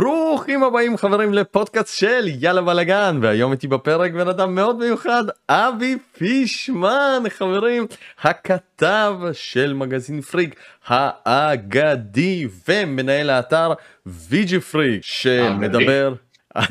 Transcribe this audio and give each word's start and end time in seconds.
ברוכים 0.00 0.62
הבאים 0.62 0.96
חברים 0.96 1.34
לפודקאסט 1.34 1.98
של 1.98 2.24
יאללה 2.26 2.62
בלאגן 2.62 3.18
והיום 3.22 3.52
איתי 3.52 3.68
בפרק 3.68 4.12
בן 4.12 4.28
אדם 4.28 4.54
מאוד 4.54 4.78
מיוחד 4.78 5.24
אבי 5.48 5.96
פישמן 6.18 7.22
חברים 7.28 7.86
הכתב 8.20 9.14
של 9.32 9.74
מגזין 9.74 10.20
פריק 10.20 10.60
האגדי 10.86 12.46
ומנהל 12.68 13.30
האתר 13.30 13.72
ויג'י 14.06 14.60
פריק 14.60 15.02
שמדבר. 15.02 16.14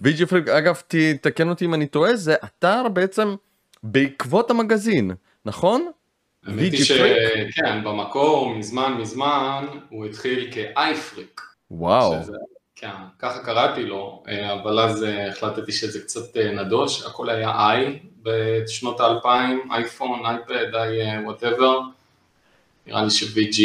ויג'י 0.00 0.26
פריק 0.26 0.48
אגב 0.48 0.82
תתקן 0.88 1.48
אותי 1.48 1.64
אם 1.64 1.74
אני 1.74 1.86
טועה 1.86 2.16
זה 2.16 2.34
אתר 2.44 2.88
בעצם 2.88 3.34
בעקבות 3.82 4.50
המגזין 4.50 5.10
נכון? 5.44 5.90
האמת 6.46 6.72
היא 6.72 6.84
שכן, 6.84 7.84
במקור 7.84 8.54
מזמן 8.54 8.92
מזמן 9.00 9.66
הוא 9.88 10.06
התחיל 10.06 10.50
כ 10.52 10.73
iFreak. 10.73 11.47
וואו. 11.70 12.22
שזה, 12.22 12.36
כן, 12.80 12.88
ככה 13.18 13.38
קראתי 13.38 13.82
לו, 13.84 14.22
אה, 14.28 14.52
אבל 14.52 14.80
אז 14.80 15.04
אה, 15.04 15.28
החלטתי 15.28 15.72
שזה 15.72 16.00
קצת 16.00 16.36
אה, 16.36 16.52
נדוש, 16.52 17.06
הכל 17.06 17.30
היה 17.30 17.50
i 17.50 17.98
בשנות 18.22 19.00
האלפיים, 19.00 19.68
אייפון, 19.72 20.26
אייפד, 20.26 20.74
i 20.74 21.24
whatever, 21.24 21.80
נראה 22.86 23.04
לי 23.04 23.10
ש-VG 23.10 23.62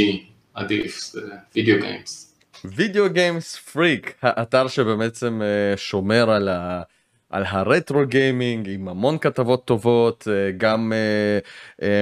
עדיף, 0.54 1.00
זה 1.00 1.22
video 1.56 1.80
games. 1.80 2.36
Video 2.66 3.10
Games 3.10 3.56
Freak, 3.56 4.16
האתר 4.22 4.68
שבעצם 4.68 5.42
שומר 5.76 6.30
על 6.30 6.50
ה... 6.50 6.82
על 7.30 7.44
ה 7.48 7.58
retro 7.58 8.06
gaming 8.06 8.70
עם 8.70 8.88
המון 8.88 9.18
כתבות 9.18 9.66
טובות, 9.66 10.28
גם 10.58 10.94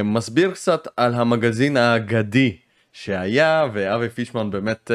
מסביר 0.03 0.51
קצת 0.51 0.87
על 0.97 1.13
המגזין 1.13 1.77
האגדי 1.77 2.57
שהיה, 2.93 3.67
ואבי 3.73 4.09
פישמן 4.09 4.51
באמת 4.51 4.91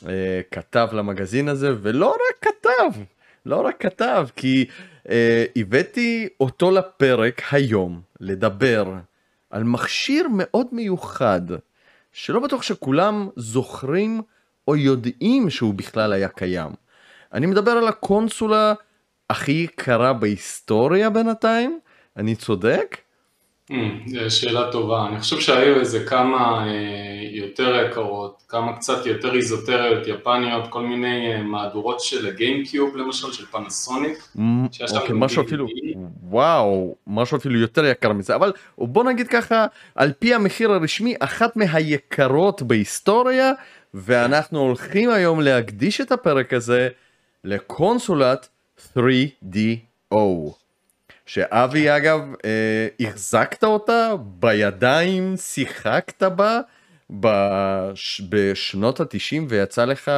uh, 0.00 0.04
כתב 0.50 0.88
למגזין 0.92 1.48
הזה, 1.48 1.74
ולא 1.82 2.10
רק 2.10 2.48
כתב, 2.52 3.00
לא 3.46 3.66
רק 3.66 3.80
כתב, 3.80 4.28
כי 4.36 4.66
uh, 5.04 5.10
הבאתי 5.56 6.28
אותו 6.40 6.70
לפרק 6.70 7.42
היום 7.50 8.00
לדבר 8.20 8.94
על 9.50 9.64
מכשיר 9.64 10.26
מאוד 10.30 10.66
מיוחד, 10.72 11.40
שלא 12.12 12.40
בטוח 12.40 12.62
שכולם 12.62 13.28
זוכרים 13.36 14.22
או 14.68 14.76
יודעים 14.76 15.50
שהוא 15.50 15.74
בכלל 15.74 16.12
היה 16.12 16.28
קיים. 16.28 16.70
אני 17.32 17.46
מדבר 17.46 17.70
על 17.70 17.88
הקונסולה 17.88 18.74
הכי 19.30 19.52
יקרה 19.52 20.12
בהיסטוריה 20.12 21.10
בינתיים? 21.10 21.80
אני 22.16 22.36
צודק? 22.36 22.96
זו 24.06 24.36
שאלה 24.36 24.72
טובה, 24.72 25.06
אני 25.06 25.20
חושב 25.20 25.40
שהיו 25.40 25.80
איזה 25.80 26.04
כמה 26.04 26.66
אה, 26.66 27.28
יותר 27.32 27.84
יקרות, 27.86 28.42
כמה 28.48 28.76
קצת 28.76 29.06
יותר 29.06 29.34
איזוטריות 29.34 30.06
יפניות, 30.06 30.64
כל 30.70 30.82
מיני 30.82 31.34
אה, 31.34 31.42
מהדורות 31.42 32.00
של 32.00 32.26
הגיימקיוב 32.26 32.96
למשל, 32.96 33.32
של 33.32 33.46
פנסוניק, 33.46 34.18
mm, 34.36 34.40
אוקיי, 34.94 35.14
משהו 35.14 35.42
אפילו, 35.42 35.66
וואו, 36.22 36.94
משהו 37.06 37.36
אפילו 37.36 37.58
יותר 37.58 37.84
יקר 37.84 38.12
מזה, 38.12 38.34
אבל 38.34 38.52
בוא 38.78 39.04
נגיד 39.04 39.28
ככה, 39.28 39.66
על 39.94 40.12
פי 40.18 40.34
המחיר 40.34 40.72
הרשמי, 40.72 41.14
אחת 41.20 41.56
מהיקרות 41.56 42.62
בהיסטוריה, 42.62 43.52
ואנחנו 43.94 44.60
הולכים 44.60 45.10
היום 45.10 45.40
להקדיש 45.40 46.00
את 46.00 46.12
הפרק 46.12 46.52
הזה 46.52 46.88
לקונסולת 47.44 48.48
3DO. 48.96 50.18
שאבי 51.28 51.96
אגב, 51.96 52.20
אה, 52.44 52.88
החזקת 53.00 53.64
אותה 53.64 54.14
בידיים, 54.20 55.36
שיחקת 55.36 56.22
בה 56.22 56.60
בש, 57.10 58.22
בשנות 58.28 59.00
התשעים 59.00 59.46
ויצא 59.48 59.84
לך 59.84 60.10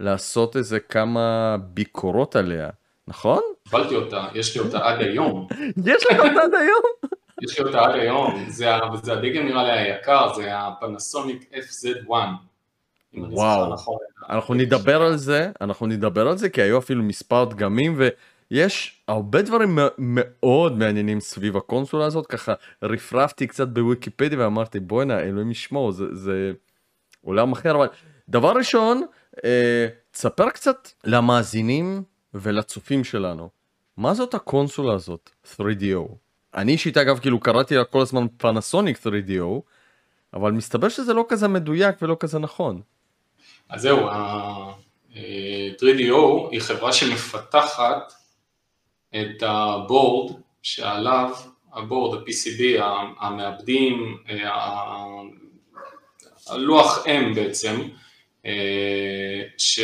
לעשות 0.00 0.56
איזה 0.56 0.80
כמה 0.80 1.56
ביקורות 1.60 2.36
עליה, 2.36 2.68
נכון? 3.08 3.40
קיבלתי 3.64 3.94
אותה, 3.94 4.26
יש 4.34 4.56
לי 4.56 4.62
אותה 4.62 4.78
עד 4.78 5.00
היום. 5.00 5.46
יש 5.86 6.06
לך 6.10 6.18
אותה 6.18 6.42
עד 6.42 6.54
היום? 6.54 6.82
יש 7.44 7.58
לי 7.58 7.66
אותה 7.66 7.80
עד 7.80 7.94
היום, 7.94 8.44
זה, 8.48 8.66
זה 9.02 9.12
הדגם 9.12 9.46
נראה 9.46 9.62
לי 9.62 9.70
היקר, 9.70 10.34
זה 10.34 10.48
הפנסוניק 10.50 11.50
FZ1. 11.52 12.10
וואו, 13.14 13.72
נכון. 13.72 13.96
אנחנו 14.30 14.54
נדבר 14.54 15.02
על 15.02 15.16
זה, 15.16 15.50
אנחנו 15.60 15.86
נדבר 15.86 16.28
על 16.28 16.36
זה 16.36 16.48
כי 16.48 16.62
היו 16.62 16.78
אפילו 16.78 17.02
מספר 17.02 17.44
דגמים 17.44 17.94
ויש 18.50 19.02
הרבה 19.08 19.42
דברים 19.42 19.78
מאוד 19.98 20.78
מעניינים 20.78 21.20
סביב 21.20 21.56
הקונסולה 21.56 22.04
הזאת, 22.04 22.26
ככה 22.26 22.54
רפרפתי 22.82 23.46
קצת 23.46 23.68
בוויקיפדיה 23.68 24.38
ואמרתי 24.38 24.80
בואנה 24.80 25.20
אלוהים 25.20 25.50
ישמור 25.50 25.92
זה, 25.92 26.04
זה 26.12 26.52
עולם 27.24 27.52
אחר, 27.52 27.74
אבל 27.74 27.88
דבר 28.28 28.52
ראשון, 28.52 29.06
אה, 29.44 29.86
תספר 30.10 30.50
קצת 30.50 30.88
למאזינים 31.04 32.02
ולצופים 32.34 33.04
שלנו, 33.04 33.48
מה 33.96 34.14
זאת 34.14 34.34
הקונסולה 34.34 34.94
הזאת 34.94 35.30
3DO? 35.56 36.14
אני 36.54 36.72
אישית 36.72 36.96
אגב 36.96 37.18
כאילו 37.18 37.40
קראתי 37.40 37.76
לה 37.76 37.84
כל 37.84 38.00
הזמן 38.00 38.26
פנסוניק 38.36 38.98
3DO, 39.06 39.60
אבל 40.34 40.52
מסתבר 40.52 40.88
שזה 40.88 41.14
לא 41.14 41.24
כזה 41.28 41.48
מדויק 41.48 41.96
ולא 42.02 42.16
כזה 42.20 42.38
נכון. 42.38 42.80
אז 43.68 43.80
זהו, 43.80 44.08
ה-3DO 44.08 46.48
היא 46.50 46.60
חברה 46.60 46.92
שמפתחת 46.92 48.12
את 49.16 49.42
הבורד 49.42 50.32
שעליו, 50.62 51.30
הבורד, 51.74 52.18
ה-PCB, 52.18 52.82
המעבדים, 53.20 54.16
הלוח 56.46 57.06
M 57.06 57.34
בעצם, 57.34 57.88
ש, 59.58 59.80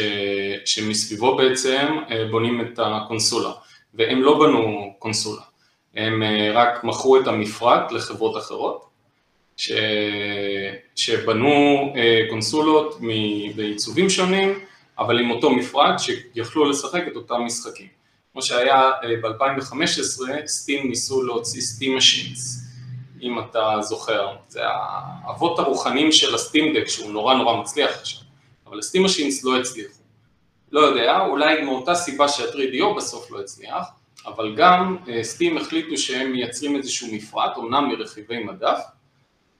שמסביבו 0.64 1.36
בעצם 1.36 1.96
בונים 2.30 2.60
את 2.60 2.78
הקונסולה, 2.78 3.52
והם 3.94 4.22
לא 4.22 4.38
בנו 4.38 4.94
קונסולה, 4.98 5.42
הם 5.94 6.22
רק 6.54 6.84
מכרו 6.84 7.20
את 7.20 7.26
המפרט 7.26 7.92
לחברות 7.92 8.36
אחרות, 8.36 8.84
ש... 9.56 9.72
שבנו 10.94 11.52
אה, 11.96 12.20
קונסולות 12.30 13.00
בעיצובים 13.56 14.10
שונים, 14.10 14.58
אבל 14.98 15.20
עם 15.20 15.30
אותו 15.30 15.50
מפרט 15.50 15.98
שיכלו 15.98 16.70
לשחק 16.70 17.02
את 17.08 17.16
אותם 17.16 17.40
משחקים. 17.46 18.03
כמו 18.34 18.42
שהיה 18.42 18.90
אה, 19.04 19.16
ב-2015, 19.22 20.46
סטים 20.46 20.88
ניסו 20.88 21.22
להוציא 21.22 21.60
סטים 21.60 21.96
משינס, 21.96 22.64
אם 23.22 23.38
אתה 23.38 23.76
זוכר, 23.80 24.36
זה 24.48 24.60
האבות 24.64 25.58
הרוחנים 25.58 26.12
של 26.12 26.34
הסטים 26.34 26.74
דק, 26.76 26.88
שהוא 26.88 27.12
נורא 27.12 27.34
נורא 27.34 27.60
מצליח 27.60 27.90
עכשיו, 27.90 28.20
אבל 28.66 28.78
הסטים 28.78 29.04
משינס 29.04 29.44
לא 29.44 29.60
הצליחו. 29.60 30.02
לא 30.72 30.80
יודע, 30.80 31.20
אולי 31.20 31.62
מאותה 31.62 31.94
סיבה 31.94 32.28
שה-3DO 32.28 32.96
בסוף 32.96 33.30
לא 33.30 33.40
הצליח, 33.40 33.86
אבל 34.26 34.54
גם 34.56 34.96
Steam 35.22 35.56
אה, 35.56 35.62
החליטו 35.62 35.96
שהם 35.96 36.32
מייצרים 36.32 36.76
איזשהו 36.76 37.08
מפרט, 37.12 37.58
אמנם 37.58 37.88
מרכיבי 37.88 38.44
מדף, 38.44 38.80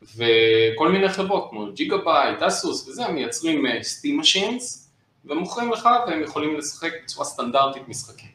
וכל 0.03 0.89
מיני 0.89 1.09
חברות 1.09 1.47
כמו 1.51 1.73
ג'יגה 1.73 1.97
בייט, 1.97 2.43
אסוס 2.43 2.89
וזה, 2.89 3.09
מייצרים 3.09 3.65
Steam 3.83 4.17
אה, 4.17 4.21
Machines 4.21 4.91
ומוכרים 5.25 5.73
לך 5.73 5.89
והם 6.07 6.23
יכולים 6.23 6.59
לשחק 6.59 6.93
בצורה 7.05 7.25
סטנדרטית 7.27 7.89
משחקים. 7.89 8.34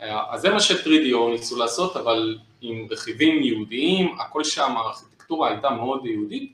אה, 0.00 0.04
אז 0.30 0.40
זה 0.40 0.50
מה 0.50 0.60
ש-3DO 0.60 1.30
ניסו 1.30 1.58
לעשות, 1.58 1.96
אבל 1.96 2.38
עם 2.60 2.86
רכיבים 2.90 3.42
ייחודיים, 3.42 4.16
הכל 4.20 4.44
שם, 4.44 4.74
הארכיטקטורה 4.76 5.48
הייתה 5.48 5.70
מאוד 5.70 6.06
ייחודית, 6.06 6.52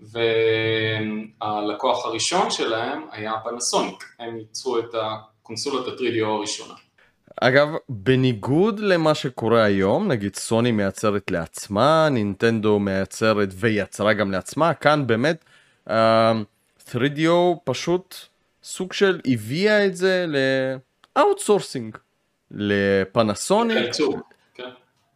והלקוח 0.00 2.06
הראשון 2.06 2.50
שלהם 2.50 3.02
היה 3.10 3.32
פנסוניק, 3.44 4.04
הם 4.18 4.38
ייצרו 4.38 4.78
את 4.78 4.94
הקונסולת 4.94 5.86
ה-3DO 5.86 6.26
הראשונה. 6.26 6.74
אגב, 7.40 7.68
בניגוד 7.88 8.80
למה 8.80 9.14
שקורה 9.14 9.64
היום, 9.64 10.08
נגיד 10.08 10.36
סוני 10.36 10.72
מייצרת 10.72 11.30
לעצמה, 11.30 12.08
נינטנדו 12.10 12.78
מייצרת 12.78 13.48
ויצרה 13.52 14.12
גם 14.12 14.32
לעצמה, 14.32 14.74
כאן 14.74 15.06
באמת 15.06 15.44
אה, 15.88 15.90
אה, 15.90 16.32
3DO 16.92 17.56
פשוט 17.64 18.14
סוג 18.62 18.92
של 18.92 19.20
הביאה 19.26 19.86
את 19.86 19.96
זה 19.96 20.26
ל 21.16 21.22
outsourcing, 21.22 21.96
לפנסוניק, 22.50 23.90
כן. 24.54 24.70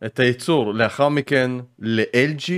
את 0.07 0.19
הייצור, 0.19 0.75
לאחר 0.75 1.09
מכן 1.09 1.51
ל-LG, 1.79 2.53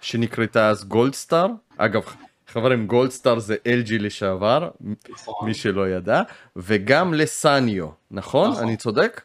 שנקראתה 0.00 0.68
אז 0.68 0.84
גולדסטאר, 0.84 1.46
אגב 1.76 2.02
חברים 2.48 2.86
גולדסטאר 2.86 3.38
זה 3.38 3.54
LG 3.54 3.92
לשעבר, 3.92 4.70
נכון. 5.08 5.48
מי 5.48 5.54
שלא 5.54 5.88
ידע, 5.88 6.22
וגם 6.56 7.14
לסניו, 7.14 7.86
נכון? 8.10 8.50
נכון. 8.50 8.62
אני 8.62 8.76
צודק? 8.76 9.20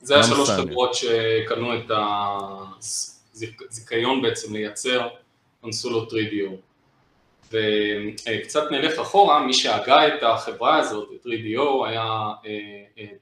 זה 0.00 0.18
השלוש 0.18 0.50
חברות 0.50 0.94
שקנו 0.94 1.74
את 1.74 1.90
הזיכיון 3.70 4.22
בעצם 4.22 4.52
לייצר 4.52 5.08
קונסולות 5.60 6.12
3DO. 6.12 6.52
וקצת 7.50 8.70
נלך 8.70 8.98
אחורה, 8.98 9.46
מי 9.46 9.52
שהגה 9.52 10.08
את 10.08 10.22
החברה 10.22 10.76
הזאת, 10.76 11.08
את 11.14 11.26
3DO, 11.26 11.86
היה 11.86 12.32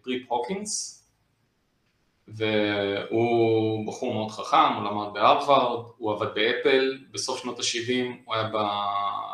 טריפ 0.02 0.22
אה, 0.22 0.36
הוקינס, 0.36 1.00
אה, 1.00 1.04
והוא 2.28 3.86
בחור 3.86 4.14
מאוד 4.14 4.30
חכם, 4.30 4.72
הוא 4.76 4.84
למד 4.84 5.14
בהרווארד, 5.14 5.84
הוא 5.96 6.12
עבד 6.12 6.34
באפל 6.34 6.98
בסוף 7.10 7.42
שנות 7.42 7.58
ה-70, 7.58 8.24
הוא 8.24 8.34
היה 8.34 8.50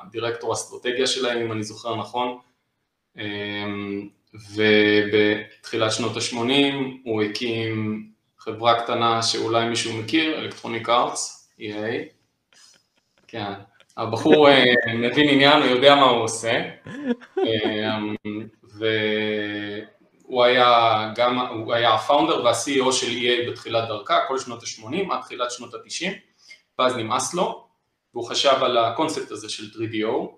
בדירקטור 0.09 0.53
אסטרטגיה 0.53 1.07
שלהם, 1.07 1.39
אם 1.39 1.53
אני 1.53 1.63
זוכר 1.63 1.97
נכון, 1.97 2.39
ובתחילת 4.35 5.93
שנות 5.93 6.17
ה-80 6.17 6.75
הוא 7.05 7.23
הקים 7.23 8.07
חברה 8.39 8.83
קטנה 8.83 9.23
שאולי 9.23 9.69
מישהו 9.69 10.03
מכיר, 10.03 10.39
אלקטרוניק 10.39 10.89
ארטס, 10.89 11.51
EA. 11.61 11.63
כן, 13.29 13.53
הבחור 13.97 14.49
אה, 14.49 14.65
מבין 14.95 15.29
עניין, 15.29 15.63
הוא 15.63 15.71
יודע 15.71 15.95
מה 15.95 16.05
הוא 16.05 16.23
עושה. 16.23 16.63
והוא 18.79 20.45
היה 20.45 21.13
גם, 21.15 21.39
הוא 21.39 21.75
היה 21.75 21.95
הפאונדר 21.95 22.45
וה-CEO 22.45 22.93
של 22.93 23.07
EA 23.07 23.51
בתחילת 23.51 23.89
דרכה, 23.89 24.19
כל 24.29 24.39
שנות 24.39 24.63
ה-80 24.63 25.13
עד 25.15 25.21
תחילת 25.21 25.51
שנות 25.51 25.75
ה-90, 25.75 26.11
ואז 26.79 26.97
נמאס 26.97 27.35
לו, 27.35 27.67
והוא 28.15 28.29
חשב 28.29 28.63
על 28.63 28.79
הקונספט 28.79 29.31
הזה 29.31 29.49
של 29.49 29.65
3DO, 29.65 30.29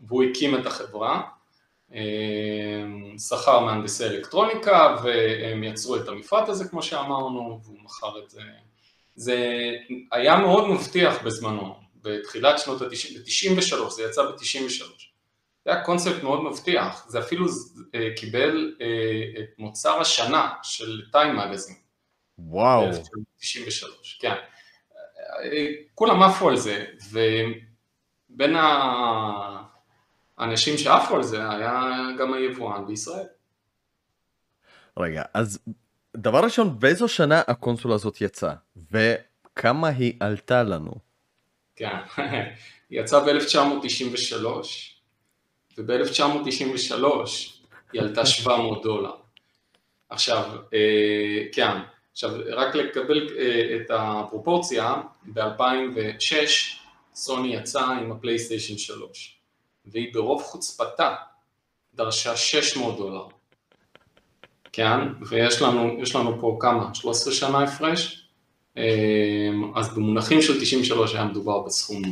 והוא 0.00 0.24
הקים 0.24 0.54
את 0.54 0.66
החברה, 0.66 1.22
שכר 3.28 3.60
מהנדסי 3.60 4.04
אלקטרוניקה 4.04 4.96
והם 5.02 5.64
יצרו 5.64 5.96
את 5.96 6.08
המפרט 6.08 6.48
הזה 6.48 6.68
כמו 6.68 6.82
שאמרנו 6.82 7.60
והוא 7.64 7.78
מכר 7.84 8.18
את 8.24 8.30
זה. 8.30 8.42
זה 9.14 9.70
היה 10.12 10.36
מאוד 10.36 10.68
מבטיח 10.68 11.22
בזמנו, 11.22 11.85
בתחילת 12.06 12.58
שנות 12.58 12.82
ה-90, 12.82 13.18
ב-93, 13.56 13.90
זה 13.90 14.02
יצא 14.02 14.22
ב-93. 14.22 15.06
זה 15.64 15.72
היה 15.72 15.84
קונספט 15.84 16.22
מאוד 16.22 16.44
מבטיח, 16.44 17.06
זה 17.08 17.18
אפילו 17.18 17.46
אה, 17.94 18.08
קיבל 18.16 18.74
אה, 18.80 18.86
את 19.40 19.58
מוצר 19.58 20.00
השנה 20.00 20.52
של 20.62 21.02
טיים 21.12 21.36
מגזין. 21.36 21.76
וואו. 22.38 22.92
ב-93, 22.92 23.86
כן. 24.20 24.34
אה, 25.42 25.68
כולם 25.94 26.22
עפו 26.22 26.48
על 26.48 26.56
זה, 26.56 26.84
ובין 27.10 28.56
האנשים 30.38 30.78
שעפו 30.78 31.16
על 31.16 31.22
זה 31.22 31.50
היה 31.50 31.82
גם 32.18 32.34
היבואן 32.34 32.86
בישראל. 32.86 33.26
רגע, 34.98 35.22
אז 35.34 35.58
דבר 36.16 36.44
ראשון, 36.44 36.80
באיזו 36.80 37.08
שנה 37.08 37.42
הקונסולה 37.46 37.94
הזאת 37.94 38.20
יצאה? 38.20 38.54
וכמה 38.90 39.88
היא 39.88 40.12
עלתה 40.20 40.62
לנו? 40.62 41.05
כן, 41.76 41.96
יצאה 42.90 43.20
ב-1993, 43.20 44.46
וב-1993 45.78 47.04
היא 47.92 48.00
עלתה 48.00 48.26
700 48.26 48.82
דולר. 48.82 49.10
עכשיו, 50.08 50.44
אה, 50.74 51.44
כן, 51.52 51.72
עכשיו 52.12 52.30
רק 52.52 52.74
לקבל 52.74 53.28
אה, 53.38 53.76
את 53.76 53.90
הפרופורציה, 53.90 54.94
ב-2006 55.32 56.32
סוני 57.14 57.54
יצאה 57.54 57.98
עם 57.98 58.12
הפלייסטיישן 58.12 58.78
3, 58.78 59.38
והיא 59.86 60.14
ברוב 60.14 60.42
חוצפתה 60.42 61.14
דרשה 61.94 62.36
600 62.36 62.96
דולר. 62.96 63.26
כן, 64.72 64.98
ויש 65.28 65.62
לנו, 65.62 65.96
לנו 66.14 66.40
פה 66.40 66.58
כמה? 66.60 66.94
13 66.94 67.32
שנה 67.32 67.62
הפרש? 67.62 68.25
אה, 68.78 69.48
אז 69.74 69.94
במונחים 69.94 70.42
של 70.42 70.60
93 70.60 71.14
היה 71.14 71.24
מדובר 71.24 71.62
בסכום 71.62 72.02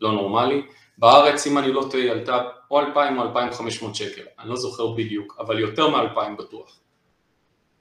לא 0.00 0.12
נורמלי. 0.12 0.62
בארץ, 0.98 1.46
אם 1.46 1.58
אני 1.58 1.72
לא 1.72 1.88
טועה, 1.90 2.10
עלתה 2.10 2.42
או 2.70 2.80
2,000 2.80 3.18
או 3.18 3.22
2,500 3.22 3.94
שקל, 3.94 4.22
אני 4.40 4.48
לא 4.48 4.56
זוכר 4.56 4.86
בדיוק, 4.86 5.36
אבל 5.40 5.58
יותר 5.58 5.88
מ-2,000 5.88 6.38
בטוח. 6.38 6.78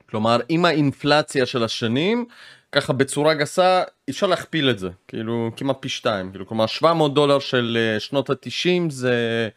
כלומר, 0.10 0.40
עם 0.50 0.66
האינפלציה 0.66 1.46
של 1.46 1.64
השנים, 1.64 2.26
ככה 2.72 2.94
בצורה 2.94 3.34
גסה, 3.34 3.84
אפשר 4.10 4.28
להכפיל 4.28 4.70
את 4.70 4.80
זה, 4.80 4.90
כאילו 5.08 5.52
כמעט 5.58 5.78
פי 5.80 5.90
שתיים, 5.90 6.32
כאילו 6.32 6.48
כלומר 6.48 6.66
700 6.66 7.14
דולר 7.14 7.40
של 7.40 7.78
אה, 7.80 8.00
שנות 8.00 8.30
ה-90 8.30 8.90
זה 8.90 9.50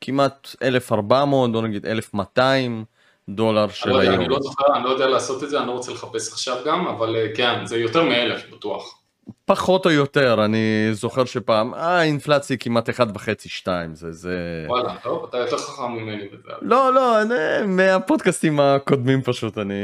כמעט 0.00 0.56
1,400, 0.62 1.54
או 1.54 1.62
נגיד 1.62 1.86
1,200 1.86 2.84
דולר 3.28 3.68
של 3.68 3.90
לא 3.90 4.00
היום. 4.00 4.14
אני 4.14 4.28
לא 4.28 4.38
זוכר, 4.40 4.64
אני 4.76 4.84
לא 4.84 4.88
יודע 4.88 5.06
לעשות 5.06 5.44
את 5.44 5.50
זה, 5.50 5.58
אני 5.58 5.66
לא 5.66 5.72
רוצה 5.72 5.92
לחפש 5.92 6.32
עכשיו 6.32 6.56
גם, 6.66 6.86
אבל 6.86 7.16
אה, 7.16 7.26
כן, 7.36 7.66
זה 7.66 7.76
יותר 7.76 8.02
מאלף 8.02 8.50
בטוח. 8.52 9.02
פחות 9.44 9.86
או 9.86 9.90
יותר, 9.90 10.44
אני 10.44 10.88
זוכר 10.92 11.24
שפעם, 11.24 11.74
אה, 11.74 11.98
האינפלציה 11.98 12.54
היא 12.54 12.60
כמעט 12.60 12.88
1.5-2, 12.88 13.68
זה, 13.92 14.12
זה... 14.12 14.64
וואלה, 14.68 14.96
טוב, 15.02 15.24
אתה 15.28 15.38
יותר 15.38 15.58
חכם 15.58 15.92
ממני 15.92 16.28
בזה. 16.28 16.52
לא, 16.62 16.94
לא, 16.94 17.22
אני, 17.22 17.66
מהפודקאסטים 17.66 18.60
הקודמים 18.60 19.22
פשוט, 19.22 19.58
אני 19.58 19.74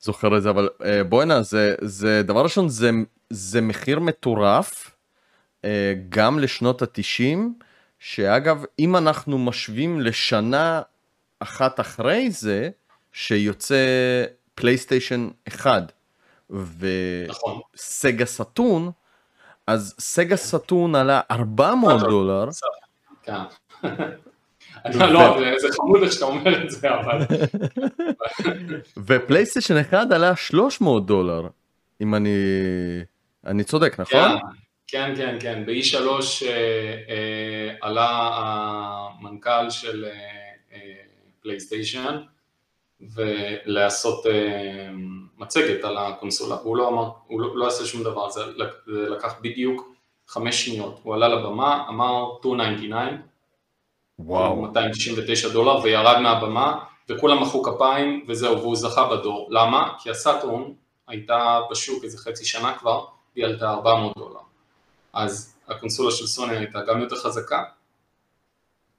זוכר 0.00 0.36
את 0.36 0.42
זה, 0.42 0.50
אבל 0.50 0.68
אה, 0.84 1.04
בוא'נה, 1.04 1.42
זה, 1.42 1.74
זה, 1.80 2.22
דבר 2.22 2.42
ראשון, 2.42 2.68
זה, 2.68 2.90
זה 3.30 3.60
מחיר 3.60 4.00
מטורף, 4.00 4.96
אה, 5.64 5.94
גם 6.08 6.38
לשנות 6.38 6.82
ה-90, 6.82 7.38
שאגב, 7.98 8.64
אם 8.78 8.96
אנחנו 8.96 9.38
משווים 9.38 10.00
לשנה 10.00 10.82
אחת 11.42 11.80
אחרי 11.80 12.30
זה, 12.30 12.70
שיוצא 13.12 13.76
פלייסטיישן 14.54 15.28
1. 15.48 15.92
וסגה 16.50 18.26
סטון, 18.26 18.90
אז 19.66 19.94
סגה 19.98 20.36
סטון 20.36 20.94
עלה 20.94 21.20
400 21.30 22.00
דולר. 22.00 22.44
כן. 23.22 23.32
לא, 24.94 25.38
זה 25.58 25.68
חמוד 25.72 26.02
איך 26.02 26.12
שאתה 26.12 26.24
אומר 26.24 26.64
את 26.64 26.70
זה, 26.70 26.88
אבל... 26.94 27.18
ופלייסטיישן 29.06 29.76
1 29.76 30.12
עלה 30.12 30.36
300 30.36 31.06
דולר, 31.06 31.48
אם 32.00 32.14
אני... 32.14 32.38
אני 33.46 33.64
צודק, 33.64 34.00
נכון? 34.00 34.38
כן, 34.86 35.12
כן, 35.16 35.36
כן. 35.40 35.62
ב-E3 35.66 36.06
אה, 36.46 37.74
עלה 37.80 38.30
המנכ"ל 38.34 39.70
של 39.70 40.04
פלייסטיישן, 41.42 42.22
ולעשות 43.14 44.26
אה, 44.26 44.88
מצגת 45.38 45.84
על 45.84 45.98
הקונסולה, 45.98 46.54
הוא 46.54 46.76
לא 46.76 46.88
אמר, 46.88 47.10
הוא 47.26 47.40
לא, 47.40 47.56
לא 47.56 47.66
עשה 47.66 47.84
שום 47.84 48.02
דבר, 48.02 48.30
זה 48.30 48.40
לקח 48.86 49.34
בדיוק 49.40 49.92
חמש 50.28 50.64
שניות, 50.64 51.00
הוא 51.02 51.14
עלה 51.14 51.28
לבמה, 51.28 51.84
אמר 51.88 52.32
299, 52.34 53.16
וואו, 54.18 54.62
299 54.62 55.48
דולר 55.48 55.82
וירד 55.82 56.20
מהבמה 56.20 56.84
וכולם 57.08 57.42
מחאו 57.42 57.62
כפיים 57.62 58.24
וזהו, 58.28 58.58
והוא 58.58 58.76
זכה 58.76 59.08
בדור, 59.08 59.48
למה? 59.50 59.92
כי 60.02 60.10
הסאטרון 60.10 60.74
הייתה 61.08 61.60
בשוק 61.70 62.04
איזה 62.04 62.18
חצי 62.18 62.44
שנה 62.44 62.78
כבר, 62.78 63.04
היא 63.34 63.44
עלתה 63.44 63.70
400 63.70 64.16
דולר, 64.18 64.40
אז 65.12 65.56
הקונסולה 65.68 66.10
של 66.10 66.26
סוני 66.26 66.56
הייתה 66.56 66.78
גם 66.88 67.00
יותר 67.00 67.16
חזקה 67.16 67.62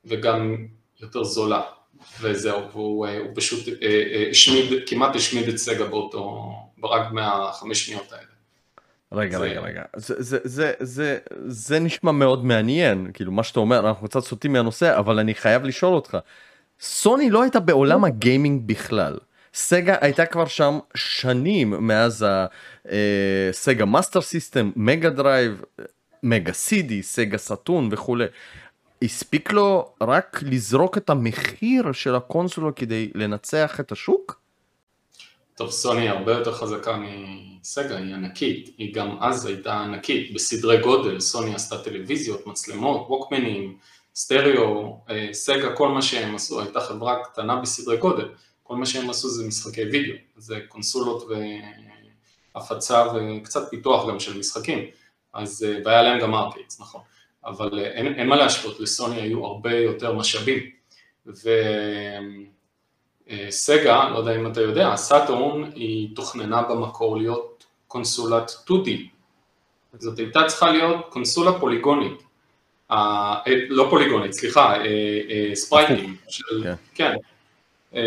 וגם 0.05 0.67
יותר 1.01 1.23
זולה, 1.23 1.61
וזהו, 2.21 2.71
והוא 2.71 3.07
אה, 3.07 3.19
פשוט 3.35 3.67
אה, 3.67 3.73
אה, 3.81 4.27
השמיד, 4.31 4.73
כמעט 4.87 5.15
השמיד 5.15 5.47
את 5.47 5.57
סגה 5.57 5.85
באותו, 5.85 6.53
רק 6.83 7.11
מהחמש 7.11 7.85
שניות 7.85 8.11
האלה. 8.11 8.23
רגע, 9.11 9.37
זה... 9.37 9.43
רגע, 9.43 9.59
רגע, 9.59 9.83
זה, 9.95 10.15
זה, 10.17 10.37
זה, 10.43 10.73
זה, 10.79 11.17
זה 11.47 11.79
נשמע 11.79 12.11
מאוד 12.11 12.45
מעניין, 12.45 13.11
כאילו 13.13 13.31
מה 13.31 13.43
שאתה 13.43 13.59
אומר, 13.59 13.79
אנחנו 13.79 14.07
קצת 14.07 14.19
סוטים 14.19 14.53
מהנושא, 14.53 14.97
אבל 14.97 15.19
אני 15.19 15.35
חייב 15.35 15.63
לשאול 15.63 15.93
אותך, 15.93 16.17
סוני 16.79 17.29
לא 17.29 17.41
הייתה 17.41 17.59
בעולם 17.59 18.03
ה 18.03 18.11
gaming 18.11 18.61
בכלל. 18.65 19.17
סגה 19.53 19.95
הייתה 20.01 20.25
כבר 20.25 20.45
שם 20.45 20.79
שנים 20.95 21.87
מאז 21.87 22.25
הסגה 23.49 23.85
Master 23.85 24.21
System, 24.21 24.71
Mega 24.75 25.09
Drive, 25.09 25.61
מגה 26.23 26.53
סידי, 26.53 27.03
סגה 27.03 27.37
סאטון 27.37 27.89
וכולי. 27.91 28.25
הספיק 29.03 29.51
לו 29.51 29.93
רק 30.01 30.39
לזרוק 30.45 30.97
את 30.97 31.09
המחיר 31.09 31.91
של 31.91 32.15
הקונסולה 32.15 32.71
כדי 32.71 33.11
לנצח 33.15 33.79
את 33.79 33.91
השוק? 33.91 34.43
טוב, 35.55 35.71
סוני 35.71 36.09
הרבה 36.09 36.31
יותר 36.31 36.53
חזקה 36.53 36.97
מסגה, 36.97 37.97
היא 37.97 38.13
ענקית, 38.13 38.75
היא 38.77 38.93
גם 38.93 39.17
אז 39.19 39.45
הייתה 39.45 39.73
ענקית 39.73 40.33
בסדרי 40.33 40.81
גודל, 40.81 41.19
סוני 41.19 41.55
עשתה 41.55 41.77
טלוויזיות, 41.83 42.47
מצלמות, 42.47 43.05
ווקמנים, 43.09 43.77
סטריאו, 44.15 44.99
אה, 45.09 45.29
סגה, 45.31 45.75
כל 45.75 45.89
מה 45.89 46.01
שהם 46.01 46.35
עשו, 46.35 46.61
הייתה 46.61 46.79
חברה 46.79 47.23
קטנה 47.23 47.55
בסדרי 47.55 47.97
גודל, 47.97 48.29
כל 48.63 48.75
מה 48.75 48.85
שהם 48.85 49.09
עשו 49.09 49.29
זה 49.29 49.47
משחקי 49.47 49.83
וידאו, 49.83 50.15
זה 50.37 50.59
קונסולות 50.67 51.27
והפצה 52.55 53.05
וקצת 53.15 53.69
פיתוח 53.69 54.09
גם 54.09 54.19
של 54.19 54.37
משחקים, 54.37 54.79
אז, 55.33 55.65
אה, 55.67 55.79
והיה 55.85 56.01
להם 56.01 56.19
גם 56.19 56.35
arcades, 56.35 56.79
נכון. 56.79 57.01
אבל 57.45 57.79
אה, 57.79 57.85
אין, 57.85 58.13
אין 58.13 58.27
מה 58.27 58.35
להשוות, 58.35 58.79
לסוני 58.79 59.21
היו 59.21 59.45
הרבה 59.45 59.73
יותר 59.73 60.13
משאבים. 60.13 60.59
וסגה, 63.27 63.99
אה, 63.99 64.09
לא 64.09 64.17
יודע 64.17 64.35
אם 64.35 64.51
אתה 64.51 64.61
יודע, 64.61 64.95
סאטורן 64.95 65.71
היא 65.75 66.15
תוכננה 66.15 66.61
במקור 66.61 67.17
להיות 67.17 67.65
קונסולת 67.87 68.51
2D. 68.69 68.89
זאת 69.99 70.19
הייתה 70.19 70.43
צריכה 70.47 70.71
להיות 70.71 71.05
קונסולה 71.09 71.59
פוליגונית. 71.59 72.23
אה, 72.91 73.41
לא 73.69 73.87
פוליגונית, 73.89 74.33
סליחה, 74.33 74.75
ספרייטים. 75.53 76.15
של, 76.29 76.63
כן. 76.95 77.15
כן. 77.91 77.97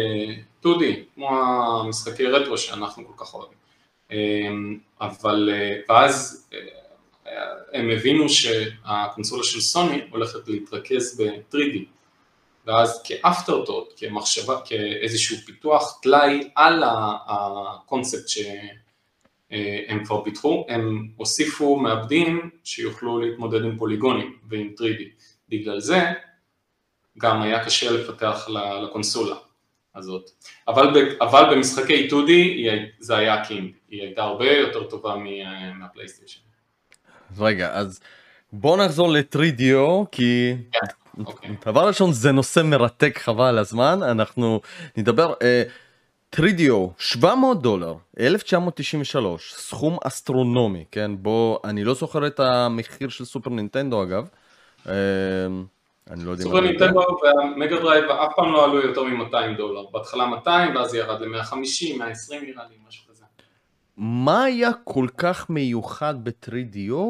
2D, 0.64 0.82
כמו 1.14 1.28
המשחקי 1.28 2.26
רטרו 2.26 2.58
שאנחנו 2.58 3.04
כל 3.06 3.24
כך 3.24 3.34
אוהבים. 3.34 3.58
אבל, 5.00 5.50
ואז 5.88 6.46
הם 7.72 7.90
הבינו 7.90 8.28
שהקונסולה 8.28 9.44
של 9.44 9.60
סוני 9.60 10.00
הולכת 10.10 10.48
להתרכז 10.48 11.20
ב-3D, 11.20 11.78
ואז 12.66 13.02
כאפטרטוט, 13.04 13.92
כמחשבה, 13.96 14.60
כאיזשהו 14.64 15.36
פיתוח 15.46 15.98
טלאי 16.02 16.50
על 16.54 16.82
הקונספט 16.86 18.28
שהם 18.28 20.04
כבר 20.04 20.24
פיתחו, 20.24 20.66
הם 20.68 21.08
הוסיפו 21.16 21.76
מעבדים 21.76 22.50
שיוכלו 22.64 23.20
להתמודד 23.20 23.64
עם 23.64 23.78
פוליגונים 23.78 24.38
ועם 24.48 24.74
3D. 24.78 25.02
בגלל 25.48 25.80
זה 25.80 26.00
גם 27.18 27.42
היה 27.42 27.64
קשה 27.64 27.90
לפתח 27.90 28.48
לקונסולה 28.82 29.36
הזאת. 29.94 30.30
אבל, 30.68 31.16
אבל 31.20 31.54
במשחקי 31.54 32.08
2D 32.08 32.30
זה 32.98 33.16
היה 33.16 33.44
king, 33.44 33.72
היא 33.88 34.02
הייתה 34.02 34.22
הרבה 34.22 34.52
יותר 34.52 34.84
טובה 34.84 35.16
מהפלייסטיישן. 35.74 36.40
רגע, 37.38 37.70
אז 37.72 38.00
בוא 38.52 38.76
נחזור 38.76 39.08
ל-3DO, 39.08 40.06
כי 40.12 40.54
כן, 40.72 41.22
אוקיי. 41.24 41.56
דבר 41.66 41.86
ראשון 41.86 42.12
זה 42.12 42.32
נושא 42.32 42.60
מרתק 42.60 43.18
חבל 43.18 43.44
על 43.44 43.58
הזמן, 43.58 44.02
אנחנו 44.02 44.60
נדבר, 44.96 45.32
אה, 45.32 46.36
3DO 46.36 46.90
700 46.98 47.62
דולר, 47.62 47.94
1993, 48.20 49.54
סכום 49.54 49.98
אסטרונומי, 50.04 50.84
כן, 50.90 51.10
בוא, 51.18 51.58
אני 51.64 51.84
לא 51.84 51.94
זוכר 51.94 52.26
את 52.26 52.40
המחיר 52.40 53.08
של 53.08 53.24
סופר 53.24 53.50
נינטנדו 53.50 54.02
אגב. 54.02 54.28
אה, 54.84 54.88
אני 56.10 56.24
לא 56.24 56.30
יודע 56.30 56.42
סופר 56.42 56.60
נינטנדו 56.60 57.00
והמגה 57.22 57.80
דרייב 57.80 58.04
אף 58.04 58.32
פעם 58.36 58.52
לא 58.52 58.64
עלו 58.64 58.80
יותר 58.80 59.02
מ-200 59.02 59.56
דולר, 59.56 59.82
בהתחלה 59.92 60.26
200 60.26 60.76
ואז 60.76 60.94
ירד 60.94 61.20
ל-150, 61.20 61.98
120 61.98 62.44
נראה 62.44 62.64
לי, 62.70 62.76
משהו. 62.88 63.05
מה 63.96 64.44
היה 64.44 64.72
כל 64.84 65.06
כך 65.16 65.50
מיוחד 65.50 66.24
ב-3DO 66.24 67.02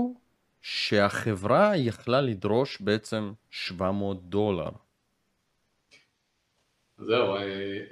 שהחברה 0.63 1.77
יכלה 1.77 2.21
לדרוש 2.21 2.81
בעצם 2.81 3.33
700 3.51 4.23
דולר? 4.23 4.71
זהו, 6.99 7.37
אה, 7.37 7.43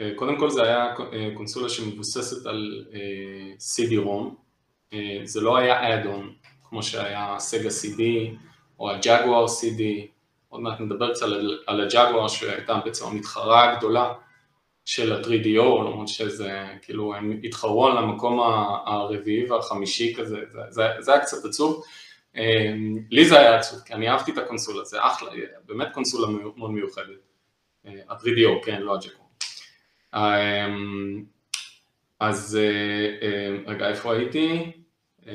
אה, 0.01 0.11
קודם 0.17 0.39
כל 0.39 0.51
זה 0.51 0.63
היה 0.63 0.95
אה, 1.13 1.31
קונסולה 1.37 1.69
שמבוססת 1.69 2.47
על 2.47 2.85
CD-ROM, 3.59 4.35
זה 5.25 5.41
לא 5.41 5.57
היה 5.57 5.95
אד-און 5.95 6.33
כמו 6.65 6.83
שהיה 6.83 7.37
סגה 7.39 7.69
CD 7.69 8.03
או 8.79 8.91
הג'אגואר 8.91 9.47
CD, 9.47 9.83
עוד 10.49 10.61
מעט 10.61 10.81
נדבר 10.81 11.15
קצת 11.15 11.23
על, 11.23 11.59
על 11.67 11.81
הג'אגואר 11.81 12.29
שהייתה 12.29 12.81
בעצם 12.85 13.07
המתחרה 13.07 13.73
הגדולה 13.73 14.13
של 14.85 15.13
ה-3DO, 15.13 15.83
למרות 15.85 16.09
שזה, 16.09 16.65
כאילו, 16.83 17.15
הם 17.15 17.41
התחרו 17.45 17.87
על 17.87 17.99
המקום 17.99 18.41
הרביעי 18.87 19.51
והחמישי 19.51 20.15
כזה, 20.17 20.37
זה, 20.53 20.61
זה, 20.69 20.83
זה 20.99 21.13
היה 21.13 21.21
קצת 21.21 21.45
עצוב. 21.45 21.85
אמ, 22.37 22.99
לי 23.11 23.25
זה 23.25 23.41
היה 23.41 23.57
עצוב, 23.57 23.81
כי 23.81 23.95
אני 23.95 24.09
אהבתי 24.09 24.33
את 24.33 24.39
הקונסולה, 24.39 24.85
זה 24.85 24.99
אחלה, 25.01 25.31
באמת 25.67 25.89
קונסולה 25.93 26.27
מאוד 26.57 26.71
מיוחדת. 26.71 27.35
ה-3DO, 27.85 28.65
כן, 28.65 28.83
לא 28.83 28.95
הג'קו. 28.95 29.25
אמ, 30.15 31.25
אז 32.21 32.59
אה, 32.61 33.29
אה, 33.29 33.57
רגע, 33.67 33.89
איפה 33.89 34.15
הייתי? 34.15 34.73
אמ, 35.27 35.33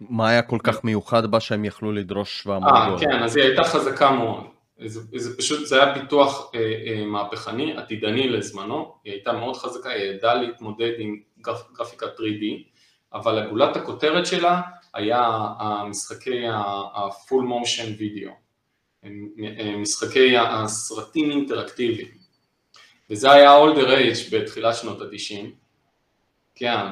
מה 0.00 0.28
היה 0.28 0.42
כל 0.42 0.58
כך 0.64 0.84
מיוחד 0.84 1.30
בה 1.30 1.40
שהם 1.40 1.64
יכלו 1.64 1.92
לדרוש 1.92 2.38
700 2.42 2.72
דולר? 2.72 2.94
אה, 2.94 3.00
כן, 3.00 3.22
אז 3.22 3.36
היא 3.36 3.44
הייתה 3.44 3.64
חזקה 3.64 4.10
מאוד. 4.10 4.55
זה, 4.84 5.00
זה 5.16 5.36
פשוט, 5.36 5.66
זה 5.66 5.82
היה 5.82 5.94
פיתוח 5.94 6.50
אה, 6.54 6.60
אה, 6.60 7.04
מהפכני, 7.06 7.76
עתידני 7.76 8.28
לזמנו, 8.28 8.94
היא 9.04 9.12
הייתה 9.12 9.32
מאוד 9.32 9.56
חזקה, 9.56 9.90
היא 9.90 10.04
ידעה 10.04 10.34
להתמודד 10.34 10.92
עם 10.98 11.20
גרפ, 11.40 11.72
גרפיקה 11.72 12.06
3D, 12.06 12.44
אבל 13.12 13.38
הגולת 13.38 13.76
הכותרת 13.76 14.26
שלה 14.26 14.60
היה 14.94 15.20
המשחקי 15.58 16.46
ה-full 16.48 17.42
motion 17.42 18.00
video, 18.00 18.30
משחקי 19.78 20.36
הסרטים 20.38 21.30
אינטראקטיביים, 21.30 22.08
וזה 23.10 23.32
היה 23.32 23.58
all 23.58 23.76
the 23.76 23.86
rage 23.86 24.36
בתחילת 24.36 24.76
שנות 24.76 25.00
ה-90, 25.00 25.46
כן, 26.54 26.86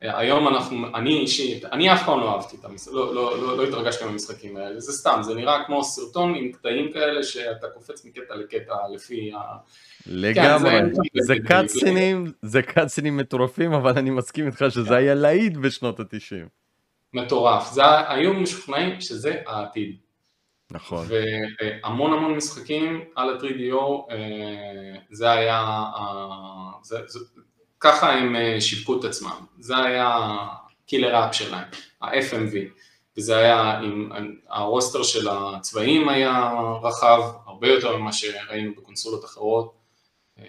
היום 0.00 0.48
אנחנו, 0.48 0.86
אני 0.94 1.18
אישית, 1.18 1.64
אני 1.64 1.92
אף 1.92 2.06
פעם 2.06 2.20
לא 2.20 2.34
אהבתי 2.34 2.56
את 2.56 2.64
המשחקים, 2.64 2.96
לא, 2.96 3.14
לא, 3.14 3.42
לא, 3.42 3.56
לא 3.56 3.64
התרגשתי 3.64 4.04
מהמשחקים 4.04 4.56
האלה, 4.56 4.80
זה 4.80 4.92
סתם, 4.92 5.20
זה 5.22 5.34
נראה 5.34 5.64
כמו 5.66 5.84
סרטון 5.84 6.34
עם 6.34 6.52
קטעים 6.52 6.92
כאלה 6.92 7.22
שאתה 7.22 7.66
קופץ 7.74 8.04
מקטע 8.04 8.34
לקטע 8.34 8.74
לפי 8.94 9.32
ה... 9.32 9.38
לגמרי, 10.06 10.70
כן, 10.70 10.94
זה, 10.94 11.00
זה 11.14 11.34
קאצינים, 11.46 12.32
זה 12.42 12.62
קאצינים 12.62 13.16
מטורפים, 13.16 13.72
אבל 13.72 13.98
אני 13.98 14.10
מסכים 14.10 14.46
איתך 14.46 14.64
שזה 14.68 14.88
כן. 14.88 14.94
היה 14.94 15.14
להיט 15.14 15.56
בשנות 15.56 16.00
התשעים. 16.00 16.48
מטורף, 17.12 17.72
זה, 17.72 17.82
היו 18.08 18.34
משוכנעים 18.34 19.00
שזה 19.00 19.34
העתיד. 19.46 19.96
נכון. 20.70 21.06
והמון 21.10 22.12
המון 22.12 22.36
משחקים 22.36 23.04
על 23.16 23.30
ה-3DO, 23.30 24.10
אה, 24.10 25.00
זה 25.10 25.30
היה, 25.30 25.84
זה, 26.82 26.98
זה, 27.06 27.18
ככה 27.80 28.12
הם 28.12 28.36
אה, 28.36 28.60
שיווקו 28.60 29.00
את 29.00 29.04
עצמם, 29.04 29.36
זה 29.58 29.76
היה 29.76 30.36
קילר 30.86 31.26
אפ 31.26 31.34
שלהם, 31.34 31.68
ה-FMV, 32.02 32.56
וזה 33.16 33.36
היה 33.36 33.78
עם, 33.78 34.10
הרוסטר 34.48 35.02
של 35.02 35.28
הצבעים 35.28 36.08
היה 36.08 36.50
רחב, 36.82 37.22
הרבה 37.46 37.68
יותר 37.68 37.96
ממה 37.96 38.12
שראינו 38.12 38.72
בקונסולות 38.76 39.24
אחרות, 39.24 39.74
אה, 40.38 40.44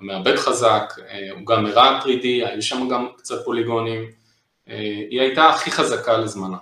המעבד 0.00 0.36
חזק, 0.36 0.92
אה, 1.08 1.28
הוא 1.30 1.46
גם 1.46 1.66
הראה 1.66 2.00
3D, 2.02 2.24
היו 2.24 2.62
שם 2.62 2.88
גם 2.88 3.08
קצת 3.16 3.44
פוליגונים, 3.44 4.10
היא 5.10 5.20
הייתה 5.20 5.48
הכי 5.48 5.70
חזקה 5.70 6.18
לזמנה. 6.18 6.56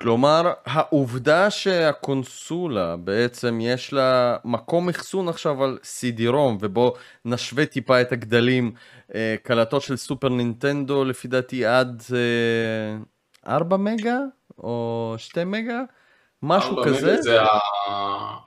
כלומר, 0.00 0.52
העובדה 0.64 1.50
שהקונסולה 1.50 2.96
בעצם 2.96 3.58
יש 3.62 3.92
לה 3.92 4.36
מקום 4.44 4.88
אחסון 4.88 5.28
עכשיו 5.28 5.64
על 5.64 5.78
CD-ROM, 5.82 6.56
ובו 6.60 6.94
נשווה 7.24 7.66
טיפה 7.66 8.00
את 8.00 8.12
הגדלים, 8.12 8.72
אה, 9.14 9.34
קלטות 9.42 9.82
של 9.82 9.96
סופר 9.96 10.28
נינטנדו 10.28 11.04
לפי 11.04 11.28
דעתי 11.28 11.66
עד 11.66 12.02
אה, 12.14 13.52
4 13.54 13.76
מגה 13.76 14.18
או 14.58 15.14
2 15.18 15.50
מגה, 15.50 15.80
משהו 16.42 16.78
4 16.78 16.84
כזה. 16.84 16.96
4 16.96 17.12
מגה 17.12 17.22
זה 17.22 17.38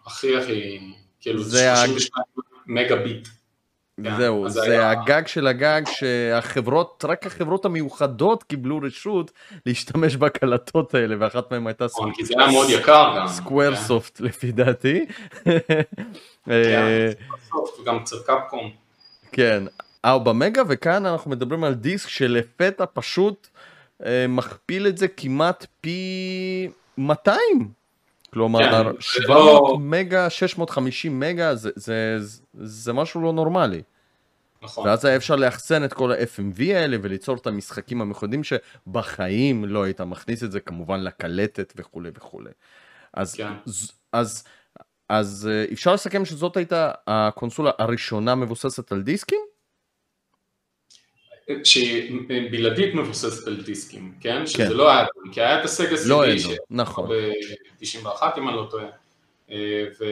הכי 0.05 0.37
הכי, 0.37 0.79
כאילו 1.19 1.43
זה 1.43 1.75
32 1.75 2.23
מגה 2.67 2.95
ביט. 2.95 3.27
כן, 4.03 4.17
זהו, 4.17 4.49
זה 4.49 4.63
היה... 4.63 4.91
הגג 4.91 5.27
של 5.27 5.47
הגג 5.47 5.81
שהחברות, 5.91 7.05
רק 7.07 7.25
החברות 7.25 7.65
המיוחדות 7.65 8.43
קיבלו 8.43 8.79
רשות 8.83 9.31
להשתמש 9.65 10.15
בקלטות 10.15 10.93
האלה, 10.93 11.15
ואחת 11.19 11.51
מהן 11.51 11.67
הייתה 11.67 11.87
סקוור. 11.87 12.09
נכון, 12.09 12.15
כי 12.15 12.25
זה 12.25 12.33
היה 12.37 12.51
מאוד 12.51 12.69
יקר 12.69 13.13
גם. 13.17 13.27
סקוואר 13.27 13.75
סופט 13.75 14.17
כן. 14.17 14.23
לפי 14.23 14.51
דעתי. 14.51 15.05
כן, 16.45 17.11
וגם 17.81 17.99
קצת 17.99 18.17
קפקום. 18.25 18.71
כן, 19.31 19.63
ארבע 20.05 20.33
מגה, 20.33 20.61
וכאן 20.67 21.05
אנחנו 21.05 21.31
מדברים 21.31 21.63
על 21.63 21.73
דיסק 21.73 22.09
שלפתע 22.09 22.85
פשוט 22.93 23.47
אה, 24.05 24.25
מכפיל 24.29 24.87
את 24.87 24.97
זה 24.97 25.07
כמעט 25.07 25.65
פי 25.81 26.69
200. 26.97 27.37
כלומר, 28.33 28.59
כן, 28.93 29.01
700 29.01 29.29
לא... 29.29 29.77
מגה, 29.79 30.29
650 30.29 31.19
מגה, 31.19 31.55
זה, 31.55 31.69
זה, 31.75 32.15
זה, 32.19 32.41
זה 32.53 32.93
משהו 32.93 33.21
לא 33.21 33.33
נורמלי. 33.33 33.81
נכון. 34.61 34.87
ואז 34.87 35.05
היה 35.05 35.15
אפשר 35.15 35.35
לאחסן 35.35 35.83
את 35.83 35.93
כל 35.93 36.11
ה-FMV 36.11 36.61
האלה 36.61 36.97
וליצור 37.01 37.35
את 37.35 37.47
המשחקים 37.47 38.01
המיוחדים 38.01 38.41
שבחיים 38.43 39.65
לא 39.65 39.83
היית 39.83 40.01
מכניס 40.01 40.43
את 40.43 40.51
זה 40.51 40.59
כמובן 40.59 40.99
לקלטת 40.99 41.73
וכולי 41.75 42.09
וכולי. 42.15 42.49
אז, 43.13 43.35
כן. 43.35 43.53
אז, 43.65 43.91
אז, 44.13 44.43
אז 45.09 45.49
אה, 45.51 45.65
אפשר 45.73 45.93
לסכם 45.93 46.25
שזאת 46.25 46.57
הייתה 46.57 46.91
הקונסולה 47.07 47.71
הראשונה 47.79 48.35
מבוססת 48.35 48.91
על 48.91 49.01
דיסקים? 49.01 49.41
שהיא 51.63 52.19
בלעדית 52.51 52.95
מבוססת 52.95 53.47
על 53.47 53.61
דיסקים, 53.61 54.13
כן? 54.21 54.47
שזה 54.47 54.57
כן. 54.67 54.71
לא 54.71 54.91
היה, 54.91 55.05
כי 55.31 55.41
היה 55.41 55.59
את 55.59 55.65
הסגה 55.65 55.95
CD, 55.95 56.09
לא 56.09 56.23
נכון. 56.69 57.09
ב-91 57.09 58.23
אם 58.37 58.49
אני 58.49 58.57
לא 58.57 58.67
טועה, 58.71 58.85
אה, 59.51 59.85
ו... 59.99 60.05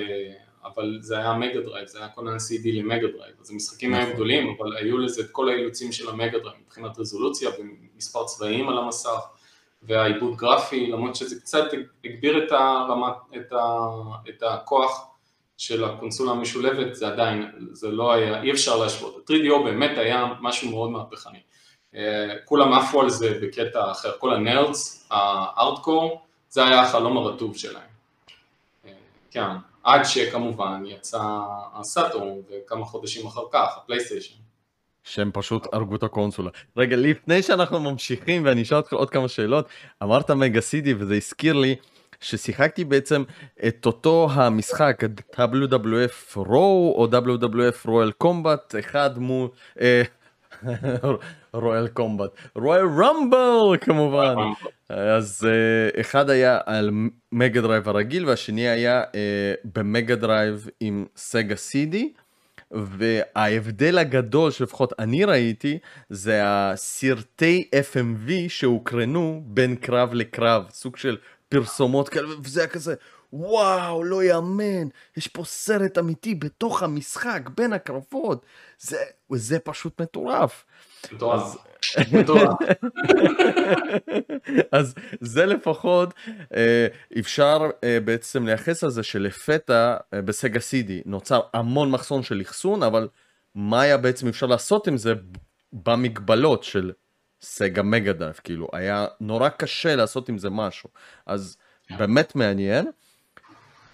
אבל 0.63 0.97
זה 1.01 1.17
היה 1.17 1.33
מגה 1.33 1.61
דרייב, 1.61 1.87
זה 1.87 1.99
היה 1.99 2.09
כונן 2.09 2.35
CD 2.35 2.67
למגה 2.73 3.07
דרייב, 3.07 3.35
אז 3.41 3.51
המשחקים 3.51 3.91
נכון. 3.91 4.05
היו 4.05 4.13
גדולים, 4.13 4.55
אבל 4.59 4.77
היו 4.77 4.97
לזה 4.97 5.21
את 5.21 5.31
כל 5.31 5.49
האילוצים 5.49 5.91
של 5.91 6.09
המגה 6.09 6.39
דרייב, 6.39 6.57
מבחינת 6.65 6.99
רזולוציה 6.99 7.49
ומספר 7.59 8.25
צבעים 8.25 8.69
על 8.69 8.77
המסך, 8.77 9.19
והעיבוד 9.83 10.37
גרפי, 10.37 10.87
למרות 10.87 11.15
שזה 11.15 11.39
קצת 11.39 11.63
הגביר 12.05 12.45
את, 12.45 12.51
הרמת, 12.51 13.13
את, 13.35 13.51
ה, 13.51 13.87
את 14.29 14.43
הכוח 14.43 15.10
של 15.61 15.83
הקונסולה 15.83 16.31
המשולבת 16.31 16.95
זה 16.95 17.07
עדיין, 17.07 17.51
זה 17.71 17.87
לא 17.87 18.13
היה, 18.13 18.41
אי 18.41 18.51
אפשר 18.51 18.77
להשוות. 18.77 19.15
ה-3DO 19.29 19.63
באמת 19.63 19.97
היה 19.97 20.25
משהו 20.39 20.71
מאוד 20.71 20.89
מהפכני. 20.89 21.39
אה, 21.95 22.35
כולם 22.45 22.73
עפו 22.73 23.01
על 23.01 23.09
זה 23.09 23.39
בקטע 23.41 23.91
אחר, 23.91 24.11
כל 24.19 24.33
ה 24.33 24.44
nerds, 24.44 25.07
hardcore, 25.11 26.21
זה 26.49 26.65
היה 26.65 26.81
החלום 26.81 27.17
הרטוב 27.17 27.57
שלהם. 27.57 27.83
אה, 28.85 28.91
כן, 29.31 29.47
עד 29.83 30.03
שכמובן 30.03 30.83
יצא 30.85 31.19
הסאטורן 31.73 32.37
וכמה 32.49 32.85
חודשים 32.85 33.27
אחר 33.27 33.43
כך, 33.51 33.77
הפלייסטיישן. 33.77 34.35
שהם 35.03 35.31
פשוט 35.33 35.73
הרגו 35.73 35.95
את 35.95 36.03
הקונסולה. 36.03 36.49
רגע, 36.77 36.95
לפני 36.95 37.43
שאנחנו 37.43 37.79
ממשיכים 37.79 38.45
ואני 38.45 38.61
אשאל 38.61 38.77
אותך 38.77 38.93
עוד 38.93 39.09
כמה 39.09 39.27
שאלות, 39.27 39.65
אמרת 40.03 40.31
מגה 40.31 40.61
סידי 40.61 40.93
וזה 40.93 41.15
הזכיר 41.15 41.53
לי 41.53 41.75
ששיחקתי 42.21 42.83
בעצם 42.83 43.23
את 43.67 43.85
אותו 43.85 44.27
המשחק, 44.31 45.03
WWF 45.33 46.37
Raw 46.37 46.93
או 46.95 47.07
WWF 47.11 47.87
Royal 47.87 48.23
Combat, 48.23 48.79
אחד 48.79 49.17
מול... 49.17 49.49
רויאל 51.53 51.87
קומבט, 51.87 52.29
רויאל 52.55 52.85
רמבל 52.85 53.77
כמובן. 53.81 54.35
אז 54.89 55.47
אה, 55.47 56.01
אחד 56.01 56.29
היה 56.29 56.59
על 56.65 56.89
מגה 57.31 57.61
דרייב 57.61 57.89
הרגיל 57.89 58.25
והשני 58.25 58.69
היה 58.69 59.03
אה, 59.03 59.15
במגה 59.75 60.15
דרייב 60.15 60.69
עם 60.79 61.05
סגה 61.15 61.55
CD. 61.55 62.13
וההבדל 62.73 63.97
הגדול 63.97 64.51
שלפחות 64.51 64.93
אני 64.99 65.25
ראיתי 65.25 65.79
זה 66.09 66.41
הסרטי 66.43 67.69
FMV 67.75 68.31
שהוקרנו 68.47 69.41
בין 69.45 69.75
קרב 69.75 70.13
לקרב, 70.13 70.63
סוג 70.69 70.97
של 70.97 71.17
פרסומות 71.51 72.09
כאלה, 72.09 72.27
וזה 72.43 72.59
היה 72.59 72.69
כזה, 72.69 72.95
וואו, 73.33 74.03
לא 74.03 74.23
יאמן, 74.23 74.87
יש 75.17 75.27
פה 75.27 75.43
סרט 75.43 75.97
אמיתי 75.97 76.35
בתוך 76.35 76.83
המשחק, 76.83 77.41
בין 77.57 77.73
הקרבות, 77.73 78.45
זה, 78.79 78.97
זה 79.33 79.59
פשוט 79.59 80.01
מטורף. 80.01 80.65
מטורף. 82.13 82.55
אז 84.71 84.95
זה 85.21 85.45
לפחות 85.45 86.13
אה, 86.55 86.87
אפשר 87.19 87.69
אה, 87.83 87.99
בעצם 88.05 88.45
לייחס 88.45 88.83
לזה 88.83 89.03
שלפתע 89.03 89.97
אה, 90.13 90.21
בסגה 90.21 90.59
סידי 90.59 91.01
נוצר 91.05 91.41
המון 91.53 91.91
מחסון 91.91 92.23
של 92.23 92.41
אחסון, 92.41 92.83
אבל 92.83 93.07
מה 93.55 93.81
היה 93.81 93.97
בעצם 93.97 94.27
אפשר 94.27 94.45
לעשות 94.45 94.87
עם 94.87 94.97
זה 94.97 95.13
במגבלות 95.73 96.63
של 96.63 96.91
סגה 97.41 97.83
מגה 97.83 98.13
דייב, 98.13 98.39
כאילו 98.43 98.67
היה 98.73 99.05
נורא 99.21 99.49
קשה 99.49 99.95
לעשות 99.95 100.29
עם 100.29 100.37
זה 100.37 100.49
משהו, 100.49 100.89
אז 101.25 101.57
באמת 101.97 102.35
מעניין. 102.35 102.85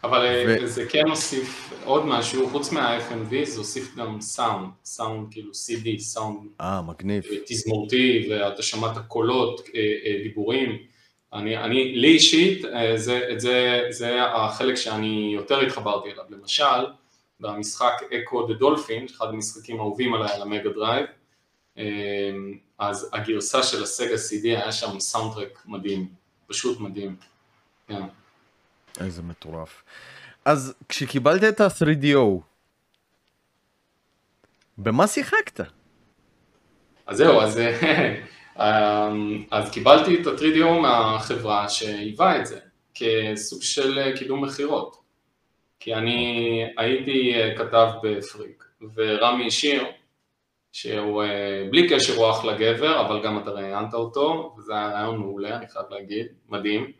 אבל 0.03 0.27
ו... 0.47 0.67
זה 0.67 0.85
כן 0.89 1.07
הוסיף 1.07 1.73
עוד 1.85 2.05
משהו, 2.05 2.49
חוץ 2.49 2.71
מה-FMV 2.71 3.45
זה 3.45 3.57
הוסיף 3.57 3.95
גם 3.95 4.21
סאונד, 4.21 4.69
סאונד 4.85 5.27
כאילו 5.31 5.51
CD, 5.51 5.99
סאונד 5.99 6.49
אה, 6.61 6.81
מגניב. 6.81 7.23
תזמורתי, 7.45 8.27
ואתה 8.31 8.61
שמעת 8.63 8.97
קולות, 9.07 9.61
דיבורים. 10.23 10.77
אני, 11.33 11.57
אני, 11.57 11.95
לי 11.95 12.07
אישית, 12.07 12.65
זה, 12.95 13.21
זה, 13.37 13.81
זה 13.89 14.23
החלק 14.23 14.75
שאני 14.75 15.31
יותר 15.33 15.59
התחברתי 15.59 16.11
אליו. 16.11 16.23
למשל, 16.29 16.85
במשחק 17.39 17.93
אקו 18.13 18.47
דה 18.47 18.53
דולפין, 18.53 19.05
אחד 19.05 19.25
המשחקים 19.25 19.79
האהובים 19.79 20.13
עליי 20.13 20.31
על 20.31 20.41
המגה 20.41 20.69
דרייב, 20.69 21.05
אז 22.79 23.09
הגרסה 23.13 23.63
של 23.63 23.83
הסגה 23.83 24.15
CD 24.15 24.43
היה 24.43 24.71
שם 24.71 24.99
soundtrack 24.99 25.63
מדהים, 25.65 26.07
פשוט 26.47 26.79
מדהים. 26.79 27.15
כן. 27.87 28.03
איזה 28.99 29.21
מטורף. 29.21 29.83
אז 30.45 30.73
כשקיבלת 30.89 31.43
את 31.43 31.61
ה-3DO, 31.61 32.41
במה 34.77 35.07
שיחקת? 35.07 35.59
אז 37.07 37.17
זהו, 37.17 37.41
אז, 37.41 37.59
אמ, 38.59 39.43
אז 39.51 39.71
קיבלתי 39.71 40.21
את 40.21 40.27
ה-3DO 40.27 40.69
מהחברה 40.81 41.69
שהיווה 41.69 42.39
את 42.39 42.45
זה, 42.45 42.59
כסוג 42.95 43.61
של 43.61 44.15
קידום 44.15 44.43
מכירות. 44.43 44.97
כי 45.79 45.93
אני 45.93 46.63
הייתי 46.77 47.33
כתב 47.57 47.87
בפריק, 48.03 48.63
ורמי 48.95 49.51
שיר, 49.51 49.83
שהוא 50.71 51.23
בלי 51.71 51.89
קשר 51.89 52.13
הוא 52.15 52.31
אחלה 52.31 52.57
גבר, 52.57 53.05
אבל 53.05 53.23
גם 53.23 53.39
אתה 53.39 53.51
ראיינת 53.51 53.93
אותו, 53.93 54.55
וזה 54.57 54.73
היה 54.73 54.87
רעיון 54.87 55.17
מעולה, 55.17 55.57
אני 55.57 55.67
חייב 55.67 55.85
להגיד, 55.89 56.25
מדהים. 56.49 56.91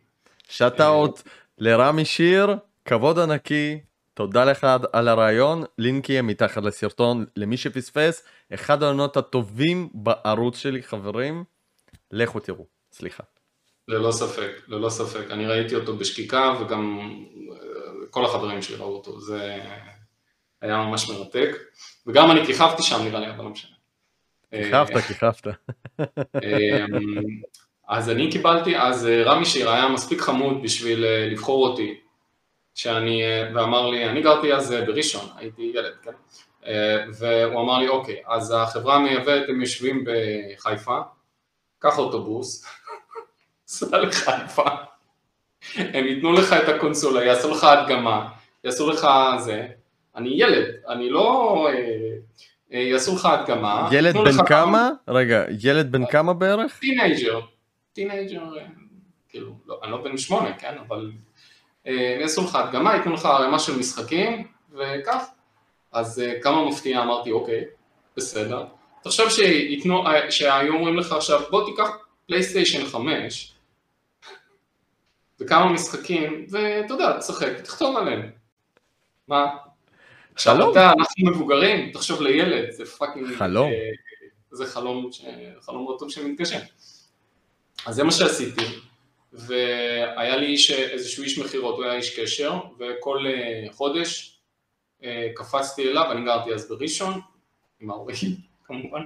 שאט 0.49 0.81
אאוט 0.81 1.21
לרמי 1.57 2.05
שיר, 2.05 2.55
כבוד 2.85 3.19
ענקי, 3.19 3.79
תודה 4.13 4.45
לך 4.45 4.67
על 4.93 5.07
הרעיון, 5.07 5.63
לינק 5.77 6.09
יהיה 6.09 6.21
מתחת 6.21 6.63
לסרטון 6.63 7.25
למי 7.35 7.57
שפספס, 7.57 8.25
אחד 8.53 8.83
העונות 8.83 9.17
הטובים 9.17 9.89
בערוץ 9.93 10.57
שלי 10.57 10.83
חברים, 10.83 11.43
לכו 12.11 12.39
תראו, 12.39 12.65
סליחה. 12.91 13.23
ללא 13.87 14.11
ספק, 14.11 14.51
ללא 14.67 14.89
ספק, 14.89 15.31
אני 15.31 15.45
ראיתי 15.45 15.75
אותו 15.75 15.97
בשקיקה 15.97 16.53
וגם 16.61 16.99
אה, 17.51 17.57
כל 18.09 18.25
החברים 18.25 18.61
שלי 18.61 18.75
ראו 18.75 18.95
אותו, 18.95 19.19
זה 19.19 19.59
היה 20.61 20.77
ממש 20.77 21.09
מרתק, 21.09 21.49
וגם 22.07 22.31
אני 22.31 22.45
כיכבתי 22.45 22.83
שם 22.83 23.03
נראה 23.03 23.19
לי, 23.19 23.29
אבל 23.29 23.43
לא 23.43 23.49
משנה. 23.49 23.77
כיכבת, 24.51 24.95
אה, 24.95 25.01
כיכבת. 25.01 25.47
אמ, 25.99 27.41
אז 27.87 28.09
אני 28.09 28.31
קיבלתי, 28.31 28.77
אז 28.77 29.07
אה, 29.07 29.23
רמי 29.23 29.45
שיר 29.45 29.69
היה 29.69 29.89
מספיק 29.89 30.21
חמוד 30.21 30.63
בשביל 30.63 31.05
אה, 31.05 31.27
לבחור 31.31 31.67
אותי, 31.67 31.99
שאני, 32.75 33.21
ואמר 33.55 33.89
לי, 33.89 34.09
אני 34.09 34.21
גרתי 34.21 34.53
אז 34.53 34.75
בראשון, 34.87 35.29
הייתי 35.35 35.71
ילד, 35.75 35.93
כן? 36.03 36.11
והוא 37.13 37.61
אמר 37.61 37.79
לי, 37.79 37.87
אוקיי, 37.87 38.21
אז 38.27 38.53
החברה 38.57 38.95
המייבאת, 38.95 39.49
הם 39.49 39.61
יושבים 39.61 40.05
בחיפה, 40.05 40.99
קח 41.79 41.97
אוטובוס, 41.97 42.65
סע 43.67 43.97
לחיפה, 43.97 44.69
הם 45.75 46.07
ייתנו 46.07 46.33
לך 46.33 46.53
את 46.53 46.69
הקונסולה, 46.69 47.23
יעשו 47.23 47.51
לך 47.51 47.63
הדגמה, 47.63 48.29
יעשו 48.63 48.89
לך 48.89 49.07
זה, 49.37 49.67
אני 50.17 50.29
ילד, 50.29 50.65
אני 50.89 51.09
לא... 51.09 51.67
יעשו 52.71 53.15
לך 53.15 53.25
הדגמה. 53.25 53.89
ילד 53.91 54.15
בן 54.17 54.45
כמה? 54.45 54.89
רגע, 55.07 55.43
ילד 55.63 55.91
בן 55.91 56.05
כמה 56.05 56.33
בערך? 56.33 56.79
teenager. 56.79 57.39
teenager, 57.93 58.43
כאילו, 59.29 59.53
לא, 59.65 59.79
אני 59.83 59.91
לא 59.91 60.03
בן 60.03 60.17
שמונה, 60.17 60.53
כן, 60.53 60.75
אבל 60.87 61.11
אה, 61.87 62.17
יעשו 62.21 62.43
לך 62.43 62.55
הדגמה, 62.55 62.95
ייתנו 62.95 63.13
לך 63.13 63.25
ערימה 63.25 63.59
של 63.59 63.79
משחקים, 63.79 64.47
וכך. 64.71 65.25
אז 65.91 66.19
אה, 66.19 66.41
כמה 66.41 66.65
מפתיע 66.65 67.01
אמרתי, 67.01 67.31
אוקיי, 67.31 67.63
בסדר. 68.17 68.65
תחשוב 69.03 69.29
שיתנו, 69.29 70.07
אה, 70.07 70.31
שהיו 70.31 70.73
אומרים 70.73 70.97
לך 70.97 71.11
עכשיו, 71.11 71.41
בוא 71.49 71.65
תיקח 71.65 71.89
פלייסטיישן 72.27 72.85
5, 72.85 73.53
וכמה 75.39 75.73
משחקים, 75.73 76.45
ואתה 76.49 76.93
יודע, 76.93 77.19
תשחק, 77.19 77.61
תכתוב 77.63 77.97
עליהם. 77.97 78.29
מה? 79.27 79.47
עכשיו 80.37 80.71
אתה, 80.71 80.91
אנחנו 80.91 81.25
מבוגרים, 81.31 81.91
תחשוב 81.91 82.21
לילד, 82.21 82.71
זה 82.71 82.85
fucking... 82.85 83.35
חלום. 83.37 83.71
זה 84.51 84.65
חלום, 84.65 85.09
חלום 85.59 85.83
מאוד 85.83 85.99
טוב 85.99 86.11
שמתגשם. 86.11 86.59
אז 87.85 87.95
זה 87.95 88.03
מה 88.03 88.11
שעשיתי, 88.11 88.65
והיה 89.33 90.37
לי 90.37 90.45
איש, 90.45 90.71
איזשהו 90.71 91.23
איש 91.23 91.39
מכירות, 91.39 91.75
הוא 91.75 91.85
היה 91.85 91.93
איש 91.93 92.19
קשר, 92.19 92.59
וכל 92.79 93.25
אה, 93.27 93.67
חודש 93.71 94.39
אה, 95.03 95.27
קפצתי 95.35 95.89
אליו, 95.89 96.11
אני 96.11 96.25
גרתי 96.25 96.53
אז 96.53 96.69
בראשון, 96.69 97.21
עם 97.79 97.89
ההורים 97.89 98.15
כמובן, 98.65 99.01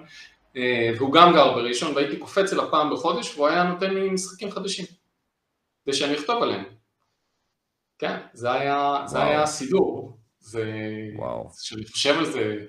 אה, 0.56 0.92
והוא 0.98 1.14
גם 1.14 1.34
גר 1.34 1.54
בראשון, 1.54 1.96
והייתי 1.96 2.18
קופץ 2.18 2.54
אליו 2.54 2.72
פעם 2.72 2.94
בחודש, 2.94 3.36
והוא 3.36 3.48
היה 3.48 3.64
נותן 3.64 3.94
לי 3.94 4.10
משחקים 4.10 4.52
חדשים, 4.52 4.86
ושאני 5.88 6.16
אכתוב 6.16 6.44
עליהם. 6.44 6.64
כן, 8.00 8.18
זה 8.34 8.52
היה, 8.52 9.04
זה 9.06 9.24
היה 9.24 9.44
הסידור, 9.44 9.91
זה, 10.42 10.64
כשאני 11.62 11.86
חושב 11.86 12.16
על 12.18 12.26
זה, 12.26 12.66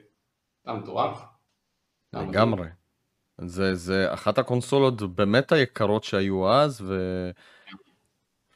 זה 0.64 0.72
מטורף. 0.72 1.22
לגמרי. 2.12 2.68
זה, 3.40 3.74
זה 3.74 4.14
אחת 4.14 4.38
הקונסולות 4.38 5.02
באמת 5.16 5.52
היקרות 5.52 6.04
שהיו 6.04 6.50
אז, 6.50 6.80
ו... 6.80 6.94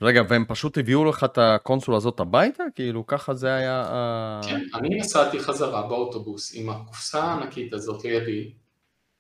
רגע, 0.03 0.23
והם 0.29 0.45
פשוט 0.49 0.79
הביאו 0.79 1.05
לך 1.05 1.25
את 1.25 1.39
הקונסולה 1.39 1.97
הזאת 1.97 2.21
הביתה? 2.21 2.65
כאילו, 2.75 3.07
ככה 3.07 3.35
זה 3.35 3.55
היה... 3.55 4.41
כן, 4.45 4.61
אני 4.75 4.99
נסעתי 4.99 5.41
חזרה 5.41 5.89
באוטובוס 5.89 6.53
עם 6.55 6.71
הקופסה 6.71 7.23
הענקית 7.23 7.73
הזאת 7.73 8.05
לידי. 8.05 8.53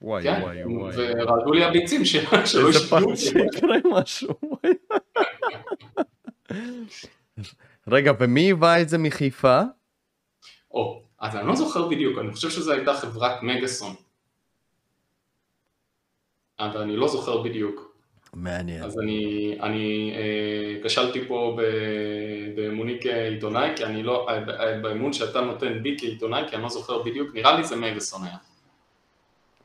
וואי, 0.02 0.22
כן, 0.22 0.40
וואי, 0.42 0.64
וואי. 0.64 0.94
ורעדו 0.96 1.52
לי 1.52 1.64
הביצים 1.64 2.04
שלא. 2.04 2.28
איזה 2.66 2.88
פעם 2.90 3.16
שיקרה 3.16 3.76
משהו. 3.84 4.34
רגע, 7.88 8.12
ומי 8.20 8.40
היווה 8.40 8.82
את 8.82 8.88
זה 8.88 8.98
מחיפה? 8.98 9.60
או, 10.76 11.00
אז 11.18 11.36
אני 11.36 11.46
לא 11.46 11.56
זוכר 11.56 11.88
בדיוק, 11.88 12.18
אני 12.18 12.32
חושב 12.32 12.50
שזו 12.50 12.72
הייתה 12.72 12.94
חברת 12.94 13.42
מגאסון. 13.42 13.94
אבל 16.58 16.80
אני 16.80 16.96
לא 16.96 17.08
זוכר 17.08 17.42
בדיוק. 17.42 17.96
מעניין. 18.34 18.82
אז 18.82 18.98
אני, 18.98 19.56
אני 19.62 20.14
אה, 20.16 20.84
כשלתי 20.84 21.28
פה 21.28 21.58
באמוני 22.56 22.98
כעיתונאי, 23.00 23.76
כי 23.76 23.84
אני 23.84 24.02
לא, 24.02 24.28
אה, 24.28 24.78
באמון 24.82 25.12
שאתה 25.12 25.40
נותן 25.40 25.82
בי 25.82 25.96
כעיתונאי, 25.98 26.42
כי 26.48 26.56
אני 26.56 26.62
לא 26.62 26.68
זוכר 26.68 27.02
בדיוק, 27.02 27.34
נראה 27.34 27.56
לי 27.56 27.64
זה 27.64 27.76
מגאסון 27.76 28.24
היה. 28.24 28.36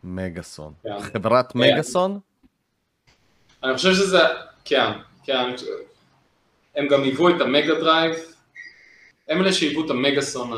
מגאסון. 0.03 0.73
כן. 0.83 0.99
חברת 0.99 1.51
כן. 1.51 1.59
מגאסון? 1.59 2.19
אני 3.63 3.75
חושב 3.75 3.93
שזה, 3.93 4.21
כן, 4.65 4.91
כן. 5.23 5.55
הם 6.75 6.87
גם 6.87 7.03
הביאו 7.03 7.29
את 7.29 7.41
המגה 7.41 7.73
דרייב, 7.79 8.15
הם 9.27 9.41
אלה 9.41 9.53
שהביאו 9.53 9.85
את 9.85 9.89
המגאסון 9.89 10.53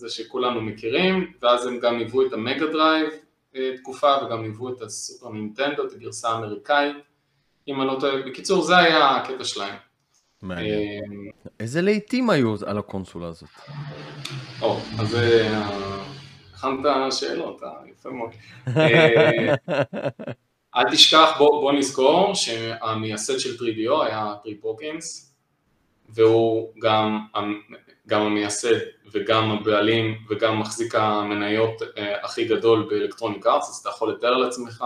הזה 0.00 0.08
שכולנו 0.08 0.60
מכירים, 0.60 1.32
ואז 1.42 1.66
הם 1.66 1.78
גם 1.78 1.98
הביאו 1.98 2.26
את 2.26 2.32
המגה 2.32 2.66
דרייב, 2.66 3.08
תקופה 3.76 4.14
וגם 4.24 4.42
הביאו 4.42 4.68
את 4.68 4.82
הסופר 4.82 5.28
נינטנדו, 5.28 5.86
את 5.86 5.92
הגרסה 5.92 6.28
האמריקאית, 6.28 6.96
אם 7.68 7.80
אני 7.80 7.88
לא 7.88 7.96
טועה, 8.00 8.22
בקיצור 8.22 8.62
זה 8.62 8.76
היה 8.76 9.16
הקטע 9.16 9.44
שלהם. 9.44 9.76
מעניין. 10.42 11.30
איזה 11.60 11.82
להיטים 11.82 12.30
היו 12.30 12.54
על 12.66 12.78
הקונסולה 12.78 13.28
הזאת? 13.28 13.48
או, 14.62 14.76
אז 14.98 15.16
הכנת 16.54 17.12
שאלות, 17.12 17.62
יפה 17.92 18.10
מאוד. 18.10 18.30
אל 20.76 20.90
תשכח, 20.92 21.30
בוא, 21.38 21.60
בוא 21.60 21.72
נזכור 21.72 22.34
שהמייסד 22.34 23.38
של 23.38 23.56
3DO 23.56 24.04
היה 24.04 24.34
טרי 24.42 24.54
פוקינס, 24.54 25.34
והוא 26.08 26.72
גם, 26.82 27.26
גם 28.06 28.22
המייסד 28.22 28.78
וגם 29.12 29.50
הבעלים 29.50 30.18
וגם 30.30 30.60
מחזיק 30.60 30.94
המניות 30.94 31.82
אה, 31.98 32.24
הכי 32.24 32.44
גדול 32.44 32.86
באלקטרוניק 32.90 33.46
ארץ, 33.46 33.68
אז 33.68 33.76
אתה 33.76 33.88
יכול 33.88 34.12
לתאר 34.12 34.36
לעצמך 34.36 34.84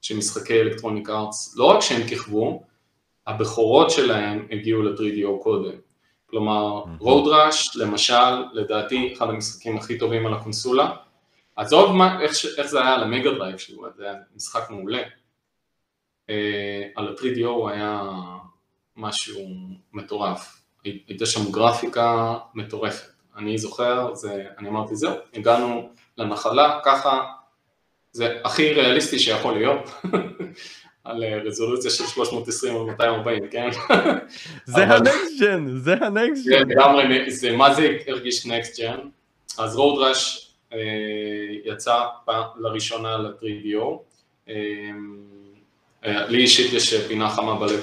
שמשחקי 0.00 0.60
Electronic 0.60 1.10
Arts, 1.10 1.54
לא 1.56 1.64
רק 1.64 1.80
שהם 1.80 2.08
כיכבו, 2.08 2.62
הבכורות 3.26 3.90
שלהם 3.90 4.46
הגיעו 4.50 4.82
ל-3DO 4.82 5.42
קודם. 5.42 5.72
כלומר, 6.26 6.82
רוד 6.98 7.32
ראש, 7.32 7.76
למשל, 7.76 8.44
לדעתי 8.52 9.12
אחד 9.12 9.28
המשחקים 9.28 9.76
הכי 9.76 9.98
טובים 9.98 10.26
על 10.26 10.34
הקונסולה, 10.34 10.96
עזוב 11.56 11.92
מה, 11.92 12.20
איך, 12.22 12.32
איך 12.58 12.66
זה 12.66 12.80
היה 12.80 12.94
על 12.94 13.02
המגה 13.02 13.30
דרייב 13.30 13.58
שלו, 13.58 13.82
זה 13.96 14.04
היה 14.04 14.14
משחק 14.36 14.70
מעולה. 14.70 15.02
אה, 16.30 16.82
על 16.96 17.08
ה-3DO 17.08 17.46
הוא 17.46 17.70
היה 17.70 18.02
משהו 18.96 19.40
מטורף, 19.92 20.59
הייתה 20.84 21.26
שם 21.26 21.52
גרפיקה 21.52 22.36
מטורפת. 22.54 23.10
אני 23.36 23.58
זוכר, 23.58 24.14
זה, 24.14 24.44
אני 24.58 24.68
אמרתי 24.68 24.96
זהו, 24.96 25.14
הגענו 25.34 25.90
לנחלה, 26.18 26.80
ככה, 26.84 27.22
זה 28.12 28.38
הכי 28.44 28.72
ריאליסטי 28.72 29.18
שיכול 29.18 29.54
להיות, 29.54 29.90
על 31.04 31.24
רזולוציה 31.24 31.90
של 31.90 32.04
320 32.06 32.74
על 32.74 32.86
240, 32.86 33.48
כן? 33.50 33.68
זה 34.64 34.84
ה 34.84 34.95
next 34.95 35.40
gen, 35.40 35.66
זה 35.76 35.94
ה 36.00 36.09
next 36.09 36.46
gen. 36.46 36.68
זה 37.28 37.52
מה 37.56 37.74
זה 37.74 37.96
הרגיש 38.06 38.46
next 38.46 38.80
gen? 38.80 38.98
אז 39.58 39.76
רוד 39.76 40.08
ראש 40.08 40.50
אה, 40.72 40.78
יצא 41.64 42.04
לראשונה 42.58 43.16
ל-3DO. 43.16 43.98
אה, 46.04 46.16
אה, 46.16 46.26
לי 46.26 46.42
אישית 46.42 46.72
יש 46.72 46.94
פינה 46.94 47.30
חמה 47.30 47.54
בלב 47.54 47.80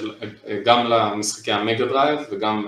גם 0.64 0.86
למשחקי 0.86 1.52
המגה 1.52 1.84
דרייב 1.86 2.18
וגם 2.30 2.66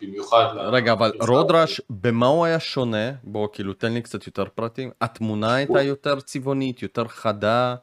במיוחד... 0.00 0.46
רגע, 0.56 0.92
אבל 0.92 1.12
רודרש, 1.20 1.80
במה 1.90 2.26
הוא 2.26 2.44
היה 2.44 2.60
שונה? 2.60 3.10
בוא, 3.24 3.48
כאילו, 3.52 3.72
תן 3.72 3.92
לי 3.92 4.02
קצת 4.02 4.26
יותר 4.26 4.44
פרטים. 4.54 4.90
התמונה 5.00 5.54
הייתה 5.54 5.82
יותר 5.82 6.20
צבעונית, 6.20 6.82
יותר 6.82 7.08
חדה? 7.08 7.74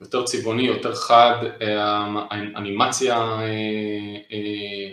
יותר 0.00 0.24
צבעוני, 0.24 0.62
יותר 0.62 0.94
חד, 0.94 1.36
האנימציה, 2.30 3.40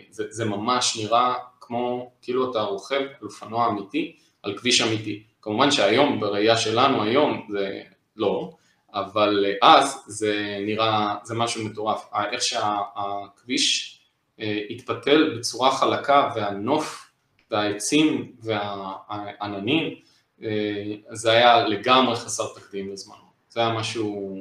זה, 0.09 0.23
זה 0.29 0.45
ממש 0.45 0.97
נראה 1.01 1.33
כמו, 1.61 2.11
כאילו 2.21 2.51
אתה 2.51 2.61
רוכב 2.61 3.01
על 3.21 3.27
אופנוע 3.27 3.69
אמיתי, 3.69 4.15
על 4.43 4.57
כביש 4.57 4.81
אמיתי. 4.81 5.23
כמובן 5.41 5.71
שהיום, 5.71 6.19
בראייה 6.19 6.57
שלנו 6.57 7.03
היום, 7.03 7.47
זה 7.51 7.81
לא, 8.15 8.51
אבל 8.95 9.45
אז 9.61 10.03
זה 10.07 10.57
נראה, 10.61 11.15
זה 11.23 11.35
משהו 11.35 11.65
מטורף. 11.65 12.05
איך 12.31 12.41
שהכביש 12.41 13.99
אה, 14.39 14.59
התפתל 14.69 15.35
בצורה 15.37 15.71
חלקה 15.71 16.31
והנוף 16.35 17.11
והעצים 17.51 18.31
והעננים, 18.41 19.95
אה, 20.43 20.93
זה 21.11 21.31
היה 21.31 21.67
לגמרי 21.67 22.15
חסר 22.15 22.43
תקדים 22.55 22.93
לזמן. 22.93 23.15
זה 23.49 23.59
היה 23.59 23.69
משהו, 23.69 24.37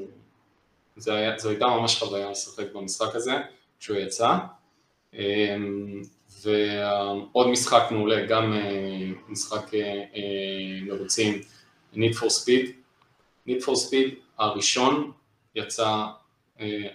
זה 0.96 1.14
היה, 1.14 1.38
זו 1.38 1.48
הייתה 1.48 1.66
ממש 1.66 1.98
חוויה 1.98 2.30
לשחק 2.30 2.72
במשחק 2.72 3.14
הזה 3.14 3.32
כשהוא 3.80 3.96
יצא. 3.96 4.36
אה, 5.14 5.56
ועוד 6.42 7.48
משחק 7.48 7.82
מעולה, 7.90 8.26
גם 8.26 8.52
אה, 8.52 9.10
משחק 9.28 9.74
אה, 9.74 9.80
אה, 10.14 10.80
מרוצים, 10.82 11.40
Need 11.94 12.14
for 12.14 12.26
Speed. 12.26 12.68
Need 13.48 13.62
for 13.62 13.74
Speed 13.74 14.23
הראשון 14.38 15.12
יצא 15.54 16.04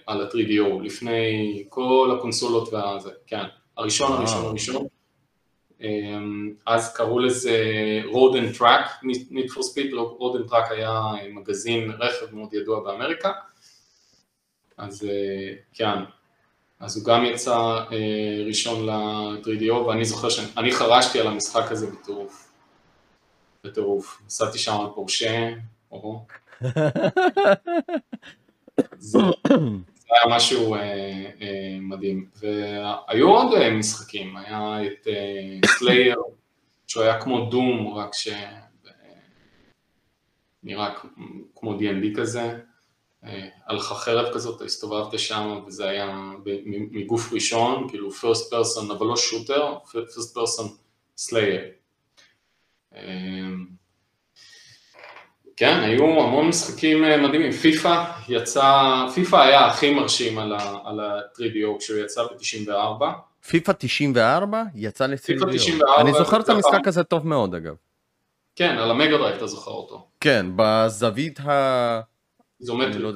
על 0.06 0.20
ה-3DO, 0.22 0.82
לפני 0.82 1.64
כל 1.68 2.16
הקונסולות 2.18 2.72
והזה, 2.72 3.10
כן, 3.26 3.44
הראשון, 3.76 4.12
הראשון, 4.12 4.44
הראשון. 4.44 4.86
אז 6.66 6.94
קראו 6.96 7.18
לזה 7.18 7.62
Road 8.04 8.34
and 8.34 8.58
Track, 8.58 9.04
Need 9.30 9.50
for 9.50 9.60
Speed, 9.60 9.92
Road 9.92 10.38
and 10.38 10.50
Track 10.50 10.72
היה 10.72 11.00
מגזין 11.32 11.90
רכב 11.90 12.34
מאוד 12.34 12.54
ידוע 12.54 12.80
באמריקה, 12.80 13.32
אז 14.76 15.06
כן, 15.74 15.98
אז 16.80 16.96
הוא 16.96 17.04
גם 17.04 17.24
יצא 17.24 17.56
אה, 17.92 18.44
ראשון 18.46 18.86
ל-3DO, 18.86 19.72
ואני 19.72 20.04
זוכר 20.04 20.28
שאני 20.28 20.72
חרשתי 20.72 21.20
על 21.20 21.26
המשחק 21.26 21.72
הזה 21.72 21.86
בטירוף. 21.86 22.52
בטירוף. 23.64 24.22
נסעתי 24.26 24.58
שם 24.58 24.72
על 24.80 24.86
פורשה, 24.94 25.50
או... 25.92 26.24
זה, 28.98 29.18
היה 30.10 30.36
משהו 30.36 30.74
אה, 30.74 30.80
אה, 31.40 31.78
מדהים. 31.80 32.28
והיו 32.36 33.28
עוד 33.28 33.54
אה, 33.54 33.70
משחקים, 33.70 34.36
היה 34.36 34.86
את 34.86 35.06
סלייר, 35.66 36.22
שהוא 36.86 37.02
היה 37.02 37.20
כמו 37.20 37.50
דום, 37.50 37.94
רק 37.94 38.14
ש... 38.14 38.28
נראה 40.62 40.94
כמו 41.54 41.78
D&D 41.78 42.16
כזה. 42.16 42.58
לך 43.70 43.84
חרב 43.84 44.34
כזאת, 44.34 44.62
הסתובבת 44.62 45.18
שם 45.18 45.60
וזה 45.66 45.88
היה 45.88 46.32
מגוף 46.66 47.32
ראשון, 47.32 47.88
כאילו 47.88 48.08
first 48.10 48.52
person, 48.52 48.92
אבל 48.92 49.06
לא 49.06 49.16
שוטר, 49.16 49.74
first 49.86 50.36
person 50.36 50.64
slayer. 51.18 51.80
כן, 55.60 55.80
היו 55.80 56.04
המון 56.04 56.48
משחקים 56.48 57.04
אה, 57.04 57.16
מדהימים, 57.16 57.52
פיפא 57.52 58.04
יצא, 58.28 59.06
פיפא 59.14 59.36
היה 59.36 59.66
הכי 59.66 59.94
מרשים 59.94 60.38
על 60.38 60.52
ה-3DO 61.00 61.78
כשהוא 61.78 61.98
יצא 61.98 62.22
ב-94. 62.22 63.04
פיפא 63.48 63.72
94? 63.78 64.62
יצא 64.74 65.06
ל-3DO. 65.06 66.00
אני 66.00 66.12
זוכר 66.12 66.40
את 66.40 66.48
המשחק 66.48 66.86
הזה 66.88 67.04
טוב 67.04 67.26
מאוד 67.26 67.54
אגב. 67.54 67.74
כן, 68.56 68.78
על 68.78 68.90
המגה 68.90 69.36
אתה 69.36 69.46
זוכר 69.46 69.70
אותו. 69.70 70.06
כן, 70.20 70.46
בזווית 70.56 71.40
ה... 71.40 72.00
איזומטרית 72.60 72.96
לא. 72.96 73.12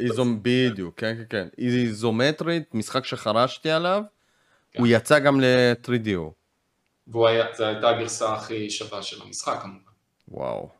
איזום, 0.00 0.38
בדיוק, 0.42 0.94
כן, 1.00 1.16
כן, 1.16 1.24
כן. 1.28 1.48
איזומטרית, 1.64 2.74
משחק 2.74 3.04
שחרשתי 3.04 3.70
עליו, 3.70 4.02
כן. 4.72 4.80
הוא 4.80 4.88
יצא 4.90 5.18
גם 5.18 5.40
ל-3DO. 5.40 6.30
וזו 7.08 7.26
הייתה 7.64 7.88
הגרסה 7.88 8.34
הכי 8.34 8.70
שווה 8.70 9.02
של 9.02 9.22
המשחק 9.22 9.58
כמובן. 9.62 9.78
וואו. 10.28 10.77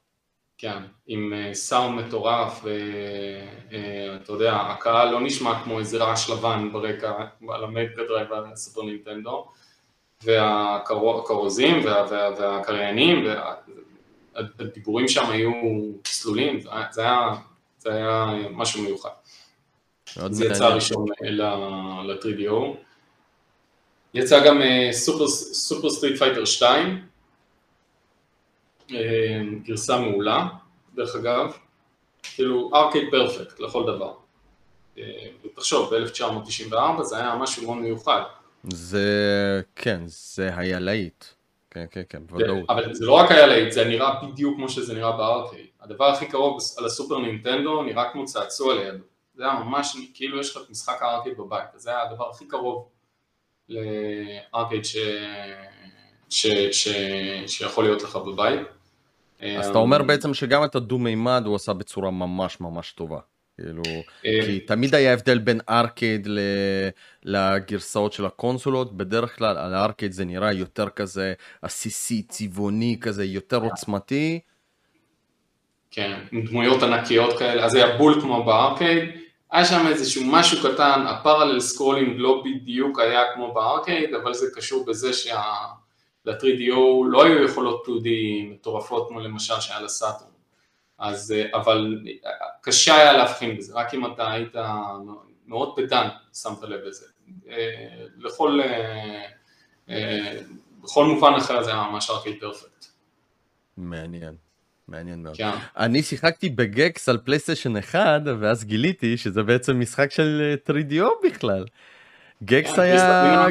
כן, 0.58 0.82
עם 1.06 1.32
אה, 1.32 1.54
סאונד 1.54 2.00
מטורף, 2.00 2.64
ואתה 2.64 4.28
אה, 4.28 4.32
יודע, 4.32 4.56
הקהל 4.56 5.10
לא 5.10 5.20
נשמע 5.20 5.64
כמו 5.64 5.78
איזה 5.78 5.98
רעש 5.98 6.30
לבן 6.30 6.68
ברקע 6.72 7.12
על 7.48 7.64
המגה 7.64 8.02
דרייב 8.08 8.30
והסופר 8.30 8.82
נינטנדו, 8.82 9.48
והכרוזים 10.24 11.84
וה, 11.84 12.06
וה, 12.10 12.30
והקריינים, 12.38 13.26
והדיבורים 14.58 15.08
שם 15.08 15.30
היו 15.30 15.52
צלולים, 16.04 16.60
זה 16.90 17.02
היה 17.02 17.34
זה 17.78 17.94
היה 17.94 18.26
משהו 18.50 18.82
מיוחד. 18.82 19.10
זה 20.30 20.44
יצא 20.44 20.66
ראשון 20.66 21.06
ל-3DO. 21.20 22.76
יצא 24.14 24.46
גם 24.46 24.62
אה, 24.62 24.88
Super 24.92 25.90
Street 25.90 26.18
Fighter 26.18 26.44
2, 26.44 27.02
גרסה 29.62 29.98
מעולה, 29.98 30.46
דרך 30.94 31.16
אגב, 31.16 31.56
כאילו 32.22 32.70
arcade 32.74 33.04
perfect 33.10 33.60
לכל 33.60 33.82
דבר. 33.82 34.12
אה, 34.98 35.26
תחשוב, 35.54 35.94
ב-1994 35.94 37.02
זה 37.02 37.16
היה 37.16 37.36
משהו 37.36 37.62
מאוד 37.62 37.76
מיוחד. 37.76 38.22
זה, 38.64 39.60
כן, 39.76 40.00
זה 40.06 40.50
היה 40.56 40.78
להיט. 40.78 41.24
כן, 41.70 41.84
כן, 41.90 42.02
כן, 42.08 42.26
בוודאות. 42.26 42.70
אבל 42.70 42.94
זה 42.94 43.06
לא 43.06 43.12
רק 43.12 43.30
היה 43.30 43.46
להיט, 43.46 43.72
זה 43.72 43.84
נראה 43.84 44.24
בדיוק 44.24 44.56
כמו 44.56 44.68
שזה 44.68 44.94
נראה 44.94 45.16
בארקייד. 45.16 45.66
הדבר 45.80 46.04
הכי 46.04 46.26
קרוב 46.26 46.58
על 46.78 46.84
הסופר 46.84 47.18
נינטנדו 47.18 47.82
נראה 47.82 48.12
כמו 48.12 48.24
צעצוע 48.24 48.74
לידו. 48.74 49.04
זה 49.34 49.44
היה 49.44 49.54
ממש 49.54 49.96
כאילו 50.14 50.40
יש 50.40 50.56
לך 50.56 50.62
את 50.62 50.70
משחק 50.70 51.02
הארקייד 51.02 51.38
בבית, 51.38 51.68
זה 51.74 51.90
היה 51.90 52.02
הדבר 52.02 52.30
הכי 52.30 52.48
קרוב 52.48 52.88
לארקייד 53.68 54.84
ש... 54.84 54.96
ש... 56.28 56.46
ש... 56.72 56.88
שיכול 57.46 57.84
להיות 57.84 58.02
לך 58.02 58.16
בבית. 58.16 58.60
אז 59.42 59.68
אתה 59.68 59.78
אומר 59.78 60.02
בעצם 60.02 60.34
שגם 60.34 60.64
את 60.64 60.74
הדו 60.74 60.98
מימד 60.98 61.42
הוא 61.46 61.56
עשה 61.56 61.72
בצורה 61.72 62.10
ממש 62.10 62.60
ממש 62.60 62.92
טובה. 62.92 63.18
כאילו, 63.60 63.82
אה, 64.26 64.38
כי 64.46 64.60
תמיד 64.60 64.94
היה 64.94 65.12
הבדל 65.12 65.38
בין 65.38 65.60
ארקייד 65.68 66.28
לגרסאות 67.24 68.12
של 68.12 68.26
הקונסולות, 68.26 68.96
בדרך 68.96 69.38
כלל 69.38 69.58
על 69.58 69.74
הארקייד 69.74 70.12
זה 70.12 70.24
נראה 70.24 70.52
יותר 70.52 70.88
כזה 70.88 71.32
עסיסי, 71.62 72.22
צבעוני 72.22 72.98
כזה, 73.00 73.24
יותר 73.24 73.56
עוצמתי. 73.56 74.40
כן, 75.90 76.18
עם 76.32 76.46
דמויות 76.46 76.82
ענקיות 76.82 77.38
כאלה, 77.38 77.64
אז 77.64 77.74
היה 77.74 77.96
בול 77.96 78.20
כמו 78.20 78.44
בארקייד, 78.44 79.08
היה 79.52 79.64
שם 79.64 79.86
איזשהו 79.88 80.24
משהו 80.26 80.72
קטן, 80.72 81.04
ה 81.06 81.12
parallax 81.12 81.60
scrolling 81.60 82.14
לא 82.16 82.42
בדיוק 82.44 83.00
היה 83.00 83.22
כמו 83.34 83.54
בארקייד, 83.54 84.14
אבל 84.14 84.34
זה 84.34 84.46
קשור 84.54 84.84
בזה 84.86 85.12
שה-3DO 86.32 87.06
לא 87.10 87.24
היו 87.24 87.44
יכולות 87.44 87.86
2D 87.86 88.08
מטורפות 88.50 89.08
כמו 89.08 89.20
למשל 89.20 89.60
שהיה 89.60 89.80
לסאטורן. 89.80 90.30
אז, 90.98 91.34
אבל 91.54 92.00
קשה 92.62 92.94
היה 92.94 93.12
להבחין 93.12 93.56
בזה, 93.56 93.74
רק 93.74 93.94
אם 93.94 94.06
אתה 94.06 94.32
היית 94.32 94.54
מאוד 95.46 95.76
פדנט 95.76 96.12
שמת 96.34 96.62
לב 96.62 96.80
לזה. 96.84 97.06
לכל, 98.18 98.60
בכל 100.82 101.04
מובן 101.04 101.32
אחר 101.38 101.62
זה 101.62 101.70
היה 101.70 101.82
ממש 101.82 102.10
arcade 102.10 102.40
perfect. 102.40 102.86
מעניין. 103.76 104.34
מעניין 104.88 105.22
מאוד. 105.22 105.36
כן. 105.36 105.50
אני 105.76 106.02
שיחקתי 106.02 106.48
בגקס 106.48 107.08
על 107.08 107.18
פלייסטיישן 107.18 107.76
1 107.76 108.20
ואז 108.40 108.64
גיליתי 108.64 109.16
שזה 109.16 109.42
בעצם 109.42 109.80
משחק 109.80 110.10
של 110.10 110.54
3DO 110.66 111.28
בכלל. 111.28 111.64
גקס 112.44 112.72
כן, 112.72 112.80
היה... 112.80 113.46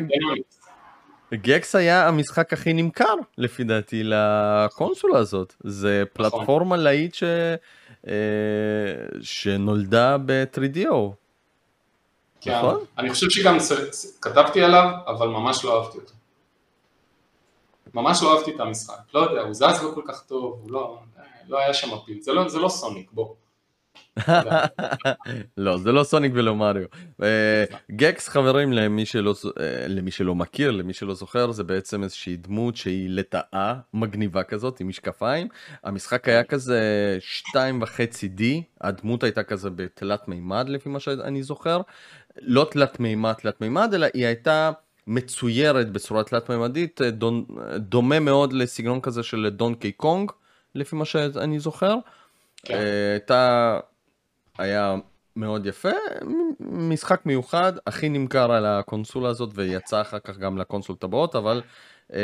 גקס 1.33 1.75
היה 1.75 2.07
המשחק 2.07 2.53
הכי 2.53 2.73
נמכר 2.73 3.13
לפי 3.37 3.63
דעתי 3.63 4.01
לקונסולה 4.03 5.19
הזאת 5.19 5.53
זה 5.63 6.03
נכון. 6.15 6.29
פלטפורמה 6.29 6.77
להיט 6.77 7.13
ש... 7.13 7.23
אה, 8.07 8.13
שנולדה 9.21 10.17
ב-3DO. 10.25 10.95
כן, 12.41 12.57
נכון? 12.57 12.83
אני 12.97 13.09
חושב 13.09 13.29
שגם 13.29 13.57
כתבתי 14.21 14.63
עליו 14.63 14.89
אבל 15.07 15.27
ממש 15.27 15.65
לא 15.65 15.83
אהבתי 15.83 15.97
אותו. 15.97 16.13
ממש 17.93 18.23
לא 18.23 18.37
אהבתי 18.37 18.55
את 18.55 18.59
המשחק, 18.59 18.99
לא 19.13 19.19
יודע, 19.19 19.41
הוא 19.41 19.53
זז 19.53 19.83
לא 19.83 19.91
כל 19.95 20.01
כך 20.07 20.23
טוב, 20.23 20.59
הוא 20.63 20.71
לא, 20.71 20.99
לא 21.47 21.59
היה 21.59 21.73
שם 21.73 21.93
אפיל, 21.93 22.21
זה 22.21 22.33
לא, 22.33 22.49
זה 22.49 22.59
לא 22.59 22.69
סוניק, 22.69 23.11
בוא. 23.11 23.33
לא, 25.57 25.77
זה 25.77 25.91
לא 25.91 26.03
סוניק 26.03 26.31
ולא 26.35 26.55
מריו. 26.55 26.85
אה, 27.23 27.63
גקס 27.91 28.29
חברים 28.29 28.73
למי 28.73 29.05
שלא, 29.05 29.35
אה, 29.59 29.87
למי 29.87 30.11
שלא 30.11 30.35
מכיר, 30.35 30.71
למי 30.71 30.93
שלא 30.93 31.13
זוכר, 31.13 31.51
זה 31.51 31.63
בעצם 31.63 32.03
איזושהי 32.03 32.37
דמות 32.37 32.75
שהיא 32.75 33.09
לטאה 33.09 33.73
מגניבה 33.93 34.43
כזאת 34.43 34.79
עם 34.79 34.87
משקפיים. 34.87 35.47
המשחק 35.83 36.27
היה 36.27 36.43
כזה 36.43 36.81
2.5D, 37.55 38.43
הדמות 38.81 39.23
הייתה 39.23 39.43
כזה 39.43 39.69
בתלת 39.69 40.27
מימד 40.27 40.69
לפי 40.69 40.89
מה 40.89 40.99
שאני 40.99 41.43
זוכר. 41.43 41.81
לא 42.41 42.67
תלת 42.71 42.99
מימד 42.99 43.33
תלת 43.33 43.61
מימד, 43.61 43.93
אלא 43.93 44.07
היא 44.13 44.25
הייתה... 44.25 44.71
מצוירת 45.07 45.91
בצורה 45.91 46.23
תלת-ממדית, 46.23 47.01
אה, 47.01 47.09
דומה 47.77 48.19
מאוד 48.19 48.53
לסגנון 48.53 49.01
כזה 49.01 49.23
של 49.23 49.49
Donkey 49.49 49.91
Kong, 49.91 50.31
לפי 50.75 50.95
מה 50.95 51.05
שאני 51.05 51.59
זוכר. 51.59 51.95
כן. 52.63 52.73
אה, 52.73 53.11
הייתה, 53.11 53.79
היה 54.57 54.95
מאוד 55.35 55.65
יפה, 55.65 55.89
משחק 56.59 57.25
מיוחד, 57.25 57.73
הכי 57.87 58.09
נמכר 58.09 58.51
על 58.51 58.65
הקונסולה 58.65 59.29
הזאת 59.29 59.49
ויצא 59.53 60.01
אחר 60.01 60.19
כך 60.19 60.37
גם 60.37 60.57
לקונסולות 60.57 61.03
הבאות, 61.03 61.35
אבל 61.35 61.61
אה, 62.13 62.19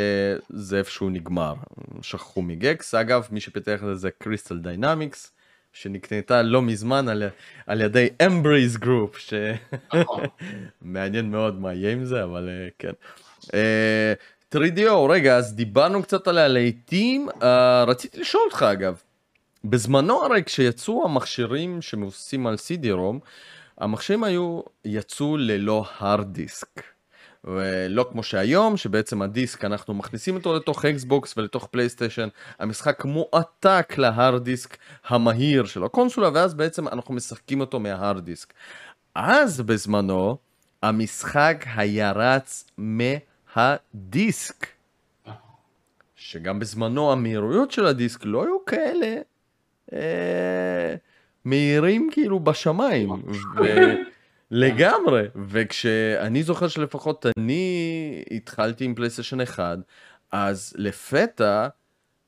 זה 0.48 0.78
איפשהו 0.78 1.10
נגמר, 1.10 1.54
שכחו 2.02 2.42
מ 2.42 2.52
Gex. 2.52 2.94
אגב, 2.94 3.28
מי 3.30 3.40
שפיתח 3.40 3.80
את 3.92 3.98
זה 3.98 4.10
Crystal 4.10 4.58
Dynamics, 4.58 5.32
שנקנתה 5.72 6.42
לא 6.42 6.62
מזמן 6.62 7.08
על, 7.08 7.22
על 7.66 7.80
ידי 7.80 8.08
Embracer 8.26 8.76
Group, 8.76 9.18
שמעניין 10.82 11.30
מאוד 11.30 11.60
מה 11.60 11.74
יהיה 11.74 11.92
עם 11.92 12.04
זה, 12.04 12.24
אבל 12.24 12.48
אה, 12.48 12.72
כן. 12.78 12.92
אה, 13.42 14.54
3DO, 14.54 15.10
רגע, 15.10 15.36
אז 15.36 15.54
דיברנו 15.54 16.02
קצת 16.02 16.28
על 16.28 16.38
הלהיטים, 16.38 17.28
אה, 17.28 17.44
רציתי 17.86 18.20
לשאול 18.20 18.42
אותך 18.46 18.62
אגב, 18.62 19.02
בזמנו 19.64 20.24
הרי 20.24 20.42
כשיצאו 20.44 21.04
המכשירים 21.04 21.82
שמבוססים 21.82 22.46
על 22.46 22.54
CD-ROM, 22.54 23.18
המכשירים 23.78 24.24
היו, 24.24 24.60
יצאו 24.84 25.36
ללא 25.36 25.84
hard 26.00 26.38
disk. 26.38 26.82
ולא 27.44 28.06
כמו 28.12 28.22
שהיום, 28.22 28.76
שבעצם 28.76 29.22
הדיסק 29.22 29.64
אנחנו 29.64 29.94
מכניסים 29.94 30.34
אותו 30.34 30.54
לתוך 30.54 30.84
אקסבוקס 30.84 31.38
ולתוך 31.38 31.66
פלייסטיישן, 31.70 32.28
המשחק 32.58 33.04
מועתק 33.04 33.94
ל 33.98 34.07
hard 34.07 34.44
disk 34.44 34.76
המהיר 35.04 35.64
של 35.64 35.84
הקונסולה, 35.84 36.30
ואז 36.34 36.54
בעצם 36.54 36.88
אנחנו 36.88 37.14
משחקים 37.14 37.60
אותו 37.60 37.80
מה 37.80 37.95
hard 37.95 38.24
disk. 38.24 38.52
אז 39.14 39.60
בזמנו, 39.60 40.36
המשחק 40.82 41.64
היה 41.76 42.12
רץ 42.12 42.70
מהדיסק. 42.76 44.66
שגם 46.16 46.58
בזמנו 46.58 47.12
המהירויות 47.12 47.70
של 47.70 47.86
הדיסק 47.86 48.20
לא 48.24 48.44
היו 48.44 48.64
כאלה 48.66 49.16
אה, 49.92 50.94
מהירים 51.44 52.08
כאילו 52.12 52.40
בשמיים. 52.40 53.10
ו... 53.10 53.62
לגמרי, 54.50 55.22
וכשאני 55.48 56.42
זוכר 56.42 56.68
שלפחות 56.68 57.26
אני 57.38 58.22
התחלתי 58.30 58.84
עם 58.84 58.94
פלייסטיישן 58.94 59.40
1, 59.40 59.78
אז 60.32 60.74
לפתע 60.76 61.68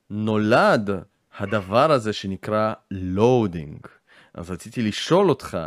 נולד 0.09 0.89
הדבר 1.37 1.91
הזה 1.91 2.13
שנקרא 2.13 2.73
loading. 2.91 3.79
אז 4.33 4.51
רציתי 4.51 4.81
לשאול 4.81 5.29
אותך, 5.29 5.57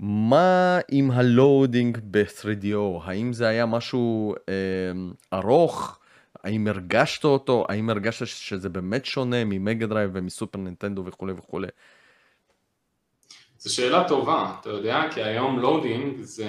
מה 0.00 0.78
עם 0.88 1.10
ה 1.10 1.21
loading 1.21 1.98
ב-3DO? 2.10 3.02
האם 3.04 3.32
זה 3.32 3.48
היה 3.48 3.66
משהו 3.66 4.34
אה, 4.48 5.38
ארוך? 5.38 5.98
האם 6.44 6.68
הרגשת 6.68 7.24
אותו? 7.24 7.64
האם 7.68 7.90
הרגשת 7.90 8.26
שזה 8.26 8.68
באמת 8.68 9.04
שונה 9.04 9.44
ממגה 9.44 9.86
דרייב 9.86 10.10
ומסופר 10.14 10.58
נינטנדו 10.58 11.02
וכולי 11.06 11.32
וכולי? 11.32 11.68
זו 13.58 13.74
שאלה 13.74 14.08
טובה, 14.08 14.54
אתה 14.60 14.70
יודע, 14.70 15.02
כי 15.14 15.22
היום 15.22 15.58
loading 15.58 16.20
זה, 16.20 16.48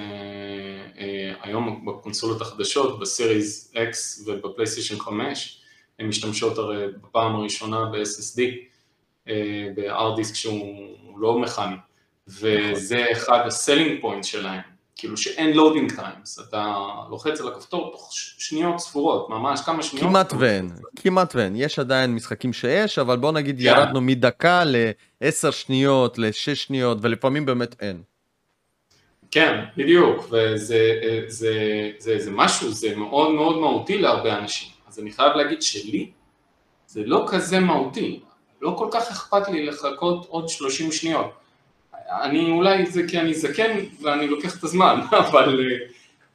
אה, 0.98 1.32
היום 1.42 1.86
בקונסולות 1.86 2.40
החדשות, 2.40 3.00
ב 3.00 3.11
Series 3.11 3.74
X 3.74 4.22
ובפלייסטיישן 4.26 4.98
5, 4.98 5.62
הן 5.98 6.06
משתמשות 6.06 6.58
הרי 6.58 6.86
בפעם 7.02 7.36
הראשונה 7.36 7.84
ב-SSD, 7.84 8.40
אה, 9.28 9.68
ב 9.76 9.84
hard 9.84 10.16
disk 10.16 10.34
שהוא 10.34 11.20
לא 11.20 11.38
מכני, 11.38 11.76
וזה 12.28 13.04
אחד 13.12 13.46
ה 13.46 13.53
selling 13.53 14.00
point 14.00 14.24
שלהם, 14.24 14.60
כאילו 14.96 15.16
שאין 15.16 15.52
loading 15.52 15.92
times, 15.92 16.38
אתה 16.38 16.74
לוחץ 17.10 17.40
על 17.40 17.48
הכפתור 17.48 17.92
תוך 17.92 18.10
שניות 18.38 18.78
ספורות, 18.78 19.28
ממש 19.30 19.60
כמה 19.60 19.82
שניות. 19.82 20.06
כמעט 20.06 20.32
ואין, 20.38 20.70
כמעט 20.96 21.34
ואין, 21.34 21.56
יש 21.56 21.78
עדיין 21.78 22.14
משחקים 22.14 22.52
שיש, 22.52 22.98
אבל 22.98 23.16
בוא 23.16 23.32
נגיד 23.32 23.58
yeah. 23.58 23.62
ירדנו 23.62 24.00
מדקה 24.00 24.64
ל-10 24.64 25.52
שניות, 25.52 26.18
ל-6 26.18 26.54
שניות, 26.54 26.98
ולפעמים 27.00 27.46
באמת 27.46 27.76
אין. 27.80 28.02
כן, 29.30 29.64
בדיוק, 29.76 30.24
וזה 30.30 31.00
זה, 31.26 31.90
זה, 31.98 32.18
זה 32.18 32.30
משהו, 32.30 32.72
זה 32.72 32.96
מאוד 32.96 33.30
מאוד 33.30 33.58
מהותי 33.58 33.98
להרבה 33.98 34.38
אנשים, 34.38 34.68
אז 34.88 34.98
אני 34.98 35.10
חייב 35.10 35.32
להגיד 35.32 35.62
שלי 35.62 36.10
זה 36.86 37.02
לא 37.04 37.26
כזה 37.28 37.60
מהותי, 37.60 38.20
לא 38.62 38.74
כל 38.78 38.88
כך 38.90 39.10
אכפת 39.10 39.48
לי 39.48 39.66
לחכות 39.66 40.26
עוד 40.28 40.48
30 40.48 40.92
שניות. 40.92 41.45
אני 42.10 42.50
אולי 42.50 42.86
זה 42.86 43.02
כי 43.08 43.20
אני 43.20 43.34
זקן 43.34 43.78
ואני 44.02 44.28
לוקח 44.28 44.58
את 44.58 44.64
הזמן, 44.64 45.00
אבל 45.28 45.60
אה, 45.60 45.86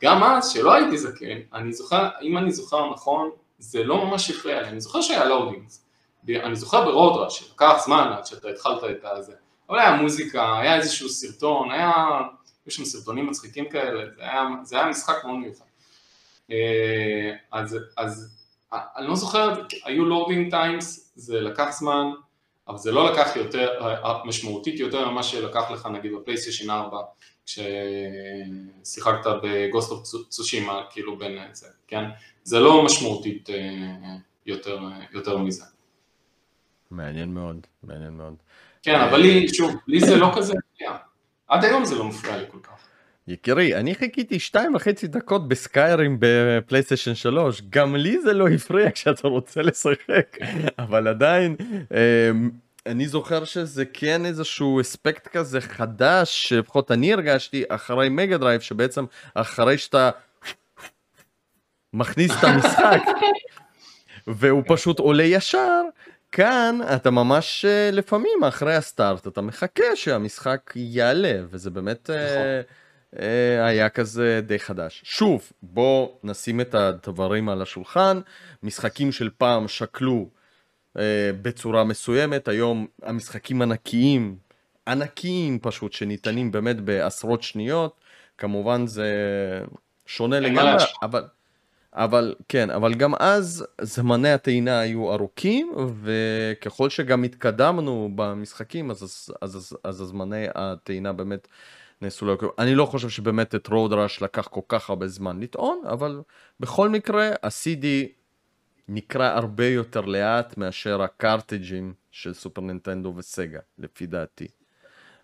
גם 0.01 0.23
אז, 0.23 0.49
שלא 0.49 0.73
הייתי 0.73 0.97
זקן, 0.97 1.39
אני 1.53 1.73
זוכר, 1.73 2.09
אם 2.21 2.37
אני 2.37 2.51
זוכר 2.51 2.93
נכון, 2.93 3.29
זה 3.59 3.83
לא 3.83 4.05
ממש 4.05 4.31
הפריע 4.31 4.61
לי, 4.61 4.67
אני 4.67 4.81
זוכר 4.81 5.01
שהיה 5.01 5.25
loadings, 5.25 5.85
אני 6.29 6.55
זוכר 6.55 6.85
ב 6.85 6.90
Road 6.90 7.10
Rash 7.10 7.29
שלקח 7.29 7.73
זמן 7.85 8.13
עד 8.17 8.25
שאתה 8.25 8.49
התחלת 8.49 8.83
את 8.83 9.05
הזה, 9.05 9.33
אבל 9.69 9.79
היה 9.79 9.95
מוזיקה, 9.95 10.59
היה 10.59 10.75
איזשהו 10.75 11.09
סרטון, 11.09 11.71
היה, 11.71 11.93
יש 12.67 12.75
שם 12.75 12.85
סרטונים 12.85 13.27
מצחיקים 13.27 13.69
כאלה, 13.69 14.05
זה 14.15 14.21
היה, 14.21 14.43
זה 14.63 14.75
היה 14.75 14.85
משחק 14.85 15.25
מאוד 15.25 15.37
מיוחד. 15.37 15.65
אה, 16.51 17.31
אז, 17.51 17.77
אז 17.97 18.37
אני 18.71 19.07
לא 19.07 19.15
זוכר, 19.15 19.63
היו 19.83 20.05
loading 20.05 20.51
times, 20.51 21.11
זה 21.15 21.41
לקח 21.41 21.69
זמן, 21.71 22.11
אבל 22.71 22.79
זה 22.79 22.91
לא 22.91 23.11
לקח 23.11 23.35
יותר, 23.35 23.69
משמעותית 24.25 24.79
יותר 24.79 25.09
ממה 25.09 25.23
שלקח 25.23 25.71
לך 25.71 25.85
נגיד 25.85 26.11
בפלייסטיישן 26.15 26.69
4 26.69 26.97
כששיחקת 27.45 29.27
ב 29.43 29.51
Ghost 29.51 29.91
of 29.91 30.03
Tsushima, 30.29 30.81
כאילו 30.89 31.17
בין 31.17 31.37
זה, 31.53 31.67
כן? 31.87 32.03
זה 32.43 32.59
לא 32.59 32.85
משמעותית 32.85 33.49
אה, 33.49 34.15
יותר, 34.45 34.79
יותר 35.11 35.37
מזה. 35.37 35.65
מעניין 36.91 37.33
מאוד, 37.33 37.67
מעניין 37.83 38.13
מאוד. 38.17 38.35
כן, 38.83 38.99
אבל 38.99 39.17
לי, 39.19 39.47
שוב, 39.53 39.75
לי 39.87 39.99
זה 39.99 40.15
לא 40.15 40.31
כזה 40.35 40.53
מפריע. 40.53 40.97
עד 41.47 41.63
היום 41.63 41.85
זה 41.85 41.95
לא 41.95 42.05
מפריע 42.05 42.37
לי 42.37 42.45
כל 42.51 42.59
כך. 42.63 42.80
יקירי, 43.27 43.75
אני 43.75 43.95
חיכיתי 43.95 44.39
שתיים 44.39 44.75
וחצי 44.75 45.07
דקות 45.07 45.47
ב 45.47 45.57
Skyrim 45.57 46.17
בפלייסטיישן 46.19 47.15
3, 47.15 47.61
גם 47.69 47.95
לי 47.95 48.21
זה 48.21 48.33
לא 48.33 48.47
הפריע 48.47 48.91
כשאתה 48.91 49.27
רוצה 49.27 49.61
לשחק, 49.61 50.37
אבל 50.79 51.07
עדיין, 51.07 51.55
אמ, 51.91 52.49
אני 52.85 53.07
זוכר 53.07 53.43
שזה 53.45 53.85
כן 53.85 54.25
איזשהו 54.25 54.81
אספקט 54.81 55.27
כזה 55.27 55.61
חדש, 55.61 56.49
שלפחות 56.49 56.91
אני 56.91 57.13
הרגשתי 57.13 57.63
אחרי 57.69 58.09
מגה 58.09 58.37
דרייב, 58.37 58.61
שבעצם 58.61 59.05
אחרי 59.33 59.77
שאתה 59.77 60.09
מכניס 61.93 62.31
את 62.39 62.43
המשחק, 62.43 63.01
והוא 64.27 64.63
פשוט 64.67 64.99
עולה 64.99 65.23
ישר, 65.23 65.81
כאן 66.31 66.79
אתה 66.95 67.11
ממש 67.11 67.65
אה, 67.65 67.89
לפעמים 67.91 68.43
אחרי 68.47 68.75
ה 68.75 68.84
start 68.84 69.27
אתה 69.27 69.41
מחכה 69.41 69.95
שהמשחק 69.95 70.71
יעלה 70.75 71.41
וזה 71.49 71.69
באמת 71.69 72.09
נכון. 72.09 72.80
היה 73.59 73.89
כזה 73.89 74.41
די 74.45 74.59
חדש. 74.59 75.01
שוב 75.05 75.51
בוא 75.63 76.09
נשים 76.23 76.61
את 76.61 76.75
הדברים 76.75 77.49
על 77.49 77.61
השולחן 77.61 78.19
משחקים 78.63 79.11
של 79.11 79.29
פעם 79.37 79.67
שקלו 79.67 80.29
בצורה 81.41 81.83
מסוימת 81.83 82.47
היום 82.47 82.87
המשחקים 83.01 83.61
ענקיים 83.61 84.35
ענקיים 84.87 85.59
פשוט 85.59 85.93
שניתנים 85.93 86.51
באמת 86.51 86.79
בעשרות 86.79 87.43
שניות 87.43 87.95
כמובן 88.37 88.87
זה 88.87 89.11
שונה 90.05 90.39
לגמרי 90.39 90.83
אבל. 91.03 91.23
אבל 91.93 92.35
כן, 92.49 92.69
אבל 92.69 92.93
גם 92.93 93.15
אז 93.19 93.65
זמני 93.81 94.31
הטעינה 94.31 94.79
היו 94.79 95.13
ארוכים, 95.13 95.71
וככל 96.01 96.89
שגם 96.89 97.23
התקדמנו 97.23 98.09
במשחקים, 98.15 98.91
אז, 98.91 99.03
אז, 99.03 99.33
אז, 99.41 99.77
אז 99.83 99.95
זמני 99.95 100.45
הטעינה 100.55 101.13
באמת 101.13 101.47
נעשו 102.01 102.25
לא... 102.25 102.37
אני 102.59 102.75
לא 102.75 102.85
חושב 102.85 103.09
שבאמת 103.09 103.55
את 103.55 103.67
רוד 103.67 103.93
ראש 103.93 104.21
לקח 104.21 104.47
כל 104.47 104.61
כך 104.67 104.89
הרבה 104.89 105.07
זמן 105.07 105.39
לטעון, 105.39 105.81
אבל 105.89 106.21
בכל 106.59 106.89
מקרה 106.89 107.29
ה-CD 107.43 107.85
נקרא 108.87 109.37
הרבה 109.37 109.67
יותר 109.67 110.01
לאט 110.01 110.57
מאשר 110.57 111.01
הקרטיג'ים 111.01 111.93
של 112.11 112.33
סופר 112.33 112.61
נינטנדו 112.61 113.13
וסגה, 113.17 113.59
לפי 113.77 114.05
דעתי. 114.05 114.47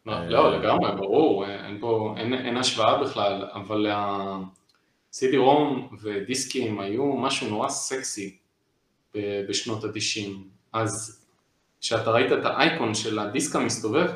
לא, 0.06 0.28
לא 0.28 0.60
לגמרי, 0.60 0.96
ברור, 0.96 1.46
אין 1.46 1.78
פה, 1.80 2.16
אין, 2.18 2.58
השוואה 2.58 3.04
בכלל, 3.04 3.50
אבל... 3.54 3.88
סידי 5.12 5.38
רום 5.38 5.90
ודיסקים 6.02 6.80
היו 6.80 7.18
משהו 7.18 7.50
נורא 7.50 7.70
סקסי 7.70 8.38
בשנות 9.16 9.84
ה-90, 9.84 10.30
אז 10.74 11.24
כשאתה 11.82 12.12
ראית 12.12 12.32
את 12.32 12.46
האייקון 12.46 12.94
של 12.94 13.20
הדיסק 13.20 13.56
המסתובב, 13.56 14.12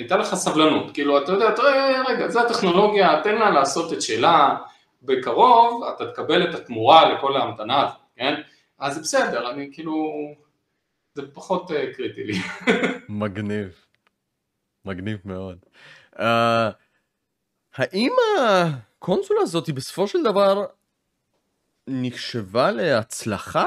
הייתה 0.00 0.16
לך 0.16 0.34
סבלנות, 0.34 0.94
כאילו 0.94 1.22
אתה 1.22 1.32
יודע, 1.32 1.48
אתה 1.48 1.62
רואה, 1.62 2.02
רגע, 2.08 2.28
זה 2.28 2.40
הטכנולוגיה, 2.40 3.20
תן 3.22 3.34
לה 3.34 3.50
לעשות 3.50 3.92
את 3.92 4.02
שאלה, 4.02 4.56
בקרוב 5.02 5.84
אתה 5.84 6.12
תקבל 6.12 6.50
את 6.50 6.54
התמורה 6.54 7.14
לכל 7.14 7.36
ההמתנה 7.36 7.82
הזאת, 7.82 7.96
כן? 8.16 8.34
אז 8.78 8.94
זה 8.94 9.00
בסדר, 9.00 9.50
אני 9.50 9.70
כאילו, 9.72 10.12
זה 11.14 11.22
פחות 11.32 11.70
uh, 11.70 11.74
קריטי 11.96 12.24
לי. 12.24 12.38
מגניב, 13.08 13.84
מגניב 14.84 15.18
מאוד. 15.24 15.58
Uh, 16.16 16.22
האם 17.76 18.12
הקונסולה 18.40 19.40
הזאת 19.42 19.66
היא 19.66 19.74
בסופו 19.74 20.06
של 20.06 20.22
דבר 20.22 20.64
נחשבה 21.86 22.70
להצלחה? 22.70 23.66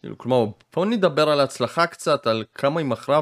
כאילו, 0.00 0.18
כלומר, 0.18 0.44
בוא 0.74 0.86
נדבר 0.86 1.28
על 1.28 1.40
ההצלחה 1.40 1.86
קצת, 1.86 2.26
על 2.26 2.44
כמה 2.54 2.80
היא 2.80 2.86
מכרה 2.86 3.20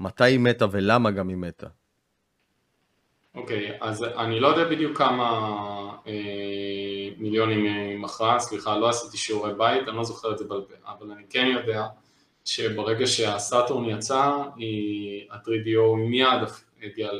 ומתי 0.00 0.24
היא 0.24 0.38
מתה 0.38 0.66
ולמה 0.70 1.10
גם 1.10 1.28
היא 1.28 1.36
מתה. 1.36 1.66
אוקיי, 3.34 3.70
okay, 3.70 3.74
אז 3.80 4.04
אני 4.04 4.40
לא 4.40 4.48
יודע 4.48 4.64
בדיוק 4.70 4.98
כמה 4.98 5.28
אה, 6.06 6.12
מיליונים 7.16 7.64
היא 7.64 7.98
מכרה, 7.98 8.38
סליחה, 8.38 8.76
לא 8.76 8.88
עשיתי 8.88 9.16
שיעורי 9.16 9.54
בית, 9.54 9.88
אני 9.88 9.96
לא 9.96 10.04
זוכר 10.04 10.32
את 10.32 10.38
זה 10.38 10.44
בעל 10.44 10.62
פה, 10.62 10.74
אבל 10.86 11.10
אני 11.10 11.22
כן 11.30 11.46
יודע 11.46 11.86
שברגע 12.44 13.06
שהסאטורן 13.06 13.84
יצא, 13.84 14.32
היא, 14.56 15.26
ה-3DO 15.30 15.96
מיד 15.96 16.42
הגיעה, 16.82 17.10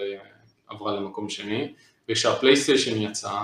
עברה 0.68 0.96
למקום 0.96 1.28
שני, 1.28 1.74
וכשהפלייסטיישן 2.08 3.02
יצא, 3.02 3.42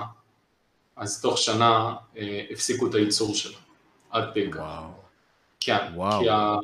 אז 0.95 1.21
תוך 1.21 1.37
שנה 1.37 1.95
אה, 2.17 2.45
הפסיקו 2.51 2.87
את 2.87 2.95
הייצור 2.95 3.35
שלה, 3.35 3.57
עד 4.09 4.23
פגע. 4.33 4.61
וואו. 4.61 4.89
כן, 5.59 5.77
וואו. 5.95 6.19
כי, 6.21 6.29
ה, 6.29 6.55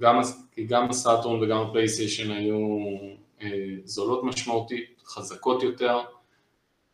גם, 0.00 0.20
כי 0.60 0.66
גם 0.66 0.90
הסאטורן 0.90 1.42
וגם 1.42 1.60
הפלייסטיישן 1.60 2.30
היו 2.30 2.58
אה, 3.42 3.48
זולות 3.84 4.24
משמעותית, 4.24 5.02
חזקות 5.06 5.62
יותר, 5.62 5.98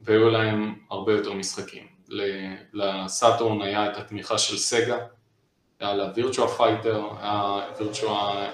והיו 0.00 0.30
להם 0.30 0.74
הרבה 0.90 1.12
יותר 1.12 1.32
משחקים. 1.32 1.86
לסאטורן 2.72 3.62
היה 3.62 3.90
את 3.90 3.96
התמיכה 3.96 4.38
של 4.38 4.56
סגה, 4.56 4.98
היה 5.80 5.94
לה 5.94 6.12
Virtua 6.14 6.48
Fighter, 6.48 7.08
אה, 7.20 7.62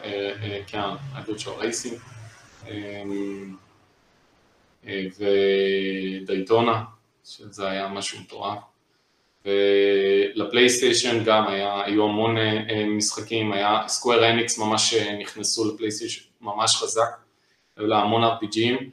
אה, 0.04 0.58
כן, 0.66 0.80
וירטואל 1.26 1.56
רייסינג. 1.58 1.98
ודייטונה, 6.22 6.84
שזה 7.24 7.68
היה 7.68 7.88
משהו 7.88 8.20
מטורף. 8.20 8.58
ולפלייסטיישן 9.44 11.24
גם 11.24 11.46
היה, 11.46 11.82
היו 11.84 12.04
המון 12.04 12.36
אה, 12.38 12.84
משחקים, 12.86 13.52
היה 13.52 13.82
סקוויר 13.88 14.30
אניקס 14.30 14.58
ממש 14.58 14.94
אה, 14.94 15.18
נכנסו 15.18 15.74
לפלייסטיישן 15.74 16.24
ממש 16.40 16.76
חזק, 16.76 17.16
היו 17.76 17.86
לה 17.86 17.98
המון 17.98 18.24
RPGים, 18.24 18.84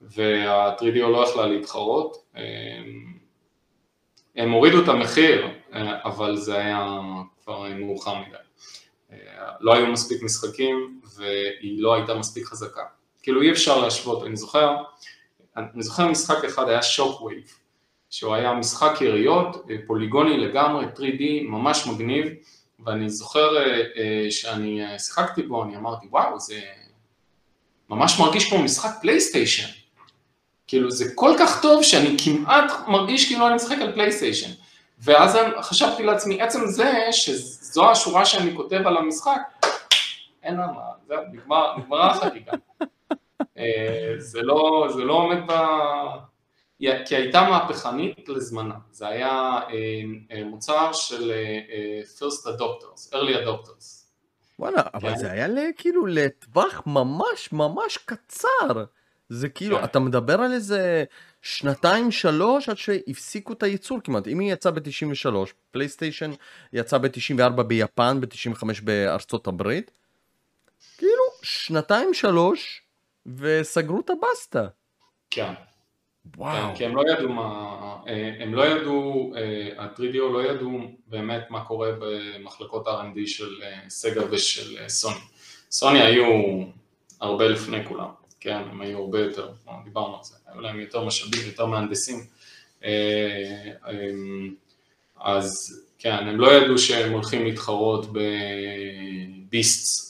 וה-3DO 0.00 1.06
לא 1.06 1.28
יכלה 1.28 1.46
להתחרות. 1.46 2.16
הם 4.36 4.50
הורידו 4.50 4.82
את 4.82 4.88
המחיר, 4.88 5.48
אבל 6.04 6.36
זה 6.36 6.58
היה 6.58 7.00
כבר 7.44 7.68
מאוחר 7.74 8.14
מדי. 8.14 9.18
לא 9.60 9.74
היו 9.74 9.86
מספיק 9.86 10.22
משחקים 10.22 11.00
והיא 11.16 11.82
לא 11.82 11.94
הייתה 11.94 12.14
מספיק 12.14 12.44
חזקה. 12.44 12.82
כאילו 13.22 13.42
אי 13.42 13.50
אפשר 13.50 13.80
להשוות, 13.80 14.24
אני 14.26 14.36
זוכר 14.36 14.76
אני 15.58 15.82
זוכר 15.82 16.08
משחק 16.08 16.44
אחד 16.44 16.68
היה 16.68 16.82
Shockwave, 16.82 17.58
שהוא 18.10 18.34
היה 18.34 18.52
משחק 18.52 19.00
יריות, 19.00 19.66
אה, 19.70 19.76
פוליגוני 19.86 20.36
לגמרי, 20.36 20.84
3D, 20.96 21.22
ממש 21.42 21.86
מגניב, 21.86 22.26
ואני 22.86 23.08
זוכר 23.10 23.56
אה, 23.56 23.82
אה, 23.96 24.30
שאני 24.30 24.98
שיחקתי 24.98 25.42
בו, 25.42 25.64
אני 25.64 25.76
אמרתי 25.76 26.06
וואו, 26.10 26.40
זה 26.40 26.60
ממש 27.90 28.20
מרגיש 28.20 28.50
כמו 28.50 28.62
משחק 28.62 28.90
פלייסטיישן, 29.00 29.68
כאילו 30.66 30.90
זה 30.90 31.04
כל 31.14 31.30
כך 31.38 31.62
טוב 31.62 31.82
שאני 31.82 32.16
כמעט 32.24 32.72
מרגיש 32.88 33.28
כאילו 33.28 33.46
אני 33.46 33.54
משחק 33.54 33.78
על 33.80 33.92
פלייסטיישן, 33.92 34.50
ואז 34.98 35.38
חשבתי 35.60 36.02
לעצמי, 36.02 36.42
עצם 36.42 36.66
זה 36.66 36.92
שזו 37.10 37.90
השורה 37.90 38.24
שאני 38.24 38.56
כותב 38.56 38.80
על 38.86 38.96
המשחק, 38.96 39.40
אין 40.42 40.56
לה 40.56 40.66
מה, 40.66 40.82
זהו, 41.08 41.22
נגמרה 41.32 42.10
החקיקה. 42.10 42.52
לא, 44.34 44.88
זה 44.94 45.04
לא 45.04 45.12
עומד 45.12 45.38
ב... 45.46 45.52
כי 46.78 47.16
הייתה 47.16 47.42
מהפכנית 47.42 48.28
לזמנה, 48.28 48.74
זה 48.90 49.08
היה 49.08 49.30
אה, 49.30 50.02
אה, 50.30 50.44
מוצר 50.44 50.92
של 50.92 51.32
first 52.18 52.46
adopters, 52.46 53.12
early 53.12 53.46
adopters. 53.46 53.98
וואלה, 54.58 54.82
אבל 54.94 55.10
כן? 55.10 55.18
זה 55.18 55.30
היה 55.30 55.48
כאילו 55.76 56.06
לטווח 56.06 56.82
ממש 56.86 57.52
ממש 57.52 57.98
קצר. 58.04 58.84
זה 59.28 59.48
כאילו, 59.48 59.78
כן. 59.78 59.84
אתה 59.84 59.98
מדבר 59.98 60.40
על 60.40 60.52
איזה 60.52 61.04
שנתיים 61.42 62.10
שלוש 62.10 62.68
עד 62.68 62.76
שהפסיקו 62.76 63.52
את 63.52 63.62
הייצור 63.62 64.00
כמעט. 64.04 64.28
אם 64.28 64.38
היא 64.38 64.52
יצאה 64.52 64.72
ב-93, 64.72 65.34
פלייסטיישן 65.70 66.30
יצא 66.72 66.98
ב-94 66.98 67.62
ביפן, 67.62 68.20
ב-95 68.20 68.64
בארצות 68.82 69.46
הברית, 69.46 69.90
כאילו, 70.98 71.22
שנתיים 71.42 72.14
שלוש 72.14 72.82
וסגרו 73.26 74.00
את 74.00 74.10
הבסטה. 74.10 74.66
כן. 75.30 75.52
וואו. 76.36 76.68
כן, 76.68 76.76
כי 76.76 76.84
הם 76.84 76.96
לא 76.96 77.02
ידעו 77.12 77.28
מה, 77.28 77.96
אה, 78.08 78.32
הם 78.40 78.54
לא 78.54 78.66
ידעו, 78.66 79.32
אה, 79.36 79.84
הטרידיו 79.84 80.32
לא 80.32 80.42
ידעו 80.50 80.80
באמת 81.06 81.50
מה 81.50 81.64
קורה 81.64 81.90
במחלקות 81.98 82.86
R&D 82.86 83.26
של 83.26 83.62
אה, 83.62 83.78
סגה 83.88 84.22
ושל 84.30 84.88
סוני. 84.88 85.20
סוני 85.70 86.02
היו 86.02 86.24
הרבה 87.20 87.48
לפני 87.48 87.84
כולם, 87.84 88.08
כן, 88.40 88.62
הם 88.70 88.80
היו 88.80 88.98
הרבה 88.98 89.20
יותר, 89.20 89.50
דיברנו 89.84 90.16
על 90.16 90.24
זה, 90.24 90.34
היו 90.46 90.60
להם 90.60 90.80
יותר 90.80 91.04
משאבים, 91.04 91.46
יותר 91.46 91.66
מהנדסים, 91.66 92.26
אז 95.20 95.82
כן, 95.98 96.28
הם 96.28 96.40
לא 96.40 96.52
ידעו 96.52 96.78
שהם 96.78 97.12
הולכים 97.12 97.44
להתחרות 97.44 98.06
בביסטס 99.46 100.04
אה, 100.04 100.07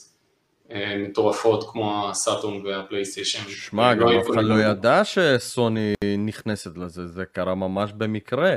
מטורפות 0.97 1.69
כמו 1.71 2.09
הסאטון 2.09 2.65
והפלייסטיישן. 2.65 3.49
שמע, 3.49 3.93
גם 3.93 4.07
לא 4.07 4.21
אף 4.21 4.29
אחד 4.29 4.43
לא 4.43 4.55
ידע 4.55 5.01
שסוני 5.03 5.93
נכנסת 6.17 6.77
לזה, 6.77 7.07
זה 7.07 7.25
קרה 7.25 7.55
ממש 7.55 7.91
במקרה. 7.97 8.55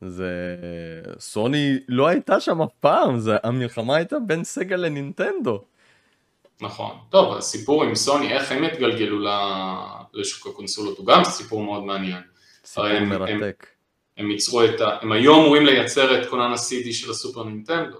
זה... 0.00 0.56
סוני 1.18 1.78
לא 1.88 2.06
הייתה 2.08 2.40
שם 2.40 2.62
אף 2.62 2.72
פעם, 2.80 3.18
זה... 3.18 3.36
המלחמה 3.42 3.96
הייתה 3.96 4.16
בין 4.26 4.44
סגה 4.44 4.76
לנינטנדו. 4.76 5.64
נכון. 6.60 6.90
טוב, 7.10 7.36
הסיפור 7.36 7.84
עם 7.84 7.94
סוני, 7.94 8.32
איך 8.32 8.52
הם 8.52 8.64
התגלגלו 8.64 9.26
לשוק 10.14 10.46
הקונסולות, 10.46 10.98
הוא 10.98 11.06
גם 11.06 11.24
סיפור 11.24 11.62
מאוד 11.62 11.84
מעניין. 11.84 12.22
סיפור 12.64 12.86
הם, 12.86 13.08
מרתק. 13.08 13.66
הם, 14.16 14.24
הם 14.24 14.30
ייצרו 14.30 14.64
את 14.64 14.80
ה... 14.80 14.96
הם 15.02 15.12
היו 15.12 15.34
אמורים 15.34 15.66
לייצר 15.66 16.22
את 16.22 16.26
כונן 16.26 16.52
ה-CD 16.52 16.92
של 16.92 17.10
הסופר 17.10 17.44
נינטנדו. 17.44 17.98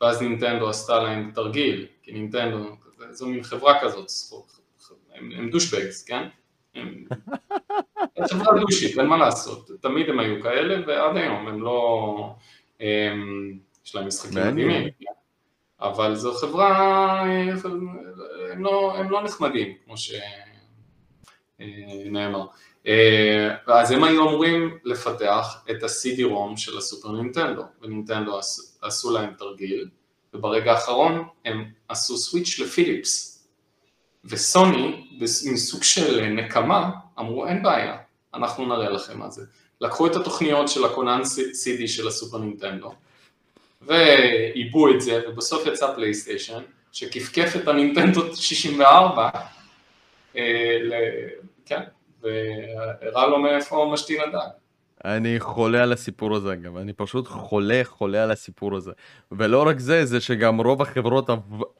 ואז 0.00 0.22
נינטנדו 0.22 0.68
עשתה 0.68 1.02
להם 1.02 1.30
תרגיל, 1.34 1.86
כי 2.10 2.14
נינטנדו, 2.14 2.76
זו 3.10 3.28
מין 3.28 3.42
חברה 3.42 3.80
כזאת, 3.82 4.10
הם, 5.14 5.32
הם 5.36 5.50
דושבגס, 5.50 6.04
כן? 6.04 6.28
הם 6.74 7.04
חברה 8.30 8.60
דושית, 8.60 8.98
אין 8.98 9.06
מה 9.06 9.16
לעשות, 9.16 9.70
תמיד 9.80 10.08
הם 10.08 10.18
היו 10.18 10.42
כאלה 10.42 10.86
ועד 10.86 11.16
היום 11.16 11.48
הם 11.48 11.62
לא, 11.62 12.34
הם, 12.80 13.58
יש 13.84 13.94
להם 13.94 14.06
משחקים 14.06 14.38
מדהימים. 14.38 14.88
אבל 15.80 16.14
זו 16.14 16.34
חברה, 16.34 17.20
הם 18.52 18.64
לא, 18.64 18.94
הם 18.96 19.10
לא 19.10 19.22
נחמדים, 19.22 19.74
כמו 19.84 19.94
שנאמר. 21.58 22.46
אז 23.66 23.90
הם 23.90 24.04
היו 24.04 24.28
אמורים 24.28 24.78
לפתח 24.84 25.64
את 25.70 25.82
ה-CD-ROM 25.82 26.56
של 26.56 26.78
הסופר 26.78 27.12
נינטנדו, 27.12 27.62
ונינטנדו 27.82 28.38
עשו 28.82 29.10
להם 29.10 29.34
תרגיל, 29.38 29.88
וברגע 30.34 30.72
האחרון 30.72 31.28
הם 31.44 31.64
עשו 31.88 32.16
סוויץ' 32.16 32.58
לפיליפס, 32.58 33.46
וסוני, 34.24 35.06
מסוג 35.52 35.82
של 35.82 36.26
נקמה, 36.26 36.90
אמרו 37.18 37.46
אין 37.46 37.62
בעיה, 37.62 37.96
אנחנו 38.34 38.66
נראה 38.66 38.90
לכם 38.90 39.18
מה 39.18 39.30
זה. 39.30 39.44
לקחו 39.80 40.06
את 40.06 40.16
התוכניות 40.16 40.68
של 40.68 40.84
הכונן 40.84 41.20
CD 41.52 41.86
של 41.86 42.08
הסופר 42.08 42.38
נינטנדו, 42.38 42.92
ועיבו 43.82 44.90
את 44.90 45.00
זה, 45.00 45.20
ובסוף 45.28 45.66
יצא 45.66 45.94
פלייסטיישן, 45.94 46.62
שכפכף 46.92 47.56
את 47.56 47.68
הנינטנדו 47.68 48.36
64, 48.36 49.30
כן, 51.66 51.80
והראה 52.22 53.26
לו 53.26 53.38
מאיפה 53.38 53.90
משתין 53.92 54.20
הדג. 54.20 54.48
אני 55.04 55.40
חולה 55.40 55.82
על 55.82 55.92
הסיפור 55.92 56.36
הזה 56.36 56.52
אגב, 56.52 56.76
אני 56.76 56.92
פשוט 56.92 57.26
חולה 57.28 57.80
חולה 57.84 58.22
על 58.22 58.30
הסיפור 58.30 58.76
הזה. 58.76 58.92
ולא 59.32 59.66
רק 59.66 59.78
זה, 59.78 60.04
זה 60.04 60.20
שגם 60.20 60.60
רוב 60.60 60.82
החברות 60.82 61.30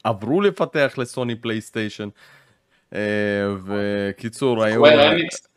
עברו 0.03 0.41
לפתח 0.41 0.93
לסוני 0.97 1.35
פלייסטיישן. 1.35 2.09
וקיצור, 3.65 4.63
היו... 4.63 4.85
סקוור 4.85 5.11
אניקס 5.11 5.47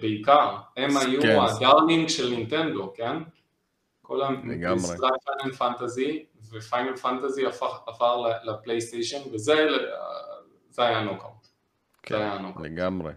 בעיקר, 0.00 0.56
הם 0.76 0.96
היו 0.96 1.22
כן. 1.22 1.38
ה 1.40 1.49
darling 1.49 2.08
של 2.08 2.30
נינטנדו, 2.30 2.92
כן? 2.96 3.16
כל 4.02 4.22
המשרד 4.22 5.10
Final 5.24 5.54
Fantasy, 5.54 6.24
ו 6.52 6.59
Final 6.59 6.96
Fantasy 6.96 7.44
עבר 7.86 8.32
לפלייסטיישן, 8.44 9.18
וזה 9.32 9.68
היה 10.78 11.02
נוקאוט. 11.02 11.46
כן, 12.02 12.42
לגמרי. 12.62 13.12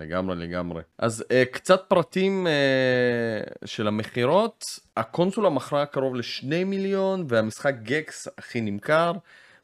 לגמרי 0.00 0.36
לגמרי. 0.36 0.82
אז 0.98 1.24
uh, 1.28 1.44
קצת 1.52 1.84
פרטים 1.88 2.46
uh, 2.46 3.66
של 3.66 3.86
המכירות, 3.86 4.64
הקונסולה 4.96 5.50
מכרה 5.50 5.86
קרוב 5.86 6.14
לשני 6.14 6.64
מיליון 6.64 7.24
והמשחק 7.28 7.74
Gex 7.82 8.28
הכי 8.38 8.60
נמכר, 8.60 9.12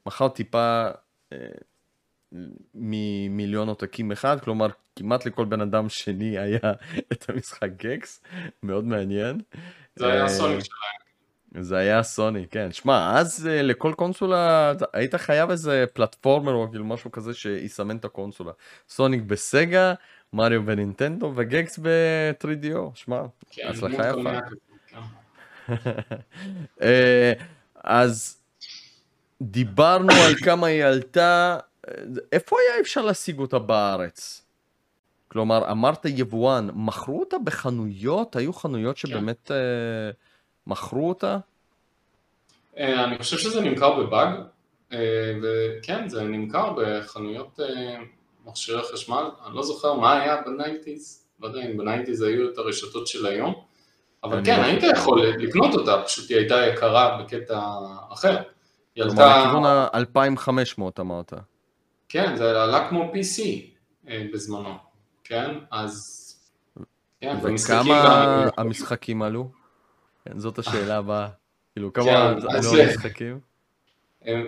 מכר 0.07 0.29
טיפה 0.29 0.89
uh, 1.31 1.37
ממיליון 2.75 3.69
עותקים 3.69 4.13
אחד, 4.13 4.41
כלומר 4.41 4.67
כמעט 4.97 5.27
לכל 5.27 5.45
בן 5.45 5.61
אדם 5.61 5.89
שני 5.89 6.39
היה 6.39 6.73
את 7.13 7.31
המשחק 7.31 7.71
גקס, 7.77 8.23
מאוד 8.63 8.85
מעניין. 8.85 9.41
זה 9.97 10.13
היה 10.13 10.29
סוני 10.29 10.61
שלהם. 10.61 11.07
זה 11.65 11.77
היה 11.77 12.03
סוני, 12.03 12.47
כן. 12.51 12.73
שמע, 12.73 13.19
אז 13.19 13.47
uh, 13.47 13.63
לכל 13.63 13.93
קונסולה 13.97 14.73
היית 14.93 15.15
חייב 15.15 15.51
איזה 15.51 15.85
פלטפורמר 15.93 16.53
או 16.53 16.71
כאילו 16.71 16.85
משהו 16.85 17.13
כזה 17.13 17.35
שיסמן 17.35 17.97
את 17.97 18.05
הקונסולה. 18.05 18.53
סוניק 18.89 19.23
בסגה, 19.23 19.95
מריו 20.33 20.67
ונינטנדו 20.67 21.33
וגקס 21.37 21.79
ב-3DO, 21.83 22.79
שמע, 22.95 23.23
כן, 23.51 23.69
הצלחה 23.69 24.09
יפה. 24.09 24.39
אה, 26.83 27.33
אז 27.85 28.39
דיברנו 29.43 30.13
על 30.13 30.35
כמה 30.35 30.67
היא 30.67 30.85
עלתה, 30.85 31.59
איפה 32.33 32.57
היה 32.61 32.81
אפשר 32.81 33.03
להשיג 33.03 33.39
אותה 33.39 33.59
בארץ? 33.59 34.43
כלומר, 35.29 35.71
אמרת 35.71 36.05
יבואן, 36.05 36.69
מכרו 36.75 37.21
אותה 37.21 37.37
בחנויות? 37.39 38.37
היו 38.37 38.53
חנויות 38.53 38.99
כן. 38.99 39.09
שבאמת 39.09 39.47
כן. 39.49 39.55
מכרו 40.67 41.09
אותה? 41.09 41.39
אה, 42.79 43.05
אני 43.05 43.19
חושב 43.19 43.39
שזה 43.39 43.61
נמכר 43.61 44.03
בבאג, 44.03 44.31
וכן, 45.43 46.09
זה 46.09 46.23
נמכר 46.23 46.73
בחנויות 46.77 47.61
מכשירי 48.47 48.83
חשמל, 48.93 49.31
אני 49.47 49.57
לא 49.57 49.63
זוכר 49.63 49.95
מה 49.95 50.23
היה 50.23 50.43
בניינטיז, 50.43 51.27
לא 51.41 51.49
יודע 51.49 51.61
אם 51.61 51.77
ב 51.77 51.82
nineties 51.82 52.23
היו 52.23 52.49
את 52.49 52.59
הרשתות 52.59 53.07
של 53.07 53.27
היום, 53.27 53.55
אבל 54.25 54.45
כן, 54.45 54.61
לא 54.61 54.65
היית 54.65 54.83
יכול 54.83 55.27
לקנות 55.27 55.75
אותה, 55.75 56.03
פשוט 56.07 56.31
היא 56.31 56.39
הייתה 56.39 56.67
יקרה 56.67 57.23
בקטע 57.23 57.61
אחר. 58.13 58.37
היא 58.95 59.05
עלתה... 59.05 59.45
לכיוון 59.45 59.65
ה-2500 59.65 61.01
אמרת. 61.01 61.33
כן, 62.09 62.37
זה 62.37 62.63
עלה 62.63 62.89
כמו 62.89 63.13
PC 63.13 63.43
אה, 64.09 64.27
בזמנו, 64.33 64.75
כן? 65.25 65.51
אז... 65.71 66.23
כן, 67.21 67.37
וכמה 67.43 68.45
המשחקים 68.57 69.23
עלו? 69.23 69.51
כן, 70.25 70.39
זאת 70.39 70.59
השאלה 70.59 70.97
הבאה. 70.97 71.29
כאילו, 71.73 71.93
כמה 71.93 72.05
כן, 72.05 72.17
עלו 72.49 72.83
המשחקים? 72.83 73.41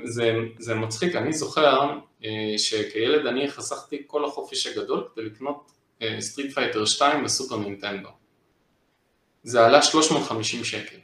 זה, 0.05 0.33
זה 0.59 0.75
מצחיק, 0.75 1.15
אני 1.17 1.33
זוכר 1.33 1.91
אה, 2.25 2.55
שכילד 2.59 3.27
אני 3.27 3.51
חסכתי 3.51 4.03
כל 4.07 4.25
החופש 4.25 4.67
הגדול 4.67 5.09
כדי 5.15 5.25
לקנות 5.25 5.73
Street 6.21 6.55
Fighter 6.55 6.85
2 6.85 7.25
בסופר 7.25 7.57
נינטנדו. 7.57 8.09
זה 9.43 9.67
עלה 9.67 9.83
350 9.83 10.65
שקל. 10.65 10.97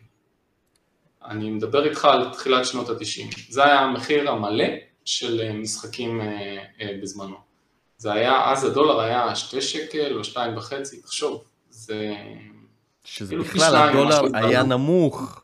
אני 1.25 1.51
מדבר 1.51 1.89
איתך 1.89 2.05
על 2.05 2.33
תחילת 2.33 2.67
שנות 2.67 2.89
ה-90. 2.89 3.37
זה 3.49 3.65
היה 3.65 3.79
המחיר 3.79 4.31
המלא 4.31 4.65
של 5.05 5.41
אה, 5.41 5.53
משחקים 5.53 6.21
אה, 6.21 6.99
בזמנו. 7.03 7.37
זה 7.97 8.13
היה, 8.13 8.53
אז 8.53 8.65
הדולר 8.65 9.01
היה 9.01 9.35
2 9.35 9.63
שקל 9.63 10.17
או 10.17 10.21
2.5, 10.21 10.73
תחשוב, 11.03 11.45
זה... 11.71 12.15
שזה 13.05 13.29
כאילו 13.31 13.45
בכלל 13.45 13.77
הדולר 13.77 14.21
היה 14.35 14.63
נמוך. 14.63 15.44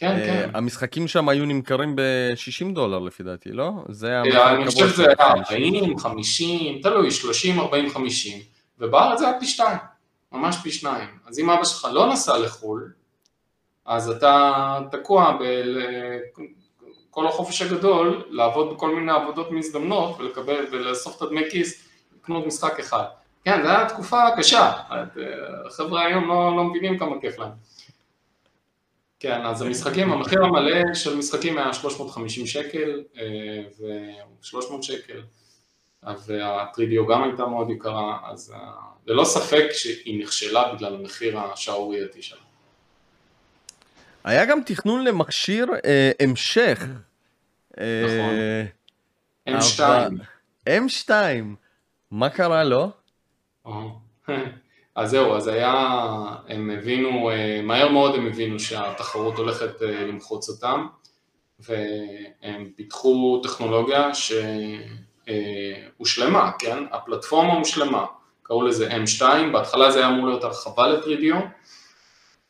כן, 0.00 0.16
אה, 0.16 0.26
כן. 0.26 0.50
המשחקים 0.54 1.08
שם 1.08 1.28
היו 1.28 1.44
נמכרים 1.46 1.96
ב-60 1.96 2.74
דולר 2.74 2.98
לפי 2.98 3.22
דעתי, 3.22 3.52
לא? 3.52 3.70
זה 3.88 4.06
היה... 4.06 4.22
אה, 4.24 4.54
אני 4.54 4.66
חושב 4.66 4.88
שזה 4.88 5.04
היה 5.18 5.30
40, 5.30 5.98
50, 5.98 6.82
תלוי, 6.82 7.10
30, 7.10 7.60
40, 7.60 7.90
50, 7.90 8.38
ובארץ 8.78 9.18
זה 9.18 9.28
היה 9.28 9.40
פי 9.40 9.46
שתיים, 9.46 9.78
ממש 10.32 10.56
פי 10.62 10.70
שניים. 10.70 11.08
אז 11.26 11.38
אם 11.38 11.50
אבא 11.50 11.64
שלך 11.64 11.88
לא 11.92 12.12
נסע 12.12 12.38
לחו"ל, 12.38 12.92
אז 13.86 14.10
אתה 14.10 14.78
תקוע 14.90 15.38
בכל 17.10 17.26
החופש 17.26 17.62
הגדול, 17.62 18.24
לעבוד 18.30 18.74
בכל 18.74 18.94
מיני 18.94 19.12
עבודות 19.12 19.50
מזדמנות 19.50 20.20
ולקבל 20.20 20.66
ולאסוף 20.72 21.16
את 21.16 21.22
הדמי 21.22 21.50
כיס, 21.50 21.88
לקנות 22.20 22.46
משחק 22.46 22.80
אחד. 22.80 23.04
כן, 23.44 23.62
זו 23.62 23.68
הייתה 23.68 23.94
תקופה 23.94 24.22
קשה, 24.36 24.72
החבר'ה 25.66 26.06
היום 26.06 26.28
לא, 26.28 26.56
לא 26.56 26.64
מבינים 26.64 26.98
כמה 26.98 27.20
כיף 27.20 27.38
להם. 27.38 27.50
כן, 29.20 29.46
אז 29.46 29.62
המשחקים, 29.62 30.12
המחיר 30.12 30.44
המלא 30.44 30.94
של 30.94 31.16
משחקים 31.16 31.58
היה 31.58 31.72
350 31.72 32.46
שקל 32.46 33.02
אה, 33.16 33.62
ו-300 33.80 34.82
שקל, 34.82 35.22
וה-3DO 36.02 37.10
גם 37.10 37.22
הייתה 37.22 37.46
מאוד 37.46 37.70
יקרה, 37.70 38.18
אז 38.30 38.54
אה, 38.54 38.72
ללא 39.06 39.24
ספק 39.24 39.66
שהיא 39.72 40.22
נכשלה 40.22 40.74
בגלל 40.74 40.94
המחיר 40.94 41.38
השערורייתי 41.38 42.22
שלה. 42.22 42.38
היה 44.24 44.46
גם 44.46 44.60
תכנון 44.66 45.04
למכשיר 45.04 45.66
אה, 45.84 46.10
המשך. 46.20 46.80
נכון. 47.70 47.80
אה, 49.48 49.58
M2. 49.58 49.80
M2, 50.68 51.10
מה 52.10 52.30
קרה 52.30 52.64
לו? 52.64 52.90
אז 54.94 55.10
זהו, 55.10 55.36
אז 55.36 55.46
היה, 55.46 55.72
הם 56.48 56.70
הבינו, 56.70 57.30
אה, 57.30 57.60
מהר 57.62 57.88
מאוד 57.88 58.14
הם 58.14 58.26
הבינו 58.26 58.60
שהתחרות 58.60 59.38
הולכת 59.38 59.82
אה, 59.82 60.04
למחוץ 60.04 60.48
אותם 60.48 60.86
והם 61.60 62.70
פיתחו 62.76 63.40
טכנולוגיה 63.42 64.10
שהושלמה, 65.24 66.40
אה, 66.46 66.52
כן? 66.58 66.84
הפלטפורמה 66.90 67.54
הושלמה, 67.54 68.06
קראו 68.42 68.62
לזה 68.62 68.90
M2, 68.90 69.22
בהתחלה 69.52 69.90
זה 69.90 69.98
היה 69.98 70.08
אמור 70.08 70.26
להיות 70.26 70.44
הרחבה 70.44 70.88
ל-3DO 70.88 71.36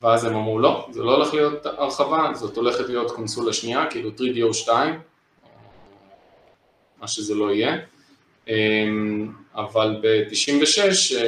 ואז 0.03 0.25
הם 0.25 0.35
אמרו 0.35 0.59
לא, 0.59 0.89
זה 0.91 1.03
לא 1.03 1.17
הולך 1.17 1.35
להיות 1.35 1.67
הרחבה, 1.67 2.31
זאת 2.35 2.57
הולכת 2.57 2.89
להיות 2.89 3.11
קונסולה 3.11 3.53
שנייה, 3.53 3.87
כאילו 3.91 4.11
3DO 4.11 4.55
2, 4.55 5.01
מה 7.01 7.09
שזה 7.09 7.35
לא 7.35 7.53
יהיה 7.53 7.77
אמ, 8.49 9.33
אבל 9.55 9.97
ב-96 10.03 10.81
אה, 11.17 11.21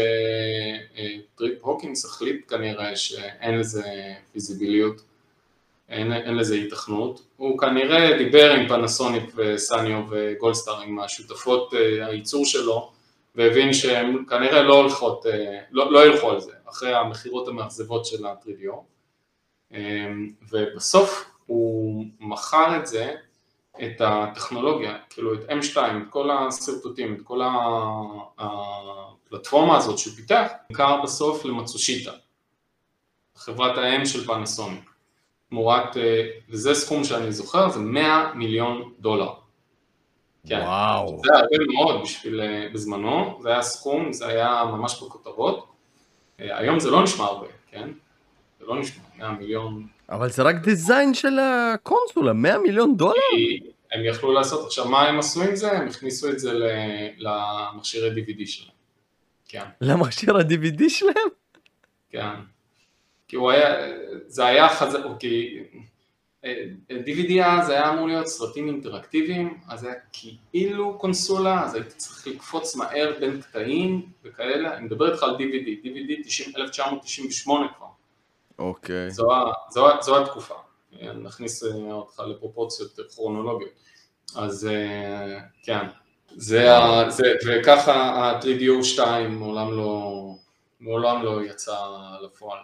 אה, 0.96 1.16
טריפ 1.34 1.58
הוקינס 1.60 2.04
החליט 2.04 2.50
כנראה 2.52 2.96
שאין 2.96 3.58
לזה 3.58 3.84
פיזיביליות, 4.32 5.02
אין, 5.88 6.12
אין 6.12 6.36
לזה 6.36 6.54
היתכנות. 6.54 7.22
הוא 7.36 7.58
כנראה 7.58 8.18
דיבר 8.18 8.52
עם 8.52 8.68
פנסוניק 8.68 9.24
וסניו 9.36 10.02
וגולדסטאר, 10.10 10.80
עם 10.80 10.98
השותפות 10.98 11.74
אה, 11.74 12.06
הייצור 12.06 12.46
שלו, 12.46 12.92
והבין 13.34 13.72
שהם 13.72 14.24
כנראה 14.28 14.62
לא 14.62 14.74
הולכות, 14.74 15.26
לא, 15.70 15.92
לא 15.92 16.06
ילכו 16.06 16.30
על 16.30 16.40
זה, 16.40 16.52
אחרי 16.70 16.94
המכירות 16.94 17.48
המאכזבות 17.48 18.06
של 18.06 18.26
הטרידיו. 18.26 18.92
אמ, 19.72 20.30
ובסוף 20.50 21.30
הוא 21.46 22.04
מכר 22.20 22.76
את 22.76 22.86
זה 22.86 23.14
את 23.76 24.00
הטכנולוגיה, 24.00 24.98
כאילו 25.10 25.34
את 25.34 25.40
M2, 25.50 25.76
את 25.76 26.10
כל 26.10 26.30
השרטוטים, 26.30 27.14
את 27.14 27.20
כל 27.24 27.40
הפלטפורמה 28.38 29.76
הזאת 29.76 29.98
שהוא 29.98 30.14
פיתח, 30.14 30.48
נמכר 30.70 31.02
בסוף 31.02 31.44
למצושיטה, 31.44 32.12
חברת 33.36 33.78
האם 33.78 34.06
של 34.06 34.26
פנסוניק. 34.26 34.90
תמורת, 35.48 35.96
אה, 35.96 36.28
וזה 36.48 36.74
סכום 36.74 37.04
שאני 37.04 37.32
זוכר, 37.32 37.68
זה 37.68 37.80
100 37.80 38.32
מיליון 38.34 38.92
דולר. 38.98 39.32
כן. 40.48 40.60
וואו. 40.60 41.20
זה 41.24 41.32
הרבה 41.34 41.56
מאוד 41.74 42.02
בשביל, 42.02 42.40
אה, 42.40 42.68
בזמנו, 42.72 43.38
זה 43.42 43.48
היה 43.48 43.62
סכום, 43.62 44.12
זה 44.12 44.26
היה 44.26 44.64
ממש 44.64 45.02
בכותרות. 45.02 45.72
היום 46.38 46.80
זה 46.80 46.90
לא 46.90 47.02
נשמע 47.02 47.24
הרבה, 47.24 47.46
כן? 47.70 47.90
זה 48.60 48.66
לא 48.66 48.80
נשמע, 48.80 49.02
100 49.18 49.30
מיליון. 49.30 49.86
אבל 50.10 50.30
זה 50.30 50.42
רק 50.42 50.56
דיזיין 50.56 51.14
של 51.14 51.38
הקונסולה, 51.38 52.32
100 52.32 52.58
מיליון 52.58 52.96
דולר? 52.96 53.20
הם 53.92 54.04
יכלו 54.04 54.32
לעשות, 54.32 54.66
עכשיו 54.66 54.88
מה 54.88 55.08
הם 55.08 55.18
עשו 55.18 55.42
עם 55.42 55.56
זה? 55.56 55.72
הם 55.72 55.86
הכניסו 55.88 56.30
את 56.30 56.38
זה 56.38 56.52
למכשירי 57.18 58.10
DVD 58.10 58.46
שלהם. 58.46 58.74
כן. 59.48 59.64
למכשיר 59.80 60.36
ה-DVD 60.36 60.88
שלהם? 60.88 61.28
כן. 62.10 62.34
כי 63.28 63.36
הוא 63.36 63.50
היה, 63.50 63.74
זה 64.26 64.46
היה 64.46 64.68
חזק, 64.68 65.00
כי 65.18 65.58
DVD 66.90 67.42
אז 67.44 67.68
היה 67.68 67.90
אמור 67.90 68.06
להיות 68.06 68.26
סרטים 68.26 68.68
אינטראקטיביים, 68.68 69.58
אז 69.68 69.80
זה 69.80 69.86
היה 69.86 69.96
כאילו 70.12 70.98
קונסולה, 70.98 71.64
אז 71.64 71.74
הייתי 71.74 71.94
צריך 71.94 72.26
לקפוץ 72.26 72.76
מהר 72.76 73.12
בין 73.20 73.40
קטעים 73.40 74.06
וכאלה, 74.24 74.76
אני 74.76 74.84
מדבר 74.84 75.12
איתך 75.12 75.22
על 75.22 75.30
DVD, 75.30 75.86
DVD 75.86 76.24
90, 76.24 76.56
1998 76.56 77.68
כבר. 77.76 77.86
אוקיי. 78.62 79.10
זו, 79.10 79.28
זו, 79.70 79.86
זו 80.00 80.22
התקופה, 80.22 80.54
נכניס 81.14 81.64
אותך 81.90 82.22
לפרופורציות 82.28 82.98
כרונולוגיות. 83.14 83.72
אז 84.36 84.66
אה, 84.66 85.38
כן, 85.62 85.86
זה, 86.36 86.76
ה, 86.76 87.10
זה, 87.10 87.32
וככה 87.46 87.94
ה-3DO 87.94 88.84
2 88.84 89.38
מעולם 89.38 89.72
לא, 89.72 90.24
מעולם 90.80 91.22
לא 91.22 91.44
יצא 91.44 91.76
לפועל. 92.24 92.58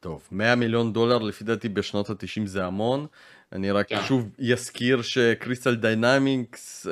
טוב, 0.00 0.28
100 0.32 0.54
מיליון 0.54 0.92
דולר 0.92 1.18
לפי 1.18 1.44
דעתי 1.44 1.68
בשנות 1.68 2.10
ה-90 2.10 2.46
זה 2.46 2.64
המון. 2.64 3.06
אני 3.52 3.70
רק 3.70 3.88
כן. 3.88 4.02
שוב 4.02 4.28
אזכיר 4.52 5.02
שקריסטל 5.02 5.74
דיינמיקס, 5.74 6.86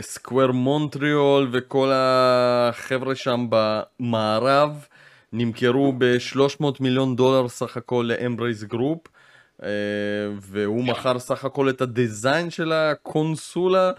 סקוואר 0.00 0.52
מונטריאול 0.52 1.48
וכל 1.52 1.90
החבר'ה 1.94 3.14
שם 3.14 3.46
במערב 3.50 4.86
נמכרו 5.32 5.92
ב-300 5.98 6.64
מיליון 6.80 7.16
דולר 7.16 7.48
סך 7.48 7.76
הכל 7.76 8.08
לאמברייז 8.08 8.64
גרופ. 8.64 8.98
אה, 9.62 9.68
והוא 10.40 10.84
מכר 10.84 11.18
סך 11.18 11.44
הכל 11.44 11.70
את 11.70 11.80
ה 11.80 11.90
design 11.90 12.50
של 12.50 12.72
הקונסולה 12.72 13.90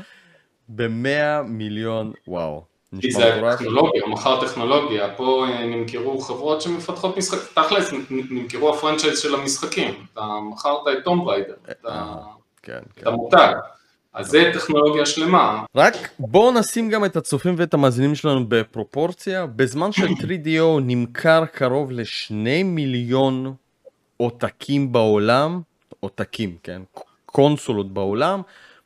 ב-100 0.69 1.43
מיליון, 1.45 2.13
וואו. 2.27 2.63
כי 3.01 3.11
זה 3.11 3.41
טכנולוגיה, 3.51 4.01
הוא 4.03 4.11
מכר 4.11 4.47
טכנולוגיה, 4.47 5.15
פה 5.15 5.45
אה, 5.49 5.65
נמכרו 5.65 6.19
חברות 6.19 6.61
שמפתחות 6.61 7.17
משחקים, 7.17 7.63
תכלס 7.63 7.93
נמכרו 8.09 8.75
ה 8.75 8.80
franchise 8.80 9.19
של 9.19 9.35
המשחקים, 9.35 10.05
אתה 10.13 10.21
מכרת 10.51 10.81
את 10.97 11.03
טומב 11.03 11.25
ריידר, 11.25 11.53
אה, 11.87 12.15
כן, 12.63 12.79
את 12.91 13.03
כן. 13.03 13.07
המותג. 13.07 13.53
אז 14.13 14.27
זה 14.27 14.51
טכנולוגיה 14.53 15.05
שלמה. 15.05 15.63
רק 15.75 15.93
בואו 16.19 16.59
נשים 16.59 16.89
גם 16.89 17.05
את 17.05 17.15
הצופים 17.15 17.55
ואת 17.57 17.73
המאזינים 17.73 18.15
שלנו 18.15 18.45
בפרופורציה. 18.47 19.45
בזמן 19.45 19.91
של 19.91 20.07
3DO 20.07 20.79
נמכר 20.81 21.45
קרוב 21.45 21.91
לשני 21.91 22.63
מיליון 22.63 23.53
עותקים 24.17 24.91
בעולם, 24.91 25.61
עותקים, 25.99 26.57
כן, 26.63 26.81
קונסולות 27.25 27.93
בעולם, 27.93 28.41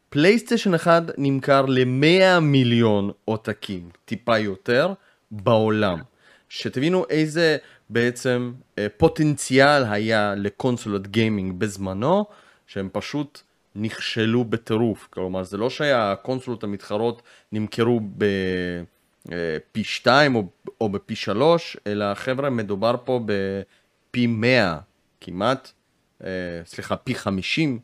פלייסטיישן 0.09 0.74
1 0.74 1.03
נמכר 1.17 1.65
ל-100 1.65 2.39
מיליון 2.39 3.11
עותקים, 3.26 3.89
טיפה 4.05 4.38
יותר, 4.38 4.93
בעולם. 5.32 5.99
שתבינו 6.49 7.05
איזה 7.09 7.57
בעצם 7.89 8.53
אה, 8.78 8.88
פוטנציאל 8.97 9.84
היה 9.84 10.36
לקונסולות 10.38 11.07
גיימינג 11.07 11.59
בזמנו, 11.59 12.26
שהם 12.67 12.89
פשוט 12.91 13.41
נכשלו 13.76 14.43
בטירוף. 14.43 15.07
כלומר, 15.09 15.43
זה 15.43 15.57
לא 15.57 15.69
שהקונסולות 15.69 16.63
המתחרות 16.63 17.22
נמכרו 17.51 17.99
בפי 18.17 19.80
אה, 19.80 19.84
2 19.84 20.36
או, 20.36 20.43
או 20.82 20.89
בפי 20.89 21.15
3, 21.15 21.78
אלא 21.88 22.13
חבר'ה, 22.13 22.49
מדובר 22.49 22.95
פה 23.05 23.19
בפי 23.26 24.28
100 24.28 24.78
כמעט, 25.22 25.72
אה, 26.24 26.30
סליחה, 26.65 26.95
פי 26.95 27.15
50, 27.15 27.80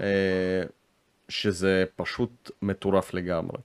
אה, 0.00 0.62
שזה 1.28 1.84
פשוט 1.96 2.50
מטורף 2.62 3.14
לגמרי. 3.14 3.58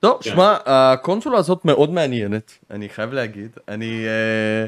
טוב, 0.00 0.22
כן. 0.22 0.30
שמע, 0.30 0.56
הקונסולה 0.66 1.38
הזאת 1.38 1.64
מאוד 1.64 1.90
מעניינת, 1.90 2.58
אני 2.70 2.88
חייב 2.88 3.12
להגיד. 3.12 3.50
אני, 3.68 4.06
אה, 4.06 4.66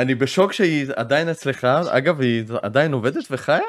אני 0.00 0.14
בשוק 0.14 0.52
שהיא 0.52 0.86
עדיין 0.96 1.28
אצלך, 1.28 1.64
אגב, 1.64 2.20
היא 2.20 2.44
עדיין 2.62 2.92
עובדת 2.92 3.24
וחיה? 3.30 3.60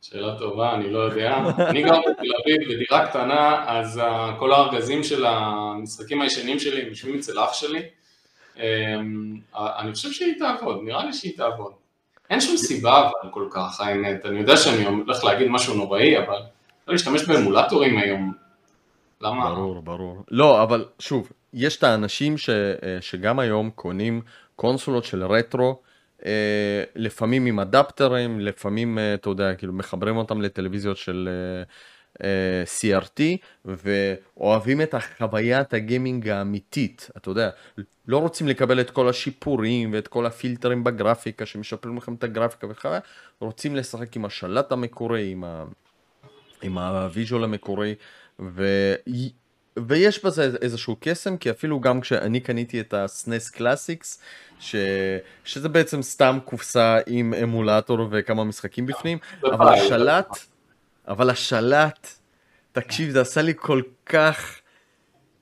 שאלה 0.00 0.38
טובה, 0.38 0.74
אני 0.74 0.90
לא 0.90 0.98
יודע. 0.98 1.36
אני 1.58 1.82
גר 1.82 2.00
בתל 2.00 2.30
אביב 2.42 2.74
בדירה 2.74 3.06
קטנה, 3.06 3.64
אז 3.66 4.00
כל 4.38 4.52
הארגזים 4.52 5.04
של 5.04 5.26
המשחקים 5.26 6.22
הישנים 6.22 6.58
שלי 6.58 6.82
הם 6.82 6.88
יושבים 6.88 7.18
אצל 7.18 7.38
אח 7.38 7.52
שלי. 7.52 7.82
אני 9.56 9.92
חושב 9.92 10.12
שהיא 10.12 10.34
תעבוד, 10.38 10.80
נראה 10.82 11.04
לי 11.04 11.12
שהיא 11.12 11.36
תעבוד. 11.36 11.72
אין 12.30 12.40
שום 12.40 12.56
סיבה 12.56 13.00
אבל 13.00 13.30
כל 13.30 13.48
כך, 13.50 13.80
האמת. 13.80 14.26
אני 14.26 14.40
יודע 14.40 14.56
שאני 14.56 14.84
הולך 14.84 15.24
להגיד 15.24 15.48
משהו 15.48 15.74
נוראי, 15.74 16.18
אבל 16.18 16.38
לא 16.88 16.92
להשתמש 16.92 17.24
באמולטורים 17.24 17.98
היום. 17.98 18.32
למה? 19.20 19.54
ברור, 19.54 19.82
ברור. 19.82 20.24
לא, 20.30 20.62
אבל 20.62 20.84
שוב, 20.98 21.32
יש 21.54 21.76
את 21.76 21.84
האנשים 21.84 22.38
ש, 22.38 22.50
אה, 22.50 22.98
שגם 23.00 23.38
היום 23.38 23.70
קונים 23.70 24.20
קונסולות 24.56 25.04
של 25.04 25.24
רטרו, 25.24 25.68
אה, 25.68 25.87
לפעמים 26.94 27.46
עם 27.46 27.60
אדפטרים, 27.60 28.40
לפעמים, 28.40 28.98
אה, 28.98 29.14
אתה 29.14 29.30
יודע, 29.30 29.54
כאילו 29.54 29.72
מחברים 29.72 30.16
אותם 30.16 30.40
לטלוויזיות 30.40 30.96
של 30.96 31.28
CRT, 32.80 33.20
ואוהבים 33.64 34.82
את 34.82 34.94
החוויית 34.94 35.74
הגיימינג 35.74 36.28
האמיתית, 36.28 37.10
אתה 37.16 37.30
יודע, 37.30 37.50
לא 38.08 38.18
רוצים 38.18 38.48
לקבל 38.48 38.80
את 38.80 38.90
כל 38.90 39.08
השיפורים 39.08 39.92
ואת 39.92 40.08
כל 40.08 40.26
הפילטרים 40.26 40.84
בגרפיקה 40.84 41.46
שמשפרים 41.46 41.96
לכם 41.96 42.14
את 42.14 42.24
הגרפיקה 42.24 42.66
וכו', 42.70 42.90
רוצים 43.40 43.76
לשחק 43.76 44.16
עם 44.16 44.24
השלט 44.24 44.72
המקורי, 44.72 45.30
עם. 45.30 45.44
עם 46.62 46.78
הוויז'ואל 46.78 47.44
המקורי. 47.44 47.94
ויש 49.86 50.24
בזה 50.24 50.50
איזשהו 50.62 50.96
קסם, 51.00 51.36
כי 51.36 51.50
אפילו 51.50 51.80
גם 51.80 52.00
כשאני 52.00 52.40
קניתי 52.40 52.80
את 52.80 52.94
ה-SNES 52.94 53.56
Classics, 53.56 54.18
ש... 54.60 54.76
שזה 55.44 55.68
בעצם 55.68 56.02
סתם 56.02 56.38
קופסה 56.44 56.98
עם 57.06 57.34
אמולטור 57.42 58.08
וכמה 58.10 58.44
משחקים 58.44 58.86
בפנים, 58.86 59.18
אבל 59.44 59.68
השלט, 59.68 60.38
אבל 61.08 61.30
השלט, 61.30 62.08
תקשיב, 62.72 63.10
זה 63.10 63.20
עשה 63.20 63.42
לי 63.42 63.52
כל 63.56 63.82
כך 64.06 64.57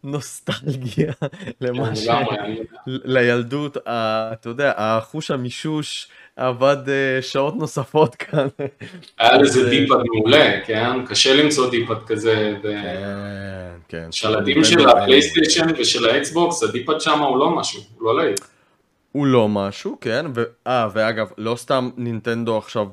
נוסטלגיה 0.05 1.13
למה 1.61 1.97
ש... 1.97 2.09
לילדות, 2.87 3.77
אתה 3.77 4.49
יודע, 4.49 4.73
החוש 4.77 5.31
המישוש 5.31 6.09
עבד 6.37 6.89
אה, 6.89 7.23
שעות 7.23 7.57
נוספות 7.57 8.15
כאן. 8.23 8.47
היה 9.19 9.37
לזה 9.39 9.71
D-pad 9.71 10.01
מעולה, 10.15 10.61
כן? 10.65 11.07
קשה 11.07 11.35
למצוא 11.35 11.71
D-pad 11.71 11.99
כזה. 12.07 12.55
כן, 12.63 13.77
כן. 13.89 14.13
שלטים 14.13 14.65
של 14.65 14.89
הפלייסטיישן 14.89 15.67
ושל 15.79 16.09
האקסבוקס, 16.09 16.63
ה 16.63 16.69
D-pad 16.69 17.01
שם 17.01 17.19
הוא 17.19 17.39
לא 17.39 17.51
משהו, 17.51 17.81
הוא 17.99 18.05
לא 18.07 18.25
להיט. 18.25 18.41
הוא 19.13 19.27
לא 19.27 19.49
משהו, 19.49 19.97
כן, 20.01 20.27
אה, 20.67 20.89
ואגב, 20.95 21.29
לא 21.39 21.57
סתם 21.57 21.91
נינטנדו 21.97 22.59
עכשיו 22.59 22.87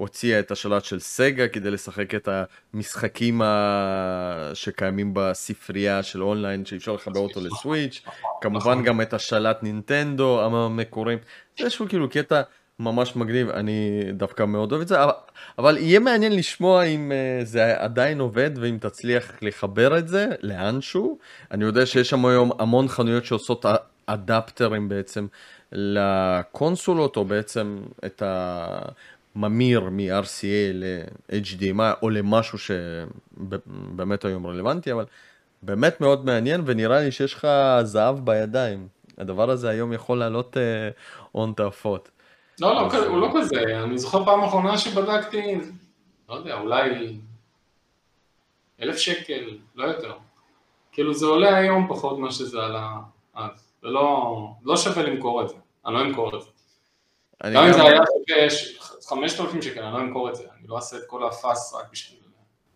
הוציאה 0.00 0.38
את 0.38 0.50
השלט 0.50 0.84
של 0.84 0.98
סגה 0.98 1.48
כדי 1.48 1.70
לשחק 1.70 2.14
את 2.14 2.28
המשחקים 2.74 3.42
ה... 3.42 4.50
שקיימים 4.54 5.10
בספרייה 5.14 6.02
של 6.02 6.22
אונליין 6.22 6.64
שאי 6.64 6.76
אפשר 6.76 6.92
לחבר 6.92 7.20
אותו 7.20 7.40
לסוויץ', 7.40 8.02
כמובן 8.40 8.82
גם 8.82 9.00
את 9.00 9.14
השלט 9.14 9.62
נינטנדו 9.62 10.42
המקורים, 10.44 11.18
זה 11.58 11.64
איזשהו 11.64 11.88
כאילו 11.88 12.10
קטע 12.10 12.42
ממש 12.78 13.16
מגניב, 13.16 13.48
אני 13.48 14.00
דווקא 14.12 14.42
מאוד 14.42 14.72
אוהב 14.72 14.82
את 14.82 14.88
זה, 14.88 15.04
אבל, 15.04 15.12
אבל 15.58 15.76
יהיה 15.78 16.00
מעניין 16.00 16.36
לשמוע 16.36 16.82
אם 16.82 17.12
uh, 17.12 17.44
זה 17.44 17.80
עדיין 17.82 18.20
עובד 18.20 18.50
ואם 18.60 18.78
תצליח 18.80 19.32
לחבר 19.42 19.98
את 19.98 20.08
זה 20.08 20.26
לאנשהו, 20.42 21.18
אני 21.50 21.64
יודע 21.64 21.86
שיש 21.86 22.10
שם 22.10 22.26
היום 22.26 22.50
המון 22.58 22.88
חנויות 22.88 23.24
שעושות 23.24 23.64
אדפטרים 24.06 24.88
בעצם 24.88 25.26
לקונסולות 25.72 27.16
או 27.16 27.24
בעצם 27.24 27.78
את 28.06 28.22
ה... 28.22 28.82
ממיר 29.36 29.80
מ-RCA 29.90 30.72
ל-HDMI 30.74 31.82
או 32.02 32.10
למשהו 32.10 32.58
שבאמת 32.58 34.24
היום 34.24 34.46
רלוונטי, 34.46 34.92
אבל 34.92 35.04
באמת 35.62 36.00
מאוד 36.00 36.24
מעניין 36.24 36.62
ונראה 36.66 37.00
לי 37.00 37.12
שיש 37.12 37.34
לך 37.34 37.48
זהב 37.82 38.18
בידיים. 38.24 38.88
הדבר 39.18 39.50
הזה 39.50 39.68
היום 39.68 39.92
יכול 39.92 40.18
לעלות 40.18 40.56
הון 41.32 41.50
uh, 41.50 41.56
תעפות. 41.56 42.10
לא, 42.60 42.74
לא, 42.74 42.86
אז... 42.86 42.94
הוא 42.94 43.20
לא 43.20 43.30
כזה, 43.34 43.82
אני 43.84 43.98
זוכר 43.98 44.24
פעם 44.24 44.42
אחרונה 44.42 44.78
שבדקתי, 44.78 45.58
לא 46.28 46.34
יודע, 46.34 46.60
אולי 46.60 47.18
אלף 48.82 48.96
שקל, 48.96 49.58
לא 49.74 49.84
יותר. 49.84 50.12
כאילו 50.92 51.14
זה 51.14 51.26
עולה 51.26 51.56
היום 51.56 51.86
פחות 51.88 52.18
ממה 52.18 52.32
שזה 52.32 52.58
עלה 52.58 52.96
אז, 53.34 53.50
זה 53.82 53.88
לא, 53.88 54.48
לא 54.64 54.76
שווה 54.76 55.02
למכור 55.02 55.42
את 55.42 55.48
זה, 55.48 55.54
אני 55.86 55.94
לא 55.94 56.00
אמכור 56.02 56.36
את 56.36 56.42
זה. 56.42 56.48
גם 57.54 57.64
אם 57.64 57.72
זה 57.72 57.82
היה 57.82 58.00
5,000 59.10 59.62
שקל, 59.62 59.82
אני 59.82 59.94
לא 59.94 60.00
אמכור 60.00 60.30
את 60.30 60.34
זה, 60.34 60.42
אני 60.58 60.68
לא 60.68 60.76
אעשה 60.76 60.96
את 60.96 61.02
כל 61.06 61.26
הפאס 61.26 61.74
רק 61.74 61.92
בשביל... 61.92 62.20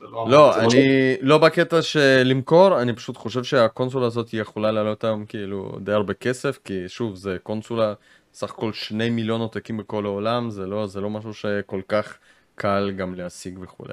לא, 0.00 0.26
לא 0.28 0.60
אני 0.60 1.16
לא 1.20 1.38
בקטע 1.38 1.82
של 1.82 2.22
למכור, 2.24 2.82
אני 2.82 2.92
פשוט 2.92 3.16
חושב 3.16 3.44
שהקונסולה 3.44 4.06
הזאת 4.06 4.34
יכולה 4.34 4.72
לעלות 4.72 5.04
היום 5.04 5.26
כאילו 5.26 5.78
די 5.80 5.92
הרבה 5.92 6.14
כסף, 6.14 6.58
כי 6.64 6.88
שוב, 6.88 7.14
זה 7.14 7.36
קונסולה 7.42 7.94
סך 8.34 8.50
הכל 8.50 8.72
שני 8.72 9.10
מיליון 9.10 9.40
עותקים 9.40 9.76
בכל 9.76 10.04
העולם, 10.04 10.50
זה 10.50 10.66
לא, 10.66 10.86
זה 10.86 11.00
לא 11.00 11.10
משהו 11.10 11.34
שכל 11.34 11.80
כך 11.88 12.18
קל 12.54 12.92
גם 12.96 13.14
להשיג 13.14 13.58
וכולי. 13.62 13.92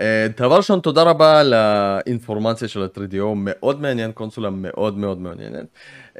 אה, 0.00 0.26
דבר 0.36 0.56
ראשון, 0.56 0.80
תודה 0.80 1.02
רבה 1.02 1.40
על 1.40 1.52
האינפורמציה 1.54 2.68
של 2.68 2.82
ה-3DO, 2.82 3.24
מאוד 3.36 3.80
מעניין, 3.80 4.12
קונסולה 4.12 4.50
מאוד 4.50 4.98
מאוד 4.98 5.18
מעניינת. 5.18 5.66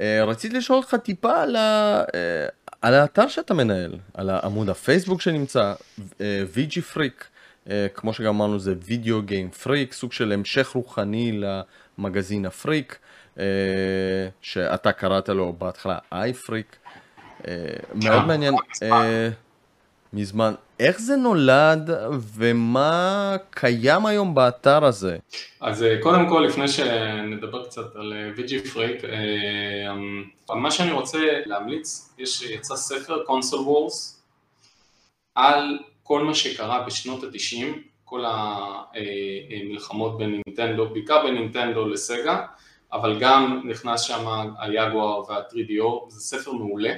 אה, 0.01 0.25
רציתי 0.25 0.57
לשאול 0.57 0.79
אותך 0.79 0.95
טיפה 0.95 1.43
על, 1.43 1.57
ה... 1.57 2.03
אה, 2.85 2.89
על 2.89 2.95
האתר 2.95 3.29
שאתה 3.29 3.55
מנהל, 3.55 3.93
על 4.15 4.31
העמוד 4.31 4.69
הפייסבוק 4.69 5.21
שנמצא, 5.21 5.75
VG 6.55 6.81
פריק, 6.93 7.29
כמו 7.95 8.13
שגם 8.13 8.29
אמרנו 8.29 8.59
זה 8.59 8.75
וידאו 8.83 9.23
גיים 9.23 9.51
פריק, 9.51 9.93
סוג 9.93 10.13
של 10.13 10.33
המשך 10.33 10.69
רוחני 10.69 11.41
למגזין 11.99 12.47
הפריק, 12.47 12.99
שאתה 14.41 14.93
קראת 14.93 15.29
לו 15.29 15.53
בהתחלה 15.59 15.99
איי 16.13 16.35
פריק. 16.35 16.77
מאוד. 17.95 18.27
מעניין. 18.27 18.55
מזמן. 20.13 20.55
איך 20.81 21.01
זה 21.01 21.17
נולד 21.17 21.91
ומה 22.35 23.37
קיים 23.51 24.07
היום 24.07 24.35
באתר 24.35 24.85
הזה? 24.85 25.19
אז 25.61 25.83
אה, 25.83 26.03
קודם 26.03 26.29
כל, 26.29 26.41
לפני 26.49 26.69
שנדבר 26.69 27.65
קצת 27.65 27.97
על 27.97 28.13
VGA, 28.37 28.59
Freak, 28.59 29.05
אה, 29.05 30.55
מה 30.55 30.71
שאני 30.71 30.93
רוצה 30.93 31.19
להמליץ, 31.47 32.15
יש, 32.19 32.43
יצא 32.43 32.77
ספר, 32.77 33.25
Console 33.25 33.61
Wars, 33.61 34.23
על 35.35 35.79
כל 36.03 36.25
מה 36.25 36.35
שקרה 36.35 36.83
בשנות 36.87 37.23
ה-90, 37.25 37.65
כל 38.05 38.25
המלחמות 38.27 40.19
בין 40.19 40.41
נינטנדו, 40.47 40.89
בעיקר 40.89 41.23
בין 41.23 41.35
נינטנדו 41.35 41.89
לסגה, 41.89 42.47
אבל 42.93 43.19
גם 43.21 43.63
נכנס 43.65 44.01
שם 44.01 44.51
היגואר 44.59 45.21
וה-3DO, 45.29 46.11
זה 46.11 46.21
ספר 46.21 46.53
מעולה, 46.53 46.93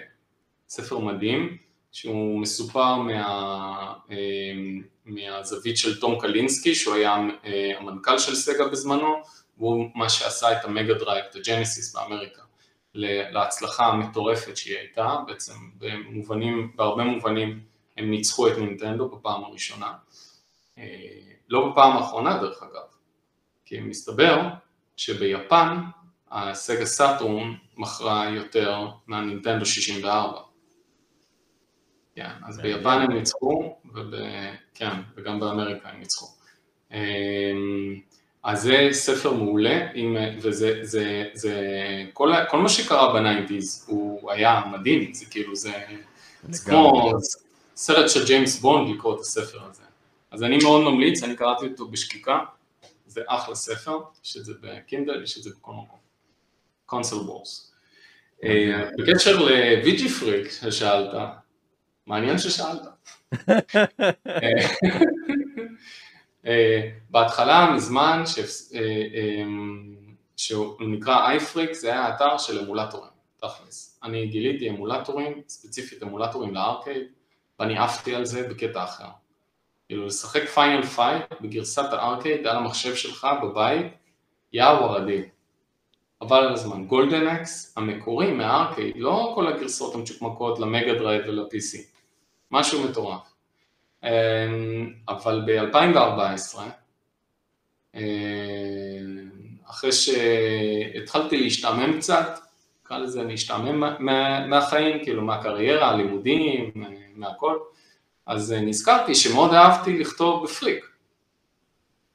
ספר 0.68 0.98
מדהים. 0.98 1.67
שהוא 1.98 2.40
מסופר 2.40 2.96
מה, 2.96 3.94
אמ, 4.10 4.82
מהזווית 5.04 5.76
של 5.76 6.00
תום 6.00 6.20
קלינסקי, 6.20 6.74
שהוא 6.74 6.94
היה 6.94 7.16
אה, 7.44 7.78
המנכ"ל 7.78 8.18
של 8.18 8.34
סגה 8.34 8.68
בזמנו, 8.68 9.22
והוא 9.58 9.90
מה 9.94 10.08
שעשה 10.08 10.52
את 10.52 10.64
המגה 10.64 10.94
דרייב, 10.94 11.24
את 11.30 11.36
הג'נסיס 11.36 11.96
באמריקה, 11.96 12.42
להצלחה 12.94 13.86
המטורפת 13.86 14.56
שהיא 14.56 14.76
הייתה, 14.78 15.16
בעצם 15.26 15.52
במובנים, 15.78 16.72
בהרבה 16.74 17.04
מובנים 17.04 17.60
הם 17.96 18.10
ניצחו 18.10 18.48
את 18.48 18.58
נינטנדו 18.58 19.08
בפעם 19.08 19.44
הראשונה, 19.44 19.92
אה, 20.78 20.84
לא 21.48 21.68
בפעם 21.68 21.96
האחרונה 21.96 22.38
דרך 22.38 22.62
אגב, 22.62 22.88
כי 23.64 23.80
מסתבר 23.80 24.40
שביפן 24.96 25.76
הסגה 26.30 26.86
סאטורן 26.86 27.54
מכרה 27.76 28.28
יותר 28.28 28.86
מהנינטנדו 29.06 29.66
64 29.66 30.47
כן, 32.18 32.30
אז 32.48 32.58
ביפן 32.58 33.00
הם 33.02 33.12
ניצחו, 33.12 33.76
כן, 34.74 34.90
וגם 35.16 35.40
באמריקה 35.40 35.88
הם 35.88 35.98
ניצחו. 35.98 36.26
אמ, 36.92 38.00
אז 38.42 38.62
זה 38.62 38.88
ספר 38.92 39.32
מעולה, 39.32 39.86
וזה, 40.40 40.78
זה, 40.82 41.24
זה, 41.32 41.62
כל, 42.12 42.32
כל 42.48 42.58
מה 42.58 42.68
שקרה 42.68 43.12
ב 43.12 43.20
nineties 43.20 43.86
הוא 43.88 44.30
היה 44.30 44.62
מדהים, 44.72 45.14
זה 45.14 45.24
כאילו, 45.26 45.56
זה, 45.56 45.72
זה 46.48 46.70
כמו 46.70 47.12
סרט 47.76 48.10
של 48.10 48.26
ג'יימס 48.26 48.60
בונד 48.60 48.94
לקרוא 48.96 49.14
את 49.14 49.20
הספר 49.20 49.58
הזה. 49.70 49.82
אז 50.30 50.42
אני 50.42 50.58
מאוד 50.62 50.84
ממליץ, 50.84 51.22
אני 51.22 51.36
קראתי 51.36 51.66
אותו 51.66 51.88
בשקיקה, 51.88 52.38
זה 53.06 53.20
אחלה 53.26 53.54
ספר, 53.54 53.98
יש 54.24 54.36
את 54.36 54.44
זה 54.44 54.52
בקינדל, 54.60 55.22
יש 55.22 55.38
את 55.38 55.42
זה 55.42 55.50
בכל 55.50 55.72
מקום. 55.72 55.98
Console 56.86 57.18
Wars. 57.18 57.72
אה, 58.44 58.88
בקשר 58.98 59.38
ל 59.38 60.08
VGFreak 60.08 60.50
ששאלת, 60.50 61.14
מעניין 62.08 62.38
ששאלת. 62.38 62.82
אה, 66.46 66.90
בהתחלה, 67.10 67.70
מזמן, 67.74 68.22
אה, 68.74 69.40
אמ, 69.42 69.96
שהוא 70.36 70.74
נקרא 70.80 71.36
iFreak, 71.36 71.72
זה 71.72 71.92
היה 71.92 72.14
אתר 72.14 72.38
של 72.38 72.58
אמולטורים, 72.58 73.10
תכלס. 73.36 74.00
אני 74.02 74.26
גיליתי 74.26 74.68
אמולטורים, 74.68 75.42
ספציפית 75.48 76.02
אמולטורים 76.02 76.54
לארקייד, 76.54 77.02
ואני 77.60 77.78
עפתי 77.78 78.14
על 78.14 78.24
זה 78.24 78.48
בקטע 78.48 78.84
אחר. 78.84 79.08
כאילו 79.86 80.06
לשחק 80.06 80.48
Final 80.48 80.82
Fight 80.82 81.24
בגרסת 81.40 81.92
הארקייד 81.92 82.46
על 82.46 82.56
המחשב 82.56 82.94
שלך 82.94 83.26
בבית, 83.42 83.86
יא 84.52 84.64
ורדי. 84.64 85.22
אבל 86.20 86.38
על 86.38 86.52
הזמן. 86.52 86.84
Golden 86.84 87.26
Axe 87.26 87.74
המקורי 87.76 88.32
מהארקייד, 88.32 88.96
לא 88.96 89.32
כל 89.34 89.46
הגרסאות 89.46 89.94
המצ'וקמקות 89.94 90.58
למגה 90.58 90.94
דרייב 90.94 91.22
ול-PC. 91.28 91.97
משהו 92.50 92.88
מטורף. 92.88 93.32
אמ, 94.04 94.92
אבל 95.08 95.42
ב-2014, 95.46 96.58
אמ, 97.94 98.00
אחרי 99.66 99.92
שהתחלתי 99.92 101.36
להשתעמם 101.36 101.98
קצת, 101.98 102.38
נקרא 102.84 102.98
לזה 102.98 103.22
להשתעמם 103.22 103.80
מהחיים, 104.50 105.04
כאילו 105.04 105.22
מהקריירה, 105.22 105.90
הלימודים, 105.90 106.70
מהכל, 107.14 107.58
אז 108.26 108.52
נזכרתי 108.52 109.14
שמאוד 109.14 109.54
אהבתי 109.54 109.98
לכתוב 109.98 110.44
בפריק. 110.44 110.84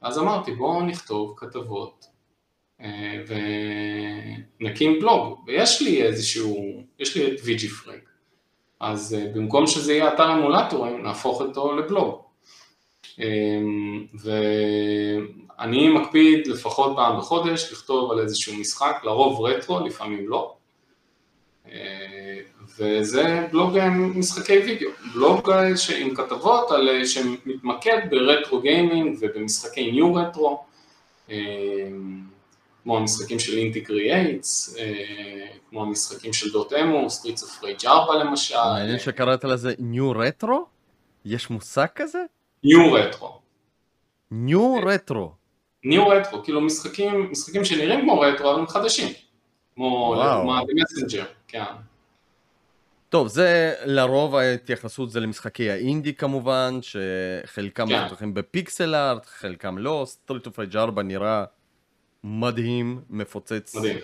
אז 0.02 0.20
אמרתי 0.20 0.52
בואו 0.52 0.86
נכתוב 0.86 1.34
כתבות 1.38 2.06
אה, 2.82 3.24
ונקים 4.60 5.00
בלוג, 5.00 5.44
ויש 5.48 5.82
לי 5.82 6.04
איזשהו, 6.04 6.84
יש 7.00 7.18
לי 7.18 7.28
את 7.28 7.40
ויג'י 7.44 7.68
פריק. 7.68 8.10
אז 8.84 9.18
אה, 9.20 9.26
במקום 9.34 9.68
שזה 9.68 9.94
יהיה 9.94 10.14
אתר 10.14 10.34
אמולטורים, 10.34 11.04
נהפוך 11.04 11.42
אותו 11.42 11.76
לבלוג. 11.76 12.22
אמ, 13.20 14.06
ואני 14.14 15.90
מקפיד 15.90 16.48
לפחות 16.48 16.96
פעם 16.96 17.18
בחודש 17.18 17.72
לכתוב 17.72 18.12
על 18.12 18.20
איזשהו 18.20 18.56
משחק, 18.56 19.02
לרוב 19.04 19.46
רטרו, 19.46 19.80
לפעמים 19.80 20.30
לא. 20.30 20.56
אה, 21.72 22.40
וזה 22.78 23.48
בלוג 23.52 23.80
משחקי 24.16 24.58
וידאו, 24.58 24.90
בלוג 25.14 25.50
אה, 25.50 25.68
עם 25.98 26.16
כתבות 26.16 26.72
על, 26.72 27.06
שמתמקד 27.06 28.00
ב 28.10 28.19
retro 28.19 28.62
gaming 28.62 29.18
ובמשחקי 29.22 29.92
new 29.92 30.16
retro. 30.16 30.64
כמו 32.84 32.98
המשחקים 32.98 33.40
של 33.40 33.58
Inti 33.58 33.82
Creates, 33.82 34.78
אה, 34.80 35.46
כמו 35.70 35.84
המשחקים 35.84 36.34
של 36.34 36.52
Dotemu, 36.52 37.10
Streets 37.10 37.44
of 37.44 37.64
Rage 37.64 37.86
4 37.86 38.16
למשל. 38.16 38.56
מעניין 38.56 39.00
שקראת 39.00 39.44
לזה 39.44 39.74
new 39.80 40.12
retro? 40.12 40.66
יש 41.26 41.50
מושג 41.50 41.88
כזה? 41.96 42.20
new 42.64 42.94
retro. 42.94 43.40
new 44.32 44.76
retro. 44.86 45.32
new 45.84 46.08
retro, 46.08 46.44
כאילו 46.44 46.62
משחקים, 46.62 47.32
משחקים 47.32 47.66
שנראים 47.66 48.02
כמו 48.02 48.20
רטרו, 48.20 48.52
אבל 48.52 48.60
הם 48.60 48.68
חדשים. 48.68 49.14
כמו 49.76 50.16
לדוגמה 50.16 50.62
Messenger, 50.76 51.26
כן. 51.48 51.64
טוב, 53.10 53.28
זה 53.28 53.74
לרוב 53.86 54.36
ההתייחסות 54.36 55.12
זה 55.12 55.20
למשחקי 55.20 55.70
האינדי 55.70 56.14
כמובן, 56.14 56.80
שחלקם 56.82 57.88
כן. 57.88 58.06
מפותחים 58.06 58.34
ב 58.34 58.44
pixel 58.44 58.96
art, 58.96 59.26
חלקם 59.26 59.78
לא, 59.78 60.04
Street 60.06 60.46
of 60.46 60.60
Rage 60.60 60.76
4 60.78 61.04
נראה 61.04 61.46
מדהים, 62.24 63.02
מפוצץ 63.10 63.76
מדהים. 63.76 63.98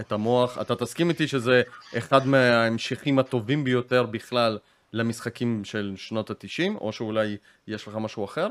את 0.00 0.12
המוח. 0.12 0.58
אתה 0.60 0.76
תסכים 0.76 1.08
איתי 1.08 1.28
שזה 1.28 1.62
אחד 1.98 2.26
מההמשכים 2.26 3.18
הטובים 3.18 3.64
ביותר 3.64 4.06
בכלל 4.06 4.58
למשחקים 4.92 5.64
של 5.64 5.92
שנות 5.96 6.30
התשעים, 6.30 6.76
או 6.76 6.92
שאולי 6.92 7.36
יש 7.66 7.88
לך 7.88 7.94
משהו 7.94 8.24
אחר? 8.24 8.48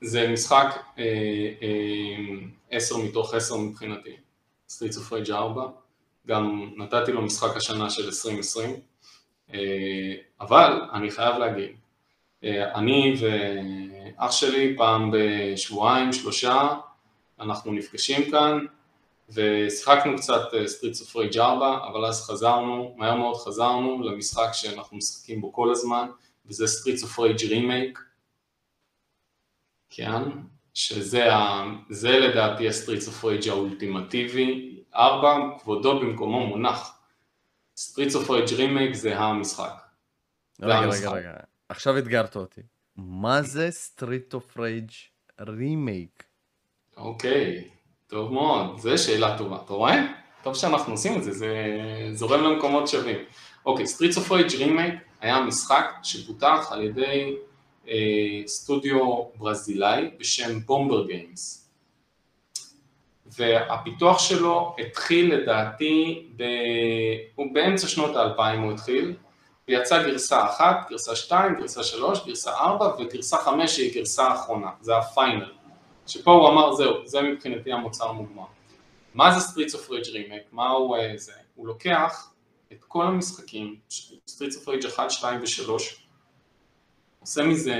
זה 0.00 0.28
משחק 0.28 0.66
אה, 0.98 1.04
אה, 1.62 2.46
עשר 2.70 2.96
מתוך 2.96 3.34
עשר 3.34 3.56
מבחינתי, 3.56 4.16
Streets 4.68 4.96
of 4.96 5.12
Rage 5.12 5.30
4, 5.30 5.62
גם 6.26 6.70
נתתי 6.76 7.12
לו 7.12 7.22
משחק 7.22 7.56
השנה 7.56 7.90
של 7.90 8.06
2020, 8.06 8.76
אה, 9.54 9.58
אבל 10.40 10.80
אני 10.92 11.10
חייב 11.10 11.36
להגיד, 11.36 11.76
אה, 12.44 12.74
אני 12.74 13.14
ואח 13.20 14.32
שלי 14.32 14.74
פעם 14.76 15.10
בשבועיים, 15.12 16.12
שלושה, 16.12 16.74
אנחנו 17.40 17.72
נפגשים 17.72 18.30
כאן 18.30 18.66
ושיחקנו 19.28 20.16
קצת 20.16 20.40
Street 20.66 20.96
Rage 21.16 21.38
4, 21.38 21.88
אבל 21.88 22.04
אז 22.04 22.26
חזרנו, 22.26 22.94
מהר 22.96 23.16
מאוד 23.16 23.36
חזרנו 23.36 24.02
למשחק 24.02 24.48
שאנחנו 24.52 24.96
משחקים 24.96 25.40
בו 25.40 25.52
כל 25.52 25.70
הזמן, 25.70 26.08
וזה 26.46 26.66
Streets 26.66 26.96
of 26.96 27.18
Rage 27.18 27.44
Remake, 27.44 27.98
כן, 29.90 30.22
שזה 30.74 31.34
ה, 31.34 31.64
זה 31.90 32.10
לדעתי 32.10 32.68
ה 32.68 32.72
Streets 32.72 33.00
of 33.00 33.24
Rage 33.24 33.48
האולטימטיבי, 33.48 34.80
4, 34.94 35.58
כבודו 35.62 36.00
במקומו 36.00 36.46
מונח, 36.46 36.98
Streets 37.76 38.08
of 38.08 38.30
Rage 38.30 38.52
Remake 38.52 38.94
זה 38.94 39.18
המשחק, 39.18 39.84
רגע, 40.62 40.80
רגע. 40.80 41.10
רגע. 41.10 41.32
עכשיו 41.68 41.98
אתגרת 41.98 42.36
אותי. 42.36 42.60
מה 42.96 43.42
זה 43.42 43.70
Street 43.70 44.34
of 44.34 44.56
Rage 44.58 44.90
Remake? 45.40 46.24
אוקיי, 46.96 47.64
טוב 48.06 48.32
מאוד, 48.32 48.78
זו 48.78 48.98
שאלה 48.98 49.38
טובה, 49.38 49.56
אתה 49.64 49.72
רואה? 49.72 50.02
טוב 50.42 50.54
שאנחנו 50.54 50.92
עושים 50.92 51.18
את 51.18 51.24
זה, 51.24 51.32
זה 51.32 51.56
זורם 52.12 52.44
למקומות 52.44 52.88
שווים. 52.88 53.18
אוקיי, 53.66 53.84
Streets 53.84 54.16
of 54.16 54.30
Rage 54.30 54.52
Remake 54.52 54.96
היה 55.20 55.40
משחק 55.40 55.86
שפותח 56.02 56.68
על 56.70 56.82
ידי 56.82 57.34
אה, 57.88 57.94
סטודיו 58.46 59.24
ברזילאי 59.36 60.10
בשם 60.18 60.60
Bomber 60.60 61.06
Games. 61.06 61.70
והפיתוח 63.26 64.18
שלו 64.18 64.76
התחיל 64.78 65.34
לדעתי, 65.34 66.26
ב... 66.36 66.42
הוא 67.34 67.54
באמצע 67.54 67.88
שנות 67.88 68.16
האלפיים 68.16 68.62
הוא 68.62 68.72
התחיל, 68.72 69.14
ויצאה 69.68 70.02
גרסה 70.02 70.46
אחת, 70.46 70.90
גרסה 70.90 71.16
2, 71.16 71.54
גרסה 71.54 71.82
3, 71.82 72.26
גרסה 72.26 72.50
4 72.50 72.94
וגרסה 72.98 73.38
5 73.38 73.76
שהיא 73.76 73.94
גרסה 73.94 74.24
האחרונה, 74.24 74.68
זה 74.80 74.96
ה 74.96 75.04
final. 75.04 75.52
שפה 76.06 76.32
הוא 76.32 76.48
אמר 76.48 76.74
זהו, 76.74 77.06
זה 77.06 77.22
מבחינתי 77.22 77.72
המוצר 77.72 78.08
המוגמר. 78.08 78.44
מה 79.14 79.38
זה 79.38 79.46
Streets 79.46 79.70
of 79.70 79.88
Rage 79.88 80.08
Remake? 80.08 80.48
מה 80.52 80.70
הוא 80.70 80.96
אה, 80.96 81.12
זה? 81.16 81.32
הוא 81.54 81.66
לוקח 81.66 82.30
את 82.72 82.84
כל 82.84 83.06
המשחקים, 83.06 83.76
Streets 84.30 84.64
of 84.64 84.68
Rage 84.68 84.86
1, 84.88 85.10
2 85.10 85.40
ו-3, 85.40 85.70
עושה 87.20 87.42
מזה 87.42 87.74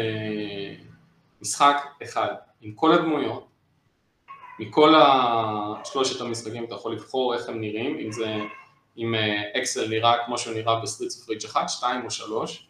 משחק 1.41 1.77
אחד, 2.03 2.35
עם 2.61 2.73
כל 2.73 2.93
הדמויות, 2.93 3.47
מכל 4.59 4.95
שלושת 5.85 6.21
המשחקים 6.21 6.65
אתה 6.65 6.75
יכול 6.75 6.93
לבחור 6.93 7.35
איך 7.35 7.49
הם 7.49 7.61
נראים, 7.61 7.99
אם 7.99 8.13
זה, 8.13 8.37
אם 8.99 9.15
אקסל 9.59 9.89
נראה 9.89 10.15
כמו 10.27 10.39
שהוא 10.39 10.55
נראה 10.55 10.81
of 11.25 11.31
Rage 11.31 11.47
1, 11.47 11.69
2 11.69 12.05
או 12.05 12.11
3, 12.11 12.69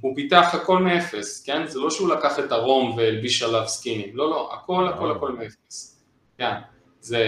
הוא 0.00 0.16
פיתח 0.16 0.50
הכל 0.52 0.78
מאפס, 0.78 1.42
כן? 1.46 1.66
זה 1.66 1.80
לא 1.80 1.90
שהוא 1.90 2.08
לקח 2.08 2.38
את 2.38 2.52
הרום 2.52 2.96
והלביש 2.96 3.42
עליו 3.42 3.68
סקינים, 3.68 4.16
לא, 4.16 4.30
לא, 4.30 4.54
הכל, 4.54 4.88
הכל, 4.88 5.10
הכל 5.10 5.32
מאפס. 5.32 6.02
כן, 6.38 6.54
זה 7.00 7.26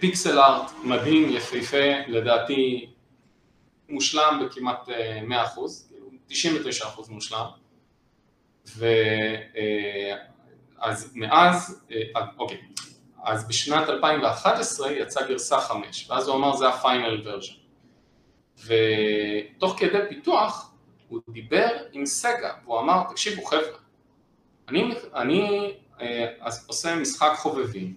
פיקסל 0.00 0.38
ארט 0.38 0.70
מדהים, 0.84 1.30
יפהפה, 1.30 1.92
לדעתי 2.08 2.90
מושלם 3.88 4.42
בכמעט 4.44 4.88
100%, 4.88 4.90
כאילו 5.88 6.08
99% 6.28 6.32
מושלם. 7.08 7.46
ואז 8.76 10.12
מאז, 11.14 11.84
אוקיי, 12.38 12.58
אז 13.24 13.48
בשנת 13.48 13.88
2011 13.88 14.92
יצאה 14.92 15.28
גרסה 15.28 15.60
5, 15.60 16.10
ואז 16.10 16.28
הוא 16.28 16.36
אמר 16.36 16.56
זה 16.56 16.68
הפיינל 16.68 17.22
ורז'ן. 17.24 17.52
ותוך 18.64 19.74
כדי 19.78 19.98
פיתוח, 20.08 20.73
הוא 21.08 21.20
דיבר 21.28 21.68
עם 21.92 22.06
סגה, 22.06 22.52
והוא 22.64 22.80
אמר, 22.80 23.02
תקשיבו 23.10 23.44
חבר'ה, 23.44 23.78
אני, 24.68 24.94
אני 25.14 25.72
אה, 26.00 26.26
עושה 26.66 26.96
משחק 26.96 27.32
חובבים, 27.36 27.96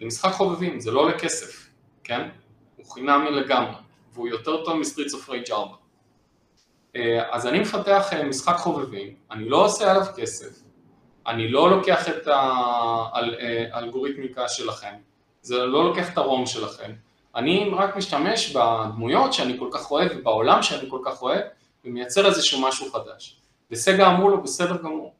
זה 0.00 0.06
משחק 0.06 0.32
חובבים, 0.32 0.80
זה 0.80 0.90
לא 0.90 1.00
עולה 1.00 1.18
כסף, 1.18 1.68
כן? 2.04 2.28
הוא 2.76 2.86
חינמי 2.92 3.30
לגמרי, 3.30 3.74
והוא 4.12 4.28
יותר 4.28 4.64
טוב 4.64 4.76
מ 4.76 4.81
Streets 4.81 5.14
of 5.14 5.28
Rage 5.28 5.50
4. 5.50 5.76
אה, 6.96 7.34
אז 7.34 7.46
אני 7.46 7.60
מפתח 7.60 8.12
אה, 8.12 8.24
משחק 8.24 8.56
חובבים, 8.56 9.14
אני 9.30 9.48
לא 9.48 9.64
עושה 9.64 9.90
עליו 9.90 10.06
כסף, 10.16 10.62
אני 11.26 11.48
לא 11.48 11.70
לוקח 11.70 12.08
את 12.08 12.28
האלגוריתמיקה 13.72 14.48
שלכם, 14.48 14.94
זה 15.42 15.58
לא 15.58 15.84
לוקח 15.84 16.12
את 16.12 16.18
ה 16.18 16.25
ROM 16.25 16.46
שלכם, 16.46 16.92
אני 17.36 17.70
רק 17.76 17.96
משתמש 17.96 18.56
בדמויות 18.56 19.32
שאני 19.32 19.58
כל 19.58 19.68
כך 19.72 19.90
אוהב 19.90 20.12
ובעולם 20.16 20.62
שאני 20.62 20.90
כל 20.90 21.00
כך 21.04 21.22
אוהב, 21.22 21.42
ומייצר 21.84 22.26
איזשהו 22.26 22.60
משהו 22.60 22.92
חדש. 22.92 23.40
וסגה 23.70 24.10
אמרו 24.10 24.28
לו, 24.28 24.42
בסדר 24.42 24.76
גמור, 24.76 25.14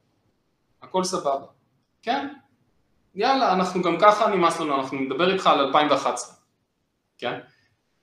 הכל 0.83 1.05
סבבה. 1.05 1.47
כן, 2.03 2.29
יאללה, 3.15 3.53
אנחנו 3.53 3.83
גם 3.83 3.97
ככה 4.01 4.27
נמאס 4.27 4.61
לנו, 4.61 4.75
אנחנו 4.75 5.01
נדבר 5.01 5.33
איתך 5.33 5.47
על 5.47 5.61
2011, 5.61 6.35
כן? 7.19 7.41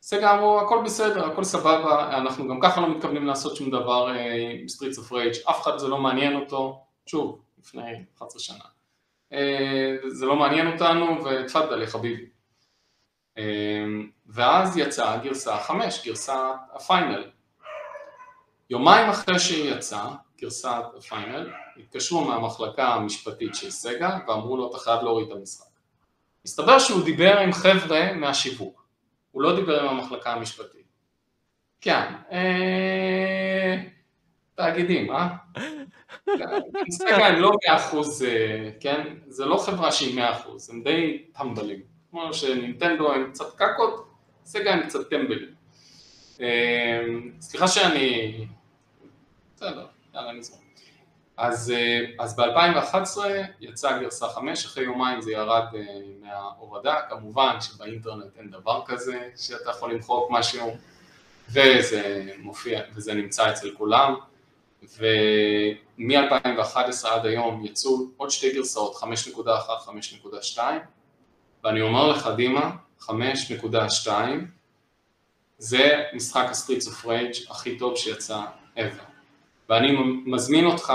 סגה 0.01 0.33
אמרו, 0.33 0.61
הכל 0.61 0.81
בסדר, 0.85 1.25
הכל 1.25 1.43
סבבה, 1.43 2.17
אנחנו 2.17 2.47
גם 2.47 2.59
ככה 2.61 2.81
לא 2.81 2.95
מתכוונים 2.95 3.27
לעשות 3.27 3.55
שום 3.55 3.69
דבר 3.69 4.07
עם 4.61 4.67
Streets 4.67 4.97
of 4.97 5.11
Rage, 5.11 5.33
אף 5.49 5.61
אחד 5.61 5.77
זה 5.77 5.87
לא 5.87 5.97
מעניין 5.97 6.35
אותו, 6.35 6.83
שוב, 7.05 7.41
לפני 7.59 8.03
11 8.17 8.39
שנה. 8.39 8.63
אה, 9.33 9.95
זה 10.07 10.25
לא 10.25 10.35
מעניין 10.35 10.71
אותנו, 10.71 11.25
ותפאדלי 11.25 11.87
חביבי. 11.87 12.25
אה, 13.37 13.85
ואז 14.27 14.77
יצאה 14.77 15.17
גרסה 15.17 15.57
5, 15.57 16.05
גרסה 16.07 16.51
הפיינל. 16.73 17.23
יומיים 18.71 19.09
אחרי 19.09 19.39
שהיא 19.39 19.73
יצאה, 19.73 20.07
גרסת 20.41 20.83
הפיינל, 20.97 21.49
התקשרו 21.77 22.25
מהמחלקה 22.25 22.87
המשפטית 22.87 23.55
של 23.55 23.71
סגה 23.71 24.17
ואמרו 24.27 24.57
לו 24.57 24.69
אתה 24.69 24.77
חייב 24.77 25.01
להוריד 25.01 25.27
את 25.27 25.37
המשחק. 25.37 25.65
מסתבר 26.45 26.79
שהוא 26.79 27.03
דיבר 27.03 27.37
עם 27.37 27.53
חבר'ה 27.53 28.13
מהשיווק, 28.13 28.85
הוא 29.31 29.41
לא 29.41 29.55
דיבר 29.55 29.81
עם 29.81 29.87
המחלקה 29.87 30.33
המשפטית. 30.33 30.85
כן, 31.81 32.13
אה... 32.31 33.77
תאגידים, 34.55 35.11
אה? 35.11 35.27
סגה 36.97 37.27
הם 37.27 37.41
לא 37.41 37.51
מאה 37.51 37.75
אחוז, 37.75 38.25
כן? 38.79 39.15
זה 39.27 39.45
לא 39.45 39.57
חברה 39.57 39.91
שהיא 39.91 40.15
מאה 40.15 40.31
אחוז, 40.31 40.69
הם 40.69 40.83
די 40.83 41.25
טמבלים. 41.33 41.79
כמו 42.11 42.33
שנינטנדו 42.33 43.13
הם 43.13 43.29
קצת 43.31 43.55
קקות, 43.55 44.07
סגה 44.45 44.73
הם 44.73 44.83
קצת 44.83 45.09
טמבלים. 45.09 45.61
סליחה 47.41 47.67
שאני... 47.67 48.47
בסדר, 49.61 49.85
יאללה 50.15 50.31
נזרום. 50.31 50.61
אז, 51.37 51.73
אז 52.19 52.35
ב-2011 52.35 53.17
יצאה 53.59 53.99
גרסה 53.99 54.29
5, 54.29 54.65
אחרי 54.65 54.83
יומיים 54.83 55.21
זה 55.21 55.31
ירד 55.31 55.63
מההורדה, 56.21 56.95
כמובן 57.09 57.61
שבאינטרנט 57.61 58.37
אין 58.37 58.49
דבר 58.49 58.81
כזה 58.85 59.29
שאתה 59.37 59.69
יכול 59.69 59.93
למחוק 59.93 60.31
משהו, 60.31 60.75
וזה 61.49 62.31
מופיע, 62.37 62.81
וזה 62.95 63.13
נמצא 63.13 63.51
אצל 63.51 63.71
כולם, 63.77 64.15
ומ-2011 64.83 67.07
עד 67.07 67.25
היום 67.25 67.65
יצאו 67.65 68.07
עוד 68.17 68.29
שתי 68.29 68.53
גרסאות, 68.53 68.95
5.1, 68.95 69.05
5.2, 70.55 70.59
ואני 71.63 71.81
אומר 71.81 72.07
לך 72.07 72.29
דימה, 72.35 72.71
5.2 73.01 74.07
זה 75.57 76.03
משחק 76.13 76.45
ה 76.49 76.54
Streets 76.54 76.87
of 76.87 77.05
Rage 77.05 77.33
הכי 77.49 77.77
טוב 77.77 77.97
שיצא 77.97 78.41
ever. 78.77 79.10
ואני 79.71 79.97
מזמין 80.25 80.65
אותך 80.65 80.93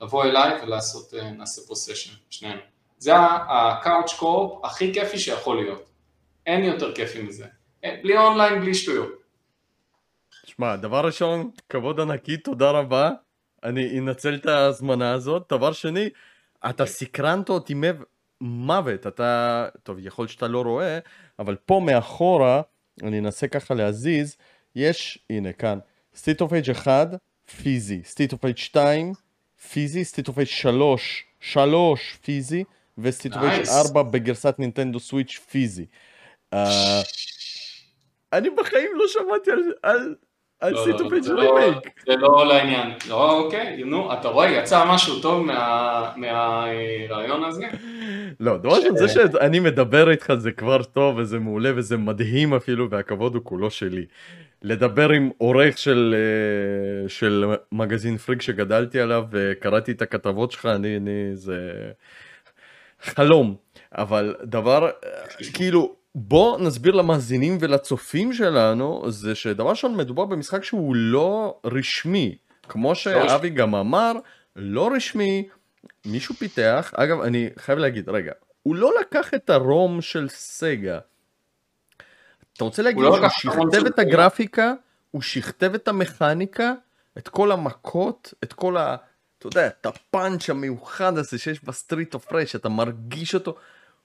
לבוא 0.00 0.24
אליי 0.24 0.62
ולעשות, 0.62 1.14
נעשה 1.14 1.62
פה 1.68 1.74
סשן, 1.74 2.14
שנינו. 2.30 2.60
זה 2.98 3.12
ה 3.48 3.59
couch 3.59 4.12
co-op 4.12 4.64
הכי 4.64 4.94
כיפי 4.94 5.18
שיכול 5.18 5.56
להיות. 5.56 5.90
אין 6.46 6.64
יותר 6.64 6.94
כיפי 6.94 7.22
מזה. 7.22 7.46
בלי 7.82 8.18
אונליין, 8.18 8.60
בלי 8.60 8.74
שטויות. 8.74 9.12
שמע, 10.44 10.76
דבר 10.76 11.06
ראשון, 11.06 11.50
כבוד 11.68 12.00
ענקי, 12.00 12.36
תודה 12.36 12.70
רבה. 12.70 13.10
אני 13.64 13.98
אנצל 13.98 14.34
את 14.34 14.46
ההזמנה 14.46 15.12
הזאת. 15.12 15.52
דבר 15.52 15.72
שני, 15.72 16.08
אתה 16.70 16.86
סקרנת 16.86 17.48
אותי 17.48 17.74
מוות. 18.40 19.06
אתה, 19.06 19.66
טוב, 19.82 19.98
יכול 20.00 20.28
שאתה 20.28 20.48
לא 20.48 20.62
רואה, 20.62 20.98
אבל 21.38 21.56
פה 21.66 21.80
מאחורה, 21.86 22.62
אני 23.02 23.18
אנסה 23.18 23.48
ככה 23.48 23.74
להזיז, 23.74 24.36
יש, 24.74 25.18
הנה 25.30 25.52
כאן, 25.52 25.78
Street 26.14 26.40
of 26.40 26.52
Rage 26.52 26.70
1, 26.70 27.08
פיזי, 27.62 28.00
Street 28.04 28.32
of 28.32 28.44
Rage 28.44 28.56
2, 28.56 29.12
פיזי, 29.72 30.04
Street 30.04 30.28
of 30.28 30.38
Rage 30.38 30.48
3, 30.48 31.24
3 31.40 32.18
פיזי, 32.24 32.64
ו 32.98 33.03
Street 33.03 33.34
of 33.34 33.42
Rage 33.42 33.68
4 33.68 34.02
בגרסת 34.02 34.54
נינטנדו 34.58 35.00
סוויץ' 35.00 35.40
פיזי. 35.50 35.86
אני 38.32 38.50
בחיים 38.50 38.90
לא 38.94 39.04
שמעתי 39.08 39.50
על... 39.82 40.14
על 40.60 40.74
Street 40.80 41.00
of 41.00 41.12
Rage 41.12 41.28
Remake. 41.28 41.76
זה 42.06 42.16
לא 42.16 42.46
לעניין. 42.46 42.90
לא, 43.08 43.40
אוקיי, 43.40 43.82
נו, 43.84 44.12
אתה 44.12 44.28
רואה, 44.28 44.50
יצא 44.50 44.84
משהו 44.88 45.20
טוב 45.20 45.46
מהרעיון 46.16 47.44
הזה? 47.44 47.64
לא, 48.40 48.56
דבר 48.56 48.76
ראשון, 48.76 48.96
זה 48.96 49.08
שאני 49.08 49.60
מדבר 49.60 50.10
איתך 50.10 50.32
זה 50.38 50.52
כבר 50.52 50.82
טוב 50.82 51.16
וזה 51.16 51.38
מעולה 51.38 51.70
וזה 51.76 51.96
מדהים 51.96 52.54
אפילו 52.54 52.90
והכבוד 52.90 53.34
הוא 53.34 53.44
כולו 53.44 53.70
שלי. 53.70 54.06
לדבר 54.62 55.10
עם 55.10 55.30
עורך 55.38 55.78
של, 55.78 56.14
של 57.08 57.44
מגזין 57.72 58.16
פריק 58.16 58.42
שגדלתי 58.42 59.00
עליו 59.00 59.24
וקראתי 59.30 59.92
את 59.92 60.02
הכתבות 60.02 60.52
שלך, 60.52 60.66
אני, 60.66 60.96
אני, 60.96 61.30
זה 61.34 61.70
חלום. 63.00 63.56
אבל 63.92 64.34
דבר, 64.44 64.90
כאילו, 65.52 65.94
בוא 66.14 66.58
נסביר 66.58 66.94
למאזינים 66.94 67.58
ולצופים 67.60 68.32
שלנו, 68.32 69.04
זה 69.08 69.34
שדבר 69.34 69.70
ראשון 69.70 69.96
מדובר 69.96 70.24
במשחק 70.24 70.64
שהוא 70.64 70.96
לא 70.96 71.60
רשמי. 71.64 72.36
כמו 72.68 72.94
שאבי 72.94 73.50
גם 73.50 73.74
אמר, 73.74 74.12
לא 74.56 74.90
רשמי, 74.96 75.48
מישהו 76.06 76.34
פיתח, 76.34 76.92
אגב 76.96 77.20
אני 77.20 77.50
חייב 77.58 77.78
להגיד, 77.78 78.08
רגע, 78.08 78.32
הוא 78.62 78.76
לא 78.76 78.90
לקח 79.00 79.34
את 79.34 79.50
ה 79.50 79.62
ROM 79.62 80.00
של 80.00 80.28
סגה. 80.28 80.98
אתה 82.58 82.64
רוצה 82.64 82.82
להגיד 82.82 83.02
לא 83.02 83.28
שהוא 83.28 83.52
שכתב 83.52 83.86
את 83.86 83.98
הגרפיקה, 83.98 84.72
הוא 85.10 85.22
שכתב 85.22 85.74
את 85.74 85.88
המכניקה, 85.88 86.72
את 87.18 87.28
כל 87.28 87.52
המכות, 87.52 88.34
את 88.44 88.52
כל 88.52 88.76
ה... 88.76 88.96
אתה 89.38 89.46
יודע, 89.46 89.66
את 89.66 89.86
הפאנץ' 89.86 90.50
המיוחד 90.50 91.18
הזה 91.18 91.38
שיש 91.38 91.64
ב 91.64 91.71
Street 91.71 92.14
of 92.14 92.32
Rage, 92.32 92.48
שאתה 92.48 92.68
מרגיש 92.68 93.34
אותו, 93.34 93.54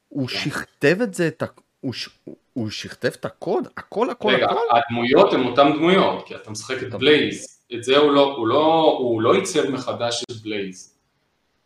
הוא 0.10 0.28
כן. 0.28 0.38
שכתב 0.38 0.98
את 1.04 1.14
זה, 1.14 1.28
את 1.28 1.44
ה... 1.44 1.46
הוא, 1.80 1.94
ש... 1.94 2.10
הוא 2.54 2.70
שכתב 2.70 3.08
את 3.08 3.26
הקוד, 3.26 3.68
הכל 3.78 4.10
הכל 4.10 4.30
רגע, 4.30 4.46
הכל. 4.46 4.60
הדמויות 4.72 5.34
הן 5.34 5.44
אותן 5.44 5.74
דמויות, 5.74 6.28
כי 6.28 6.36
אתה 6.36 6.52
משחק 6.52 6.84
את. 6.84 6.94
בלייז, 6.94 7.60
את 7.74 7.84
זה 7.84 7.98
הוא 7.98 8.12
לא, 8.12 8.36
הוא 8.38 8.48
לא, 8.48 8.96
הוא 9.00 9.22
לא 9.22 9.34
עיצב 9.34 9.70
מחדש 9.70 10.24
את 10.32 10.36
בלייז. 10.44 10.98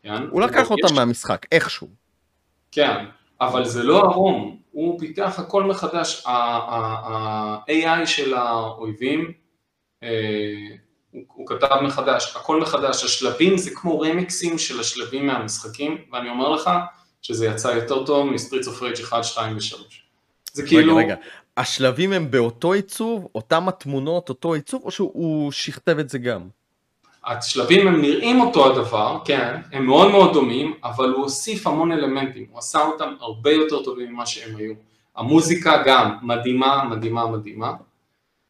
כן? 0.04 0.24
הוא 0.30 0.42
לקח 0.42 0.72
אותם 0.72 0.96
מהמשחק, 0.96 1.46
איכשהו. 1.52 1.88
כן, 2.72 3.06
אבל 3.42 3.66
זה 3.66 3.84
לא 3.84 3.98
ה 3.98 4.10
ROM, 4.10 4.58
הוא 4.78 5.00
פיתח 5.00 5.40
הכל 5.40 5.64
מחדש, 5.64 6.24
ה-AI 6.26 8.06
של 8.06 8.34
האויבים, 8.34 9.32
אה, 10.04 10.10
הוא, 11.12 11.24
הוא 11.28 11.48
כתב 11.48 11.76
מחדש, 11.82 12.36
הכל 12.36 12.62
מחדש, 12.62 13.04
השלבים 13.04 13.58
זה 13.58 13.72
כמו 13.76 14.00
רמיקסים 14.00 14.58
של 14.58 14.80
השלבים 14.80 15.28
מהמשחקים, 15.28 15.98
ואני 16.12 16.30
אומר 16.30 16.50
לך 16.50 16.70
שזה 17.22 17.46
יצא 17.46 17.68
יותר 17.68 18.06
טוב 18.06 18.30
מ 18.30 18.34
Streets 18.34 18.68
of 18.68 18.82
Rage 18.82 19.00
1, 19.00 19.24
2 19.24 19.56
ו-3. 19.56 19.76
זה 20.54 20.68
כאילו, 20.68 20.96
רגע, 20.96 21.06
רגע, 21.06 21.16
השלבים 21.58 22.14
הם 22.14 22.32
באותו 22.32 22.74
עיצוב, 22.74 23.28
אותם 23.36 23.68
התמונות, 23.68 24.30
אותו 24.30 24.54
עיצוב, 24.54 24.82
או 24.86 24.92
שהוא 24.92 25.52
שכתב 25.52 26.00
את 26.00 26.10
זה 26.10 26.18
גם? 26.18 26.48
השלבים 27.28 27.88
הם 27.88 28.02
נראים 28.02 28.42
אותו 28.42 28.72
הדבר, 28.72 29.18
כן, 29.26 29.56
הם 29.72 29.86
מאוד 29.86 30.12
מאוד 30.12 30.34
דומים, 30.34 30.74
אבל 30.84 31.10
הוא 31.10 31.24
הוסיף 31.24 31.68
המון 31.68 31.92
אלמנטים, 31.92 32.46
הוא 32.52 32.60
עשה 32.60 32.82
אותם 32.82 33.14
הרבה 33.20 33.52
יותר 33.52 33.84
טובים 33.84 34.14
ממה 34.14 34.26
שהם 34.26 34.56
היו. 34.56 34.74
המוזיקה 35.16 35.84
גם 35.86 36.18
מדהימה, 36.22 36.84
מדהימה, 36.90 37.28
מדהימה. 37.28 37.74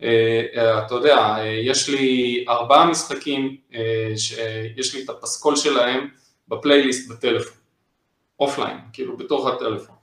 אה, 0.04 0.86
אתה 0.86 0.96
יודע, 0.96 1.18
אה, 1.18 1.46
יש 1.46 1.90
לי 1.90 2.46
ארבעה 2.50 2.86
משחקים 2.86 3.58
שיש 4.16 4.96
לי 4.96 5.04
את 5.04 5.10
הפסקול 5.10 5.56
שלהם 5.56 6.08
בפלייליסט 6.48 7.12
בטלפון, 7.12 7.58
אופליין, 8.40 8.78
כאילו 8.94 9.18
בתוך 9.18 9.48
הטלפון, 9.48 9.96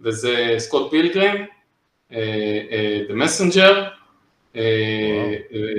וזה 0.00 0.54
Scott 0.58 0.90
Pilgrim, 0.90 1.46
The 3.08 3.12
Messenger, 3.12 3.74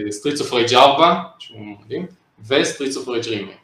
Streets 0.10 0.42
of 0.42 0.54
Rage 0.54 0.74
4, 0.74 1.22
שהוא 1.40 1.62
מדהים, 1.62 2.06
ו 2.48 2.54
Streets 2.54 2.98
of 2.98 3.08
Rage 3.08 3.28
Remake. 3.28 3.58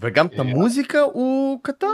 וגם 0.00 0.26
את 0.26 0.32
אה, 0.32 0.40
המוזיקה 0.40 1.00
הוא 1.00 1.60
כתב? 1.64 1.86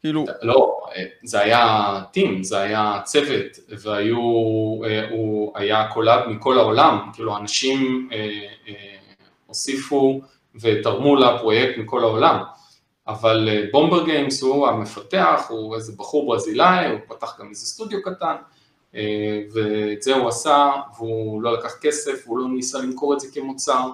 כאילו, 0.00 0.24
לא, 0.42 0.80
זה 1.24 1.40
היה 1.40 2.02
team, 2.12 2.42
זה 2.42 2.60
היה 2.60 3.00
צוות, 3.04 3.58
והיו, 3.68 4.18
אה, 4.84 5.08
הוא 5.10 5.52
היה 5.54 5.88
collab 5.92 6.28
מכל 6.28 6.58
העולם, 6.58 7.10
כאילו 7.12 7.36
אנשים 7.36 8.08
אה, 8.12 8.18
אה, 8.68 8.74
הוסיפו 9.46 10.20
ותרמו 10.60 11.16
לפרויקט 11.16 11.78
מכל 11.78 12.00
העולם, 12.00 12.42
אבל 13.08 13.48
אה, 13.48 13.64
בומבר 13.72 14.04
גיימס 14.04 14.42
הוא 14.42 14.68
המפתח, 14.68 15.46
הוא 15.48 15.74
איזה 15.74 15.92
בחור 15.96 16.26
ברזילאי, 16.26 16.90
הוא 16.90 16.98
פתח 17.08 17.36
גם 17.40 17.48
איזה 17.50 17.66
סטודיו 17.66 18.02
קטן, 18.02 18.34
אה, 18.94 19.40
ואת 19.52 20.02
זה 20.02 20.14
הוא 20.14 20.28
עשה, 20.28 20.70
והוא 20.96 21.42
לא 21.42 21.52
לקח 21.52 21.74
כסף, 21.80 22.26
הוא 22.26 22.38
לא 22.38 22.48
ניסה 22.48 22.78
למכור 22.78 23.14
את 23.14 23.20
זה 23.20 23.28
כמוצר, 23.34 23.72
אה, 23.72 23.92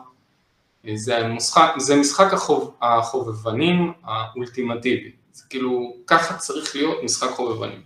זה 0.94 1.28
משחק, 1.28 1.74
זה 1.78 1.96
משחק 1.96 2.32
החוב, 2.32 2.74
החובבנים 2.82 3.92
האולטימטיבי, 4.04 5.10
זה 5.32 5.44
כאילו, 5.50 5.96
ככה 6.06 6.36
צריך 6.36 6.76
להיות 6.76 6.98
משחק 7.04 7.30
חובבנים. 7.30 7.82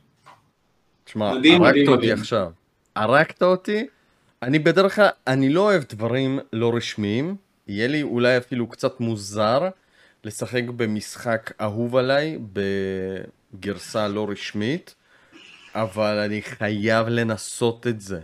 תשמע, 1.05 1.28
הרגת 1.28 1.59
אותי 1.59 1.88
מדהים. 1.88 2.18
עכשיו. 2.18 2.51
הרגת 2.97 3.42
אותי. 3.42 3.86
אני 4.42 4.59
בדרך 4.59 4.95
כלל, 4.95 5.09
אני 5.26 5.49
לא 5.49 5.61
אוהב 5.61 5.82
דברים 5.88 6.38
לא 6.53 6.72
רשמיים. 6.76 7.36
יהיה 7.68 7.88
לי 7.88 8.03
אולי 8.03 8.36
אפילו 8.38 8.66
קצת 8.66 9.01
מוזר 9.01 9.68
לשחק 10.24 10.62
במשחק 10.76 11.53
אהוב 11.61 11.97
עליי 11.97 12.38
בגרסה 12.53 14.09
לא 14.09 14.26
רשמית, 14.30 14.95
אבל 15.74 16.18
אני 16.18 16.42
חייב 16.42 17.09
לנסות 17.09 17.86
את 17.86 18.01
זה. 18.01 18.20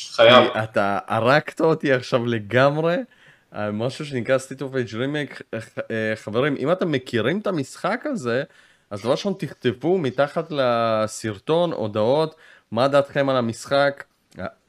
חייב. 0.00 0.50
אתה 0.64 0.98
הרגת 1.06 1.60
אותי 1.60 1.92
עכשיו 1.92 2.26
לגמרי. 2.26 2.96
על 3.54 3.72
משהו 3.72 4.06
שנקרא 4.06 4.38
State 4.38 4.60
of 4.60 4.74
Age 4.74 4.92
Remake, 4.92 5.42
אה, 5.90 6.12
חברים, 6.16 6.56
אם 6.58 6.72
אתם 6.72 6.92
מכירים 6.92 7.38
את 7.38 7.46
המשחק 7.46 8.02
הזה, 8.04 8.42
אז 8.90 9.00
דבר 9.00 9.10
ראשון 9.10 9.34
תכתבו 9.38 9.98
מתחת 9.98 10.46
לסרטון 10.50 11.72
הודעות, 11.72 12.34
מה 12.70 12.88
דעתכם 12.88 13.28
על 13.28 13.36
המשחק, 13.36 14.04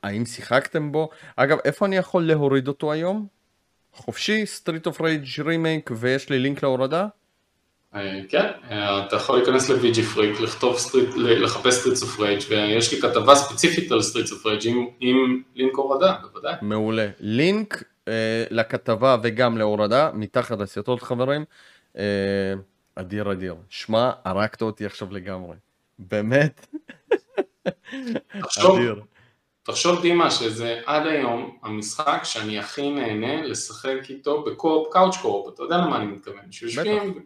האם 0.04 0.26
שיחקתם 0.26 0.92
בו, 0.92 1.10
אגב, 1.36 1.58
איפה 1.66 1.86
אני 1.86 1.98
יכול 1.98 2.24
להוריד 2.24 2.68
אותו 2.68 2.92
היום? 2.92 3.28
חופשי, 3.94 4.44
Street 4.44 4.88
of 4.88 4.98
Rage 5.00 5.40
Remake, 5.40 5.92
ויש 5.92 6.30
לי 6.30 6.40
לינק 6.40 6.64
להורדה? 6.64 7.08
אה, 7.96 8.22
כן, 8.30 8.48
אה, 8.72 9.06
אתה 9.06 9.16
יכול 9.16 9.38
להיכנס 9.38 9.70
ל-VG 9.70 9.98
Freak, 10.16 10.44
לכתוב 10.44 10.78
Street, 10.78 11.10
לחפש 11.16 11.74
Streets 11.74 12.04
of 12.04 12.20
Rage 12.20 12.42
ויש 12.50 12.94
לי 12.94 13.02
כתבה 13.02 13.36
ספציפית 13.36 13.92
על 13.92 14.02
Streets 14.02 14.32
of 14.32 14.46
Rage 14.46 14.68
עם, 14.68 14.88
עם 15.00 15.42
לינק 15.56 15.76
הורדה, 15.76 16.14
בוודאי. 16.22 16.54
מעולה. 16.62 17.08
לינק 17.20 17.84
אה, 18.08 18.44
לכתבה 18.50 19.18
וגם 19.24 19.58
להורדה, 19.58 20.12
מתחת 20.14 20.60
לסרטון 20.60 21.00
חברים. 21.00 21.46
אה, 21.98 22.54
אדיר 22.96 23.32
אדיר. 23.32 23.56
שמע, 23.70 24.12
הרגת 24.26 24.62
אותי 24.62 24.86
עכשיו 24.86 25.14
לגמרי. 25.14 25.56
באמת, 26.00 26.68
תחשוב, 28.42 28.76
אדיר. 28.76 29.02
תחשוב 29.64 30.02
דימה 30.02 30.32
שזה 30.32 30.82
עד 30.86 31.08
היום 31.08 31.58
המשחק 31.64 32.22
שאני 32.24 32.60
הכי 32.60 32.92
נהנה 32.92 33.42
לשחק 33.44 34.10
איתו 34.10 34.44
ב 34.44 34.51
co-op, 34.51 34.94
couch 34.94 35.18
co-op, 35.18 35.54
אתה 35.54 35.64
יודע 35.64 35.78
למה 35.78 35.98
אני 35.98 36.06
מתכוון, 36.06 36.52
שיושבים 36.52 37.26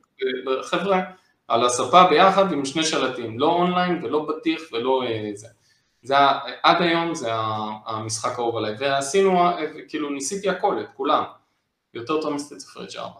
חבר'ה 0.63 1.01
על 1.47 1.65
הספה 1.65 2.07
ביחד 2.09 2.51
עם 2.51 2.65
שני 2.65 2.83
שלטים, 2.83 3.39
לא 3.39 3.45
אונליין 3.45 4.03
ולא 4.03 4.25
בטיח 4.25 4.61
ולא 4.71 5.03
אה, 5.03 5.31
זה. 5.33 5.47
זה 6.01 6.17
ה- 6.17 6.39
עד 6.63 6.81
היום 6.81 7.15
זה 7.15 7.29
המשחק 7.85 8.31
האהוב 8.39 8.57
עליי, 8.57 8.75
ועשינו, 8.79 9.39
כאילו 9.87 10.09
ניסיתי 10.09 10.49
הכל, 10.49 10.79
את 10.81 10.87
כולם, 10.93 11.23
יותר 11.93 12.21
טוב 12.21 12.33
מ 12.33 12.38
Streets 12.38 12.67
of 12.67 12.77
Rage 12.77 12.97
4, 12.97 13.19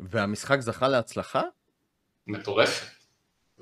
והמשחק 0.00 0.60
זכה 0.60 0.88
להצלחה? 0.88 1.42
מטורפת. 2.26 2.86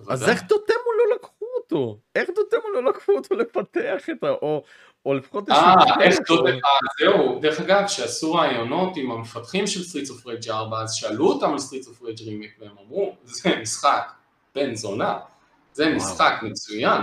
אז. 0.08 0.28
איך 0.28 0.42
Dotemu 0.42 0.74
לא 0.98 1.14
לקחו 1.16 1.44
אותו? 1.56 1.98
איך 2.14 2.28
Dotemu 2.34 2.70
לא 2.74 2.84
לקחו 2.84 3.12
אותו 3.12 3.34
לפתח 3.34 4.10
את 4.10 4.24
ה... 4.24 4.28
או, 4.30 4.64
או 5.06 5.14
לפחות... 5.14 5.50
אה, 5.50 5.74
איך 6.00 6.18
או- 6.30 6.46
אה, 6.46 6.52
זהו, 7.00 7.38
דרך 7.40 7.60
אגב, 7.60 7.84
כשעשו 7.86 8.34
ראיונות 8.34 8.96
עם 8.96 9.10
המפתחים 9.10 9.66
של 9.66 9.82
Streets 9.84 10.10
of 10.10 10.26
Rage 10.26 10.48
4, 10.48 10.82
אז 10.82 10.94
שאלו 10.94 11.28
אותם 11.28 11.52
על 11.52 11.58
Streets 11.58 11.88
of 11.88 12.02
Rage 12.02 12.22
Remake, 12.22 12.56
והם 12.60 12.76
אמרו, 12.86 13.16
זה 13.24 13.56
משחק 13.62 14.12
בן 14.54 14.74
זונה, 14.74 15.18
זה 15.72 15.94
משחק 15.94 16.34
מצוין, 16.42 17.00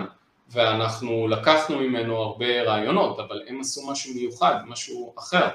ואנחנו 0.52 1.28
לקחנו 1.28 1.80
ממנו 1.80 2.18
הרבה 2.18 2.62
רעיונות, 2.62 3.20
אבל 3.20 3.42
הם 3.48 3.62
עשו 3.62 3.92
משהו 3.92 4.14
מיוחד, 4.14 4.56
משהו 4.68 5.14
אחר. 5.20 5.48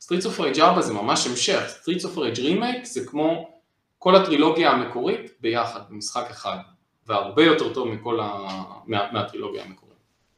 Streets 0.00 0.26
of 0.26 0.40
Rage 0.40 0.60
4 0.60 0.82
זה 0.82 0.92
ממש 0.92 1.26
המשך, 1.26 1.62
Streets 1.68 2.04
of 2.04 2.18
Rage 2.18 2.38
Remake 2.40 2.84
זה 2.84 3.06
כמו 3.06 3.50
כל 3.98 4.16
הטרילוגיה 4.16 4.70
המקורית 4.70 5.30
ביחד, 5.40 5.80
במשחק 5.90 6.26
אחד, 6.30 6.56
והרבה 7.06 7.44
יותר 7.44 7.74
טוב 7.74 7.88
מכל 7.88 8.20
ה... 8.20 8.38
מה... 8.86 9.12
מהטרילוגיה 9.12 9.64
המקורית. 9.64 9.92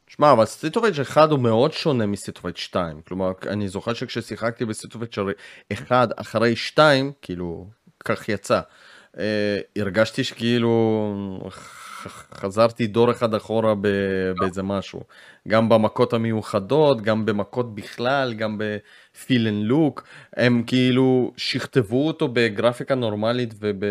שמע, 0.06 0.32
אבל 0.32 0.44
Street 0.44 0.76
of 0.76 0.84
1 1.02 1.30
הוא 1.30 1.38
מאוד 1.38 1.72
שונה 1.72 2.06
מ 2.06 2.11
Street 2.11 2.36
of 2.36 2.46
2. 2.56 3.00
כלומר, 3.08 3.32
אני 3.46 3.68
זוכר 3.68 3.94
שכששיחקתי 3.94 4.64
ב 4.64 4.68
Street 4.68 4.94
of 4.94 5.02
1 5.72 6.08
אחרי 6.16 6.56
2, 6.56 7.12
כאילו, 7.22 7.66
כך 8.04 8.28
יצא, 8.28 8.60
אה, 9.18 9.58
הרגשתי 9.76 10.24
שכאילו 10.24 10.70
חזרתי 12.08 12.86
דור 12.86 13.10
אחד 13.10 13.34
אחורה 13.34 13.74
ב- 13.80 14.32
באיזה 14.38 14.62
משהו. 14.62 15.00
גם 15.48 15.68
במכות 15.68 16.12
המיוחדות, 16.12 17.02
גם 17.02 17.26
במכות 17.26 17.74
בכלל, 17.74 18.34
גם 18.34 18.58
ב 18.58 18.76
feel 18.76 19.48
and 19.48 19.64
look. 19.66 20.04
הם 20.36 20.62
כאילו 20.66 21.32
שכתבו 21.36 22.06
אותו 22.06 22.28
בגרפיקה 22.28 22.94
נורמלית 22.94 23.54
וב... 23.60 23.84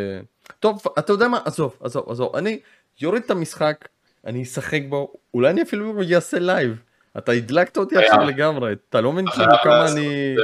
טוב, 0.59 0.81
אתה 0.99 1.13
יודע 1.13 1.27
מה? 1.27 1.39
עזוב, 1.45 1.77
עזוב, 1.81 2.05
עזוב. 2.09 2.35
אני 2.35 2.59
יוריד 3.01 3.23
את 3.23 3.31
המשחק, 3.31 3.87
אני 4.25 4.43
אשחק 4.43 4.81
בו, 4.89 5.13
אולי 5.33 5.49
אני 5.49 5.61
אפילו 5.61 6.01
אעשה 6.15 6.39
live. 6.39 6.81
אתה 7.17 7.31
הדלקת 7.31 7.77
אותי. 7.77 7.97
עכשיו 7.97 8.19
לגמרי, 8.19 8.73
אתה 8.89 9.01
לא 9.01 9.11
מבין 9.11 9.25
כאילו 9.29 9.45
חייב 9.45 9.63
כמה 9.63 9.77
לעשות 9.79 9.97
אני... 9.97 10.35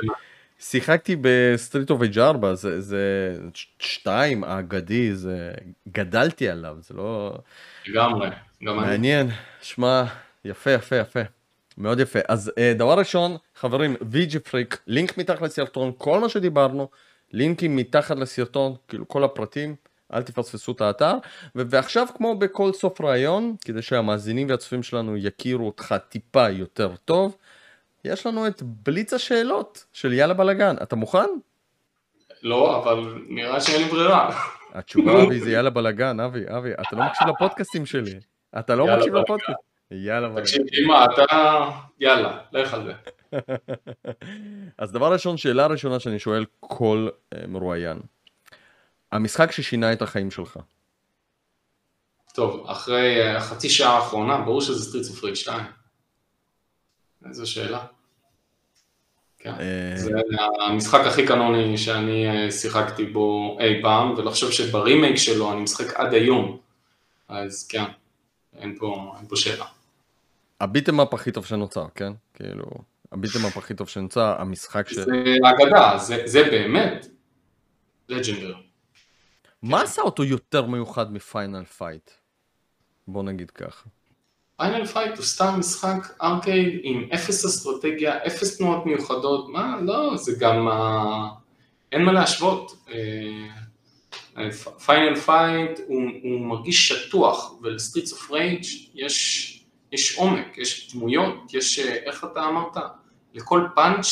שיחקתי 0.60 1.16
ב 1.22 1.32
Street 1.32 1.90
of 1.90 2.02
Rage 2.02 2.20
4, 2.20 2.54
זה, 2.54 2.82
זה 2.82 3.34
שתיים 3.80 4.44
האגדי, 4.44 5.16
זה 5.16 5.52
גדלתי 5.92 6.50
עליו, 6.50 6.78
זה 6.80 6.94
לא... 6.94 7.38
לגמרי. 8.62 8.82
מעניין, 8.82 9.30
שמע, 9.62 10.04
יפה, 10.46 10.72
יפה, 10.72 10.96
יפה. 10.96 11.20
מאוד 11.78 12.00
יפה. 12.00 12.20
אז 12.28 12.52
אה, 12.58 12.74
דבר 12.78 13.00
ראשון, 13.00 13.38
חברים, 13.56 13.96
ויג'י 14.02 14.40
פריק, 14.40 14.78
לינק 14.88 15.18
מתחת 15.18 15.42
לסרטון, 15.42 15.92
כל 15.98 16.20
מה 16.20 16.30
שדיברנו, 16.30 16.90
לינקים 17.32 17.76
מתחת 17.76 18.18
לסרטון, 18.18 18.76
כאילו 18.88 19.08
כל 19.08 19.24
הפרטים, 19.24 19.76
אל 20.14 20.22
תפספסו 20.22 20.72
את 20.72 20.82
האתר. 20.82 21.14
ו- 21.56 21.62
ועכשיו, 21.70 22.08
כמו 22.18 22.36
בכל 22.36 22.74
סוף 22.74 23.02
ראיון, 23.02 23.56
כדי 23.66 23.82
שהמאזינים 23.82 24.50
והצופים 24.50 24.84
שלנו 24.84 25.18
יכירו 25.18 25.66
אותך 25.66 25.96
טיפה 26.10 26.50
יותר 26.50 26.96
טוב, 27.06 27.38
יש 28.06 28.26
לנו 28.26 28.48
את 28.48 28.62
בליץ 28.64 29.14
השאלות 29.14 29.86
של 29.94 30.14
יאללה 30.14 30.34
בלאגן. 30.34 30.76
אתה 30.84 30.96
מוכן? 30.96 31.30
לא, 32.44 32.84
אבל 32.84 33.24
נראה 33.28 33.62
שאין 33.62 33.82
לי 33.82 33.88
ברירה. 33.88 34.40
התשובה 34.74 35.24
אבי 35.24 35.40
זה 35.40 35.52
יאללה 35.52 35.70
בלאגן, 35.70 36.20
אבי, 36.20 36.44
אבי, 36.58 36.74
אתה 36.74 36.96
לא 36.96 37.04
מקשיב 37.04 37.28
לפודקאסטים 37.28 37.86
שלי. 37.86 38.20
אתה 38.60 38.76
לא 38.76 38.88
מקשיב. 38.88 39.16
לפודקאסט. 39.16 39.60
יאללה 39.92 40.30
בלאגן. 40.30 40.44
תקשיב, 40.44 40.62
אמא, 40.84 41.06
אתה... 41.06 41.26
יאללה, 42.00 42.38
לך 42.52 42.74
על 42.74 42.84
זה. 42.84 42.94
אז 44.78 44.92
דבר 44.92 45.14
ראשון, 45.14 45.38
שאלה 45.38 45.68
ראשונה 45.68 46.00
שאני 46.00 46.20
שואל 46.20 46.46
כל 46.60 47.10
אה, 47.34 47.48
מרואיין. 47.48 48.00
המשחק 49.12 49.52
ששינה 49.52 49.94
את 49.94 50.02
החיים 50.02 50.32
שלך. 50.32 50.58
טוב, 52.34 52.66
אחרי 52.68 53.22
אה, 53.22 53.38
החצי 53.38 53.70
שעה 53.70 53.96
האחרונה, 53.96 54.38
ברור 54.38 54.62
שזה 54.62 54.86
Street 54.86 55.24
Rage 55.24 55.36
2. 55.36 55.60
איזו 57.26 57.52
שאלה. 57.52 57.86
כן. 59.40 59.54
אה, 59.60 59.94
זה 59.96 60.12
המשחק 60.68 61.00
הכי 61.06 61.28
קנוני 61.28 61.78
שאני 61.78 62.28
אה, 62.28 62.52
שיחקתי 62.52 63.06
בו 63.06 63.58
אי 63.60 63.82
פעם, 63.82 64.14
ולחשוב 64.18 64.52
שברימייק 64.52 65.16
שלו 65.16 65.54
אני 65.54 65.62
משחק 65.62 65.94
עד 65.94 66.14
היום. 66.14 66.58
אז 67.28 67.68
כן, 67.68 67.84
אין 68.58 68.78
פה, 68.80 69.14
אין 69.18 69.28
פה 69.28 69.36
שאלה. 69.36 69.66
ה 70.62 70.67
beat 70.67 70.88
'em 70.88 71.03
up 71.03 71.14
הכי 71.14 71.32
טוב 71.32 71.46
שנוצר, 71.46 71.86
כן? 71.96 72.14
כאילו, 72.34 72.66
ה 73.12 73.16
beat 73.16 73.35
'em 73.35 73.49
up 73.49 73.58
הכי 73.58 73.74
טוב 73.74 73.90
שנוצר, 73.90 74.36
המשחק 74.42 74.90
ש... 74.90 74.94
זה 74.94 75.12
אגדה, 75.50 75.98
זה, 75.98 76.22
זה 76.26 76.44
באמת 76.44 77.08
legendary. 78.10 78.56
מה 79.62 79.82
עשה 79.82 80.02
אותו 80.02 80.24
יותר 80.24 80.66
מיוחד 80.66 81.14
מ 81.14 81.22
Final 81.22 81.64
Fight? 81.66 82.12
בוא 83.08 83.24
נגיד 83.24 83.52
ככה. 83.52 83.90
Final 84.60 84.86
Fight 84.86 85.18
הוא 85.18 85.26
סתם 85.26 85.56
משחק 85.58 86.08
ארקייד 86.22 86.80
עם 86.84 87.08
אפס 87.14 87.46
אסטרטגיה, 87.46 88.18
אפס 88.28 88.58
תנועות 88.58 88.86
מיוחדות, 88.86 89.50
מה, 89.50 89.78
לא, 89.82 90.18
זה 90.18 90.32
גם, 90.40 90.68
אה, 90.68 91.28
אין 91.92 92.02
מה 92.02 92.12
להשוות. 92.12 92.76
Final 94.86 95.16
Fight 95.16 95.80
הוא, 95.88 96.04
הוא 96.24 96.40
מרגיש 96.42 96.88
שטוח, 96.88 97.54
ול 97.62 97.73
Streets 97.73 98.12
of 98.12 98.32
Rage 98.32 98.64
יש, 98.96 99.64
יש 99.92 100.18
עומק, 100.18 100.58
יש 100.58 100.94
דמויות, 100.94 101.54
יש, 101.54 101.80
אה, 101.80 101.94
איך 101.94 102.26
אתה 102.32 102.48
אמרת, 102.48 102.78
לכל 103.34 103.68
פאנץ', 103.76 104.06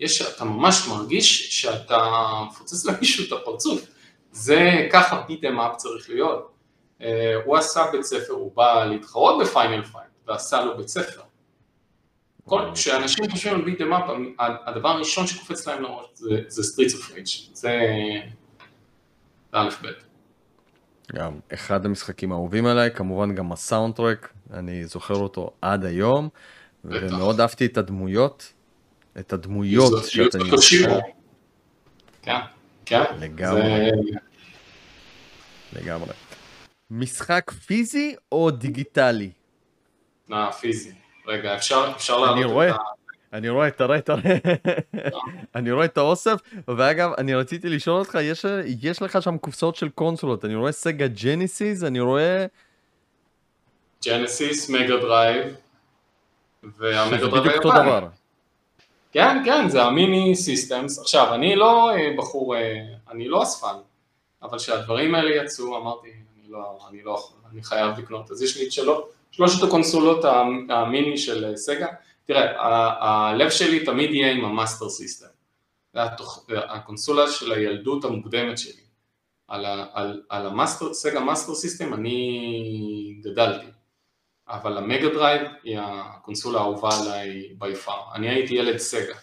יש, 0.00 0.22
אתה 0.22 0.44
ממש 0.44 0.88
מרגיש 0.88 1.60
שאתה 1.60 1.98
מפוצץ 2.48 2.86
למישהו 2.86 3.24
את 3.26 3.32
הפרצוף. 3.32 3.80
זה 4.32 4.88
ככה 4.92 5.22
beat 5.28 5.46
'em 5.46 5.60
up 5.60 5.76
צריך 5.76 6.10
להיות. 6.10 6.55
אה, 7.02 7.34
הוא 7.44 7.56
עשה 7.56 7.84
בית 7.92 8.02
ספר, 8.02 8.32
הוא 8.32 8.52
בא 8.56 8.84
להתחרות 8.84 9.42
ב 9.42 9.49
Final 9.49 9.84
Fight, 9.84 10.04
ועשה 10.26 10.60
לו 10.64 10.76
בית 10.76 10.88
ספר. 10.88 11.20
כל- 12.44 12.70
כשאנשים 12.74 13.30
חושבים 13.30 13.54
על 13.54 13.60
beat 13.64 13.80
'em 13.80 13.92
up, 13.92 14.02
הדבר 14.38 14.88
הראשון 14.88 15.26
שקופץ 15.26 15.68
להם 15.68 15.82
לראש 15.82 16.06
זה, 16.14 16.28
זה 16.48 16.62
Streets 16.62 16.94
of 16.94 17.10
Rage, 17.12 17.26
זה 17.52 17.78
א' 19.52 19.68
ב'. 19.82 19.86
גם 21.16 21.38
אחד 21.54 21.86
המשחקים 21.86 22.32
האהובים 22.32 22.66
עליי, 22.66 22.90
כמובן 22.94 23.34
גם 23.34 23.52
הסאונד 23.52 23.94
טרק, 23.94 24.32
אני 24.52 24.84
זוכר 24.84 25.14
אותו 25.14 25.50
עד 25.62 25.84
היום. 25.84 26.28
ומאוד 26.84 27.40
אהבתי 27.40 27.66
את 27.66 27.78
הדמויות, 27.78 28.52
את 29.18 29.32
הדמויות 29.32 29.92
שאתה 30.06 30.38
קושירו. 30.50 31.00
כן, 32.22 32.36
כן. 32.86 33.02
לגמרי. 33.20 33.90
לגמרי. 35.72 36.12
משחק 36.90 37.50
פיזי 37.50 38.14
או 38.32 38.50
דיגיטלי? 38.50 39.30
אה, 40.32 40.52
פיזי. 40.52 40.92
רגע, 41.26 41.56
אפשר 41.56 41.92
אפשר 41.96 42.18
להעלות 42.18 42.36
אני 42.36 42.44
את 42.44 42.50
רואה. 42.50 42.74
ה... 42.74 42.76
אני 43.32 43.48
רואה, 43.48 43.70
תראה, 43.70 44.00
תראה, 44.00 44.20
אני 45.54 45.72
רואה 45.72 45.84
את 45.84 45.98
האוסף, 45.98 46.40
ואגב, 46.68 47.10
אני 47.18 47.34
רציתי 47.34 47.68
לשאול 47.68 47.98
אותך, 47.98 48.18
יש, 48.22 48.44
יש 48.82 49.02
לך 49.02 49.22
שם 49.22 49.38
קופסאות 49.38 49.76
של 49.76 49.88
קונסולות, 49.88 50.44
אני 50.44 50.54
רואה 50.54 50.72
Sega 50.72 51.06
Genesis, 51.06 51.82
אני 51.82 52.00
רואה, 52.00 52.46
Genesis, 54.04 54.70
Mega 54.70 54.96
Drive, 54.96 55.54
וה 56.62 56.80
Mega 56.80 57.16
Drive 57.16 57.34
בדיוק 57.34 57.64
אותו. 57.64 57.70
דבר. 57.70 58.08
כן, 59.12 59.42
כן, 59.44 59.68
זה 59.68 59.82
ה 59.82 59.92
mini 59.92 60.34
systems. 60.34 60.98
עכשיו, 60.98 61.34
אני 61.34 61.56
לא 61.56 61.90
אה, 61.90 62.10
בחור, 62.18 62.56
אה, 62.56 62.82
אני 63.10 63.28
לא 63.28 63.42
אספן, 63.42 63.76
אבל 64.42 64.58
כשהדברים 64.58 65.14
האלה 65.14 65.34
יצאו, 65.34 65.76
אמרתי, 65.76 66.08
לא, 66.48 66.78
אני 66.90 67.02
לא 67.02 67.10
יכול, 67.10 67.38
אני 67.52 67.62
חייב 67.62 67.98
לקנות. 67.98 68.30
אז 68.30 68.42
יש 68.42 68.56
לי 68.56 68.66
את 68.66 68.72
שלו, 68.72 69.08
שלושת 69.30 69.62
הקונסולות 69.62 70.24
המיני 70.68 71.18
של 71.18 71.44
אה, 71.44 71.56
Sega. 71.56 71.86
תראה, 72.24 72.62
הלב 73.00 73.50
שלי 73.50 73.84
תמיד 73.84 74.10
יהיה 74.10 74.32
עם 74.32 74.44
ה 74.44 74.50
Master 74.50 74.88
System. 74.88 75.26
זה. 75.92 76.00
הקונסולה 76.68 77.30
של 77.30 77.52
הילדות 77.52 78.04
המוקדמת 78.04 78.58
שלי. 78.58 78.82
על, 79.48 79.64
ה... 79.64 79.86
על... 79.92 80.22
על 80.28 80.46
ה 80.46 80.52
Master, 80.52 80.94
Sega 80.94 81.20
Master 81.20 81.54
System 81.54 81.94
אני 81.94 83.20
גדלתי. 83.24 83.66
אבל 84.48 84.78
ה 84.78 84.84
Mega 84.84 85.08
Drive 85.08 85.42
היא 85.64 85.78
הקונסולה 85.80 86.58
האהובה 86.58 86.88
עליי 87.02 87.54
by 87.58 87.74
far. 87.74 88.14
אני 88.14 88.28
הייתי 88.28 88.54
ילד 88.54 88.76
Sega. 88.76 89.14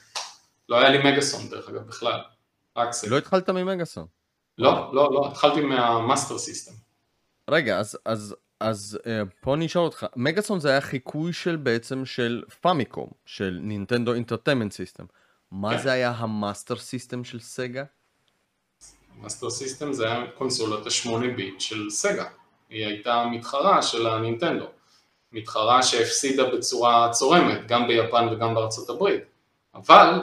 לא 0.70 0.76
היה 0.76 0.90
לי 0.90 1.12
מגאסון 1.12 1.50
דרך 1.50 1.70
אגב 1.70 1.88
בכלל, 1.88 2.22
רק 2.78 2.92
Sega. 2.91 3.12
לא 3.12 3.18
התחלת 3.18 3.50
ממגאסון. 3.50 4.06
לא, 4.58 4.94
לא, 4.94 5.14
לא, 5.14 5.28
התחלתי 5.28 5.62
מה 5.62 5.81
Master 5.81 6.38
System. 6.38 6.72
רגע, 7.50 7.80
אז, 7.80 7.98
אז, 8.06 8.36
אז 8.60 9.00
אה, 9.08 9.22
פה 9.41 9.54
אני 9.54 9.66
אשאל 9.66 9.82
אותך, 9.82 10.06
מגאסון 10.16 10.60
זה 10.60 10.70
היה 10.70 10.82
חיקוי 10.82 11.34
של 11.34 11.56
בעצם 11.56 12.06
של 12.06 12.44
Famicom, 12.62 13.08
של 13.26 13.60
Nintendo 13.62 14.14
Entertainment 14.14 14.72
System. 14.72 15.06
מה 15.52 15.78
כן. 15.78 15.84
זה 15.84 15.91
היה 15.91 16.12
ה 16.12 16.21
Master 16.21 16.76
System 16.76 17.24
של 17.24 17.39
Sega? 17.39 17.84
Master 19.22 19.50
System 19.50 19.94
זה 19.94 20.06
היה 20.06 20.24
קונסולת 20.38 20.86
השמונה 20.86 21.34
ביט 21.34 21.60
של 21.60 21.89
Sega. 21.89 22.26
היא 22.70 22.86
הייתה 22.86 23.26
מתחרה 23.32 23.82
של 23.82 24.08
הנינטנדו. 24.08 24.66
מתחרה 25.32 25.84
שהפסידה 25.84 26.44
בצורה 26.50 27.10
צורמת, 27.12 27.68
גם 27.68 27.88
ביפן 27.88 28.28
וגם 28.32 28.56
בארצות 28.56 28.89
הברית. 28.89 29.24
אבל, 29.76 30.22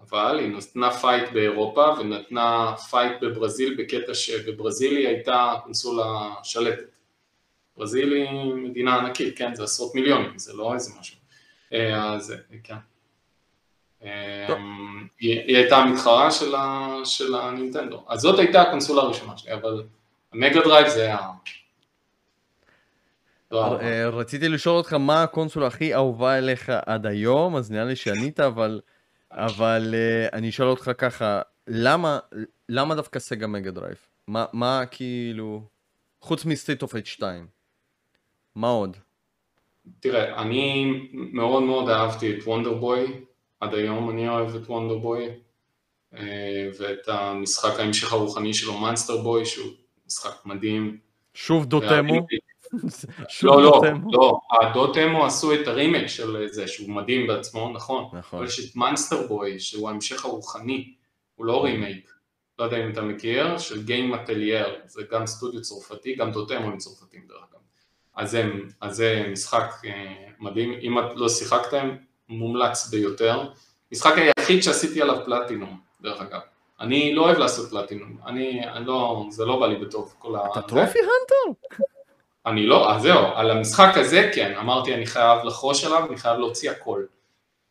אבל 0.00 0.38
היא 0.38 0.56
נתנה 0.56 0.90
fight 0.90 1.32
באירופה 1.32 1.86
ונתנה 1.98 2.74
fight 2.90 3.12
בברזיל 3.20 3.74
בקטע 3.78 4.14
שבברזיל 4.14 4.96
היא 4.96 5.08
הייתה 5.08 5.54
קונסולה 5.64 6.34
שלטת. 6.42 6.96
ברזיל 7.76 8.12
היא 8.12 8.54
מדינה 8.54 8.96
ענקית, 8.96 9.38
כן? 9.38 9.54
זה 9.54 9.64
עשרות 9.64 9.94
מיליונים, 9.94 10.38
זה 10.38 10.52
לא 10.52 10.74
איזה 10.74 10.90
משהו. 11.00 11.16
אה, 11.72 12.12
אז 12.12 12.34
כן. 12.64 12.74
אה. 14.02 14.54
היא, 15.20 15.40
היא 15.40 15.56
הייתה 15.56 15.76
המתחרה 15.76 16.30
של, 16.30 16.54
ה, 16.54 16.88
של 17.04 17.34
הנינטנדו. 17.34 18.04
אז 18.08 18.20
זאת 18.20 18.38
הייתה 18.38 18.62
הקונסולה 18.62 19.02
הראשונה 19.02 19.36
שלי, 19.36 19.52
אבל 19.52 19.82
ה 20.32 20.38
Mega 20.38 20.60
Drive 20.60 20.88
זה 20.88 21.02
היה... 21.02 21.18
לא, 23.50 23.80
אה, 23.80 24.08
רציתי 24.08 24.48
לשאול 24.48 24.76
אותך 24.76 24.92
מה 24.92 25.22
הקונסולה 25.22 25.66
הכי 25.66 25.94
אהובה 25.94 26.38
אליך 26.38 26.72
עד 26.86 27.06
היום, 27.06 27.56
אז 27.56 27.70
נראה 27.70 27.84
לי 27.84 27.96
שענית, 27.96 28.40
אבל, 28.40 28.80
אבל 29.36 29.94
אה, 29.94 30.28
אני 30.32 30.48
אשאל 30.48 30.66
אותך 30.66 30.90
ככה, 30.98 31.40
למה, 31.66 32.18
למה 32.68 32.94
דווקא 32.94 33.18
Sega 33.18 33.46
Mega 33.46 33.70
Drive? 33.70 33.96
מה, 34.26 34.44
מה 34.52 34.82
כאילו, 34.90 35.62
חוץ 36.20 36.44
מ 36.44 36.49
Streets 36.49 36.82
of 36.82 36.94
Rage 36.94 37.06
2, 37.06 37.46
מה 38.54 38.68
עוד? 38.68 38.96
תראה, 40.00 40.42
אני 40.42 40.92
מאוד 41.12 41.62
מאוד 41.62 41.88
אהבתי 41.88 42.34
את 42.34 42.42
Wonder 42.44 42.74
Boy, 42.74 43.20
עד 43.60 43.74
היום 43.74 44.10
אני 44.10 44.28
אוהב 44.28 44.54
את 44.54 44.66
Wonder 44.66 44.98
Boy, 44.98 45.28
אה, 46.14 46.68
ואת 46.78 47.08
המשחק 47.08 47.80
ההמשך 47.80 48.12
הרוחני 48.12 48.54
שלו, 48.54 48.78
Monster 48.78 49.16
Boy, 49.16 49.44
שהוא 49.46 49.72
משחק 50.06 50.46
מדהים. 50.46 50.98
שוב 51.34 51.66
דוטמו? 51.66 52.26
לא, 53.42 53.62
לא? 53.62 53.82
לא, 54.12 54.40
ה 54.60 54.69
Dotemu 54.69 55.26
עשו 55.26 55.54
את 55.54 55.68
הרימייק 55.68 56.06
של 56.06 56.46
זה, 56.50 56.68
שהוא 56.68 56.90
מדהים 56.90 57.26
בעצמו, 57.26 57.72
נכון, 57.74 58.04
נכון. 58.12 58.38
אבל 58.38 58.48
יש 58.48 58.70
את 58.70 58.76
Monster 58.76 59.26
Boy, 59.26 59.60
שהוא 59.60 59.88
ההמשך 59.88 60.24
הרוחני, 60.24 60.92
הוא 61.34 61.46
לא 61.46 61.64
רימייק, 61.64 62.10
לא 62.58 62.64
יודע 62.64 62.84
אם 62.84 62.90
אתה 62.90 63.02
מכיר, 63.02 63.58
של 63.58 63.84
Game 63.84 64.14
Atelier, 64.14 64.66
זה 64.86 65.02
גם 65.10 65.26
סטודיו 65.26 65.62
צרפתי, 65.62 66.14
גם 66.14 66.30
Dotemu 66.30 66.66
הם 66.66 66.76
צרפתים 66.76 67.20
דרך 67.28 67.38
אגב. 67.50 67.60
אז 68.16 68.30
זה, 68.30 68.44
אז 68.80 68.96
זה 68.96 69.26
משחק 69.32 69.70
אה, 69.84 70.14
מדהים, 70.40 70.72
אם 70.82 70.98
את 70.98 71.04
לא 71.16 71.28
שיחקתם, 71.28 71.96
מומלץ 72.28 72.88
ביותר. 72.90 73.48
משחק 73.92 74.14
היחיד 74.16 74.62
שעשיתי 74.62 75.02
עליו 75.02 75.24
פלטינום, 75.24 75.80
דרך 76.00 76.20
אגב. 76.20 76.40
אני 76.80 77.14
לא 77.14 77.22
אוהב 77.22 77.38
לעשות 77.38 77.70
פלטינום, 77.70 78.16
אני, 78.26 78.68
אני 78.68 78.86
לא, 78.86 79.26
זה 79.30 79.44
לא 79.44 79.60
בא 79.60 79.66
לי 79.66 79.76
בטוב, 79.76 80.14
כל 80.18 80.36
ה... 80.36 80.40
אתה. 80.52 80.62
trophy 80.62 80.98
hunter? 80.98 81.84
אני 82.46 82.66
לא, 82.66 82.92
אז 82.92 83.02
זהו, 83.02 83.26
על 83.34 83.50
המשחק 83.50 83.92
הזה 83.96 84.30
כן, 84.34 84.56
אמרתי 84.56 84.94
אני 84.94 85.06
חייב 85.06 85.44
לחרוש 85.44 85.84
עליו, 85.84 86.06
אני 86.08 86.16
חייב 86.16 86.38
להוציא 86.38 86.70
הכל. 86.70 87.04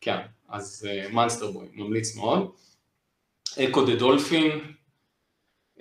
כן, 0.00 0.18
אז 0.48 0.88
Monster 1.12 1.50
Boy, 1.50 1.66
ממליץ 1.72 2.16
מאוד. 2.16 2.50
Ecco 3.58 3.84
the 3.84 3.96
Dolphin, 3.96 4.74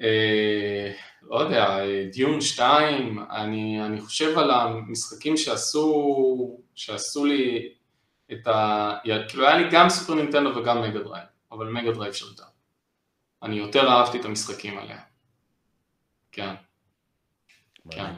אה, 0.02 0.92
לא 1.22 1.40
יודע, 1.40 1.80
Dune 2.12 2.42
2, 2.42 3.20
אני, 3.32 3.86
אני 3.86 4.02
חושב 4.02 4.38
על 4.38 4.52
המשחקים 4.52 5.38
שעשו, 5.38 6.60
שעשו 6.76 7.26
לי 7.26 7.74
את 8.32 8.48
ה... 8.48 8.92
כאילו 9.30 9.48
היה 9.48 9.58
לי 9.58 9.70
גם 9.72 9.90
Super 9.90 10.14
Nintendo 10.14 10.56
וגם 10.56 10.82
Mega 10.82 11.00
Drive, 11.00 11.26
אבל 11.52 11.68
Mega 11.68 11.92
Drive 11.92 12.14
שלטה. 12.14 12.44
אני 13.44 13.56
יותר 13.56 13.88
אהבתי 13.88 14.20
את 14.20 14.26
המשחקים 14.26 14.78
עליה. 14.78 15.00
כן. 16.32 16.56
כן. 17.90 18.14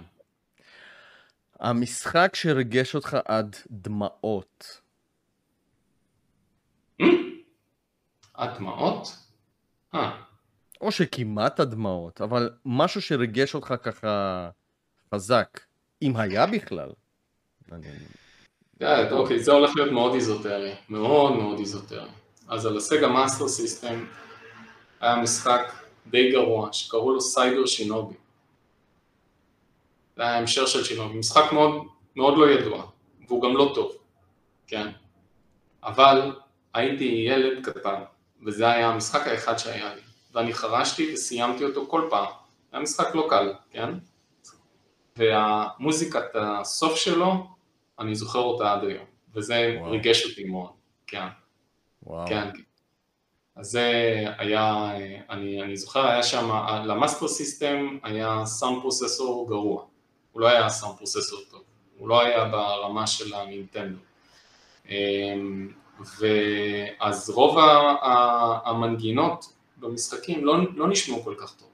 המשחק 1.59 2.35
שריגש 2.35 2.95
אותך 2.95 3.17
עד 3.25 3.55
דמעות. 3.71 4.81
עד 8.33 8.57
דמעות? 8.57 9.17
אה. 9.95 10.21
או 10.81 10.91
שכמעט 10.91 11.59
עד 11.59 11.71
דמעות, 11.71 12.21
אבל 12.21 12.49
משהו 12.65 13.01
שריגש 13.01 13.55
אותך 13.55 13.73
ככה 13.83 14.49
חזק, 15.15 15.59
אם 16.01 16.15
היה 16.15 16.45
בכלל. 16.45 16.89
אוקיי, 19.11 19.39
זה 19.39 19.51
הולך 19.51 19.71
להיות 19.75 19.91
מאוד 19.91 20.13
איזוטרי, 20.13 20.75
מאוד 20.89 21.35
מאוד 21.35 21.59
איזוטרי. 21.59 22.09
אז 22.47 22.65
על 22.65 22.77
ה 22.77 22.83
Sega 22.83 23.07
Master 23.07 23.47
System 23.47 24.05
היה 24.99 25.15
משחק 25.15 25.73
די 26.07 26.31
גרוע, 26.31 26.73
שקראו 26.73 27.13
לו 27.13 27.21
Cyber 27.21 27.65
Shinobi. 27.65 28.15
זה 30.17 30.23
היה 30.23 30.37
המשך 30.37 30.67
של 30.67 30.83
שינובי, 30.83 31.17
משחק 31.17 31.51
מאוד, 31.51 31.71
מאוד 32.15 32.37
לא 32.37 32.49
ידוע, 32.49 32.85
והוא 33.27 33.41
גם 33.41 33.57
לא 33.57 33.71
טוב, 33.75 33.91
כן. 34.67 34.87
אבל 35.83 36.35
הייתי 36.73 37.25
ילד 37.27 37.65
קטן, 37.65 38.01
וזה 38.45 38.69
היה 38.69 38.87
המשחק 38.87 39.27
האחד 39.27 39.57
שהיה 39.57 39.95
לי, 39.95 40.01
ואני 40.33 40.53
חרשתי 40.53 41.13
וסיימתי 41.13 41.63
אותו 41.63 41.85
כל 41.87 42.07
פעם. 42.09 42.31
היה 42.71 42.81
משחק 42.81 43.15
לא 43.15 43.27
קל, 43.29 43.53
כן? 43.71 43.89
והמוזיקת 45.17 46.35
הסוף 46.35 46.95
שלו, 46.95 47.47
אני 47.99 48.15
זוכר 48.15 48.39
אותה 48.39 48.73
עד 48.73 48.83
היום, 48.83 49.05
וזה 49.33 49.77
וואו. 49.79 49.91
ריגש 49.91 50.25
אותי 50.25 50.43
מאוד, 50.43 50.69
כן. 51.07 51.27
וואו. 52.03 52.27
כן. 52.27 52.49
אז 53.55 53.67
זה 53.67 53.91
היה, 54.37 54.91
אני, 55.29 55.61
אני 55.61 55.77
זוכר, 55.77 56.07
היה 56.07 56.23
שם, 56.23 56.49
ל 56.85 56.91
Master 56.91 57.27
System 57.27 57.97
היה 58.03 58.45
sound 58.45 58.81
processor 58.81 59.47
גרוע, 59.49 59.85
הוא 60.37 60.41
לא 60.41 60.47
היה 60.47 60.69
sound 60.69 60.97
processor 60.97 61.39
טוב, 61.51 61.63
הוא 61.97 62.09
לא 62.09 62.21
היה 62.21 62.45
ברמה 62.45 63.07
של 63.07 63.33
הנינטנדו. 63.33 63.99
אמ, 64.89 65.73
ואז 66.19 67.29
רוב 67.29 67.57
המנגינות 68.65 69.53
במשחקים 69.77 70.45
לא, 70.45 70.55
לא 70.75 70.89
נשמעו 70.89 71.23
כל 71.23 71.35
כך 71.39 71.55
טוב, 71.55 71.69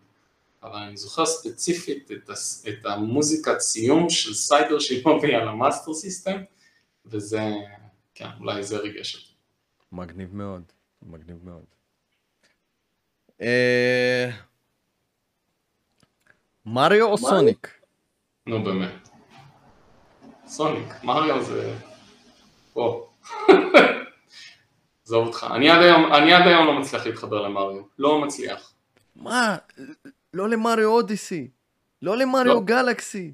אבל 0.64 0.80
אני 0.80 0.98
זוכר 0.98 1.26
ספציפית 1.26 2.12
את, 2.12 2.30
את 2.70 2.86
המוזיקת 2.86 3.60
סיום 3.60 4.10
של 4.10 4.34
Cyber 4.34 4.80
Shinobi 4.80 5.36
על 5.36 5.48
ה 5.48 5.55
Master 5.55 5.94
System, 5.94 6.44
וזה, 7.06 7.52
כן, 8.16 8.30
אולי 8.40 8.64
זה 8.64 8.78
ריגש 8.78 9.16
אותי. 9.16 9.34
מגניב 9.92 10.36
מאוד, 10.36 10.64
מגניב 11.02 11.38
מאוד. 11.44 11.66
אה, 13.42 14.30
מריו 16.66 17.06
או 17.06 17.18
סוניק? 17.18 17.83
נו 18.48 18.64
באמת. 18.64 19.10
סוניק, 20.48 20.94
מריו 21.04 21.44
זה... 21.44 21.76
וואו. 22.76 23.08
עזוב 25.06 25.28
אותך. 25.28 25.48
אני 25.56 25.70
עד 25.70 25.82
היום, 25.82 26.14
אני 26.14 26.34
עד 26.34 26.48
היום 26.48 26.66
לא 26.66 26.80
מצליח 26.80 27.06
להתחבר 27.06 27.42
למריו. 27.42 27.82
לא 28.00 28.22
מצליח. 28.22 28.74
מה? 29.16 29.58
לא 30.34 30.50
למריו 30.50 30.90
אודיסי. 30.90 31.48
לא 32.02 32.18
למריו 32.18 32.54
לא. 32.54 32.62
גלקסי. 32.66 33.34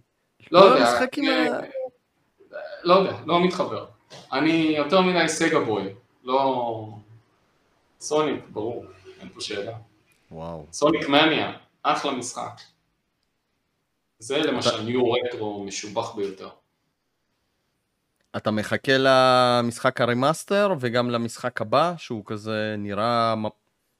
לא, 0.51 0.59
לא 0.59 0.65
יודע. 0.65 0.85
ה... 0.85 1.61
לא 2.83 2.93
יודע, 2.93 3.17
לא 3.25 3.43
מתחבר. 3.43 3.85
אני 4.33 4.73
יותר 4.77 5.01
מדי 5.01 5.27
Sega 5.27 5.59
boy. 5.59 5.93
לא... 6.23 6.87
Sonic, 7.99 8.43
ברור. 8.49 8.85
אין 9.19 9.29
פה 9.29 9.41
שאלה. 9.41 9.77
וואו. 10.31 10.65
Sonic 10.71 11.09
Mania, 11.09 11.53
אחלה 11.83 12.11
משחק. 12.11 12.61
זה 14.19 14.37
למשל 14.37 14.81
new 14.81 15.11
retro 15.11 15.63
משובח 15.63 16.15
ביותר. 16.15 16.49
אתה 18.37 18.51
מחכה 18.51 18.91
למשחק 18.97 20.01
ה 20.01 20.09
remaster 20.09 20.73
וגם 20.79 21.09
למשחק 21.09 21.61
הבא 21.61 21.93
שהוא 21.97 22.23
כזה 22.25 22.75
נראה 22.77 23.35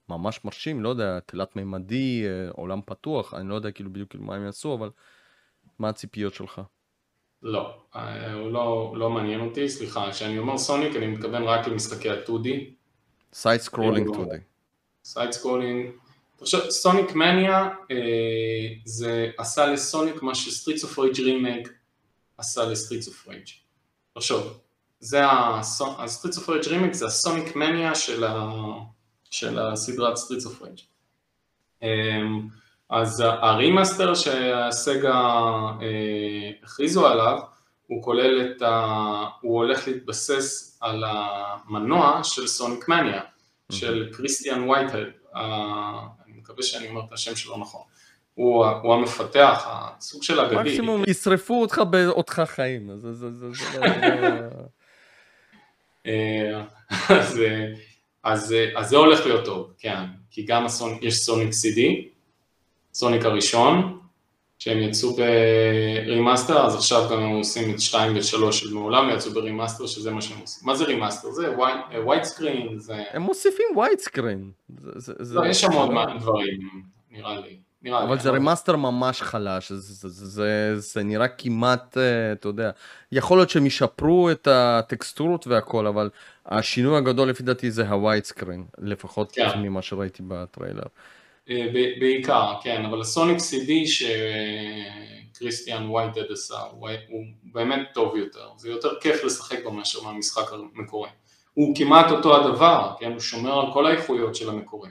ממש 0.10 0.46
מרשים, 0.46 0.84
לא 0.84 0.90
יודע, 0.90 1.20
תלת 1.26 1.56
מימדי, 1.56 2.24
אה, 2.26 2.50
עולם 2.52 2.82
פתוח, 2.86 3.34
אני 3.34 3.50
לא 3.50 3.56
יודע 3.56 3.72
כאילו 3.72 3.90
בדיוק 3.90 4.16
מה 4.16 4.36
הם 4.36 4.46
יעשו, 4.46 4.74
אבל 4.74 4.90
מה 5.80 5.90
הציפיות 5.90 6.34
שלך? 6.34 6.62
לא, 7.44 7.78
אה, 7.96 8.34
הוא 8.34 8.52
לא, 8.52 8.94
לא 8.96 9.10
מעניין 9.10 9.42
אותי, 9.42 9.70
סליחה, 9.70 10.12
כשאני 10.12 10.38
אומר 10.38 10.58
Sonic 10.58 10.96
אני 10.96 11.08
מתכוון 11.08 11.44
רק 11.44 11.68
למשחקי 11.68 12.10
ה-2D. 12.10 12.48
side 13.34 13.62
scrolling 13.62 14.10
2D. 14.10 14.36
side 15.04 15.32
scrolling. 15.32 15.92
עכשיו, 16.42 16.72
Sonic 16.72 17.16
Mania 17.16 17.70
זה 18.86 19.32
עשה 19.38 19.66
ל 19.66 19.75
Sonic 19.75 20.22
מה 20.22 20.36
ש 20.36 20.46
Streets 20.46 20.84
of 20.84 21.00
Rage 21.00 21.20
remake 21.20 21.74
עשה 22.38 22.66
ל 22.66 22.71
Streets 22.71 23.08
of 23.08 23.28
Rage. 23.28 23.48
תחשוב, 24.14 24.60
זה 25.00 25.22
ה 25.98 26.03
Streets 26.03 26.38
of 26.38 26.50
Rage 26.50 26.68
remake 26.68 26.94
זה 26.94 27.06
ה 27.06 27.14
Sonic 27.14 27.56
Mania 27.56 27.96
של, 27.96 28.24
ה, 28.24 28.52
של 29.30 29.60
הסדרת 29.60 30.16
Streets 30.16 30.46
of 30.46 30.62
Rage. 30.62 30.80
אז 32.90 33.24
ה 33.26 33.36
remaster 33.36 34.16
שה 34.16 34.61
Sega 34.61 35.22
אה, 35.82 36.52
הכריזו 36.64 37.08
עליו, 37.08 37.40
הוא 37.88 38.04
כולל 38.04 38.42
את 38.42 38.62
ה... 38.62 39.26
הוא 39.42 39.58
הולך 39.58 39.88
להתבסס 39.88 40.78
על 40.82 41.04
המנוע 41.08 42.24
של 42.24 42.48
Sonic 42.48 42.88
Mania, 42.88 43.22
של 43.72 44.10
Christian 44.14 44.70
Whitehead, 44.70 45.12
מקווה 46.50 46.64
שאני 46.64 46.88
אומר 46.88 47.02
את 47.08 47.14
השם 47.14 47.36
שלו 47.36 47.58
נכון. 47.58 47.82
הוא, 48.34 48.66
הוא 48.66 48.94
המפתח, 48.94 49.68
הסוג 49.68 50.24
של 50.24 50.40
אגדי. 50.40 50.56
מקסימום 50.56 51.04
ישרפו 51.08 51.62
אותך 51.62 51.82
בעודך 51.90 52.40
חיים. 52.40 52.90
זה, 52.98 53.14
זה, 53.14 53.32
זה, 53.32 53.48
זה 53.54 53.80
לא... 53.80 53.86
אה, 56.06 56.64
אז, 57.10 57.42
אז, 58.24 58.56
אז 58.76 58.90
זה 58.90 58.98
הולך 58.98 59.26
להיות 59.26 59.46
טוב, 59.46 59.74
כן, 59.78 60.04
כי 60.32 60.44
גם 60.44 60.66
הסונ... 60.66 60.98
יש 61.02 61.16
Sonic 61.16 61.50
CD, 61.50 61.80
Sonic 62.94 63.26
הראשון, 63.26 63.99
שהם 64.60 64.78
יצאו 64.78 65.16
ב 65.16 65.31
remaster, 65.31 66.66
אז 66.66 66.76
עכשיו 66.76 67.10
גם 67.12 67.20
הם 67.20 67.30
עושים 67.30 67.76
את 67.76 67.80
2 67.80 68.16
ו-3 68.16 68.52
שלא 68.52 68.74
מעולם 68.74 69.10
יצאו 69.10 69.32
ב 69.32 69.37
remaster, 69.37 69.88
שזה 69.88 70.12
מה 70.12 70.22
שהם 70.22 70.40
עושים. 70.40 70.68
מה 70.68 70.76
זה 70.76 70.84
remaster? 70.84 71.32
זה 71.32 71.56
widescreen, 72.04 72.80
זה... 72.80 73.04
הם 73.12 73.22
מוסיפים 73.22 73.66
widescreen. 73.76 74.52
לא, 75.20 75.46
יש 75.46 75.62
שם 75.62 75.72
עוד 75.72 75.92
דברים, 76.20 76.60
נראה 77.12 77.40
לי. 77.40 77.58
נראה 77.82 78.04
אבל 78.04 78.20
זה 78.20 78.30
remaster 78.30 78.76
ממש 78.76 79.22
חלש, 79.22 79.72
זה, 79.72 79.94
זה, 79.94 80.10
זה, 80.10 80.26
זה, 80.26 80.80
זה 80.80 81.04
נראה 81.04 81.28
כמעט, 81.28 81.98
אה, 81.98 82.32
אתה 82.32 82.48
יודע, 82.48 82.72
יכול 83.12 83.38
להיות 83.38 83.50
שהם 83.50 83.66
ישפרו 83.66 84.32
את 84.32 84.48
הטקסטורות 84.52 85.48
והכל, 85.48 85.88
אבל 85.88 86.10
השינוי 86.46 86.98
הגדול 86.98 87.30
לפי 87.30 87.44
דעתי 87.44 87.72
זה 87.72 87.90
ה 87.90 88.26
widescreen, 88.26 88.66
לפחות 88.78 89.32
כן. 89.32 89.60
ממה 89.60 89.82
שראיתי 89.82 90.24
בטריילר. 90.28 90.84
אה, 91.50 91.68
בעיקר, 92.00 92.54
כן, 92.64 92.86
אבל 92.86 93.02
ה 93.02 93.08
Sonic 93.08 93.38
CD 93.38 93.72
ש 95.32 95.42
Christian 95.42 95.90
Whitehead 95.90 96.32
עשה, 96.32 96.60
הוא 96.72 96.90
באמת 97.44 97.88
טוב 97.94 98.16
יותר, 98.16 98.50
זה 98.58 98.70
יותר 98.70 99.00
כיף 99.02 99.24
לשחק 99.24 99.64
בו 99.64 99.72
מאשר 99.72 100.04
מהמשחק 100.04 100.54
המקורי. 100.54 101.10
הוא 101.54 101.76
כמעט 101.76 102.12
אותו 102.12 102.36
הדבר, 102.36 102.94
כן, 103.00 103.12
הוא 103.12 103.20
שומר 103.20 103.60
על 103.60 103.74
כל 103.74 103.86
האיכויות 103.86 104.36
של 104.36 104.50
המקורי. 104.50 104.90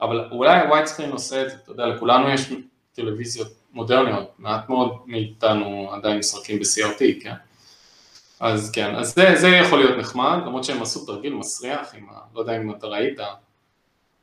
אבל 0.00 0.28
אולי 0.30 0.60
ה 0.60 0.86
widescreen 0.86 1.10
עושה 1.10 1.42
את 1.42 1.50
זה, 1.50 1.56
אתה 1.56 1.72
יודע, 1.72 1.86
לכולנו 1.86 2.30
יש 2.30 2.52
טלוויזיות 2.92 3.48
מודרניות, 3.72 4.30
מעט 4.38 4.68
מאוד 4.68 4.96
מאיתנו 5.06 5.90
עדיין 5.92 6.18
משחקים 6.18 6.58
ב-CRT, 6.58 7.22
כן? 7.22 7.34
אז 8.40 8.70
כן, 8.70 8.94
אז 8.94 9.14
זה, 9.14 9.34
זה 9.36 9.48
יכול 9.48 9.78
להיות 9.78 9.98
נחמד, 9.98 10.38
למרות 10.46 10.64
שהם 10.64 10.82
עשו 10.82 11.06
תרגיל 11.06 11.34
מסריח, 11.34 11.94
עם 11.94 12.08
ה, 12.10 12.18
לא 12.34 12.40
יודע 12.40 12.56
אם 12.56 12.70
אתה 12.70 12.86
ראית, 12.86 13.18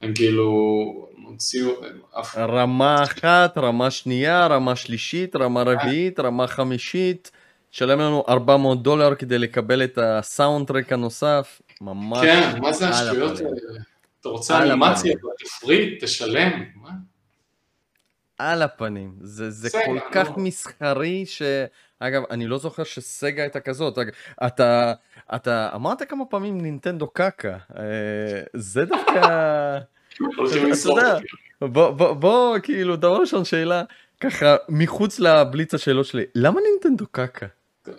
הם 0.03 0.13
כאילו 0.13 1.07
הוציאו... 1.25 1.71
רמה 2.37 3.03
אחת, 3.03 3.57
רמה 3.57 3.91
שנייה, 3.91 4.47
רמה 4.47 4.75
שלישית, 4.75 5.35
רמה 5.35 5.63
רביעית, 5.63 6.19
רמה 6.19 6.47
חמישית, 6.47 7.31
שלם 7.71 7.99
לנו 7.99 8.23
400 8.29 8.83
דולר 8.83 9.15
כדי 9.15 9.39
לקבל 9.39 9.83
את 9.83 9.97
הסאונד 9.97 10.67
טרק 10.67 10.91
הנוסף, 10.93 11.61
ממש... 11.81 12.19
כן, 12.21 12.59
מה 12.61 12.73
זה 12.73 12.89
השטויות 12.89 13.37
האלה? 13.37 13.79
אתה 14.21 14.29
רוצה 14.29 14.63
אנימציה, 14.63 15.13
תפריט, 15.39 16.03
תשלם, 16.03 16.63
מה? 16.75 16.89
על 18.37 18.61
הפנים, 18.61 19.15
זה, 19.21 19.51
זה 19.51 19.69
כל 19.85 19.99
כך. 20.11 20.37
מסחרי 20.37 21.25
ש... 21.25 21.41
אגב, 22.07 22.23
אני 22.31 22.47
לא 22.47 22.57
זוכר 22.57 22.83
שסגה 22.83 23.43
הייתה 23.43 23.59
כזאת, 23.59 23.97
אתה, 24.45 24.93
אתה 25.35 25.69
אמרת 25.75 26.09
כמה 26.09 26.25
פעמים 26.25 26.61
נינטנדו 26.61 27.07
קקה, 27.07 27.57
אה, 27.77 27.83
זה 28.53 28.85
דווקא, 28.85 29.19
אתה 30.13 30.89
יודע, 30.89 31.17
בוא, 31.61 31.89
בוא, 31.89 32.13
בוא, 32.13 32.59
כאילו, 32.63 32.95
דבר 32.95 33.17
ראשון 33.17 33.45
שאלה, 33.45 33.83
ככה, 34.19 34.55
מחוץ 34.69 35.19
לבליץ 35.19 35.73
השאלות 35.73 36.05
שלי, 36.05 36.23
למה 36.35 36.59
נינטנדו 36.71 37.05
קקה? 37.11 37.45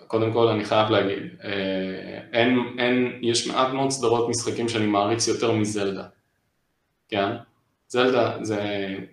קודם 0.07 0.33
כל 0.33 0.47
אני 0.47 0.65
חייב 0.65 0.89
להגיד, 0.89 1.23
אה, 1.43 2.19
אין, 2.33 2.59
אין, 2.77 3.19
יש 3.21 3.47
מעט 3.47 3.73
מאוד 3.73 3.89
סדרות 3.89 4.29
משחקים 4.29 4.69
שאני 4.69 4.85
מעריץ 4.85 5.27
יותר 5.27 5.51
מזלדה, 5.51 6.03
כן? 7.09 7.29
זלדה 7.87 8.37
זה, 8.41 8.59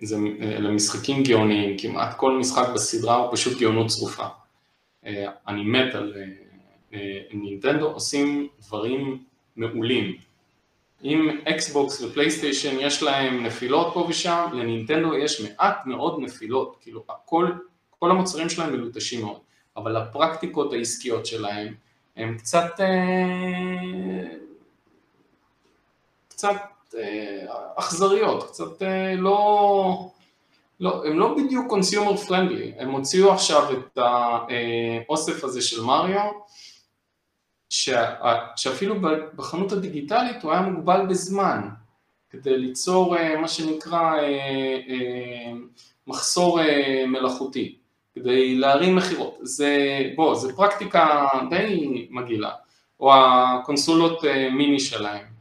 זה, 0.01 0.17
אלה 0.41 0.71
משחקים 0.71 1.23
גאוניים, 1.23 1.77
כמעט 1.77 2.17
כל 2.17 2.37
משחק 2.37 2.67
בסדרה 2.73 3.15
הוא 3.15 3.35
פשוט 3.35 3.59
גאונות 3.59 3.87
צרופה. 3.87 4.25
אה, 5.05 5.31
אני 5.47 5.63
מת 5.63 5.95
על 5.95 6.13
אה, 6.93 6.99
נינטנדו, 7.33 7.87
עושים 7.87 8.47
דברים 8.59 9.23
מעולים. 9.55 10.17
אם 11.03 11.29
אקסבוקס 11.49 12.01
ופלייסטיישן 12.01 12.75
יש 12.79 13.03
להם 13.03 13.43
נפילות 13.43 13.93
פה 13.93 14.05
ושם, 14.09 14.47
לנינטנדו 14.53 15.17
יש 15.17 15.41
מעט 15.41 15.85
מאוד 15.85 16.19
נפילות, 16.21 16.77
כאילו 16.81 17.03
הכל, 17.09 17.51
כל 17.99 18.11
המוצרים 18.11 18.49
שלהם 18.49 18.73
מלוטשים 18.73 19.21
מאוד. 19.21 19.39
אבל 19.77 19.97
הפרקטיקות 19.97 20.73
העסקיות 20.73 21.25
שלהם 21.25 21.73
הן 22.15 22.37
קצת, 22.37 22.79
אה, 22.79 24.35
קצת 26.27 26.55
אה, 26.97 27.45
אכזריות, 27.75 28.43
קצת 28.43 28.81
אה, 28.81 29.15
לא, 29.15 30.11
לא, 30.79 31.05
הם 31.05 31.19
לא 31.19 31.35
בדיוק 31.37 31.67
קונסיומר 31.69 32.17
פרנדלי, 32.17 32.73
הם 32.77 32.91
הוציאו 32.91 33.31
עכשיו 33.31 33.73
את 33.73 33.97
האוסף 33.97 35.43
הזה 35.43 35.61
של 35.61 35.81
מריו, 35.81 36.31
שאפילו 38.55 38.95
בחנות 39.35 39.71
הדיגיטלית 39.71 40.43
הוא 40.43 40.51
היה 40.51 40.61
מוגבל 40.61 41.05
בזמן, 41.09 41.69
כדי 42.29 42.57
ליצור 42.57 43.15
מה 43.41 43.47
שנקרא 43.47 44.11
מחסור 46.07 46.59
מלאכותי. 47.07 47.75
כדי 48.15 48.55
להרים 48.55 48.95
מכירות. 48.95 49.37
זה, 49.41 49.77
בוא, 50.15 50.35
זה 50.35 50.55
פרקטיקה 50.55 51.27
די 51.49 52.07
מגעילה. 52.11 52.51
או 52.99 53.13
הקונסולות 53.15 54.25
אה, 54.25 54.49
מיני 54.49 54.79
שלהם, 54.79 55.25
אה, 55.25 55.32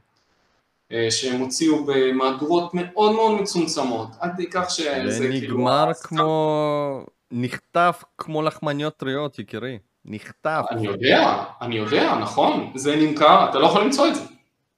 שהם 1.10 1.40
הוציאו 1.40 1.85
במהדורות 1.85 2.74
מאוד 2.74 3.12
מאוד 3.12 3.40
מצומצמות, 3.40 4.09
עד 4.20 4.32
כדי 4.35 4.47
כך 4.51 4.70
שזה 4.70 5.10
זה 5.10 5.28
כאילו... 5.28 5.59
נגמר 5.59 5.90
כמו... 6.02 7.05
נחטף 7.31 8.05
כמו 8.19 8.43
לחמניות 8.43 8.97
טריות, 8.97 9.39
יקירי. 9.39 9.78
נחטף. 10.05 10.62
אני 10.70 10.86
יודע, 10.86 11.44
אני 11.60 11.77
יודע, 11.77 12.14
נכון. 12.14 12.73
זה 12.74 12.97
נמכר, 12.97 13.51
אתה 13.51 13.59
לא 13.59 13.66
יכול 13.66 13.82
למצוא 13.82 14.09
את 14.09 14.14
זה. 14.14 14.20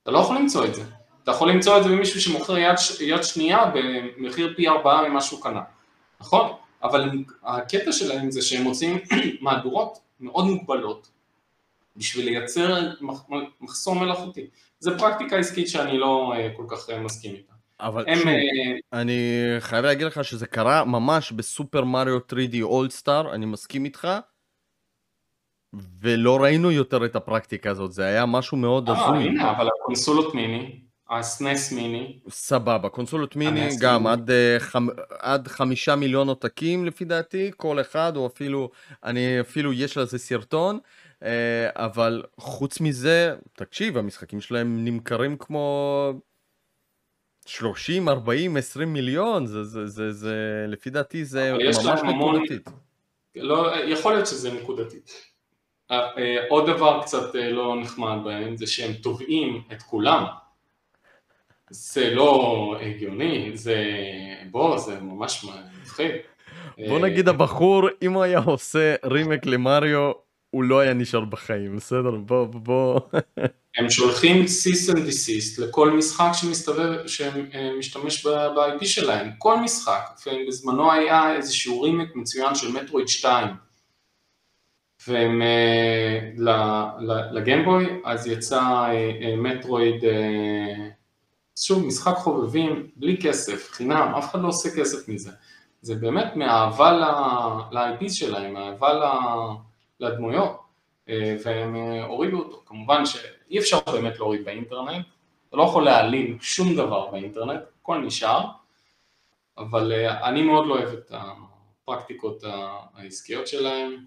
אתה 0.03 0.11
לא 0.11 0.19
יכול 0.19 0.37
למצוא 0.37 0.65
את 0.65 0.75
זה. 0.75 0.83
אתה 1.23 1.31
יכול 1.31 1.51
למצוא 1.51 1.79
את 1.79 1.85
זה 1.85 1.89
ממישהו 1.89 2.21
שמוכר 2.21 2.59
יד, 2.59 2.77
יד 3.01 3.23
שנייה 3.23 3.71
במחיר 3.75 4.53
פי 4.57 4.69
ארבעה 4.69 5.09
ממה 5.09 5.21
שהוא 5.21 5.43
קנה. 5.43 5.63
נכון? 6.21 6.53
אבל 6.83 7.11
הקטע 7.45 7.93
שלהם 7.93 8.31
זה 8.31 8.43
שהם 8.43 8.63
מוצאים 8.63 8.99
מהדורות 9.41 9.99
מאוד 10.21 10.45
מוגבלות 10.45 11.11
בשביל 11.97 12.25
לייצר 12.25 12.91
מחסום 13.61 14.03
מלאכותי. 14.03 14.47
זו 14.81 14.99
פרקטיקה 14.99 15.37
עסקית 15.37 15.69
שאני 15.69 15.99
לא 15.99 16.33
אה, 16.37 16.49
כל 16.57 16.65
כך 16.69 16.91
אה, 16.91 17.01
מסכים 17.01 17.35
איתה. 17.35 17.53
אבל 17.81 18.05
הם, 18.09 18.19
שוב, 18.19 18.27
uh, 18.27 18.31
אני 18.93 19.21
חייב 19.61 19.85
להגיד 19.85 20.07
לך 20.07 20.25
שזה 20.25 20.47
קרה 20.47 20.85
ממש 20.85 21.33
בסופר 21.33 21.85
מריו 21.85 22.19
3D 22.19 22.63
אולד 22.63 22.91
סטאר, 22.91 23.35
אני 23.35 23.47
מסכים 23.47 23.85
איתך, 23.85 24.09
ולא 26.01 26.43
ראינו 26.43 26.71
יותר 26.71 27.05
את 27.05 27.17
הפרקטיקה 27.17 27.71
הזאת, 27.71 27.93
זה 27.93 28.05
היה 28.05 28.27
משהו 28.27 28.57
מאוד 28.57 28.91
הזוי. 28.91 29.05
אה, 29.05 29.31
הנה, 29.31 29.51
אבל 29.51 29.69
הקונסולות 29.69 30.35
מיני, 30.35 30.84
הסנס 31.11 31.73
מיני. 31.73 32.19
סבבה, 32.29 32.89
קונסולות 32.89 33.37
מיני 33.37 33.69
גם 33.81 34.07
עד, 34.07 34.31
uh, 34.31 34.61
חמ... 34.61 34.87
עד 35.19 35.49
חמישה 35.49 35.97
מיליון 35.97 36.29
עותקים 36.29 36.87
לפי 36.87 37.05
דעתי, 37.05 37.51
כל 37.57 37.81
אחד, 37.81 38.17
או 38.17 38.27
אפילו, 38.27 38.71
אני 39.05 39.41
אפילו 39.41 39.73
יש 39.73 39.97
לזה 39.97 40.19
סרטון, 40.19 40.79
uh, 41.21 41.25
אבל 41.75 42.23
חוץ 42.37 42.81
מזה, 42.81 43.35
תקשיב, 43.53 43.99
המשחקים 43.99 44.41
שלהם 44.41 44.85
נמכרים 44.85 45.37
כמו 45.37 46.13
30, 47.47 48.09
40, 48.09 48.57
20 48.57 48.93
מיליון, 48.93 49.47
זה, 49.47 49.65
זה, 49.65 49.87
זה, 49.87 50.13
זה 50.13 50.65
לפי 50.69 50.91
דעתי 50.91 51.25
זה 51.25 51.53
ממש 51.53 52.01
נקודתית. 52.15 52.69
לא, 53.37 53.77
יכול 53.77 54.13
להיות 54.13 54.27
שזה 54.27 54.53
נקודתית. 54.53 55.35
אה, 55.91 56.49
עוד 56.49 56.71
דבר 56.71 57.03
קצת 57.03 57.35
לא 57.35 57.77
נחמד 57.81 58.17
בהם 58.25 58.57
זה 58.57 58.67
שהם 58.67 58.93
תובעים 58.93 59.63
את 59.73 59.83
כולם 59.83 60.25
זה 61.75 62.11
לא 62.11 62.77
הגיוני, 62.81 63.51
זה... 63.55 63.85
בוא, 64.51 64.79
זה 64.79 65.01
ממש 65.01 65.47
מפחיד. 65.83 66.11
בוא 66.89 66.99
נגיד 66.99 67.29
הבחור, 67.29 67.89
אם 68.03 68.13
הוא 68.13 68.23
היה 68.23 68.39
עושה 68.39 68.95
remake 69.05 69.47
ל 69.47 69.56
Mario, 69.56 70.13
הוא 70.51 70.65
לא 70.65 70.81
היה 70.81 70.95
נשאר 70.95 71.25
בחיים, 71.25 71.77
בסדר? 71.77 72.11
בוא, 72.11 72.45
בוא. 72.47 73.01
הם 73.77 73.91
שולחים 73.91 74.47
cease 74.47 74.91
and 74.91 75.05
desist 75.05 75.59
לכל 75.59 75.91
משחק 75.91 76.31
שמסתובב, 76.33 77.07
שמשתמש 77.07 78.27
ב-IP 78.27 78.85
שלהם, 78.85 79.31
כל 79.39 79.57
משחק. 79.61 80.21
בזמנו 80.49 80.93
היה 80.93 81.37
איזשהו 81.37 81.83
רימק 81.83 82.17
מצוין 82.17 82.55
של 82.55 82.73
Metroid 82.73 83.09
2, 83.09 83.49
והם 85.09 85.43
ל 87.33 87.39
Game 87.39 87.63
Boy, 87.63 87.87
אז 88.05 88.27
יצא 88.27 88.63
Metroid 89.39 90.05
שוב, 91.57 91.87
משחק 91.87 92.17
חובבים, 92.17 92.91
בלי 92.97 93.17
כסף, 93.23 93.71
חינם, 93.71 94.13
אף 94.19 94.31
אחד 94.31 94.41
לא 94.41 94.49
עושה 94.49 94.69
כסף 94.77 95.09
מזה. 95.09 95.31
זה 95.83 95.95
באמת 95.95 96.37
מאהבה 96.37 96.93
ל-IP 97.73 98.09
שלהם, 98.09 98.55
מאהבה 98.55 99.01
לדמויות, 100.01 100.61
אה, 101.09 101.37
והם 101.45 101.77
אה, 101.77 102.05
הורידו 102.05 102.39
אותו. 102.39 102.63
כמובן 102.67 103.07
שאי 103.07 103.59
אפשר 103.59 103.79
באמת 103.93 104.19
להוריד 104.19 104.45
באינטרנט, 104.45 105.07
אתה 105.49 105.57
לא 105.57 105.63
יכול 105.63 105.85
להעלים 105.85 106.39
שום 106.41 106.77
דבר 106.77 107.11
באינטרנט, 107.11 107.61
הכל 107.81 107.99
נשאר, 107.99 108.45
אבל 109.59 109.93
אה, 109.93 110.29
אני 110.29 110.43
מאוד 110.43 110.67
לא 110.67 110.75
אוהב 110.75 110.89
את 110.89 111.13
הפרקטיקות 111.15 112.45
העסקיות 112.95 113.47
שלהם. 113.47 114.05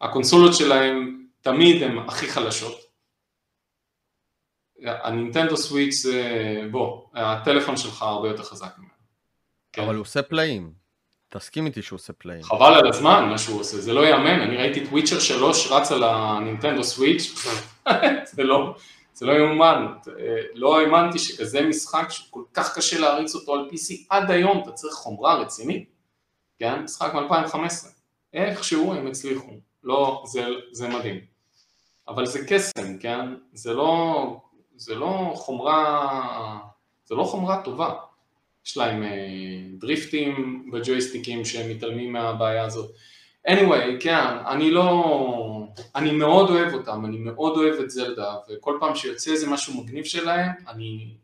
הקונסולות 0.00 0.54
שלהם 0.54 1.26
תמיד 1.40 1.82
הן 1.82 1.98
הכי 1.98 2.28
חלשות, 2.28 2.80
הנינטנדו 4.84 5.56
סוויץ' 5.56 5.94
זה, 5.94 6.22
בוא, 6.70 7.02
הטלפון 7.14 7.76
שלך 7.76 8.02
הרבה 8.02 8.28
יותר 8.28 8.42
חזק 8.42 8.78
ממנו. 8.78 8.90
כן. 9.72 9.82
אבל 9.82 9.94
הוא 9.94 10.02
עושה 10.02 10.22
פלאים. 10.22 10.82
תסכים 11.28 11.66
איתי 11.66 11.82
שהוא 11.82 11.96
עושה 11.96 12.12
פלאים. 12.12 12.42
חבל 12.42 12.74
על 12.74 12.88
הזמן 12.88 13.28
מה 13.30 13.38
שהוא 13.38 13.60
עושה, 13.60 13.80
זה 13.80 13.92
לא 13.92 14.00
ייאמן, 14.00 14.40
אני 14.40 14.56
ראיתי 14.56 14.84
את 14.84 14.88
וויצ'ר 14.88 15.20
3 15.20 15.66
רץ 15.70 15.92
על 15.92 16.02
הנינטנדו 16.04 16.84
סוויץ', 16.84 17.34
זה 18.32 18.42
לא, 18.42 18.74
זה 19.14 19.26
לא 19.26 19.32
יאומן, 19.32 19.86
לא 20.54 20.80
האמנתי 20.80 21.18
שכזה 21.18 21.62
משחק 21.62 22.10
שכל 22.10 22.42
כך 22.54 22.76
קשה 22.76 22.98
להריץ 22.98 23.34
אותו 23.34 23.54
על 23.54 23.68
PC 23.72 23.94
עד 24.10 24.30
היום, 24.30 24.62
אתה 24.62 24.72
צריך 24.72 24.94
חומרה 24.94 25.34
רצינית, 25.34 25.88
כן? 26.58 26.82
משחק 26.82 27.14
מ-2015, 27.14 27.86
איכשהו 28.32 28.94
הם 28.94 29.06
הצליחו, 29.06 29.52
לא, 29.84 30.22
זה, 30.26 30.46
זה 30.72 30.88
מדהים. 30.88 31.20
אבל 32.08 32.26
זה 32.26 32.46
קסם, 32.48 32.98
כן? 32.98 33.34
זה 33.52 33.74
לא 33.74 34.36
זה 34.82 34.94
לא 34.94 35.32
חומרה, 35.36 36.58
זה 37.04 37.14
לא 37.14 37.24
חומרה 37.24 37.62
טובה. 37.62 37.94
יש 38.66 38.76
להם 38.76 39.02
אה, 39.02 39.08
דריפטים 39.78 40.64
בג'ויסטיקים 40.72 41.44
שהם 41.44 41.70
מתעלמים 41.70 42.12
מהבעיה 42.12 42.64
הזאת. 42.64 42.90
anyway, 43.48 44.00
כן, 44.00 44.24
אני 44.46 44.70
לא... 44.70 45.66
אני 45.94 46.12
מאוד 46.12 46.50
אוהב 46.50 46.74
אותם, 46.74 47.04
אני 47.04 47.16
מאוד 47.18 47.56
אוהב 47.56 47.80
את 47.80 47.90
זלדה, 47.90 48.34
וכל 48.48 48.76
פעם 48.80 48.94
שיוצא 48.94 49.30
איזה 49.30 49.50
משהו 49.50 49.82
מגניב 49.82 50.04
שלהם, 50.04 50.50
אני 50.68 51.14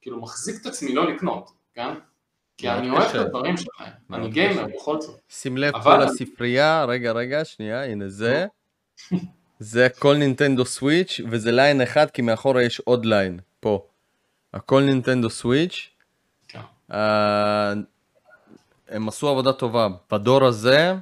כאילו 0.00 0.20
מחזיק 0.20 0.60
את 0.60 0.66
עצמי 0.66 0.94
לא 0.94 1.12
לקנות, 1.12 1.50
כן? 1.74 1.94
כי 2.56 2.68
אני 2.68 2.90
אוהב 2.90 3.02
את 3.02 3.14
הדברים 3.14 3.56
שלהם, 3.56 3.92
אני 4.12 4.28
גיימר 4.28 4.66
בכל 4.76 5.00
זאת. 5.00 5.20
שים 5.28 5.56
לב 5.56 5.82
כל 5.82 6.02
הספרייה, 6.02 6.84
רגע, 6.84 7.12
רגע, 7.12 7.44
שנייה, 7.44 7.84
הנה 7.84 8.08
זה. 8.08 8.46
זה 9.64 9.86
הכל 9.86 10.16
Nintendo 10.16 10.64
Switch 10.64 11.20
וזה 11.30 11.52
line 11.52 11.80
אחד 11.80 12.10
כי 12.10 12.22
מאחורה 12.22 12.62
יש 12.62 12.80
עוד 12.80 13.06
line 13.06 13.38
פה. 13.60 13.86
הכל 14.54 14.82
Nintendo 14.82 15.30
Switch. 15.30 15.90
כן. 16.48 16.58
Uh, 16.90 16.94
הם 18.88 19.08
עשו 19.08 19.28
עבודה 19.28 19.52
טובה 19.52 19.88
בדור 20.12 20.44
הזה. 20.44 20.94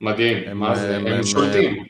מדהים, 0.00 0.48
הם, 0.48 0.58
מה 0.58 0.74
זה, 0.74 0.96
הם, 0.96 1.06
הם 1.06 1.22
שולטים. 1.22 1.78
הם, 1.78 1.86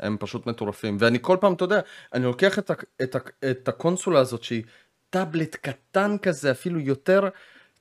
הם 0.00 0.16
פשוט 0.20 0.46
מטורפים 0.46 0.96
ואני 1.00 1.18
כל 1.20 1.36
פעם 1.40 1.52
אתה 1.52 1.64
יודע 1.64 1.80
אני 2.14 2.24
לוקח 2.24 2.58
את, 2.58 2.70
את, 3.02 3.16
את 3.50 3.68
הקונסולה 3.68 4.20
הזאת 4.20 4.42
שהיא 4.42 4.62
טאבלט 5.10 5.54
קטן 5.56 6.16
כזה 6.22 6.50
אפילו 6.50 6.80
יותר 6.80 7.28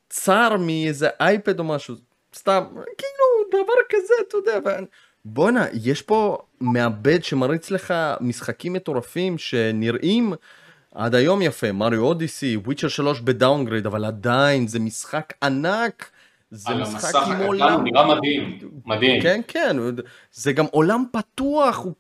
צר 0.10 0.58
מאיזה 0.58 1.10
iPad 1.20 1.60
או 1.60 1.64
משהו 1.64 1.96
סתם 2.36 2.64
כאילו 2.74 3.64
דבר 3.64 3.74
כזה 3.90 4.14
אתה 4.28 4.38
יודע. 4.38 4.60
ואני, 4.66 4.86
בואנה, 5.26 5.66
יש 5.74 6.02
פה 6.02 6.38
מעבד 6.62 7.24
שמריץ 7.24 7.72
לך 7.72 7.94
משחקים 8.22 8.74
מטורפים 8.74 9.38
שנראים 9.38 10.34
עד 10.96 11.16
היום 11.16 11.42
יפה, 11.42 11.72
Mario 11.72 12.02
Odyssey, 12.02 12.58
Witcher 12.58 12.88
3 12.88 13.22
ב-downgrade, 13.22 13.86
אבל 13.86 14.06
עדיין 14.06 14.68
זה 14.68 14.80
משחק 14.80 15.34
ענק 15.44 16.10
זה 16.52 16.76
משחק 16.76 17.16
עם 17.16 17.42
עולם... 17.42 17.84
נראה 17.84 18.16
מדהים, 18.16 18.60
מדהים. 18.86 19.22
כן, 19.22 19.42
כן, 19.48 19.78
זה 20.32 20.54
גם 20.54 20.66
עולם 20.72 21.04
פתוח, 21.12 21.78
הוא 21.78 21.94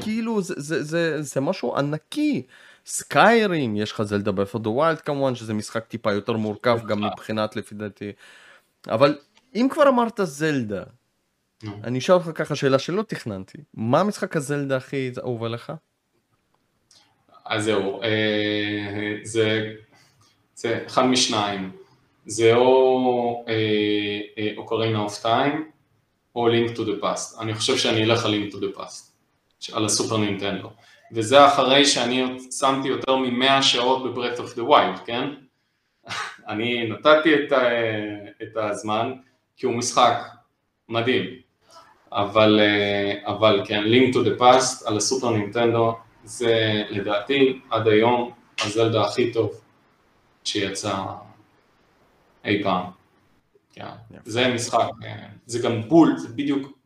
כאילו, 0.00 0.42
זה, 0.42 0.54
זה, 0.56 0.82
זה, 0.82 1.22
זה 1.22 1.40
משהו 1.40 1.76
ענקי. 1.76 2.42
Skyrim, 2.86 3.76
יש 3.76 3.92
לך 3.92 4.02
זלדה 4.02 4.32
Breath 4.32 4.66
of 4.66 4.74
the 4.74 4.85
Wild 4.85 5.00
כמובן, 5.00 5.34
שזה 5.34 5.54
משחק 5.54 5.84
טיפה 5.84 6.12
יותר 6.12 6.32
מורכב 6.32 6.86
גם 6.86 7.04
מבחינת 7.04 7.56
לפי 7.56 7.74
דעתי. 7.74 8.12
אבל 8.88 9.18
אם 9.54 9.66
כבר 9.70 9.88
אמרת 9.88 10.20
זלדה. 10.24 10.82
אני 11.64 11.98
אשאל 11.98 12.14
אותך 12.14 12.30
ככה 12.34 12.56
שאלה 12.56 12.78
שלא 12.78 13.02
תכננתי. 13.02 13.58
מה 13.74 14.00
המשחק 14.00 14.36
הזלדה 14.36 14.76
הכי 14.76 15.10
אהוב 15.18 15.44
עליך? 15.44 15.72
אז 17.44 17.64
זהו, 17.64 18.02
אה, 18.02 19.16
זה, 19.22 19.72
זה 20.54 20.82
אחד 20.86 21.02
משניים, 21.04 21.70
זה 22.26 22.54
או 22.54 23.44
אה, 23.48 24.50
Ocarina 24.56 24.98
of 24.98 25.22
Time 25.22 25.70
או 26.36 26.48
Link 26.48 26.76
to 26.76 26.84
the 26.84 26.92
Past, 27.00 27.40
אני 27.40 27.54
חושב 27.54 27.76
שאני 27.76 28.04
אלך 28.04 28.24
על 28.24 28.30
Link 28.30 28.52
to 28.52 28.60
the 28.60 28.66
Past, 28.74 29.16
על 29.72 29.84
הסופר 29.84 30.16
נינטנדו, 30.16 30.70
וזה 31.12 31.46
אחרי 31.46 31.86
שאני 31.86 32.38
שמתי 32.58 32.88
יותר 32.88 33.16
מ-100 33.16 33.62
שעות 33.62 34.14
ב-Breath 34.14 34.38
of 34.38 34.56
the 34.56 34.62
Wild, 34.70 35.04
כן? 35.06 35.24
אני 36.48 36.88
נתתי 36.88 37.34
את, 37.34 37.52
ה- 37.52 38.42
את 38.42 38.56
הזמן, 38.56 39.12
כי 39.56 39.66
הוא 39.66 39.74
משחק 39.74 40.14
מדהים, 40.88 41.39
אבל, 42.12 42.60
אה, 42.60 43.32
אבל 43.32 43.62
כן, 43.66 43.84
Link 43.84 44.12
to 44.12 44.22
the 44.22 44.30
Past 44.38 44.86
על 44.86 44.96
הסופר 44.96 45.30
נינטנדו, 45.30 45.98
זה 46.24 46.82
לדעתי 46.90 47.60
עד 47.70 47.88
היום 47.88 48.32
הזלדה 48.64 49.02
הכי 49.02 49.32
טוב 49.32 49.60
שיצא 50.44 50.94
אי 52.44 52.62
פעם. 52.62 52.84
כן. 53.72 53.86
זה 54.24 54.54
משחק, 54.54 54.88
אה, 55.04 55.28
זה 55.46 55.58
גם 55.58 55.88
בול, 55.88 56.18
זה 56.18 56.28
בדיוק, 56.28 56.78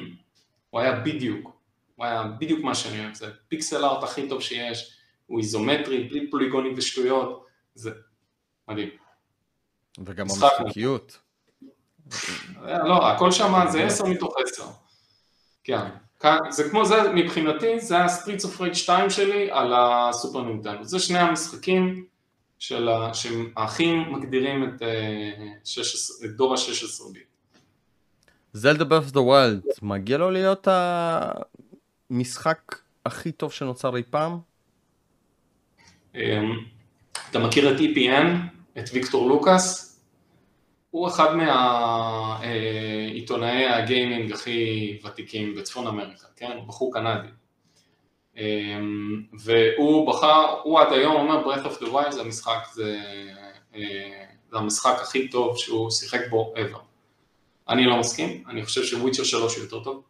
הוא 0.70 0.80
היה 0.80 1.00
בדיוק, 1.00 1.52
הוא 1.96 2.06
היה 2.06 2.22
בדיוק 2.22 2.60
מה 2.64 2.74
שאני 2.74 3.04
אוהב, 3.04 3.14
זה 3.14 3.26
pixel 3.48 3.84
art 3.84 4.04
הכי 4.04 4.28
טוב 4.28 4.42
שיש, 4.42 4.96
הוא 5.26 5.38
איזומטרי, 5.38 6.04
בלי 6.04 6.30
פוליגונים 6.30 6.74
ושטויות, 6.76 7.46
זה 7.74 7.90
מדהים. 8.68 8.88
וגם 10.04 10.26
משחק. 10.26 10.48
המשחקיות. 10.58 11.18
אה, 12.66 12.88
לא, 12.88 13.10
הכל 13.10 13.30
שם 13.32 13.54
זה 13.70 13.84
10 13.84 14.04
מתוך 14.06 14.34
10. 14.52 14.62
כן. 15.64 15.80
זה 16.50 16.70
כמו 16.70 16.84
זה, 16.84 17.12
מבחינתי, 17.14 17.80
זה 17.80 18.04
ה-Streets 18.04 18.44
of 18.44 18.60
Rage 18.60 18.74
2 18.74 19.10
שלי 19.10 19.50
על 19.50 19.72
הסופר 19.76 20.42
נינטנדו. 20.42 20.84
זה 20.84 20.98
שני 20.98 21.18
המשחקים 21.18 22.04
של 22.58 22.88
ה- 22.88 23.10
הכי 23.56 23.94
מגדירים 23.96 24.64
את, 24.64 24.82
אה, 24.82 24.88
16 25.64 26.26
את 26.26 26.36
דור 26.36 26.54
ה-16 26.54 27.12
ביט. 27.12 27.22
זלדה 28.52 28.84
Breath 28.84 29.03
of 29.03 29.10
the 29.10 29.20
Wild, 29.20 29.62
מגיע 29.82 30.18
לו 30.18 30.30
להיות 30.30 30.68
המשחק 32.10 32.76
הכי 33.06 33.32
טוב 33.32 33.52
שנוצר 33.52 33.96
אי 33.96 34.02
פעם? 34.10 34.38
אמ, 36.14 36.20
אתה 37.30 37.38
מכיר 37.38 37.74
את 37.74 37.80
EPN, 37.80 38.26
את 38.78 38.84
ויקטור 38.92 39.28
לוקאס? 39.28 39.89
הוא 40.90 41.08
אחד 41.08 41.34
מהעיתונאי 42.40 43.66
הגיימינג 43.66 44.32
הכי 44.32 44.98
ותיקים 45.04 45.54
בצפון 45.54 45.86
אמריקה, 45.86 46.26
כן? 46.36 46.52
הוא 46.56 46.64
בחור 46.64 46.92
קנדי. 46.92 47.28
אמ, 48.36 49.22
והוא 49.32 50.06
בחר, 50.12 50.60
הוא 50.62 50.80
עד 50.80 50.92
היום 50.92 51.16
אומר 51.16 51.44
Breath 51.44 51.66
of 51.66 51.82
the 51.82 51.86
Wild 51.86 52.10
זה 52.10 52.20
המשחק, 52.20 52.68
זה, 52.72 53.00
אה, 53.74 54.24
זה 54.50 54.58
המשחק 54.58 54.98
הכי 55.02 55.28
טוב 55.28 55.56
שהוא 55.56 55.90
שיחק 55.90 56.20
בו 56.30 56.54
ever. 56.56 56.78
אני 57.68 57.84
לא 57.84 57.96
מסכים, 57.96 58.44
אני 58.48 58.64
חושב 58.64 58.84
שוויצ'ר 58.84 59.24
3 59.24 59.56
הוא 59.56 59.64
יותר 59.64 59.84
טוב. 59.84 60.02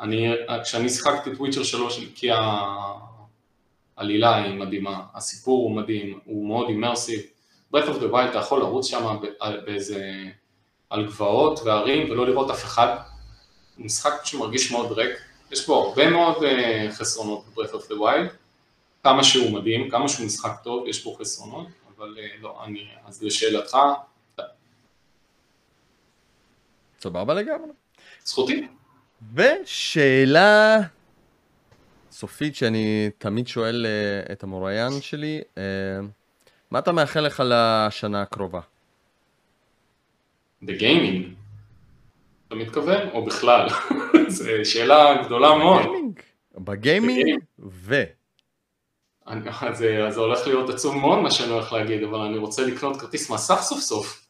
אני, 0.00 0.26
כשאני 0.62 0.88
שיחקתי 0.88 1.30
את 1.30 1.36
וויצ'ר 1.38 1.62
3, 1.62 2.00
כי 2.14 2.28
העלילה 3.96 4.36
היא 4.36 4.54
מדהימה, 4.54 5.02
הסיפור 5.14 5.68
הוא 5.68 5.76
מדהים, 5.76 6.18
הוא 6.24 6.48
מאוד 6.48 6.68
אימרסיב. 6.68 7.20
Breath 7.74 7.88
of 7.88 8.00
the 8.00 8.12
Wild 8.12 8.30
אתה 8.30 8.38
יכול 8.38 8.60
לרוץ 8.60 8.86
שם 8.86 9.16
באיזה, 9.66 10.24
על 10.90 11.06
גבעות 11.06 11.60
והרים 11.64 12.10
ולא 12.10 12.26
לראות 12.26 12.50
אף 12.50 12.64
אחד. 12.64 12.96
משחק 13.78 14.12
שמרגיש 14.24 14.72
מאוד 14.72 14.92
ריק, 14.92 15.18
יש 15.50 15.66
בו 15.66 15.74
הרבה 15.74 16.10
מאוד 16.10 16.36
uh, 16.36 16.92
חסרונות 16.92 17.44
ב-Breath 17.48 17.72
of 17.72 17.90
the 17.90 17.94
Wild, 17.94 18.34
כמה 19.02 19.24
שהוא 19.24 19.58
מדהים, 19.58 19.90
כמה 19.90 20.08
שהוא 20.08 20.26
משחק 20.26 20.52
טוב, 20.62 20.88
יש 20.88 21.04
בו 21.04 21.14
חסרונות, 21.14 21.66
אבל 21.96 22.16
uh, 22.16 22.42
לא, 22.42 22.64
אני, 22.64 22.88
אז 23.06 23.22
לשאלתך, 23.22 23.76
סבבה 27.04 27.34
לגמרי. 27.34 27.70
זכותי. 28.24 28.66
ושאלה 29.34 30.80
סופית 32.12 32.56
שאני 32.56 33.10
תמיד 33.18 33.48
שואל 33.48 33.86
אה, 33.86 34.32
את 34.32 34.42
המוראיין 34.42 35.00
שלי, 35.00 35.40
אה, 35.58 35.62
מה 36.70 36.78
אתה 36.78 36.92
מאחל 36.92 37.20
לך 37.20 37.42
לשנה 37.46 38.22
הקרובה? 38.22 38.60
בגיימינג, 40.62 41.34
אתה 42.48 42.54
מתכוון? 42.54 43.08
או 43.08 43.24
בכלל? 43.24 43.68
זו 44.28 44.50
שאלה 44.64 45.22
גדולה 45.24 45.58
מאוד. 45.58 45.80
בגיימינג? 45.80 46.20
בגיימינג 46.58 47.40
ו... 47.58 48.04
אני, 49.26 49.50
אז, 49.68 49.82
אה, 49.82 50.06
אז 50.06 50.14
זה 50.14 50.20
הולך 50.20 50.46
להיות 50.46 50.70
עצוב 50.70 50.96
מאוד 50.96 51.18
מה 51.18 51.30
שאני 51.30 51.50
הולך 51.52 51.72
להגיד, 51.72 52.02
אבל 52.02 52.18
אני 52.18 52.38
רוצה 52.38 52.66
לקנות 52.66 53.00
כרטיס 53.00 53.30
מסך 53.30 53.60
סוף 53.60 53.80
סוף, 53.80 54.26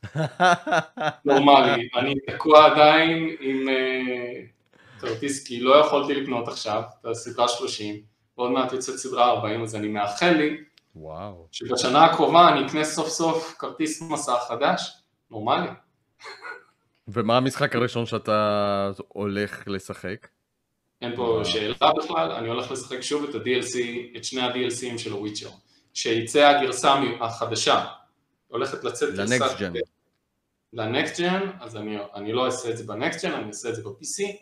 נורמלי. 1.24 1.88
אני 1.96 2.14
תקוע 2.26 2.66
עדיין 2.66 3.36
עם 3.40 3.68
uh, 3.68 5.00
כרטיס, 5.00 5.46
כי 5.46 5.60
לא 5.60 5.76
יכולתי 5.76 6.14
לקנות 6.14 6.48
עכשיו, 6.48 6.82
את 7.00 7.06
הסדרה 7.06 7.48
30, 7.48 8.00
ועוד 8.38 8.50
מעט 8.50 8.72
יוצאת 8.72 8.96
סדרה 8.96 9.30
40, 9.30 9.62
אז 9.62 9.74
אני 9.76 9.88
מאחל 9.88 10.30
לי 10.30 10.56
וואו. 10.96 11.48
שבשנה 11.52 12.04
הקרובה 12.04 12.48
אני 12.48 12.66
אקנה 12.66 12.84
סוף 12.84 13.08
סוף 13.08 13.54
כרטיס 13.58 14.02
מסך 14.02 14.38
חדש, 14.48 14.92
נורמלי. 15.30 15.68
ומה 17.08 17.36
המשחק 17.36 17.76
הראשון 17.76 18.06
שאתה 18.06 18.90
הולך 19.08 19.62
לשחק? 19.66 20.28
אין 21.02 21.16
פה 21.16 21.40
שאלה 21.44 21.92
בכלל, 21.96 22.32
אני 22.32 22.48
הולך 22.48 22.70
לשחק 22.70 23.00
שוב 23.00 23.24
את 23.24 23.34
ה-DLC, 23.34 23.78
את 24.16 24.24
שני 24.24 24.40
ה-DLCים 24.40 24.98
של 24.98 25.12
הוויצ'ר. 25.12 25.48
שיצא 25.94 26.46
הגרסה 26.48 26.94
החדשה, 27.20 27.84
הולכת 28.48 28.84
לצאת 28.84 29.14
גרסת... 29.14 29.32
לנקסט 29.32 29.58
ג'ן. 29.60 29.72
לנקסט 30.72 31.20
ג'ן, 31.20 31.50
אז 31.60 31.76
אני, 31.76 31.96
אני 32.14 32.32
לא 32.32 32.46
אעשה 32.46 32.70
את 32.70 32.76
זה 32.76 32.84
בנקסט 32.84 33.24
ג'ן, 33.24 33.32
אני 33.32 33.48
אעשה 33.48 33.68
את 33.68 33.74
זה 33.74 33.82
ב-PC. 33.82 34.36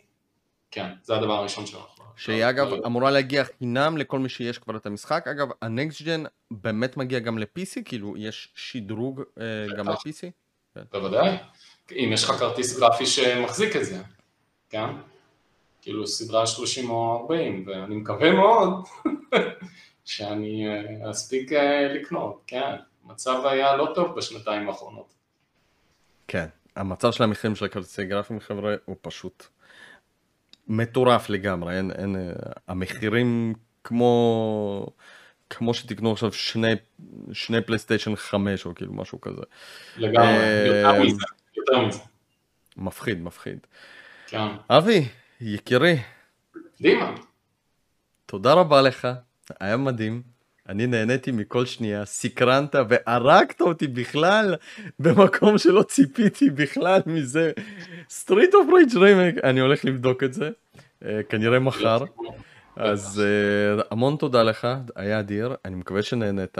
כן, 0.70 0.92
זה 1.02 1.14
הדבר 1.14 1.32
הראשון 1.32 1.66
שלנו. 1.66 2.01
שהיא 2.16 2.48
אגב 2.48 2.72
אמורה 2.86 3.10
להגיע 3.10 3.44
חינם 3.44 3.96
לכל 3.96 4.18
מי 4.18 4.28
שיש 4.28 4.58
כבר 4.58 4.76
את 4.76 4.86
המשחק. 4.86 5.28
אגב, 5.28 5.48
הנקסט 5.62 6.02
ג'ן 6.02 6.24
באמת 6.50 6.96
מגיע 6.96 7.18
גם 7.18 7.38
ל-PC? 7.38 7.82
כאילו, 7.84 8.16
יש 8.16 8.52
שדרוג 8.54 9.22
אה, 9.40 9.76
גם. 9.76 9.88
ל-PC? 9.88 10.30
בוודאי. 10.92 11.36
אם 11.92 12.10
יש 12.12 12.24
לך 12.24 12.30
כרטיס 12.30 12.78
גרפי 12.78 13.06
שמחזיק 13.06 13.76
את 13.76 13.84
זה, 13.84 14.02
כן? 14.70 14.86
כאילו 15.82 16.06
סדרה 16.06 16.46
30 16.46 16.90
או 16.90 17.20
40, 17.22 17.64
ואני 17.66 17.94
מקווה 17.94 18.32
מאוד 18.32 18.84
שאני 20.04 20.66
אה, 20.68 21.10
אספיק 21.10 21.52
אה, 21.52 21.92
לקנות, 21.94 22.42
כן? 22.46 22.76
המצב 23.04 23.46
היה 23.46 23.76
לא 23.76 23.92
טוב 23.94 24.16
בשנתיים 24.16 24.68
האחרונות. 24.68 25.14
כן, 26.28 26.46
המצב 26.76 27.12
של 27.12 27.24
המחירים 27.24 27.56
של 27.56 27.64
הכרטיסי 27.64 28.04
גרפים 28.04 28.40
חבר'ה 28.40 28.74
הוא 28.84 28.96
פשוט 29.00 29.46
מטורף 30.68 31.30
לגמרי, 31.30 31.76
אין, 31.76 31.90
אין, 31.90 32.16
המחירים 32.68 33.54
כמו, 33.84 34.86
כמו 35.50 35.74
שתקנו 35.74 36.12
עכשיו 36.12 36.32
שני, 36.32 36.72
שני 37.32 37.60
פלייסטיישן 37.62 38.16
5 38.16 38.66
או 38.66 38.74
כאילו 38.74 38.92
משהו 38.92 39.20
כזה, 39.20 39.42
לגמרי, 39.96 40.28
אה, 40.28 40.66
יותר 40.66 41.02
מזה, 41.02 41.24
יותר 41.56 41.86
מזה, 41.86 41.98
מפחיד, 42.76 43.22
מפחיד. 43.22 43.58
כן. 44.26 44.46
אבי, 44.70 45.08
יקירי, 45.40 45.96
קדימה, 46.78 47.14
תודה 48.26 48.52
רבה 48.52 48.82
לך, 48.82 49.08
היה 49.60 49.76
מדהים. 49.76 50.31
אני 50.68 50.86
נהניתי 50.86 51.30
מכל 51.30 51.66
שנייה, 51.66 52.04
סקרנת 52.04 52.74
והרגת 52.88 53.60
אותי 53.60 53.86
בכלל 53.86 54.54
במקום 54.98 55.58
שלא 55.58 55.82
ציפיתי 55.82 56.50
בכלל 56.50 57.00
מזה. 57.06 57.52
Street 58.10 58.54
of 58.54 58.66
Rage 58.74 58.96
Remake, 58.96 59.34
אני 59.44 59.60
הולך 59.60 59.84
לבדוק 59.84 60.22
את 60.22 60.32
זה, 60.32 60.50
אה, 61.04 61.20
כנראה 61.28 61.58
מחר. 61.58 61.98
אז 62.76 63.22
אה, 63.24 63.82
המון 63.90 64.16
תודה 64.16 64.42
לך, 64.42 64.68
היה 64.96 65.20
אדיר, 65.20 65.54
אני 65.64 65.74
מקווה 65.74 66.02
שנהנית. 66.02 66.58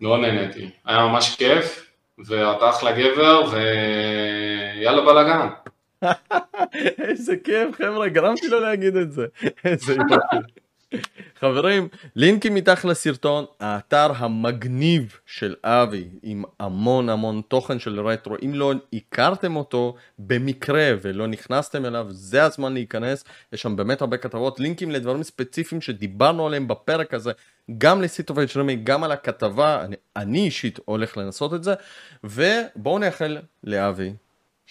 מאוד 0.00 0.20
נהניתי, 0.20 0.70
היה 0.84 1.06
ממש 1.06 1.36
כיף, 1.36 1.90
ואתה 2.18 2.70
אחלה 2.70 2.92
גבר, 2.92 3.42
ויאללה 3.52 5.02
בלאגן. 5.02 5.48
איזה 7.08 7.34
כיף 7.44 7.74
חבר'ה, 7.74 8.08
גרמתי 8.08 8.48
לו 8.48 8.60
להגיד 8.60 8.96
את 8.96 9.12
זה. 9.12 9.26
איזה 9.64 9.92
יופי. 9.92 10.59
חברים, 11.40 11.88
לינקים 12.16 12.54
מתחת 12.54 12.84
לסרטון, 12.84 13.44
האתר 13.60 14.12
המגניב 14.16 15.18
של 15.26 15.54
אבי, 15.64 16.08
עם 16.22 16.44
המון 16.60 17.08
המון 17.08 17.42
תוכן 17.48 17.78
של 17.78 18.00
רטרו. 18.00 18.36
אם 18.44 18.54
לא 18.54 18.72
הכרתם 18.92 19.56
אותו 19.56 19.94
במקרה 20.18 20.92
ולא 21.02 21.26
נכנסתם 21.26 21.84
אליו, 21.84 22.06
זה 22.10 22.44
הזמן 22.44 22.72
להיכנס. 22.72 23.24
יש 23.52 23.62
שם 23.62 23.76
באמת 23.76 24.00
הרבה 24.00 24.16
כתבות, 24.16 24.60
לינקים 24.60 24.90
לדברים 24.90 25.22
ספציפיים 25.22 25.80
שדיברנו 25.80 26.46
עליהם 26.46 26.68
בפרק 26.68 27.14
הזה, 27.14 27.32
גם 27.78 28.02
לסיט 28.02 28.30
אוף 28.30 28.38
שלומי, 28.46 28.76
גם 28.76 29.04
על 29.04 29.12
הכתבה, 29.12 29.84
אני, 29.84 29.96
אני 30.16 30.38
אישית 30.44 30.78
הולך 30.84 31.16
לנסות 31.16 31.54
את 31.54 31.64
זה, 31.64 31.74
ובואו 32.24 32.98
נאחל 32.98 33.38
לאבי 33.64 34.12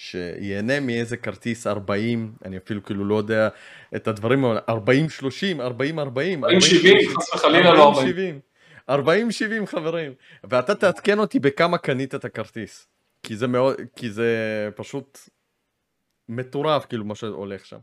שיהנה 0.02 0.80
מאיזה 0.80 1.18
כרטיס 1.18 1.68
40, 1.68 2.34
אני 2.46 2.58
אפילו 2.58 2.84
כאילו 2.84 3.06
לא 3.06 3.16
יודע 3.16 3.50
את 3.96 4.08
הדברים 4.08 4.46
האלה, 4.46 4.60
40 4.70 5.10
30, 5.10 5.62
40 5.62 6.00
40, 6.00 6.44
40 6.44 6.62
70, 6.62 6.98
חס 7.18 7.34
וחלילה 7.34 7.74
לא 7.74 7.90
40 7.90 8.08
70. 8.08 8.40
40 8.90 9.32
70 9.32 9.68
חברים, 9.68 10.14
ואתה 10.44 10.76
תעדכן 10.76 11.20
אותי 11.20 11.40
בכמה 11.40 11.78
קנית 11.78 12.16
את 12.16 12.26
הכרטיס, 12.26 12.88
כי 13.24 13.36
זה 13.36 13.48
מאוד, 13.48 13.76
כי 13.96 14.10
זה 14.10 14.30
פשוט 14.76 15.20
מטורף 16.30 16.86
כאילו 16.86 17.06
מה 17.06 17.16
שהולך 17.16 17.66
שם. 17.66 17.80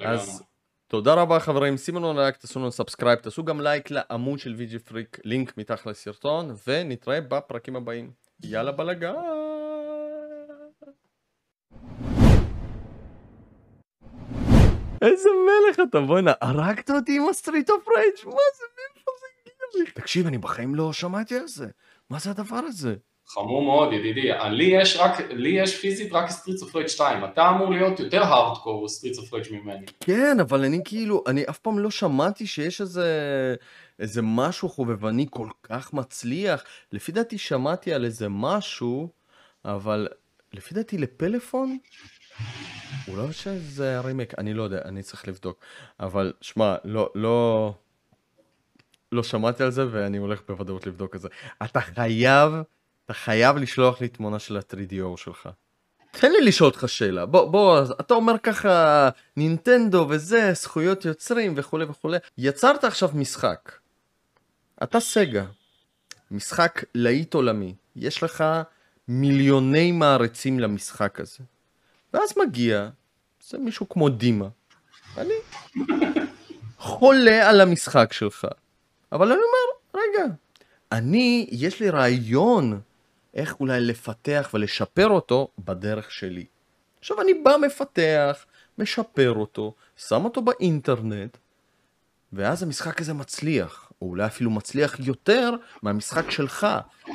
אז 0.00 0.42
תודה 0.88 1.14
רבה 1.14 1.40
חברים, 1.40 1.76
שימו 1.76 1.98
לנו 1.98 2.20
לייק, 2.20 2.36
תעשו 2.36 2.60
לנו 2.60 2.72
subscribe, 2.72 3.18
תעשו 3.18 3.44
גם 3.44 3.60
לייק 3.60 3.90
לעמוד 3.90 4.38
של 4.38 4.54
VG 4.54 4.78
Freak, 4.78 5.18
לינק 5.24 5.58
מתחת 5.58 5.86
לסרטון, 5.86 6.54
ונתראה 6.66 7.20
בפרקים 7.20 7.76
הבאים. 7.76 8.10
יאללה 8.42 8.72
בלאגן! 8.72 9.51
איזה 15.02 15.28
מלך 15.46 15.80
אתה, 15.88 16.00
בואנה, 16.00 16.32
הרגת 16.40 16.90
אותי 16.90 17.16
עם 17.16 17.28
ה-Street 17.28 17.70
of 17.70 17.88
Rage, 17.96 18.14
מה 18.24 18.32
זה, 18.56 18.64
מאיפה 18.76 19.10
זה 19.20 19.26
הגיע 19.40 19.84
לי? 19.84 19.90
תקשיב, 19.90 20.26
אני 20.26 20.38
בחיים 20.38 20.74
לא 20.74 20.92
שמעתי 20.92 21.36
על 21.36 21.46
זה, 21.46 21.66
מה 22.10 22.18
זה 22.18 22.30
הדבר 22.30 22.56
הזה? 22.56 22.94
חמור 23.26 23.62
מאוד, 23.62 23.92
ידידי, 23.92 24.30
לי 24.50 24.64
יש 24.64 24.96
רק, 24.96 25.20
לי 25.30 25.48
יש 25.48 25.80
פיזית 25.80 26.12
רק 26.12 26.30
Street 26.30 26.62
of 26.62 26.76
Rage 26.76 26.88
2, 26.88 27.24
אתה 27.24 27.50
אמור 27.50 27.70
להיות 27.70 28.00
יותר 28.00 28.22
hardcore 28.22 28.88
Street 28.88 29.18
of 29.18 29.32
Rage 29.34 29.46
ממני. 29.50 29.86
כן, 30.00 30.40
אבל 30.40 30.64
אני 30.64 30.80
כאילו, 30.84 31.24
אני 31.26 31.44
אף 31.50 31.58
פעם 31.58 31.78
לא 31.78 31.90
שמעתי 31.90 32.46
שיש 32.46 32.80
איזה... 32.80 33.06
איזה 33.98 34.20
משהו 34.22 34.68
חובבני 34.68 35.26
כל 35.30 35.48
כך 35.62 35.92
מצליח. 35.92 36.64
לפי 36.92 37.12
דעתי 37.12 37.38
שמעתי 37.38 37.92
על 37.92 38.04
איזה 38.04 38.26
משהו, 38.28 39.08
אבל 39.64 40.08
לפי 40.52 40.74
דעתי 40.74 40.98
לפלאפון 40.98 41.78
אולי 43.08 43.32
שזה 43.32 44.00
רימק, 44.00 44.38
אני 44.38 44.54
לא 44.54 44.62
יודע, 44.62 44.80
אני 44.84 45.02
צריך 45.02 45.28
לבדוק. 45.28 45.60
אבל 46.00 46.32
שמע, 46.40 46.76
לא, 46.84 47.10
לא, 47.14 47.74
לא 49.12 49.22
שמעתי 49.22 49.62
על 49.62 49.70
זה 49.70 49.86
ואני 49.90 50.18
הולך 50.18 50.40
בוודאות 50.48 50.86
לבדוק 50.86 51.16
את 51.16 51.20
זה. 51.20 51.28
אתה 51.64 51.80
חייב, 51.80 52.52
אתה 53.04 53.14
חייב 53.14 53.56
לשלוח 53.56 54.00
לי 54.00 54.08
תמונה 54.08 54.38
של 54.38 54.56
ה-3DO 54.56 55.16
שלך. 55.16 55.48
תן 56.10 56.32
לי 56.32 56.40
לשאול 56.40 56.70
אותך 56.70 56.84
שאלה, 56.86 57.26
בוא, 57.26 57.50
בוא, 57.50 57.82
אתה 58.00 58.14
אומר 58.14 58.38
ככה 58.42 59.08
נינטנדו 59.36 60.06
וזה, 60.10 60.52
זכויות 60.52 61.04
יוצרים 61.04 61.54
וכולי 61.56 61.84
וכולי. 61.84 62.18
יצרת 62.38 62.84
עכשיו 62.84 63.10
משחק. 63.14 63.72
אתה 64.82 65.00
סגה. 65.00 65.44
משחק 66.30 66.84
להיט 66.94 67.34
עולמי. 67.34 67.74
יש 67.96 68.22
לך 68.22 68.44
מיליוני 69.08 69.92
מעריצים 69.92 70.60
למשחק 70.60 71.20
הזה. 71.20 71.38
ואז 72.14 72.34
מגיע, 72.46 72.88
זה 73.48 73.58
מישהו 73.58 73.88
כמו 73.88 74.08
דימה, 74.08 74.48
אני 75.18 75.34
חולה 76.78 77.48
על 77.50 77.60
המשחק 77.60 78.12
שלך, 78.12 78.46
אבל 79.12 79.26
אני 79.26 79.40
אומר, 79.40 80.02
רגע, 80.04 80.34
אני, 80.92 81.46
יש 81.50 81.80
לי 81.80 81.90
רעיון 81.90 82.80
איך 83.34 83.60
אולי 83.60 83.80
לפתח 83.80 84.50
ולשפר 84.54 85.08
אותו 85.08 85.48
בדרך 85.58 86.10
שלי. 86.10 86.44
עכשיו 87.00 87.20
אני 87.20 87.34
בא 87.34 87.56
מפתח, 87.66 88.44
משפר 88.78 89.32
אותו, 89.32 89.74
שם 89.96 90.24
אותו 90.24 90.42
באינטרנט, 90.42 91.36
ואז 92.32 92.62
המשחק 92.62 93.00
הזה 93.00 93.14
מצליח, 93.14 93.92
או 94.02 94.06
אולי 94.06 94.26
אפילו 94.26 94.50
מצליח 94.50 94.96
יותר 95.00 95.50
מהמשחק 95.82 96.30
שלך, 96.30 96.66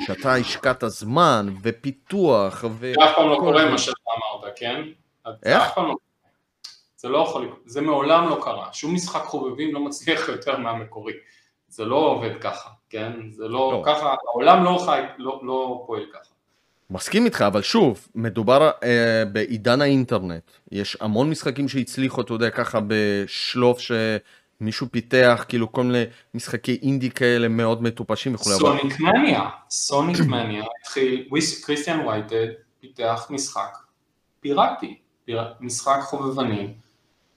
שאתה 0.06 0.34
השקעת 0.34 0.84
זמן 0.86 1.54
ופיתוח 1.62 2.64
ו... 2.78 2.92
אף 3.04 3.16
פעם 3.16 3.28
לא 3.28 3.36
קורה 3.40 3.70
מה 3.70 3.78
שאתה 3.78 3.96
אמרת, 4.06 4.27
כן? 4.56 4.82
איך? 5.42 5.78
לא- 5.78 5.96
זה 6.96 7.08
לא 7.08 7.18
יכול 7.18 7.44
לקרות, 7.44 7.62
זה 7.66 7.80
מעולם 7.80 8.28
לא 8.28 8.40
קרה, 8.42 8.68
שום 8.72 8.94
משחק 8.94 9.22
חובבים 9.22 9.74
לא 9.74 9.80
מצליח 9.80 10.28
יותר 10.34 10.56
מהמקורי, 10.58 11.12
זה 11.68 11.84
לא 11.84 11.96
עובד 11.96 12.40
ככה, 12.40 12.70
כן? 12.90 13.12
זה 13.30 13.48
לא, 13.48 13.72
לא. 13.72 13.82
ככה, 13.86 14.14
העולם 14.28 14.64
לא 14.64 14.82
חי, 14.86 15.02
לא, 15.18 15.40
לא 15.42 15.84
פועל 15.86 16.06
ככה. 16.12 16.30
מסכים 16.90 17.24
איתך, 17.24 17.42
אבל 17.46 17.62
שוב, 17.62 18.08
מדובר 18.14 18.70
אה, 18.82 19.24
בעידן 19.32 19.80
האינטרנט, 19.80 20.42
יש 20.72 20.96
המון 21.00 21.30
משחקים 21.30 21.68
שהצליחו, 21.68 22.20
אתה 22.20 22.32
יודע, 22.32 22.50
ככה 22.50 22.78
בשלוף 22.88 23.80
ש... 23.80 23.92
מישהו 24.60 24.86
פיתח 24.90 25.44
כאילו 25.48 25.72
כל 25.72 25.82
מיני 25.84 26.04
משחקי 26.34 26.78
אינדי 26.82 27.10
כאלה 27.10 27.48
מאוד 27.48 27.82
מטופשים 27.82 28.34
וכולי. 28.34 28.56
סוניק 28.56 29.00
מניה, 29.00 29.48
סוניק 29.70 30.20
מניה 30.20 30.64
התחיל, 30.80 31.28
קריסטיאן 31.64 32.06
וייטד 32.06 32.46
פיתח 32.80 33.26
משחק 33.30 33.87
פיראטי, 34.40 34.98
משחק 35.60 36.00
חובבני 36.00 36.74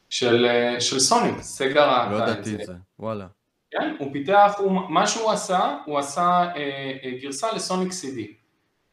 של, 0.10 0.48
של 0.80 1.00
סוניק, 1.00 1.42
סגה 1.42 1.86
ראתה 1.86 2.12
לא 2.12 2.24
ידעתי 2.24 2.56
את 2.56 2.66
זה, 2.66 2.74
וואלה. 3.00 3.28
כן, 3.72 3.96
הוא 4.00 4.14
פיתח, 4.14 4.54
הוא, 4.58 4.72
מה 4.90 5.08
שהוא 5.08 5.32
עשה, 5.32 5.78
הוא 5.86 6.00
עשה 6.00 6.22
אה, 6.22 6.98
אה, 7.04 7.12
גרסה 7.22 7.52
לסוניק 7.52 7.92
CD. 7.92 8.20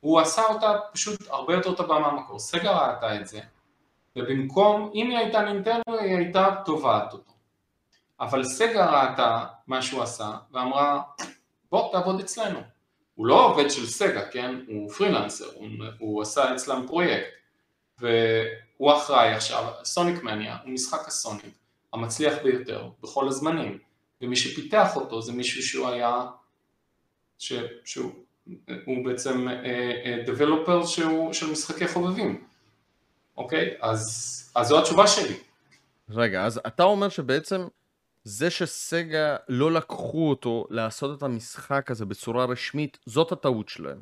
הוא 0.01 0.21
עשה 0.21 0.43
אותה 0.43 0.79
פשוט 0.93 1.29
הרבה 1.31 1.55
יותר 1.55 1.75
טובה 1.75 1.99
מהמקור, 1.99 2.39
סגה 2.39 2.71
ראתה 2.71 3.17
את 3.17 3.27
זה, 3.27 3.41
ובמקום, 4.17 4.91
אם 4.95 5.11
היא 5.11 5.19
הייתה 5.19 5.41
נינטנדו 5.41 5.99
היא 6.01 6.17
הייתה 6.17 6.55
תובעת 6.65 7.13
אותו. 7.13 7.33
אבל 8.21 8.45
סגה 8.45 8.87
ראתה 8.87 9.45
מה 9.67 9.83
שהוא 9.83 10.03
עשה 10.03 10.31
ואמרה 10.53 11.01
בוא 11.71 11.93
תעבוד 11.93 12.21
אצלנו. 12.21 12.59
הוא 13.15 13.27
לא 13.27 13.45
עובד 13.45 13.71
של 13.71 13.87
סגה, 13.87 14.29
כן? 14.31 14.55
הוא 14.69 14.91
פרילנסר, 14.91 15.45
הוא, 15.55 15.69
הוא 15.99 16.23
עשה 16.23 16.55
אצלם 16.55 16.87
פרויקט 16.87 17.38
והוא 18.01 18.93
אחראי 18.97 19.35
עכשיו, 19.35 19.73
סוניק 19.85 20.23
מניה 20.23 20.57
הוא 20.65 20.73
משחק 20.73 21.07
הסוניק 21.07 21.55
המצליח 21.93 22.35
ביותר 22.43 22.89
בכל 23.03 23.29
הזמנים 23.29 23.79
ומי 24.21 24.37
שפיתח 24.37 24.97
אותו 24.97 25.23
זה 25.23 25.33
מישהו 25.33 25.63
שהוא 25.63 25.89
היה, 25.89 26.27
ש, 27.39 27.53
שהוא 27.85 28.13
הוא 28.85 29.05
בעצם 29.05 29.47
דבלופר 30.27 30.79
אה, 30.79 30.83
uh, 30.83 31.31
uh, 31.31 31.33
של 31.33 31.51
משחקי 31.51 31.89
חובבים, 31.89 32.45
אוקיי? 33.37 33.75
אז, 33.81 34.53
אז 34.55 34.69
זו 34.69 34.79
התשובה 34.79 35.07
שלי. 35.07 35.35
רגע, 36.11 36.45
אז 36.45 36.61
אתה 36.67 36.83
אומר 36.83 37.09
שבעצם 37.09 37.67
זה 38.25 38.51
שסגה 38.51 39.37
לא 39.49 39.73
לקחו 39.73 40.31
אותו 40.31 40.67
לעשות 40.71 41.19
את 41.19 41.23
המשחק 41.23 41.91
הזה 41.91 42.05
בצורה 42.05 42.45
רשמית, 42.45 42.99
זאת 43.07 43.33
הטעות 43.33 43.69
שלהם. 43.69 44.01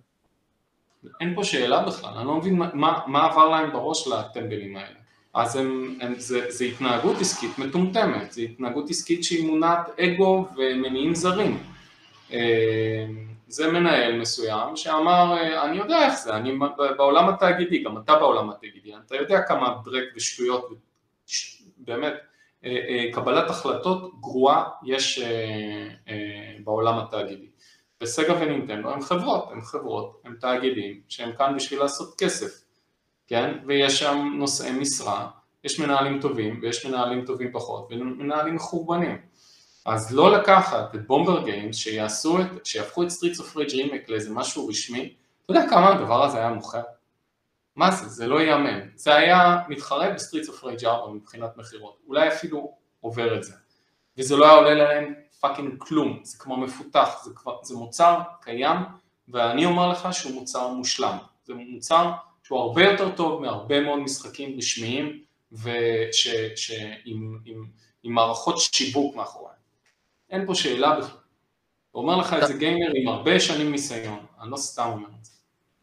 אין 1.21 1.35
פה 1.35 1.45
שאלה 1.45 1.83
בכלל, 1.83 2.11
אני 2.17 2.27
לא 2.27 2.35
מבין 2.35 2.57
מה, 2.57 2.99
מה 3.07 3.27
עבר 3.27 3.49
להם 3.49 3.73
בראש 3.73 4.09
לטמבלים 4.09 4.77
האלה. 4.77 4.97
אז 5.37 5.57
הם, 5.57 5.99
הם, 6.01 6.15
זה, 6.19 6.51
זה 6.51 6.65
התנהגות 6.65 7.21
עסקית 7.21 7.59
מטומטמת, 7.59 8.33
זה 8.33 8.43
התנהגות 8.43 8.91
עסקית 8.91 9.25
שהיא 9.25 9.47
מונעת 9.47 10.01
אגו 10.01 10.49
ומניעים 10.57 11.15
זרים. 11.15 11.59
אה, 12.33 13.07
זה 13.49 13.73
מנהל 13.73 14.21
מסוים 14.21 14.77
שאמר, 14.77 15.37
אה, 15.39 15.65
אני 15.65 15.77
יודע 15.77 16.07
איך 16.07 16.15
זה, 16.15 16.37
אני 16.37 16.59
בעולם 16.97 17.29
התאגידי, 17.29 17.83
גם 17.83 17.99
אתה 17.99 18.15
בעולם 18.15 18.51
התאגידי, 18.51 18.93
אתה 19.07 19.17
יודע 19.17 19.43
כמה 19.43 19.75
ברק 19.85 20.05
ושטויות, 20.17 20.69
באמת, 21.77 22.15
אה, 22.65 23.05
קבלת 23.13 23.51
החלטות 23.51 24.21
גרועה 24.21 24.65
יש 24.85 25.23
בעולם 26.65 26.99
התאגידי. 26.99 27.47
וסגה 28.03 28.35
ונינטנדו 28.41 28.91
הם 28.91 29.03
חברות, 29.03 29.49
הם 29.53 29.63
חברות, 29.63 30.21
הם 30.25 30.37
תאגידים 30.41 31.01
שהם 31.09 31.33
כאן 31.39 31.57
בשביל 31.57 31.81
לעשות 31.81 32.15
כסף, 32.19 32.63
כן? 33.27 33.59
ויש 33.67 33.99
שם 33.99 34.33
נושאי 34.39 34.73
משרה, 34.73 35.29
יש 35.65 35.81
מנהלים 35.81 36.21
טובים 36.21 36.59
ויש 36.63 36.87
מנהלים 36.87 37.25
טובים 37.25 37.53
פחות 37.53 37.89
ומנהלים 37.91 38.55
מחורבנים. 38.55 39.19
אז 39.85 40.15
לא 40.15 40.33
לקחת 40.33 40.95
את 40.95 41.07
Bomber 41.07 41.45
Games 41.45 41.77
שיעשו 41.77 42.41
את, 42.41 42.67
שיהפכו 42.67 43.03
את 43.03 43.09
Streets 43.09 43.41
of 43.41 43.57
Rage 43.57 43.71
Remake 43.71 44.09
לאיזה 44.09 44.31
משהו 44.31 44.69
רשמי, 44.69 45.15
אתה 45.45 45.53
יודע 45.53 45.69
כמה 45.71 45.89
הדבר 45.89 46.25
הזה 46.25 46.39
היה 46.39 46.49
מוכר? 46.49 46.83
מה 47.77 47.91
זה? 47.91 48.09
זה 48.09 48.27
לא 48.27 48.41
ייאמן. 48.41 48.81
זה 48.95 49.15
היה 49.15 49.59
מתחרה 49.69 50.11
ב-Streets 50.11 50.49
of 50.49 50.65
Rage 50.65 50.85
4 50.85 51.13
מבחינת 51.13 51.57
מכירות, 51.57 51.99
אולי 52.07 52.29
אפילו 52.29 52.75
עובר 53.01 53.37
את 53.37 53.45
זה. 53.45 53.53
וזה 54.19 54.37
לא 54.37 54.45
היה 54.45 54.55
עולה 54.55 54.75
להם 54.75 55.15
fucking 55.49 55.79
כלום, 55.79 56.21
זה 56.23 56.39
כמו 56.39 56.57
מפותח, 56.57 57.23
זה, 57.25 57.31
כבר, 57.35 57.57
זה 57.63 57.75
מוצר 57.75 58.21
קיים 58.41 58.77
ואני 59.29 59.65
אומר 59.65 59.89
לך 59.89 60.09
שהוא 60.13 60.35
מוצר 60.35 60.69
מושלם, 60.69 61.19
זה 61.45 61.55
מוצר 61.55 62.13
שהוא 62.43 62.59
הרבה 62.59 62.85
יותר 62.85 63.17
טוב 63.17 63.43
מהרבה 63.43 63.81
מאוד 63.81 63.99
משחקים 63.99 64.59
רשמיים 64.59 65.23
ועם 65.53 67.39
עם, 67.45 67.67
עם 68.03 68.13
מערכות 68.13 68.59
שיווק 68.59 69.17
מאחוריהם. 69.17 69.57
אין 70.31 70.47
פה 70.47 70.55
שאלה 70.55 70.99
בכלל. 70.99 71.19
אומר 71.95 72.17
לך 72.17 72.33
את 72.33 72.49
זה 72.49 72.55
גיימר 72.55 72.91
עם 72.95 73.09
הרבה 73.09 73.41
שנים 73.41 73.71
ניסיון, 73.71 74.27
אני 74.41 74.51
לא 74.51 74.57
סתם 74.57 74.89
אומר 74.93 75.09
את 75.21 75.25
זה. 75.25 75.33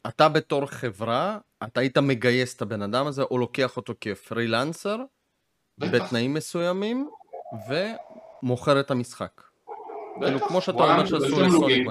אתה 0.08 0.30
בתור 0.30 0.66
חברה, 0.66 1.38
אתה 1.64 1.80
היית 1.80 1.98
מגייס 1.98 2.56
את 2.56 2.62
הבן 2.62 2.82
אדם 2.82 3.08
הזה, 3.08 3.24
או 3.24 3.38
לוקח 3.38 3.78
אותו 3.78 3.94
כפרילנסר, 4.02 4.98
בתנאים 5.78 6.34
מסוימים, 6.34 7.10
ומוכר 7.70 8.80
את 8.80 8.92
המשחק. 8.92 9.42
כאילו, 10.22 10.40
כמו 10.40 10.62
שאתה 10.62 10.84
אומר 10.84 11.06
שעשו 11.06 11.42
לסוניק. 11.42 11.88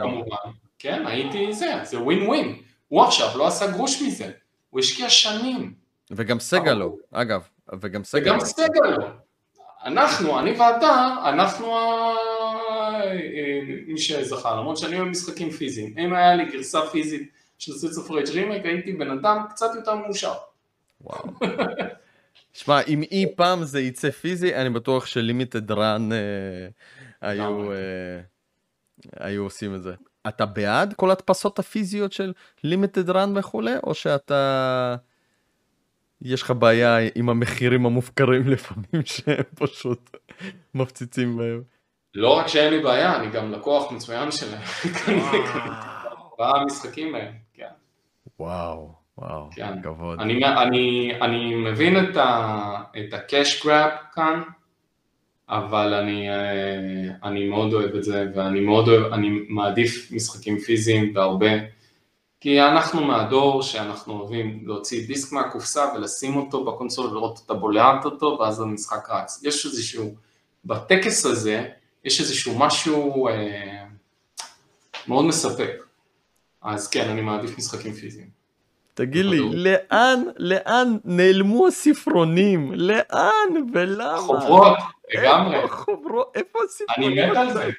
כן, 0.79 1.07
הייתי 1.07 1.53
זה, 1.53 1.75
זה 1.83 2.01
ווין 2.01 2.27
ווין. 2.29 2.63
הוא 2.89 3.03
עכשיו 3.03 3.39
לא 3.39 3.47
עשה 3.47 3.71
גרוש 3.71 4.03
מזה, 4.03 4.31
הוא 4.71 4.81
השקיע 4.81 5.11
שנים. 5.11 5.75
וגם 6.11 6.41
סגה 6.41 6.75
לא, 6.75 6.93
אגב, 7.13 7.43
וגם 7.81 8.05
סגה 8.05 8.31
לא. 8.31 8.37
וגם 8.37 8.41
סגה 8.41 8.91
לא. 8.91 9.07
אנחנו, 9.85 10.39
אני 10.39 10.51
ואתה, 10.51 11.15
אנחנו 11.25 11.75
מי 13.87 13.99
שזכה, 13.99 14.55
למרות 14.55 14.77
שאני 14.77 14.97
אוהב 14.97 15.09
משחקים 15.09 15.51
פיזיים. 15.51 15.95
אם 15.99 16.15
היה 16.15 16.35
לי 16.35 16.45
גרסה 16.45 16.81
פיזית 16.93 17.31
של 17.59 17.73
Streets 17.73 17.99
of 17.99 18.11
Rage 18.11 18.29
Remake, 18.29 18.67
הייתי 18.67 18.93
בן 18.93 19.11
אדם 19.11 19.45
קצת 19.51 19.71
יותר 19.75 19.95
מאושר. 19.95 20.33
וואו. 21.01 21.25
שמע, 22.53 22.81
אם 22.81 23.03
אי 23.03 23.27
פעם 23.37 23.65
זה 23.65 23.81
יצא 23.81 24.11
פיזי, 24.11 24.55
אני 24.55 24.71
בטוח 24.71 25.07
ש-Limited 25.07 25.73
Run 25.73 26.13
אה, 26.13 26.19
היו, 27.23 27.73
אה, 27.73 28.21
היו 29.17 29.43
עושים 29.43 29.75
את 29.75 29.83
זה. 29.83 29.95
אתה 30.29 30.47
בעד 30.47 30.95
כל 30.95 31.11
הדפסות 31.11 31.59
הפיזיות 31.59 32.13
של 32.13 32.33
Limited 32.65 33.11
Run 33.11 33.33
וכולי, 33.37 33.75
או 33.85 33.95
שאתה... 33.95 34.97
יש 36.25 36.43
לך 36.43 36.51
בעיה 36.51 36.97
עם 37.15 37.29
המחירים 37.29 37.87
המופקרים 37.87 38.49
לפעמים 38.49 39.03
שהם 39.13 39.43
פשוט 39.55 40.17
מפציצים 40.75 41.37
בהם. 41.37 41.63
לא 42.15 42.39
רק 42.39 42.47
שאין 42.47 42.75
לי 42.75 42.83
בעיה, 42.83 43.17
אני 43.17 43.31
גם 43.31 43.53
לקוח 43.53 43.93
מצוין 43.93 44.31
שלהם. 44.31 44.63
במשחקים 46.39 47.15
האלה, 47.15 47.31
כן. 47.55 47.69
וואו, 48.39 48.93
וואו, 49.19 49.49
כן. 49.51 49.83
כבוד. 49.83 50.21
אני, 50.21 50.45
אני, 50.45 51.13
אני 51.21 51.55
מבין 51.55 52.05
את, 52.05 52.17
ה, 52.17 52.83
את 52.99 53.13
ה-cash 53.13 53.65
grab 53.65 54.15
כאן, 54.15 54.43
אבל 55.53 55.95
אני, 55.95 56.31
אה, 56.31 57.15
אני 57.23 57.49
מאוד 57.49 57.73
אוהב 57.73 57.95
את 57.95 58.05
זה, 58.05 58.27
ואני 58.35 58.61
מאוד 58.61 58.89
אוהב, 58.89 59.13
אני 59.13 59.29
מעדיף 59.49 60.09
משחקים 60.13 60.59
פיזיים 60.59 61.13
בהרבה, 61.13 61.51
כי 62.41 62.61
אנחנו 62.61 63.05
מהדור 63.05 63.63
שאנחנו 63.63 64.13
אוהבים 64.13 64.63
להוציא 64.67 65.07
דיסק 65.07 65.33
מהקופסה 65.33 65.93
ולשים 65.95 66.37
אותו 66.37 66.65
בקונסול 66.65 67.07
ולראות 67.07 67.41
את 67.47 67.51
הבולעת 67.51 68.05
אותו, 68.05 68.39
ואז 68.41 68.61
המשחק 68.61 69.11
רץ. 69.11 69.41
יש 69.45 69.67
איזשהו, 69.67 70.15
בטקס 70.65 71.27
הזה, 71.27 71.69
יש 72.05 72.21
איזשהו 72.21 72.59
משהו 72.59 73.29
אה, 73.29 73.85
מאוד 75.09 75.25
מספק. 75.25 75.87
אז 76.63 76.89
כן, 76.89 77.09
אני 77.09 77.21
מעדיף 77.21 77.59
משחקים 77.59 77.93
פיזיים. 77.93 78.42
תגיד 78.95 79.25
לי, 79.25 79.41
לאן, 79.55 80.23
לאן 80.37 80.97
נעלמו 81.05 81.67
הספרונים? 81.67 82.73
לאן 82.75 83.71
ולמה? 83.75 84.19
חוברות, 84.19 84.79
לגמרי. 85.15 85.57
איפה 86.35 86.59
הספרונים? 86.65 87.19
אני 87.19 87.31
מת 87.31 87.37
על 87.37 87.53
זה. 87.53 87.71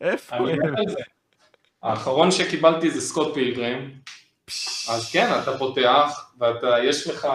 איפה 0.00 0.36
אני 0.36 0.52
מת 0.52 0.78
על 0.78 0.88
זה. 0.88 1.00
האחרון 1.82 2.30
שקיבלתי 2.30 2.90
זה 2.90 3.00
סקוט 3.00 3.34
פילגרים. 3.34 3.90
אז 4.88 5.10
כן, 5.12 5.30
אתה 5.42 5.58
פותח, 5.58 6.30
ואתה, 6.38 6.76
יש 6.84 7.06
לך 7.06 7.28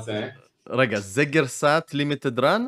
זה. 0.00 0.28
רגע, 0.68 1.00
זה 1.00 1.24
גרסת 1.24 1.90
Limited 1.92 2.40
Run? 2.40 2.66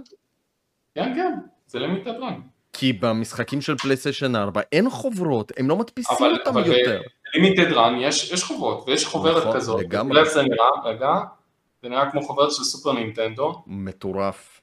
כן, 0.95 1.13
כן, 1.15 1.33
זה 1.67 1.79
Limited 1.79 2.15
Run. 2.21 2.41
כי 2.73 2.93
במשחקים 2.93 3.61
של 3.61 3.77
פלייסטיישן 3.77 4.37
4 4.37 4.61
אין 4.73 4.91
חוברות, 4.91 5.53
הם 5.57 5.69
לא 5.69 5.77
מדפיסים 5.77 6.17
אבל, 6.19 6.33
אותם 6.33 6.59
אבל 6.59 6.67
יותר. 6.67 7.01
ב-Limited 7.35 7.73
Run 7.73 7.97
יש, 8.01 8.33
יש 8.33 8.45
חוברות, 8.45 8.85
ויש 8.87 9.07
חוברת 9.07 9.43
נכון, 9.43 9.57
כזאת. 9.57 9.81
לגמרי. 9.81 10.31
זה 10.31 10.43
נראה, 10.43 10.69
רגע, 10.85 11.09
זה 11.83 11.89
נראה 11.89 12.11
כמו 12.11 12.23
חוברת 12.23 12.53
של 12.53 12.65
סופר 12.65 12.93
נינטנדו. 12.93 13.63
מטורף. 13.67 14.61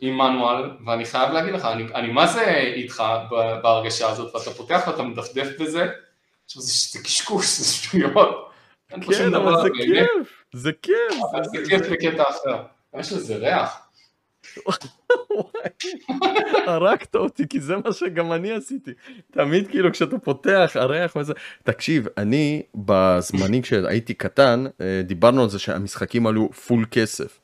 עם 0.00 0.18
manual, 0.18 0.70
ואני 0.86 1.04
חייב 1.04 1.32
להגיד 1.32 1.54
לך, 1.54 1.64
אני, 1.64 1.84
אני 1.94 2.12
מה 2.12 2.26
זה 2.26 2.56
איתך 2.56 3.02
בהרגשה 3.62 4.08
הזאת, 4.08 4.34
ואתה 4.34 4.50
פותח 4.50 4.84
ואתה 4.86 5.02
מדפדף 5.02 5.48
בזה, 5.60 5.88
עכשיו 6.44 6.62
זה, 6.62 6.98
קשקוש, 7.04 7.46
זה 7.46 7.64
שטויות. 7.64 8.50
כן, 8.88 9.34
אבל 9.34 9.62
זה 9.62 9.68
כיף, 9.74 10.44
זה 10.52 10.72
כיף. 10.82 11.14
זה 11.52 11.58
כיף 11.68 11.80
בקטע 11.90 12.22
אחר. 12.22 12.62
יש 12.98 13.12
לזה 13.12 13.36
ריח. 13.36 13.85
הרגת 16.66 17.14
אותי 17.14 17.48
כי 17.48 17.60
זה 17.60 17.76
מה 17.76 17.92
שגם 17.92 18.32
אני 18.32 18.52
עשיתי. 18.52 18.90
תמיד 19.30 19.68
כאילו 19.68 19.92
כשאתה 19.92 20.18
פותח 20.18 20.70
הריח 20.74 21.16
וזה 21.16 21.32
תקשיב 21.62 22.06
אני 22.16 22.62
בזמנים 22.74 23.62
כשהייתי 23.62 24.14
קטן 24.14 24.64
אה, 24.80 25.00
דיברנו 25.04 25.42
על 25.42 25.48
זה 25.48 25.58
שהמשחקים 25.58 26.26
עלו 26.26 26.52
פול 26.52 26.86
כסף. 26.90 27.38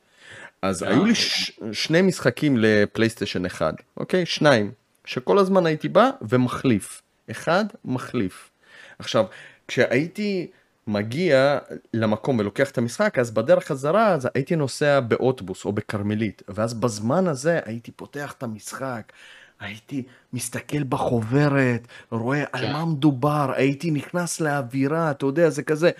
אז 0.62 0.82
היו 0.82 1.04
לי 1.04 1.14
ש... 1.14 1.52
שני 1.72 2.02
משחקים 2.02 2.56
לפלייסטיישן 2.58 3.46
אחד 3.46 3.72
אוקיי? 3.96 4.26
שניים 4.26 4.72
שכל 5.04 5.38
הזמן 5.38 5.66
הייתי 5.66 5.88
בא 5.88 6.10
ומחליף. 6.22 7.02
אחד 7.30 7.64
מחליף. 7.84 8.50
עכשיו 8.98 9.24
כשהייתי. 9.68 10.50
מגיע 10.86 11.58
למקום 11.94 12.38
ולוקח 12.38 12.70
את 12.70 12.78
המשחק, 12.78 13.18
אז 13.18 13.30
בדרך 13.30 13.66
חזרה 13.66 14.08
אז 14.08 14.28
הייתי 14.34 14.56
נוסע 14.56 15.00
באוטובוס 15.00 15.64
או 15.64 15.72
בכרמלית, 15.72 16.42
ואז 16.48 16.74
בזמן 16.74 17.26
הזה 17.26 17.60
הייתי 17.64 17.90
פותח 17.90 18.34
את 18.38 18.42
המשחק, 18.42 19.12
הייתי 19.60 20.02
מסתכל 20.32 20.82
בחוברת, 20.82 21.86
רואה 22.10 22.44
על 22.52 22.66
כן. 22.66 22.72
מה 22.72 22.84
מדובר, 22.84 23.52
הייתי 23.56 23.90
נכנס 23.90 24.40
לאווירה, 24.40 25.10
אתה 25.10 25.26
יודע, 25.26 25.50
זה 25.50 25.62
כזה, 25.62 25.90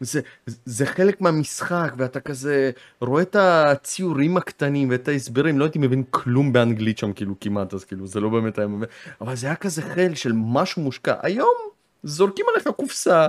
זה, 0.00 0.20
זה 0.46 0.86
חלק 0.86 1.20
מהמשחק, 1.20 1.92
ואתה 1.96 2.20
כזה 2.20 2.70
רואה 3.00 3.22
את 3.22 3.36
הציורים 3.36 4.36
הקטנים 4.36 4.90
ואת 4.90 5.08
ההסברים, 5.08 5.58
לא 5.58 5.64
הייתי 5.64 5.78
מבין 5.78 6.02
כלום 6.10 6.52
באנגלית 6.52 6.98
שם, 6.98 7.12
כאילו, 7.12 7.34
כמעט, 7.40 7.74
אז 7.74 7.84
כאילו, 7.84 8.06
זה 8.06 8.20
לא 8.20 8.28
באמת 8.28 8.58
היה 8.58 8.66
מבין, 8.66 8.88
אבל 9.20 9.36
זה 9.36 9.46
היה 9.46 9.56
כזה 9.56 9.82
חלק 9.82 10.14
של 10.16 10.32
משהו 10.34 10.82
מושקע. 10.82 11.14
היום 11.22 11.54
זורקים 12.02 12.46
עליך 12.54 12.68
קופסה. 12.76 13.28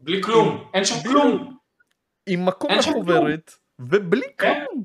בלי 0.00 0.22
כלום, 0.22 0.64
אין 0.74 0.84
שם 0.84 0.94
כלום. 1.08 1.56
עם 2.26 2.46
מקום 2.46 2.70
לחוברת, 2.78 3.54
ובלי 3.78 4.26
כן. 4.38 4.64
כלום. 4.68 4.84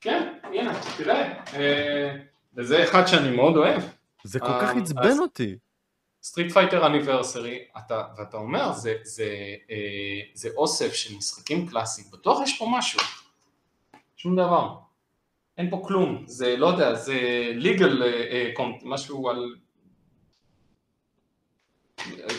כן, 0.00 0.32
הנה, 0.42 0.80
תראה, 0.96 1.44
אה, 1.54 2.16
וזה 2.54 2.84
אחד 2.84 3.06
שאני 3.06 3.36
מאוד 3.36 3.56
אוהב. 3.56 3.82
זה 4.24 4.40
כל 4.40 4.60
כך 4.60 4.74
אה, 4.74 4.80
עצבן 4.80 5.18
אותי. 5.18 5.56
Street 6.22 6.52
Fighter 6.52 6.86
Anniversary, 6.86 7.58
ואתה 8.18 8.36
אומר, 8.36 8.72
זה, 8.72 8.94
זה, 9.02 9.24
אה, 9.70 10.20
זה 10.34 10.48
אוסף 10.56 10.94
של 10.94 11.16
משחקים 11.16 11.66
קלאסיים, 11.66 12.06
בטוח 12.12 12.42
יש 12.42 12.58
פה 12.58 12.66
משהו. 12.78 13.00
שום 14.16 14.36
דבר. 14.36 14.74
אין 15.58 15.70
פה 15.70 15.82
כלום, 15.86 16.22
זה 16.26 16.56
לא 16.56 16.66
יודע, 16.66 16.94
זה 16.94 17.18
legal, 17.58 18.04
משהו 18.84 19.28
על 19.28 19.54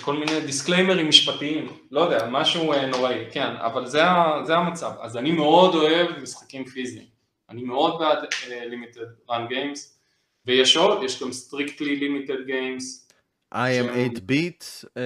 כל 0.02 0.14
מיני 0.14 0.42
דיסקליימרים 0.42 1.10
משפטיים, 1.10 1.68
לא 1.92 2.02
יודע, 2.02 2.28
משהו 2.32 2.74
אה, 2.74 2.86
נוראי, 2.86 3.26
כן, 3.32 3.56
אבל 3.58 3.86
זה, 3.86 4.02
זה 4.44 4.56
המצב. 4.56 4.92
אז 5.02 5.18
אני 5.18 5.32
מאוד 5.32 5.76
אוהב 5.76 6.20
משחקים 6.22 6.66
פיזיים. 6.66 7.06
אני 7.50 7.64
מאוד 7.64 8.00
בעד 8.00 8.18
Limited 8.50 9.02
Run 9.30 9.48
Games, 9.48 10.00
ויש 10.46 10.78
עוד, 10.78 11.04
יש 11.04 11.24
גם 11.24 11.32
Strictly 11.32 11.96
Limited 11.96 12.46
Games, 12.46 13.05
I 13.54 13.58
am 13.58 13.94
8 13.94 14.20
ביט 14.24 14.64
אה, 14.98 15.02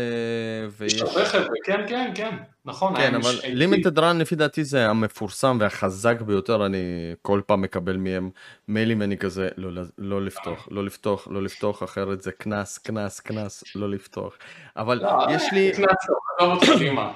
ויש... 0.77 1.01
הרבה 1.01 1.25
חבר'ה, 1.25 1.55
כן 1.65 1.85
כן 1.87 2.11
כן, 2.15 2.37
נכון. 2.65 2.95
כן, 2.95 3.15
אבל 3.15 3.39
Limited 3.43 3.99
Run 3.99 4.17
לפי 4.17 4.35
דעתי 4.35 4.63
זה 4.63 4.89
המפורסם 4.89 5.57
והחזק 5.59 6.21
ביותר, 6.21 6.65
אני 6.65 7.13
כל 7.21 7.41
פעם 7.45 7.61
מקבל 7.61 7.97
מהם 7.97 8.29
מיילים 8.67 8.99
ואני 8.99 9.17
כזה, 9.17 9.49
לא, 9.57 9.83
לא, 9.97 10.25
לפתוח, 10.25 10.67
לא 10.71 10.85
לפתוח, 10.85 11.27
לא 11.31 11.43
לפתוח, 11.43 11.83
אחרת 11.83 12.21
זה 12.21 12.31
קנס, 12.31 12.77
קנס, 12.77 13.19
קנס, 13.19 13.63
לא 13.75 13.89
לפתוח. 13.89 14.37
אבל 14.77 14.97
לא, 14.97 15.25
יש 15.29 15.53
לי... 15.53 15.71
קנס 15.75 15.95
טוב, 16.07 16.17
עזוב 16.39 16.51
אותך 16.51 16.79
דימה, 16.79 17.13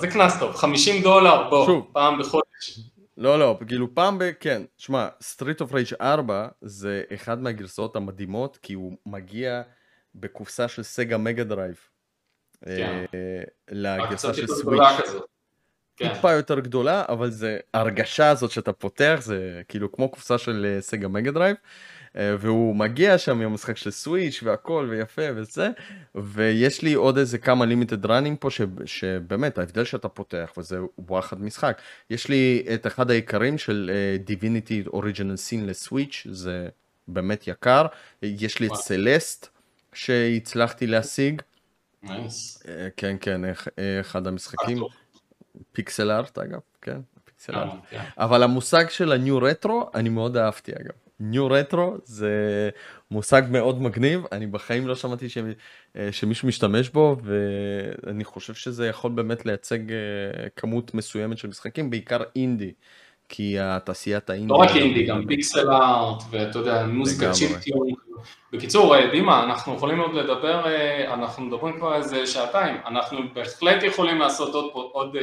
זה 0.00 0.08
קנס 0.08 0.38
טוב, 0.38 0.54
50 0.54 1.02
דולר, 1.02 1.50
בוא, 1.50 1.82
פעם 1.92 2.18
בחודש. 2.18 2.80
לא 3.16 3.38
לא 3.38 3.58
כאילו 3.66 3.94
פעם 3.94 4.18
ב... 4.18 4.30
כן 4.40 4.62
שמע 4.78 5.08
Streets 5.20 5.60
of 5.60 5.72
Rage 5.72 5.88
4 6.00 6.48
זה 6.62 7.02
אחד 7.14 7.42
מהגרסאות 7.42 7.96
המדהימות 7.96 8.58
כי 8.62 8.72
הוא 8.72 8.96
מגיע 9.06 9.62
בקופסה 10.20 10.68
של 10.68 10.82
Sega 10.82 11.18
Mega 11.18 11.44
Drive. 11.44 11.76
כן. 12.64 13.04
לגרסה 13.70 14.34
של 14.34 14.46
Switch. 14.46 14.82
כן. 15.96 16.14
טיפה 16.14 16.32
יותר 16.32 16.60
גדולה 16.60 17.04
אבל 17.08 17.30
זה 17.30 17.58
הרגשה 17.74 18.30
הזאת 18.30 18.50
שאתה 18.50 18.72
פותח 18.72 19.18
זה 19.22 19.62
כאילו 19.68 19.92
כמו 19.92 20.08
קופסה 20.08 20.38
של 20.38 20.66
אה, 20.68 20.80
Sega 20.80 21.08
Mega 21.08 21.30
Drive. 21.30 21.56
אה, 22.16 22.36
והוא 22.38 22.76
מגיע 22.76 23.18
שם 23.18 23.40
עם 23.40 23.50
המשחק 23.50 23.76
של 23.76 23.90
Switch 23.90 24.40
והכל 24.42 24.86
ויפה 24.90 25.22
וזה 25.36 25.70
ויש 26.14 26.82
לי 26.82 26.94
עוד 26.94 27.18
איזה 27.18 27.38
כמה 27.38 27.66
Limited 27.66 28.06
Runים 28.06 28.36
פה 28.36 28.50
ש, 28.50 28.60
שבאמת 28.84 29.58
ההבדל 29.58 29.84
שאתה 29.84 30.08
פותח 30.08 30.52
וזה 30.58 30.78
וואחד 30.98 31.40
משחק 31.40 31.80
יש 32.10 32.28
לי 32.28 32.66
את 32.74 32.86
אחד 32.86 33.10
היקרים 33.10 33.58
של 33.58 33.90
Divinity 34.24 34.84
Original 34.86 35.36
Sin 35.36 35.66
ל 35.66 35.75
Switch 35.75 36.26
זה 36.30 36.68
באמת 37.08 37.48
יקר. 37.48 37.86
יש 38.22 38.60
לי 38.60 38.66
את 38.66 38.70
וואו. 38.70 38.82
Celeste 38.82 39.55
שהצלחתי 39.96 40.86
להשיג. 40.86 41.42
nice. 42.02 42.62
אה, 42.68 42.88
כן, 42.96 43.16
כן, 43.20 43.44
אה, 43.44 44.00
אחד 44.00 44.26
המשחקים. 44.26 44.78
pixel 45.72 46.10
art 46.10 46.38
אגב, 46.38 46.60
כן, 46.82 47.00
pixel 47.24 47.54
art. 47.54 47.72
אה, 47.72 47.78
כן. 47.90 48.04
אבל 48.18 48.42
המושג 48.42 48.88
של 48.88 49.12
ה 49.12 49.18
new 49.18 49.38
retro, 49.38 49.90
אני 49.94 50.08
מאוד 50.08 50.36
אהבתי 50.36 50.72
אגב. 50.72 50.92
new 51.20 51.46
retro 51.46 51.96
זה 52.04 52.70
מושג 53.10 53.42
מאוד 53.50 53.82
מגניב, 53.82 54.24
אני 54.32 54.46
בחיים 54.46 54.86
לא 54.86 54.96
שמעתי 54.96 55.28
ש... 55.28 55.38
שמישהו 56.10 56.48
משתמש 56.48 56.88
בו, 56.88 57.16
ואני 57.22 58.24
חושב 58.24 58.54
שזה 58.54 58.86
יכול 58.86 59.10
באמת 59.12 59.46
לייצג 59.46 59.92
אה, 59.92 59.96
כמות 60.56 60.94
מסוימת 60.94 61.38
של 61.38 61.48
משחקים, 61.48 61.90
בעיקר 61.90 62.22
אינדי, 62.36 62.72
כי 63.28 63.58
התעשיית 63.60 64.30
האינדי... 64.30 64.52
לא 64.52 64.56
רק 64.56 64.70
אינדי, 64.76 65.06
גם 65.06 65.26
pixel 65.26 65.70
art, 65.70 66.22
ואתה 66.30 66.58
יודע, 66.58 66.86
מוזיקה. 66.86 67.32
chiptune. 67.32 67.88
בקיצור, 68.52 68.96
אה, 68.96 69.10
דימה, 69.10 69.44
אנחנו 69.44 69.74
יכולים 69.74 70.00
עוד 70.00 70.14
לדבר, 70.14 70.66
אה, 70.66 71.14
אנחנו 71.14 71.44
מדברים 71.44 71.76
כבר 71.76 71.94
איזה 71.94 72.26
שעתיים, 72.26 72.76
אנחנו 72.86 73.18
בהחלט 73.34 73.82
יכולים 73.82 74.18
לעשות 74.18 74.54
עוד 74.54 74.70
עוד 74.92 75.16
אה, 75.16 75.22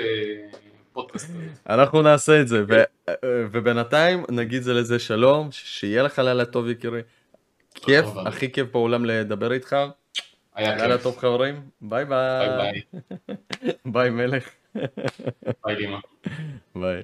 פודקאסט. 0.94 1.32
אנחנו 1.70 2.02
נעשה 2.02 2.42
את 2.42 2.48
זה, 2.48 2.64
ו... 2.70 2.84
ובינתיים 3.26 4.24
נגיד 4.30 4.62
זה 4.62 4.74
לזה 4.74 5.00
שלום, 5.00 5.50
שיהיה 5.52 6.04
לך 6.04 6.20
לילה 6.20 6.46
טוב 6.46 6.70
יקירי. 6.70 7.02
כיף. 7.76 8.06
הכי 8.26 8.52
כיף 8.52 8.68
בעולם 8.72 9.06
לדבר 9.06 9.52
איתך. 9.54 9.76
היה 10.56 10.76
לילה 10.76 10.96
כיף. 10.96 11.04
טוב 11.04 11.18
חברים, 11.18 11.62
ביי 11.82 12.06
ביי 12.06 12.50
ביי. 12.58 12.82
ביי. 13.28 13.36
ביי 13.94 14.10
מלך. 14.10 14.50
ביי 15.66 15.76
דימה. 15.78 16.00
ביי. 16.76 17.04